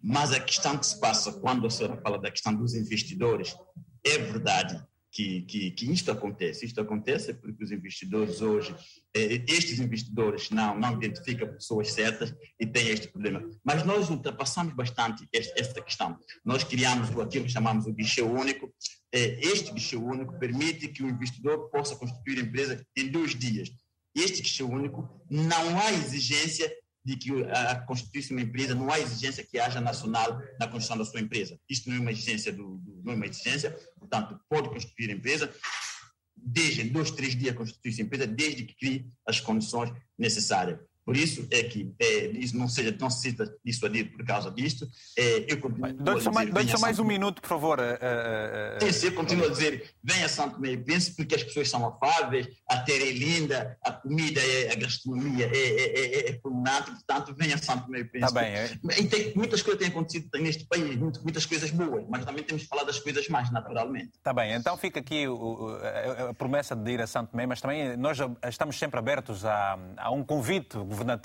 Mas 0.00 0.32
a 0.32 0.40
questão 0.40 0.76
que 0.76 0.86
se 0.86 0.98
passa 0.98 1.32
quando 1.40 1.66
a 1.66 1.70
senhora 1.70 2.00
fala 2.00 2.18
da 2.18 2.30
questão 2.30 2.54
dos 2.54 2.74
investidores, 2.74 3.56
é 4.04 4.18
verdade 4.18 4.82
que, 5.12 5.42
que, 5.42 5.70
que 5.72 5.92
isto 5.92 6.10
acontece. 6.10 6.64
Isto 6.64 6.80
acontece 6.80 7.34
porque 7.34 7.62
os 7.62 7.70
investidores 7.70 8.40
hoje, 8.40 8.74
eh, 9.14 9.44
estes 9.46 9.78
investidores 9.78 10.50
não, 10.50 10.78
não 10.78 10.94
identificam 10.94 11.52
pessoas 11.52 11.92
certas 11.92 12.34
e 12.58 12.66
têm 12.66 12.88
este 12.88 13.08
problema. 13.08 13.48
Mas 13.62 13.84
nós 13.84 14.08
ultrapassamos 14.08 14.72
bastante 14.74 15.28
esta, 15.30 15.82
questão. 15.82 16.18
Nós 16.42 16.64
criamos 16.64 17.10
aquilo 17.20 17.44
que 17.44 17.52
chamamos 17.52 17.86
o 17.86 17.92
guichê 17.92 18.22
único. 18.22 18.72
Eh, 19.12 19.38
este 19.42 19.70
guichê 19.72 19.96
único 19.96 20.38
permite 20.38 20.88
que 20.88 21.02
o 21.02 21.08
investidor 21.08 21.68
possa 21.70 21.94
constituir 21.94 22.38
a 22.38 22.42
empresa 22.42 22.86
em 22.96 23.08
dois 23.08 23.38
dias. 23.38 23.70
Este 24.14 24.40
guichê 24.40 24.62
único 24.62 25.22
não 25.30 25.78
há 25.78 25.92
exigência 25.92 26.72
de 27.04 27.16
que 27.16 27.30
a 27.44 27.80
constituir 27.80 28.30
uma 28.30 28.40
empresa 28.40 28.74
não 28.74 28.90
há 28.90 28.98
exigência 29.00 29.44
que 29.44 29.58
haja 29.58 29.80
nacional 29.80 30.40
na 30.58 30.68
construção 30.68 30.96
da 30.96 31.04
sua 31.04 31.20
empresa. 31.20 31.58
Isto 31.68 31.90
não 31.90 31.96
é 31.96 32.00
uma 32.00 32.12
exigência 32.12 32.52
do, 32.52 32.78
do 32.78 33.02
não 33.02 33.12
é 33.12 33.16
uma 33.16 33.26
exigência, 33.26 33.76
portanto 33.98 34.38
pode 34.48 34.68
constituir 34.68 35.10
a 35.10 35.14
empresa 35.14 35.52
desde 36.36 36.84
dois, 36.84 37.10
três 37.10 37.36
dias 37.36 37.56
constituir 37.56 37.94
a 37.98 38.02
empresa, 38.02 38.26
desde 38.26 38.64
que 38.64 38.74
crie 38.74 39.06
as 39.26 39.40
condições 39.40 39.92
necessárias. 40.18 40.78
Por 41.04 41.16
isso 41.16 41.46
é 41.50 41.64
que 41.64 41.92
é, 41.98 42.26
isso 42.28 42.56
não 42.56 42.68
seja 42.68 42.96
não 43.00 43.10
se 43.10 43.30
sinta 43.30 43.52
dissuadido 43.64 44.10
por 44.16 44.24
causa 44.24 44.50
disto. 44.50 44.86
É, 45.18 45.52
eu 45.52 45.60
continuo 45.60 45.92
Dá-lhe 45.94 46.20
só, 46.20 46.30
mais, 46.30 46.70
só 46.70 46.78
mais 46.78 46.98
um 47.00 47.04
minuto, 47.04 47.42
por 47.42 47.48
favor. 47.48 47.80
Uh, 47.80 47.82
uh, 47.82 48.84
uh, 48.84 49.04
eu 49.04 49.12
continuo 49.12 49.46
a 49.46 49.50
dizer, 49.50 49.90
venha 50.02 50.28
Santo 50.28 50.60
Meio 50.60 50.82
Pense, 50.84 51.14
porque 51.16 51.34
as 51.34 51.42
pessoas 51.42 51.68
são 51.68 51.84
afáveis, 51.86 52.46
a 52.68 52.78
terra 52.78 53.04
é 53.04 53.12
linda, 53.12 53.76
a 53.84 53.92
comida, 53.92 54.40
é, 54.40 54.72
a 54.72 54.76
gastronomia 54.76 55.46
é, 55.46 55.58
é, 55.58 56.28
é, 56.28 56.30
é 56.30 56.32
portanto, 56.32 57.34
venha 57.36 57.58
Santo 57.58 57.90
Meio. 57.90 58.08
Tá 58.20 58.30
bem, 58.30 58.54
é. 58.54 58.78
E 58.98 59.06
tem, 59.08 59.32
muitas 59.34 59.60
coisas 59.60 59.80
têm 59.80 59.88
acontecido 59.88 60.28
neste 60.38 60.64
país, 60.66 60.96
muitas 60.96 61.46
coisas 61.46 61.70
boas, 61.72 62.04
mas 62.08 62.24
também 62.24 62.44
temos 62.44 62.62
falar 62.64 62.84
das 62.84 63.00
coisas 63.00 63.28
mais 63.28 63.50
naturalmente. 63.50 64.10
Está 64.16 64.32
bem, 64.32 64.52
então 64.52 64.76
fica 64.76 65.00
aqui 65.00 65.26
o, 65.26 65.76
a, 65.82 66.30
a, 66.30 66.34
promessa 66.34 66.76
de 66.76 66.92
ir 66.92 67.00
a 67.00 67.06
Santo 67.06 67.36
Meio, 67.36 67.48
mas 67.48 67.60
também 67.60 67.96
nós 67.96 68.18
estamos 68.48 68.78
sempre 68.78 68.98
abertos 68.98 69.44
a, 69.44 69.78
a 69.96 70.10
um 70.10 70.22
convite 70.22 70.78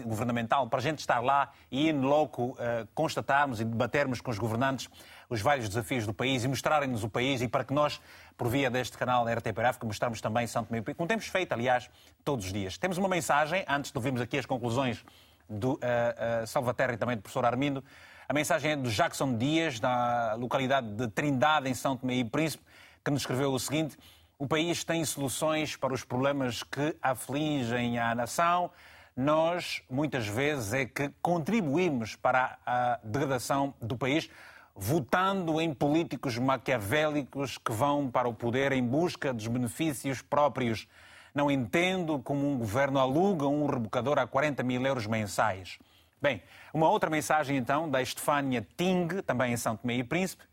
governamental 0.06 0.68
para 0.68 0.80
a 0.80 0.81
gente 0.81 0.99
estar 0.99 1.19
lá 1.19 1.52
e, 1.72 1.89
in 1.89 2.02
loco, 2.02 2.52
uh, 2.52 2.88
constatarmos 2.94 3.60
e 3.60 3.65
debatermos 3.65 4.22
com 4.22 4.31
os 4.31 4.38
governantes 4.38 4.89
os 5.30 5.41
vários 5.41 5.68
desafios 5.68 6.06
do 6.06 6.14
país 6.14 6.44
e 6.44 6.48
mostrarem-nos 6.48 7.03
o 7.03 7.10
país 7.10 7.41
e 7.41 7.48
para 7.48 7.64
que 7.64 7.73
nós, 7.73 7.99
por 8.38 8.48
via 8.48 8.69
deste 8.69 8.98
canal 8.98 9.26
da 9.26 9.34
RTP 9.34 9.57
mostrarmos 9.84 10.22
também 10.22 10.48
São 10.48 10.64
Tomé 10.64 10.81
como 10.81 11.07
temos 11.07 11.27
feito, 11.27 11.52
aliás, 11.52 11.89
todos 12.23 12.45
os 12.45 12.53
dias. 12.53 12.77
Temos 12.77 12.98
uma 12.98 13.10
mensagem, 13.10 13.65
antes 13.68 13.91
de 13.91 13.98
ouvirmos 13.98 14.22
aqui 14.22 14.38
as 14.38 14.45
conclusões 14.45 15.03
do 15.49 15.73
uh, 15.73 16.44
uh, 16.44 16.48
Salvaterra 16.48 16.94
e 16.94 16.98
também 16.98 17.15
do 17.18 17.22
professor 17.22 17.45
Armindo. 17.45 17.84
A 18.27 18.34
mensagem 18.34 18.72
é 18.72 18.76
do 18.76 18.89
Jackson 18.89 19.38
Dias, 19.38 19.80
da 19.80 20.35
localidade 20.35 20.88
de 20.88 21.07
Trindade, 21.07 21.69
em 21.69 21.73
São 21.73 21.95
Tomé 21.95 22.15
e 22.15 22.23
Príncipe, 22.23 22.64
que 23.03 23.11
nos 23.11 23.22
escreveu 23.22 23.53
o 23.53 23.60
seguinte: 23.60 23.98
O 24.38 24.48
país 24.48 24.84
tem 24.84 25.03
soluções 25.06 25.76
para 25.76 25.94
os 25.94 26.03
problemas 26.03 26.64
que 26.64 26.95
afligem 27.02 27.98
a 27.99 28.14
nação 28.14 28.69
nós, 29.18 29.81
muitas 29.89 30.27
vezes, 30.27 30.73
é 30.73 30.85
que 30.85 31.10
contribuímos 31.23 32.15
para 32.15 32.60
a 32.64 32.99
degradação 33.03 33.73
do 33.81 33.98
país, 33.98 34.30
votando 34.76 35.60
em 35.60 35.73
políticos 35.73 36.38
maquiavélicos 36.38 37.57
que 37.57 37.72
vão 37.72 38.11
para 38.11 38.30
o 38.30 38.34
poder 38.34 38.72
em 38.72 38.84
busca 38.84 39.34
dos 39.34 39.48
benefícios 39.48 40.22
próprios. 40.22 40.88
Não 41.34 41.49
entendo 41.49 42.19
como 42.19 42.48
um 42.48 42.60
governo 42.60 42.99
aluga 42.99 43.48
um 43.48 43.65
rebocador 43.65 44.19
a 44.19 44.27
40 44.27 44.61
mil 44.61 44.85
euros 44.85 45.07
mensais. 45.07 45.80
Bem, 46.22 46.44
uma 46.72 46.88
outra 46.88 47.10
mensagem 47.10 47.57
então 47.57 47.89
da 47.89 48.03
Estefânia 48.03 48.65
Ting, 48.77 49.07
também 49.26 49.53
em 49.53 49.57
São 49.57 49.76
Tomé 49.76 49.95
e 49.95 50.03
Príncipe. 50.03 50.44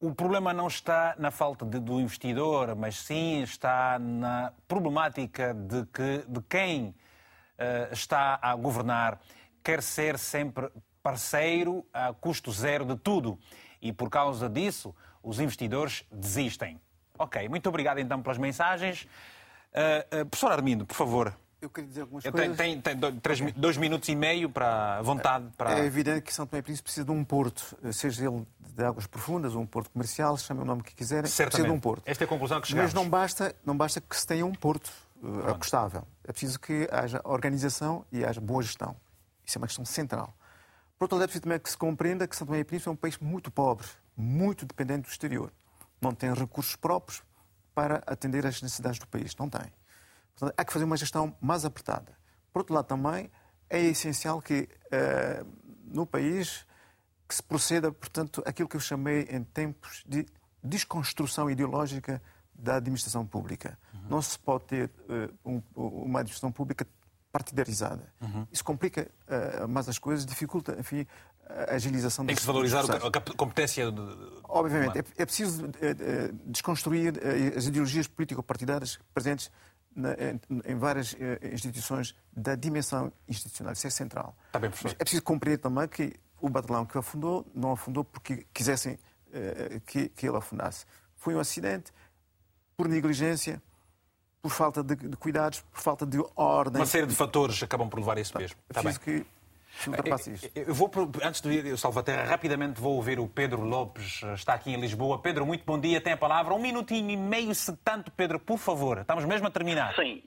O 0.00 0.14
problema 0.14 0.52
não 0.52 0.68
está 0.68 1.16
na 1.18 1.32
falta 1.32 1.64
de, 1.64 1.80
do 1.80 1.98
investidor, 1.98 2.76
mas 2.76 2.98
sim 2.98 3.42
está 3.42 3.98
na 3.98 4.52
problemática 4.68 5.52
de, 5.54 5.84
que, 5.86 6.24
de 6.28 6.40
quem 6.48 6.94
está 7.90 8.38
a 8.40 8.54
governar 8.54 9.20
quer 9.66 9.82
ser 9.82 10.16
sempre 10.16 10.68
parceiro 11.02 11.84
a 11.92 12.12
custo 12.12 12.52
zero 12.52 12.84
de 12.84 12.96
tudo. 12.96 13.36
E 13.82 13.92
por 13.92 14.08
causa 14.08 14.48
disso, 14.48 14.94
os 15.20 15.40
investidores 15.40 16.04
desistem. 16.10 16.80
Ok, 17.18 17.48
muito 17.48 17.68
obrigado 17.68 17.98
então 17.98 18.22
pelas 18.22 18.38
mensagens. 18.38 19.08
Uh, 19.72 20.22
uh, 20.22 20.26
professor 20.26 20.52
Armindo, 20.52 20.86
por 20.86 20.94
favor. 20.94 21.36
Eu 21.60 21.68
queria 21.68 21.88
dizer 21.88 22.02
algumas 22.02 22.24
Eu 22.24 22.30
coisas. 22.30 22.56
Tem, 22.56 22.80
tem, 22.80 22.96
tem 22.96 22.96
dois, 22.96 23.40
dois, 23.56 23.76
minutos 23.76 24.08
e 24.08 24.14
meio 24.14 24.48
para 24.48 25.02
vontade. 25.02 25.46
Para... 25.56 25.80
É 25.80 25.84
evidente 25.84 26.20
que 26.20 26.32
São 26.32 26.46
Tomé 26.46 26.60
e 26.60 26.62
Príncipe 26.62 26.84
precisa 26.84 27.04
de 27.04 27.10
um 27.10 27.24
porto, 27.24 27.76
seja 27.92 28.28
ele 28.28 28.46
de 28.60 28.84
águas 28.84 29.06
profundas 29.06 29.54
ou 29.54 29.62
um 29.62 29.66
porto 29.66 29.90
comercial, 29.90 30.36
chame 30.38 30.60
o 30.60 30.64
nome 30.64 30.82
que 30.82 30.94
quiserem, 30.94 31.26
Certamente. 31.26 31.50
precisa 31.50 31.68
de 31.68 31.74
um 31.74 31.80
porto. 31.80 32.02
Esta 32.06 32.22
é 32.22 32.26
a 32.26 32.28
conclusão 32.28 32.60
que 32.60 32.68
chegamos. 32.68 32.92
Mas 32.92 33.02
não 33.02 33.08
basta, 33.08 33.56
não 33.64 33.76
basta 33.76 34.00
que 34.00 34.16
se 34.16 34.26
tenha 34.26 34.46
um 34.46 34.52
porto 34.52 34.92
uh, 35.22 35.50
acostável. 35.50 36.06
É 36.24 36.32
preciso 36.32 36.58
que 36.58 36.88
haja 36.90 37.20
organização 37.24 38.04
e 38.10 38.24
haja 38.24 38.40
boa 38.40 38.62
gestão. 38.62 38.96
Isso 39.44 39.58
é 39.58 39.60
uma 39.60 39.66
questão 39.66 39.84
central. 39.84 40.36
Por 40.98 41.04
outro 41.04 41.16
lado, 41.16 41.24
é 41.24 41.26
preciso 41.26 41.42
também 41.42 41.58
que 41.58 41.70
se 41.70 41.76
compreenda 41.76 42.26
que 42.26 42.34
São 42.34 42.46
Tomé 42.46 42.60
e 42.60 42.64
Príncipe 42.64 42.88
é 42.88 42.92
um 42.92 42.96
país 42.96 43.18
muito 43.18 43.50
pobre, 43.50 43.86
muito 44.16 44.64
dependente 44.64 45.02
do 45.02 45.10
exterior. 45.10 45.52
Não 46.00 46.12
tem 46.12 46.32
recursos 46.32 46.74
próprios 46.76 47.22
para 47.74 48.02
atender 48.06 48.46
às 48.46 48.62
necessidades 48.62 48.98
do 48.98 49.06
país. 49.06 49.36
Não 49.36 49.48
tem. 49.48 49.70
Portanto, 50.34 50.54
há 50.56 50.64
que 50.64 50.72
fazer 50.72 50.84
uma 50.84 50.96
gestão 50.96 51.36
mais 51.40 51.64
apertada. 51.64 52.16
Por 52.52 52.60
outro 52.60 52.74
lado, 52.74 52.86
também 52.86 53.30
é 53.68 53.80
essencial 53.80 54.40
que 54.40 54.68
uh, 54.86 55.46
no 55.84 56.06
país 56.06 56.66
que 57.28 57.34
se 57.34 57.42
proceda, 57.42 57.92
portanto, 57.92 58.42
aquilo 58.46 58.68
que 58.68 58.76
eu 58.76 58.80
chamei 58.80 59.22
em 59.30 59.42
tempos 59.42 60.02
de 60.06 60.26
desconstrução 60.62 61.50
ideológica 61.50 62.22
da 62.58 62.76
administração 62.76 63.26
pública. 63.26 63.78
Uhum. 63.92 64.00
Não 64.10 64.22
se 64.22 64.38
pode 64.38 64.64
ter 64.64 64.90
uh, 65.08 65.32
um, 65.44 65.62
uma 65.74 66.20
administração 66.20 66.50
pública 66.50 66.86
partidarizada. 67.36 68.02
Uhum. 68.20 68.46
Isso 68.50 68.64
complica 68.64 69.10
uh, 69.28 69.68
mais 69.68 69.88
as 69.88 69.98
coisas, 69.98 70.24
dificulta, 70.24 70.74
enfim, 70.78 71.06
a 71.48 71.74
agilização 71.74 72.24
Tem 72.24 72.34
que 72.34 72.40
se 72.40 72.46
valorizar 72.46 72.80
a 72.80 73.36
competência. 73.36 73.92
De... 73.92 74.00
Obviamente, 74.44 74.98
é, 74.98 75.04
é, 75.18 75.26
preciso 75.26 75.66
uh, 75.66 75.70
desconstruir 76.46 77.14
as 77.56 77.66
ideologias 77.66 78.06
político-partidárias 78.06 78.98
presentes 79.12 79.50
na, 79.94 80.12
em, 80.14 80.40
em, 80.64 80.76
várias 80.76 81.14
instituições 81.52 82.14
da 82.34 82.54
dimensão 82.54 83.12
institucional. 83.28 83.72
Isso 83.74 83.86
é 83.86 83.90
central. 83.90 84.36
Está 84.46 84.58
bem, 84.58 84.70
professor. 84.70 84.96
é 84.98 85.04
preciso 85.04 85.22
compreender 85.22 85.58
também 85.58 85.86
que 85.88 86.14
o 86.40 86.48
batalhão 86.48 86.84
que 86.84 86.98
afundou 86.98 87.46
não 87.54 87.72
afundou 87.72 88.04
porque 88.04 88.46
quisessem 88.52 88.98
que, 89.86 90.08
que 90.10 90.26
ele 90.26 90.36
afundasse. 90.36 90.84
Foi 91.16 91.34
um 91.34 91.40
acidente 91.40 91.92
por 92.76 92.88
negligência, 92.88 93.62
por 94.42 94.50
falta 94.50 94.82
de, 94.82 94.94
de, 94.94 95.16
cuidados, 95.16 95.60
por 95.60 95.80
falta 95.80 96.06
de 96.06 96.18
ordem. 96.36 96.80
Uma 96.80 96.86
série 96.86 97.06
de 97.06 97.14
fatores 97.14 97.62
acabam 97.62 97.88
por 97.88 97.98
levar 97.98 98.18
a 98.18 98.20
isso 98.20 98.32
tá, 98.32 98.38
mesmo. 98.38 98.58
É 98.70 98.74
preciso 98.74 99.00
que 99.00 99.26
eu 100.54 100.74
vou, 100.74 100.90
antes 101.22 101.40
de 101.40 101.52
ir 101.52 101.70
ao 101.70 101.76
Salvaterra, 101.76 102.24
rapidamente 102.24 102.80
vou 102.80 102.96
ouvir 102.96 103.18
o 103.18 103.28
Pedro 103.28 103.62
Lopes, 103.62 104.22
está 104.34 104.54
aqui 104.54 104.72
em 104.72 104.80
Lisboa. 104.80 105.20
Pedro, 105.20 105.44
muito 105.44 105.64
bom 105.64 105.78
dia, 105.78 106.00
tem 106.00 106.14
a 106.14 106.16
palavra. 106.16 106.54
Um 106.54 106.58
minutinho 106.58 107.10
e 107.10 107.16
meio, 107.16 107.54
se 107.54 107.76
tanto, 107.78 108.10
Pedro, 108.10 108.38
por 108.40 108.58
favor. 108.58 108.98
Estamos 108.98 109.24
mesmo 109.24 109.46
a 109.46 109.50
terminar. 109.50 109.94
Sim. 109.94 110.22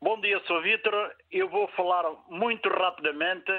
Bom 0.00 0.18
dia, 0.20 0.40
Sr. 0.46 0.62
Vítor. 0.62 0.94
Eu 1.30 1.50
vou 1.50 1.68
falar 1.76 2.04
muito 2.30 2.68
rapidamente. 2.70 3.52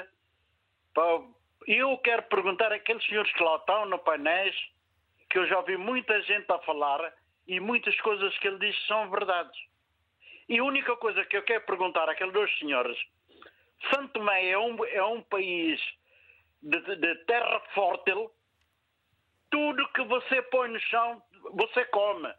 Eu 1.68 1.96
quero 1.98 2.22
perguntar 2.24 2.72
àqueles 2.72 3.06
senhores 3.06 3.32
que 3.32 3.42
lá 3.42 3.56
estão 3.56 3.86
no 3.86 4.00
painéis, 4.00 4.56
que 5.30 5.38
eu 5.38 5.46
já 5.46 5.58
ouvi 5.58 5.76
muita 5.76 6.20
gente 6.22 6.50
a 6.50 6.58
falar 6.58 7.12
e 7.46 7.60
muitas 7.60 7.98
coisas 8.00 8.36
que 8.38 8.48
ele 8.48 8.58
diz 8.58 8.86
são 8.86 9.10
verdades. 9.10 9.58
E 10.48 10.58
a 10.58 10.64
única 10.64 10.96
coisa 10.96 11.24
que 11.24 11.36
eu 11.36 11.42
quero 11.42 11.64
perguntar 11.64 12.08
àqueles 12.08 12.32
dois 12.32 12.58
senhores 12.58 12.98
Santo 13.90 14.12
Tomé 14.12 14.48
é 14.48 14.58
um, 14.58 14.84
é 14.84 15.02
um 15.04 15.22
país 15.22 15.80
de, 16.62 16.80
de 16.96 17.14
terra 17.24 17.60
fértil. 17.74 18.30
Tudo 19.50 19.92
que 19.92 20.02
você 20.04 20.42
põe 20.42 20.68
no 20.68 20.80
chão, 20.80 21.22
você 21.52 21.84
come. 21.86 22.32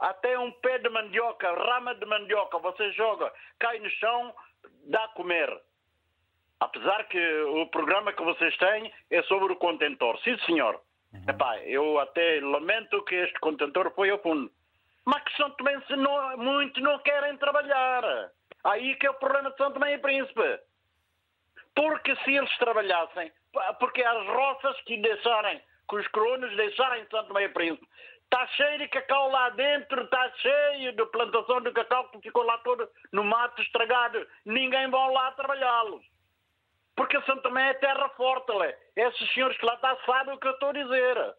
Até 0.00 0.38
um 0.38 0.50
pé 0.52 0.78
de 0.78 0.88
mandioca, 0.88 1.52
rama 1.52 1.94
de 1.94 2.06
mandioca, 2.06 2.58
você 2.58 2.92
joga, 2.92 3.32
cai 3.58 3.78
no 3.80 3.90
chão, 3.90 4.34
dá 4.86 5.04
a 5.04 5.08
comer. 5.08 5.50
Apesar 6.60 7.04
que 7.08 7.42
o 7.42 7.66
programa 7.66 8.12
que 8.12 8.22
vocês 8.22 8.56
têm 8.56 8.92
é 9.10 9.22
sobre 9.24 9.52
o 9.52 9.56
contentor. 9.56 10.18
Sim, 10.22 10.36
senhor. 10.38 10.80
Uhum. 11.12 11.22
Epá, 11.28 11.58
eu 11.60 11.98
até 11.98 12.40
lamento 12.40 13.04
que 13.04 13.14
este 13.14 13.38
contentor 13.40 13.92
foi 13.94 14.10
ao 14.10 14.18
fundo. 14.18 14.50
Mas 15.04 15.22
que 15.24 15.36
São 15.36 15.50
Tomé 15.52 15.80
não, 15.90 16.36
muito 16.36 16.80
não 16.80 16.98
querem 16.98 17.36
trabalhar. 17.38 18.30
Aí 18.64 18.94
que 18.96 19.06
é 19.06 19.10
o 19.10 19.14
problema 19.14 19.50
de 19.50 19.56
São 19.56 19.72
Tomé 19.72 19.94
e 19.94 19.98
Príncipe. 19.98 20.60
Porque 21.74 22.14
se 22.16 22.34
eles 22.34 22.58
trabalhassem, 22.58 23.32
porque 23.78 24.02
as 24.02 24.26
roças 24.26 24.80
que 24.82 24.96
deixarem, 24.98 25.62
que 25.88 25.96
os 25.96 26.06
colonos 26.08 26.54
deixarem 26.56 27.06
Santo 27.08 27.32
Meio 27.32 27.52
Príncipe, 27.52 27.86
está 28.24 28.46
cheio 28.48 28.78
de 28.78 28.88
cacau 28.88 29.30
lá 29.30 29.48
dentro, 29.50 30.02
está 30.02 30.30
cheio 30.36 30.92
de 30.92 31.06
plantação 31.06 31.60
de 31.62 31.70
cacau 31.72 32.08
que 32.10 32.20
ficou 32.20 32.42
lá 32.42 32.58
todo 32.58 32.88
no 33.12 33.24
mato 33.24 33.62
estragado. 33.62 34.26
Ninguém 34.44 34.90
vai 34.90 35.12
lá 35.12 35.32
trabalhá-los. 35.32 36.04
Porque 36.98 37.22
Santo 37.22 37.42
Tomé 37.42 37.70
é 37.70 37.74
terra 37.74 38.08
forte, 38.16 38.52
lé. 38.52 38.76
Esses 38.96 39.32
senhores 39.32 39.56
que 39.56 39.64
lá 39.64 39.74
estão 39.74 39.96
sabem 40.04 40.34
o 40.34 40.38
que 40.38 40.48
eu 40.48 40.52
estou 40.52 40.70
a 40.70 40.72
dizer. 40.72 41.34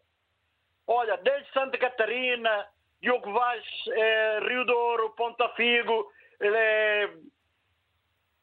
Olha, 0.86 1.18
desde 1.18 1.52
Santa 1.52 1.76
Catarina, 1.76 2.66
Diogo 3.02 3.30
Vaz, 3.30 3.62
eh, 3.92 4.40
Rio 4.48 4.64
Douro, 4.64 5.10
Ponta 5.10 5.50
Figo, 5.50 6.10
eh, 6.40 7.10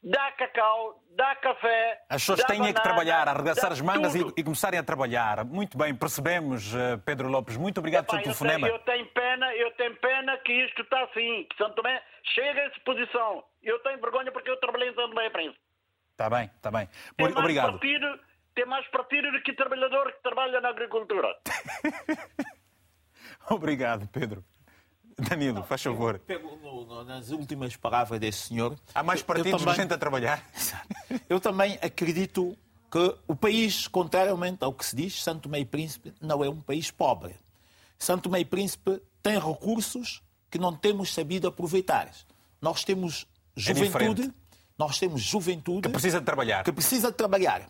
dá 0.03 0.31
cacau, 0.33 1.01
dá 1.15 1.35
café. 1.37 2.03
As 2.07 2.21
pessoas 2.21 2.43
têm 2.43 2.59
banana, 2.59 2.75
que 2.75 2.83
trabalhar, 2.83 3.27
arregaçar 3.27 3.71
as 3.71 3.81
mangas 3.81 4.13
e, 4.13 4.19
e, 4.37 4.43
começarem 4.43 4.79
a 4.79 4.83
trabalhar. 4.83 5.43
Muito 5.43 5.75
bem, 5.75 5.95
percebemos, 5.95 6.71
eh, 6.75 6.97
Pedro 7.03 7.29
Lopes. 7.29 7.57
Muito 7.57 7.79
obrigado 7.79 8.03
Epá, 8.03 8.11
pelo 8.11 8.23
telefonema. 8.25 8.67
Eu 8.67 8.77
tenho 8.77 9.07
pena, 9.07 9.55
eu 9.55 9.71
tenho 9.71 9.95
pena 9.95 10.37
que 10.37 10.53
isto 10.53 10.83
está 10.83 11.01
assim, 11.01 11.47
que 11.49 11.57
Santo 11.57 11.73
Tomé 11.73 11.99
chega 12.35 12.61
a 12.61 12.65
essa 12.65 12.79
posição. 12.85 13.43
Eu 13.63 13.79
tenho 13.79 13.99
vergonha 13.99 14.31
porque 14.31 14.51
eu 14.51 14.57
trabalhei 14.57 14.89
em 14.89 14.93
Santo 14.93 15.15
Tomé 15.15 15.31
Príncipe. 15.31 15.66
Está 16.17 16.31
bem, 16.31 16.49
está 16.55 16.71
bem. 16.71 16.89
Tem 17.15 17.27
obrigado. 17.27 17.73
Partido, 17.73 18.19
tem 18.55 18.65
mais 18.65 18.87
partido 18.87 19.31
do 19.31 19.39
que 19.43 19.53
trabalhador 19.53 20.11
que 20.13 20.23
trabalha 20.23 20.59
na 20.59 20.69
agricultura. 20.69 21.27
obrigado, 23.51 24.07
Pedro. 24.07 24.43
Danilo, 25.15 25.63
faz 25.63 25.83
favor. 25.83 26.17
Pego 26.17 27.03
nas 27.05 27.29
últimas 27.29 27.75
palavras 27.75 28.19
desse 28.19 28.47
senhor. 28.47 28.75
Há 28.95 29.03
mais 29.03 29.21
partidos 29.21 29.61
também, 29.61 29.75
gente 29.75 29.93
a 29.93 29.97
trabalhar. 29.97 30.43
Eu 31.29 31.39
também 31.39 31.77
acredito 31.83 32.57
que 32.91 33.15
o 33.27 33.35
país, 33.35 33.87
contrariamente 33.87 34.63
ao 34.63 34.73
que 34.73 34.87
se 34.87 34.95
diz, 34.95 35.21
Santo 35.21 35.47
Meio 35.47 35.67
Príncipe 35.67 36.15
não 36.19 36.43
é 36.43 36.49
um 36.49 36.59
país 36.59 36.89
pobre. 36.89 37.35
Santo 37.99 38.27
Meio 38.27 38.45
Príncipe 38.47 38.99
tem 39.21 39.37
recursos 39.37 40.23
que 40.49 40.57
não 40.57 40.75
temos 40.75 41.13
sabido 41.13 41.47
aproveitar. 41.47 42.09
Nós 42.59 42.83
temos 42.83 43.27
é 43.55 43.59
juventude, 43.61 44.23
é 44.23 44.46
nós 44.77 44.99
temos 44.99 45.21
juventude 45.21 45.81
que 45.81 45.89
precisa 45.89 46.19
de 46.19 46.25
trabalhar. 46.25 46.63
Que 46.63 46.71
precisa 46.71 47.11
de 47.11 47.17
trabalhar. 47.17 47.67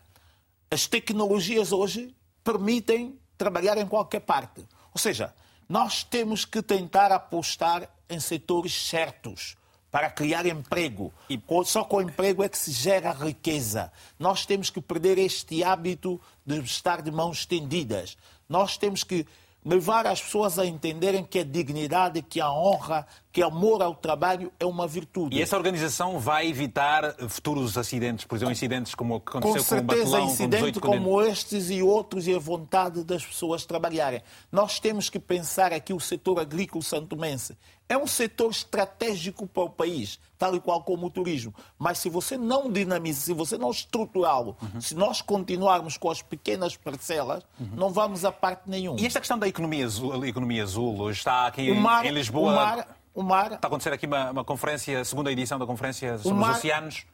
As 0.70 0.86
tecnologias 0.86 1.72
hoje 1.72 2.14
permitem 2.44 3.18
trabalhar 3.38 3.78
em 3.78 3.88
qualquer 3.88 4.22
parte. 4.22 4.66
Ou 4.94 5.00
seja, 5.00 5.34
nós 5.70 6.04
temos 6.04 6.44
que 6.44 6.62
tentar 6.62 7.12
apostar 7.12 7.90
em 8.10 8.20
setores 8.20 8.74
certos 8.74 9.56
para 9.90 10.10
criar 10.10 10.46
emprego. 10.46 11.14
E 11.30 11.42
só 11.66 11.84
com 11.84 12.02
emprego 12.02 12.44
é 12.44 12.50
que 12.50 12.58
se 12.58 12.72
gera 12.72 13.12
riqueza. 13.12 13.92
Nós 14.20 14.46
temos 14.46 14.70
que 14.70 14.82
perder 14.82 15.18
este 15.18 15.64
hábito 15.64 16.20
de 16.46 16.60
estar 16.60 17.02
de 17.02 17.12
mãos 17.12 17.40
estendidas. 17.40 18.18
Nós 18.50 18.78
temos 18.78 19.04
que 19.04 19.26
levar 19.66 20.08
as 20.08 20.22
pessoas 20.22 20.58
a 20.58 20.66
entenderem 20.66 21.24
que 21.24 21.40
a 21.40 21.44
dignidade, 21.44 22.22
que 22.22 22.40
a 22.40 22.52
honra, 22.52 23.06
que 23.32 23.42
amor 23.42 23.82
ao 23.82 23.94
trabalho 23.94 24.52
é 24.60 24.66
uma 24.66 24.88
virtude. 24.88 25.36
E 25.36 25.42
essa 25.42 25.58
organização 25.58 26.20
vai 26.20 26.48
evitar 26.48 27.16
futuros 27.28 27.78
acidentes, 27.78 28.26
por 28.26 28.36
exemplo, 28.36 28.52
incidentes 28.52 28.96
como 28.96 29.16
o 29.16 29.20
que 29.20 29.38
aconteceu 29.38 29.64
com, 29.64 29.70
com 29.70 29.94
o 29.94 29.98
Batelão, 29.98 30.26
incidentes 30.26 30.82
como 30.82 31.22
estes 31.22 31.70
e 31.70 31.82
outros 31.82 32.28
e 32.28 32.34
a 32.34 32.40
vontade 32.40 33.04
das 33.04 33.26
pessoas 33.26 33.66
trabalharem. 33.66 34.22
Nós 34.52 34.80
temos 34.80 35.10
que 35.10 35.20
pensar 35.20 35.74
aqui 35.74 35.94
o 35.94 36.00
setor 36.00 36.40
agrícola 36.40 36.84
santomense 36.84 37.58
é 37.90 37.98
um 37.98 38.08
setor 38.08 38.52
estratégico 38.52 39.48
para 39.48 39.64
o 39.64 39.70
país, 39.70 40.20
tal 40.38 40.56
e 40.56 40.60
qual 40.60 40.84
como 40.84 41.08
o 41.08 41.10
turismo. 41.10 41.54
Mas 41.80 42.00
se 42.00 42.10
você 42.10 42.38
não 42.38 42.72
dinamiza, 42.72 43.22
se 43.22 43.34
você 43.34 43.58
não 43.58 43.72
estruturá-lo, 43.72 44.58
uhum. 44.62 44.82
se 44.82 44.94
nós 44.94 45.22
continuarmos 45.22 45.98
com 45.98 46.10
as 46.10 46.22
pequenas 46.22 46.76
parcelas, 46.76 47.44
uhum. 47.60 47.70
não 47.74 47.90
vamos 47.90 48.26
a 48.26 48.32
parte 48.32 48.70
nenhuma. 48.70 49.00
E 49.00 49.06
esta 49.06 49.20
questão 49.20 49.40
da 49.40 49.48
economia 49.48 49.86
azul, 49.86 50.26
economia 50.26 50.64
azul 50.64 51.10
está 51.10 51.48
aqui 51.48 51.74
mar, 51.74 52.06
em 52.06 52.12
Lisboa. 52.12 52.52
O 52.52 52.56
mar, 52.56 52.98
o 53.14 53.24
mar, 53.24 53.52
está 53.54 53.68
a 53.68 53.70
acontecer 53.70 53.94
aqui 53.94 54.06
uma, 54.06 54.32
uma 54.32 54.44
conferência, 54.44 55.00
a 55.00 55.06
segunda 55.06 55.32
edição 55.32 55.58
da 55.58 55.66
conferência 55.66 56.18
sobre 56.18 56.40
mar, 56.40 56.52
os 56.52 56.58
oceanos. 56.58 57.06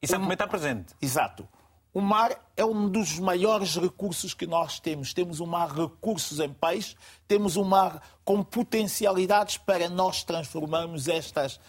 Isso 0.00 0.12
também 0.12 0.32
está 0.32 0.46
presente. 0.46 0.94
Exato. 1.00 1.46
O 1.94 2.00
mar 2.00 2.34
é 2.56 2.64
um 2.64 2.88
dos 2.88 3.18
maiores 3.18 3.76
recursos 3.76 4.32
que 4.32 4.46
nós 4.46 4.80
temos. 4.80 5.12
Temos 5.12 5.40
um 5.40 5.46
mar 5.46 5.70
recursos 5.70 6.40
em 6.40 6.50
peixe, 6.50 6.96
temos 7.28 7.54
um 7.54 7.64
mar 7.64 8.00
com 8.24 8.42
potencialidades 8.42 9.58
para 9.58 9.90
nós 9.90 10.24
transformarmos 10.24 11.06
estas 11.06 11.60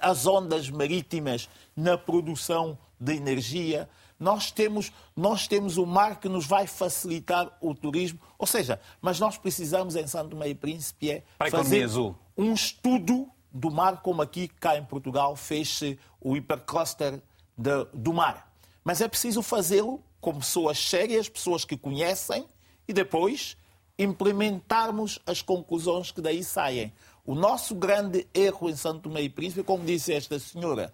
as 0.00 0.26
ondas 0.26 0.70
marítimas 0.70 1.48
na 1.74 1.98
produção 1.98 2.78
de 3.00 3.14
energia. 3.14 3.88
Nós 4.16 4.52
temos, 4.52 4.92
nós 5.16 5.48
temos 5.48 5.76
o 5.76 5.84
mar 5.84 6.20
que 6.20 6.28
nos 6.28 6.46
vai 6.46 6.68
facilitar 6.68 7.50
o 7.60 7.74
turismo. 7.74 8.20
Ou 8.38 8.46
seja, 8.46 8.80
mas 9.02 9.18
nós 9.18 9.36
precisamos 9.36 9.96
em 9.96 10.06
Santo 10.06 10.36
Meio 10.36 10.54
Príncipe 10.54 11.10
é 11.10 11.24
fazer 11.50 11.88
um 12.36 12.54
estudo 12.54 13.28
do 13.50 13.72
mar, 13.72 14.02
como 14.02 14.22
aqui 14.22 14.46
cá 14.46 14.78
em 14.78 14.84
Portugal 14.84 15.34
fez-se 15.34 15.98
o 16.20 16.36
hipercluster 16.36 17.20
de, 17.58 17.84
do 17.92 18.12
mar 18.12 18.53
mas 18.84 19.00
é 19.00 19.08
preciso 19.08 19.42
fazê-lo 19.42 20.00
com 20.20 20.34
pessoas 20.34 20.78
sérias, 20.78 21.28
pessoas 21.28 21.64
que 21.64 21.76
conhecem, 21.76 22.46
e 22.86 22.92
depois 22.92 23.56
implementarmos 23.98 25.18
as 25.26 25.40
conclusões 25.40 26.10
que 26.10 26.20
daí 26.20 26.44
saem. 26.44 26.92
O 27.24 27.34
nosso 27.34 27.74
grande 27.74 28.26
erro 28.34 28.68
em 28.68 28.76
Santo 28.76 29.08
Meio 29.08 29.30
Príncipe, 29.30 29.62
como 29.62 29.84
disse 29.84 30.12
esta 30.12 30.38
senhora, 30.38 30.92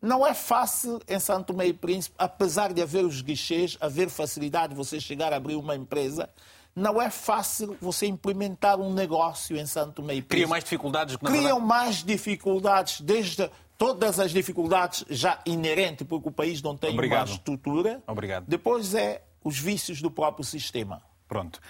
não 0.00 0.26
é 0.26 0.34
fácil 0.34 1.00
em 1.08 1.18
Santo 1.18 1.54
Meio 1.54 1.74
Príncipe, 1.74 2.14
apesar 2.18 2.72
de 2.72 2.82
haver 2.82 3.04
os 3.04 3.22
guichês, 3.22 3.78
haver 3.80 4.10
facilidade 4.10 4.72
de 4.72 4.76
você 4.76 5.00
chegar 5.00 5.32
a 5.32 5.36
abrir 5.36 5.54
uma 5.54 5.76
empresa, 5.76 6.28
não 6.74 7.00
é 7.00 7.08
fácil 7.08 7.76
você 7.80 8.06
implementar 8.06 8.80
um 8.80 8.92
negócio 8.92 9.56
em 9.56 9.64
Santo 9.64 10.02
Meio 10.02 10.22
Príncipe. 10.22 10.36
Criam 10.36 10.48
mais 10.48 10.64
dificuldades 10.64 11.16
que 11.16 11.24
Criam 11.24 11.60
mais 11.60 12.02
dificuldades, 12.02 13.00
desde 13.00 13.48
todas 13.78 14.20
as 14.20 14.30
dificuldades 14.30 15.04
já 15.08 15.40
inerentes, 15.46 16.06
porque 16.06 16.28
o 16.28 16.32
país 16.32 16.62
não 16.62 16.76
tem 16.76 16.92
Obrigado. 16.92 17.28
uma 17.28 17.34
estrutura. 17.34 18.02
Obrigado. 18.06 18.44
Depois 18.46 18.94
é 18.94 19.22
os 19.42 19.58
vícios 19.58 20.00
do 20.00 20.10
próprio 20.10 20.44
sistema. 20.44 21.02
Pronto. 21.26 21.60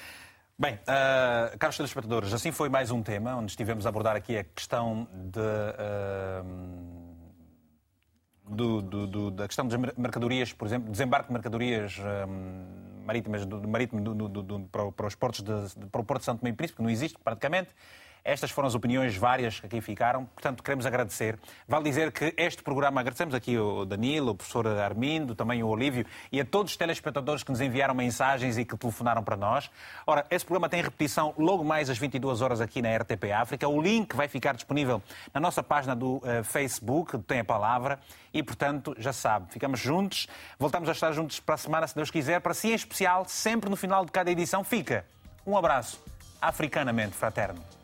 Bem, 0.59 0.75
uh, 0.75 1.59
caros 1.59 1.77
telespectadores, 1.77 2.33
assim 2.33 2.53
foi 2.53 2.69
mais 2.69 2.91
um 2.91 3.03
tema 3.03 3.35
onde 3.37 3.51
estivemos 3.51 3.87
a 3.87 3.89
abordar 3.89 4.15
aqui 4.17 4.37
a 4.37 4.45
questão 4.45 5.09
de. 5.13 5.41
Uh, 5.41 7.03
do, 8.49 8.83
do, 8.83 9.07
do, 9.07 9.31
da 9.31 9.47
questão 9.47 9.67
das 9.67 9.79
mercadorias, 9.97 10.53
por 10.53 10.67
exemplo, 10.67 10.91
desembarque 10.91 11.29
de 11.29 11.33
mercadorias 11.33 11.99
um, 11.99 13.05
marítimas 13.05 13.47
do, 13.47 13.67
marítimo 13.67 14.03
para, 14.71 14.93
para, 14.93 15.07
os 15.07 15.15
portos 15.15 15.43
de, 15.43 15.87
para 15.87 16.01
o 16.01 16.05
Porto 16.05 16.21
de 16.21 16.27
Santo 16.27 16.47
e 16.47 16.53
Príncipe, 16.53 16.77
que 16.77 16.83
não 16.83 16.91
existe 16.91 17.19
praticamente. 17.23 17.71
Estas 18.25 18.53
foram 18.53 18.69
as 18.69 18.75
opiniões 18.75 19.17
várias 19.17 19.59
que 19.59 19.67
aqui 19.67 19.81
ficaram, 19.81 20.27
portanto, 20.27 20.63
queremos 20.63 20.87
agradecer. 20.87 21.37
Vale 21.67 21.83
dizer 21.83 22.13
que 22.13 22.33
este 22.37 22.63
programa, 22.63 23.01
agradecemos 23.01 23.35
aqui 23.35 23.59
o 23.59 23.85
Danilo, 23.85 24.31
o 24.31 24.35
professor 24.37 24.67
Armindo, 24.69 25.35
também 25.35 25.61
o 25.63 25.67
Olívio 25.67 26.07
e 26.31 26.41
a 26.41 26.45
todos 26.45 26.73
os 26.73 26.77
telespectadores 26.77 27.43
que 27.43 27.51
nos 27.51 27.61
enviaram 27.61 27.95
mensagens 27.95 28.59
e 28.59 28.65
que 28.65 28.77
telefonaram 28.77 29.25
para 29.25 29.37
nós. 29.37 29.69
Ora, 30.07 30.25
esse 30.31 30.45
programa 30.45 30.69
tem 30.69 30.81
repetição 30.81 31.35
logo 31.37 31.65
mais 31.65 31.91
às 31.91 31.99
22 31.99 32.43
horas 32.43 32.61
aqui 32.61 32.81
na 32.81 32.97
RTP 32.97 33.33
África. 33.33 33.69
O 33.69 33.83
link 33.83 34.15
vai 34.15 34.29
ficar 34.29 34.55
disponível 34.55 35.03
na 35.35 35.41
nossa 35.41 35.63
página 35.63 35.97
do 35.97 36.19
uh, 36.19 36.45
Facebook, 36.45 37.19
Tem 37.19 37.41
a 37.41 37.45
Palavra, 37.45 37.99
e, 38.33 38.43
portanto, 38.43 38.95
já 38.99 39.13
sabe, 39.13 39.53
ficamos 39.53 39.81
juntos. 39.81 40.29
Voltamos 40.59 40.89
a 40.89 40.93
estar 40.93 41.11
juntos 41.13 41.41
para 41.41 41.57
a 41.57 41.59
semana, 41.59 41.87
se 41.89 41.97
Deus 41.97 42.11
quiser, 42.11 42.41
para 42.41 42.55
si 42.55 42.69
em 42.69 42.75
especial, 42.75 43.25
sempre 43.27 43.69
no 43.69 43.77
final 43.77 44.05
de 44.05 44.13
cada 44.13 44.31
edição, 44.31 44.63
fica 44.63 45.05
um 45.45 45.57
abraço 45.57 46.01
africanamente 46.41 47.15
fraterno. 47.15 47.82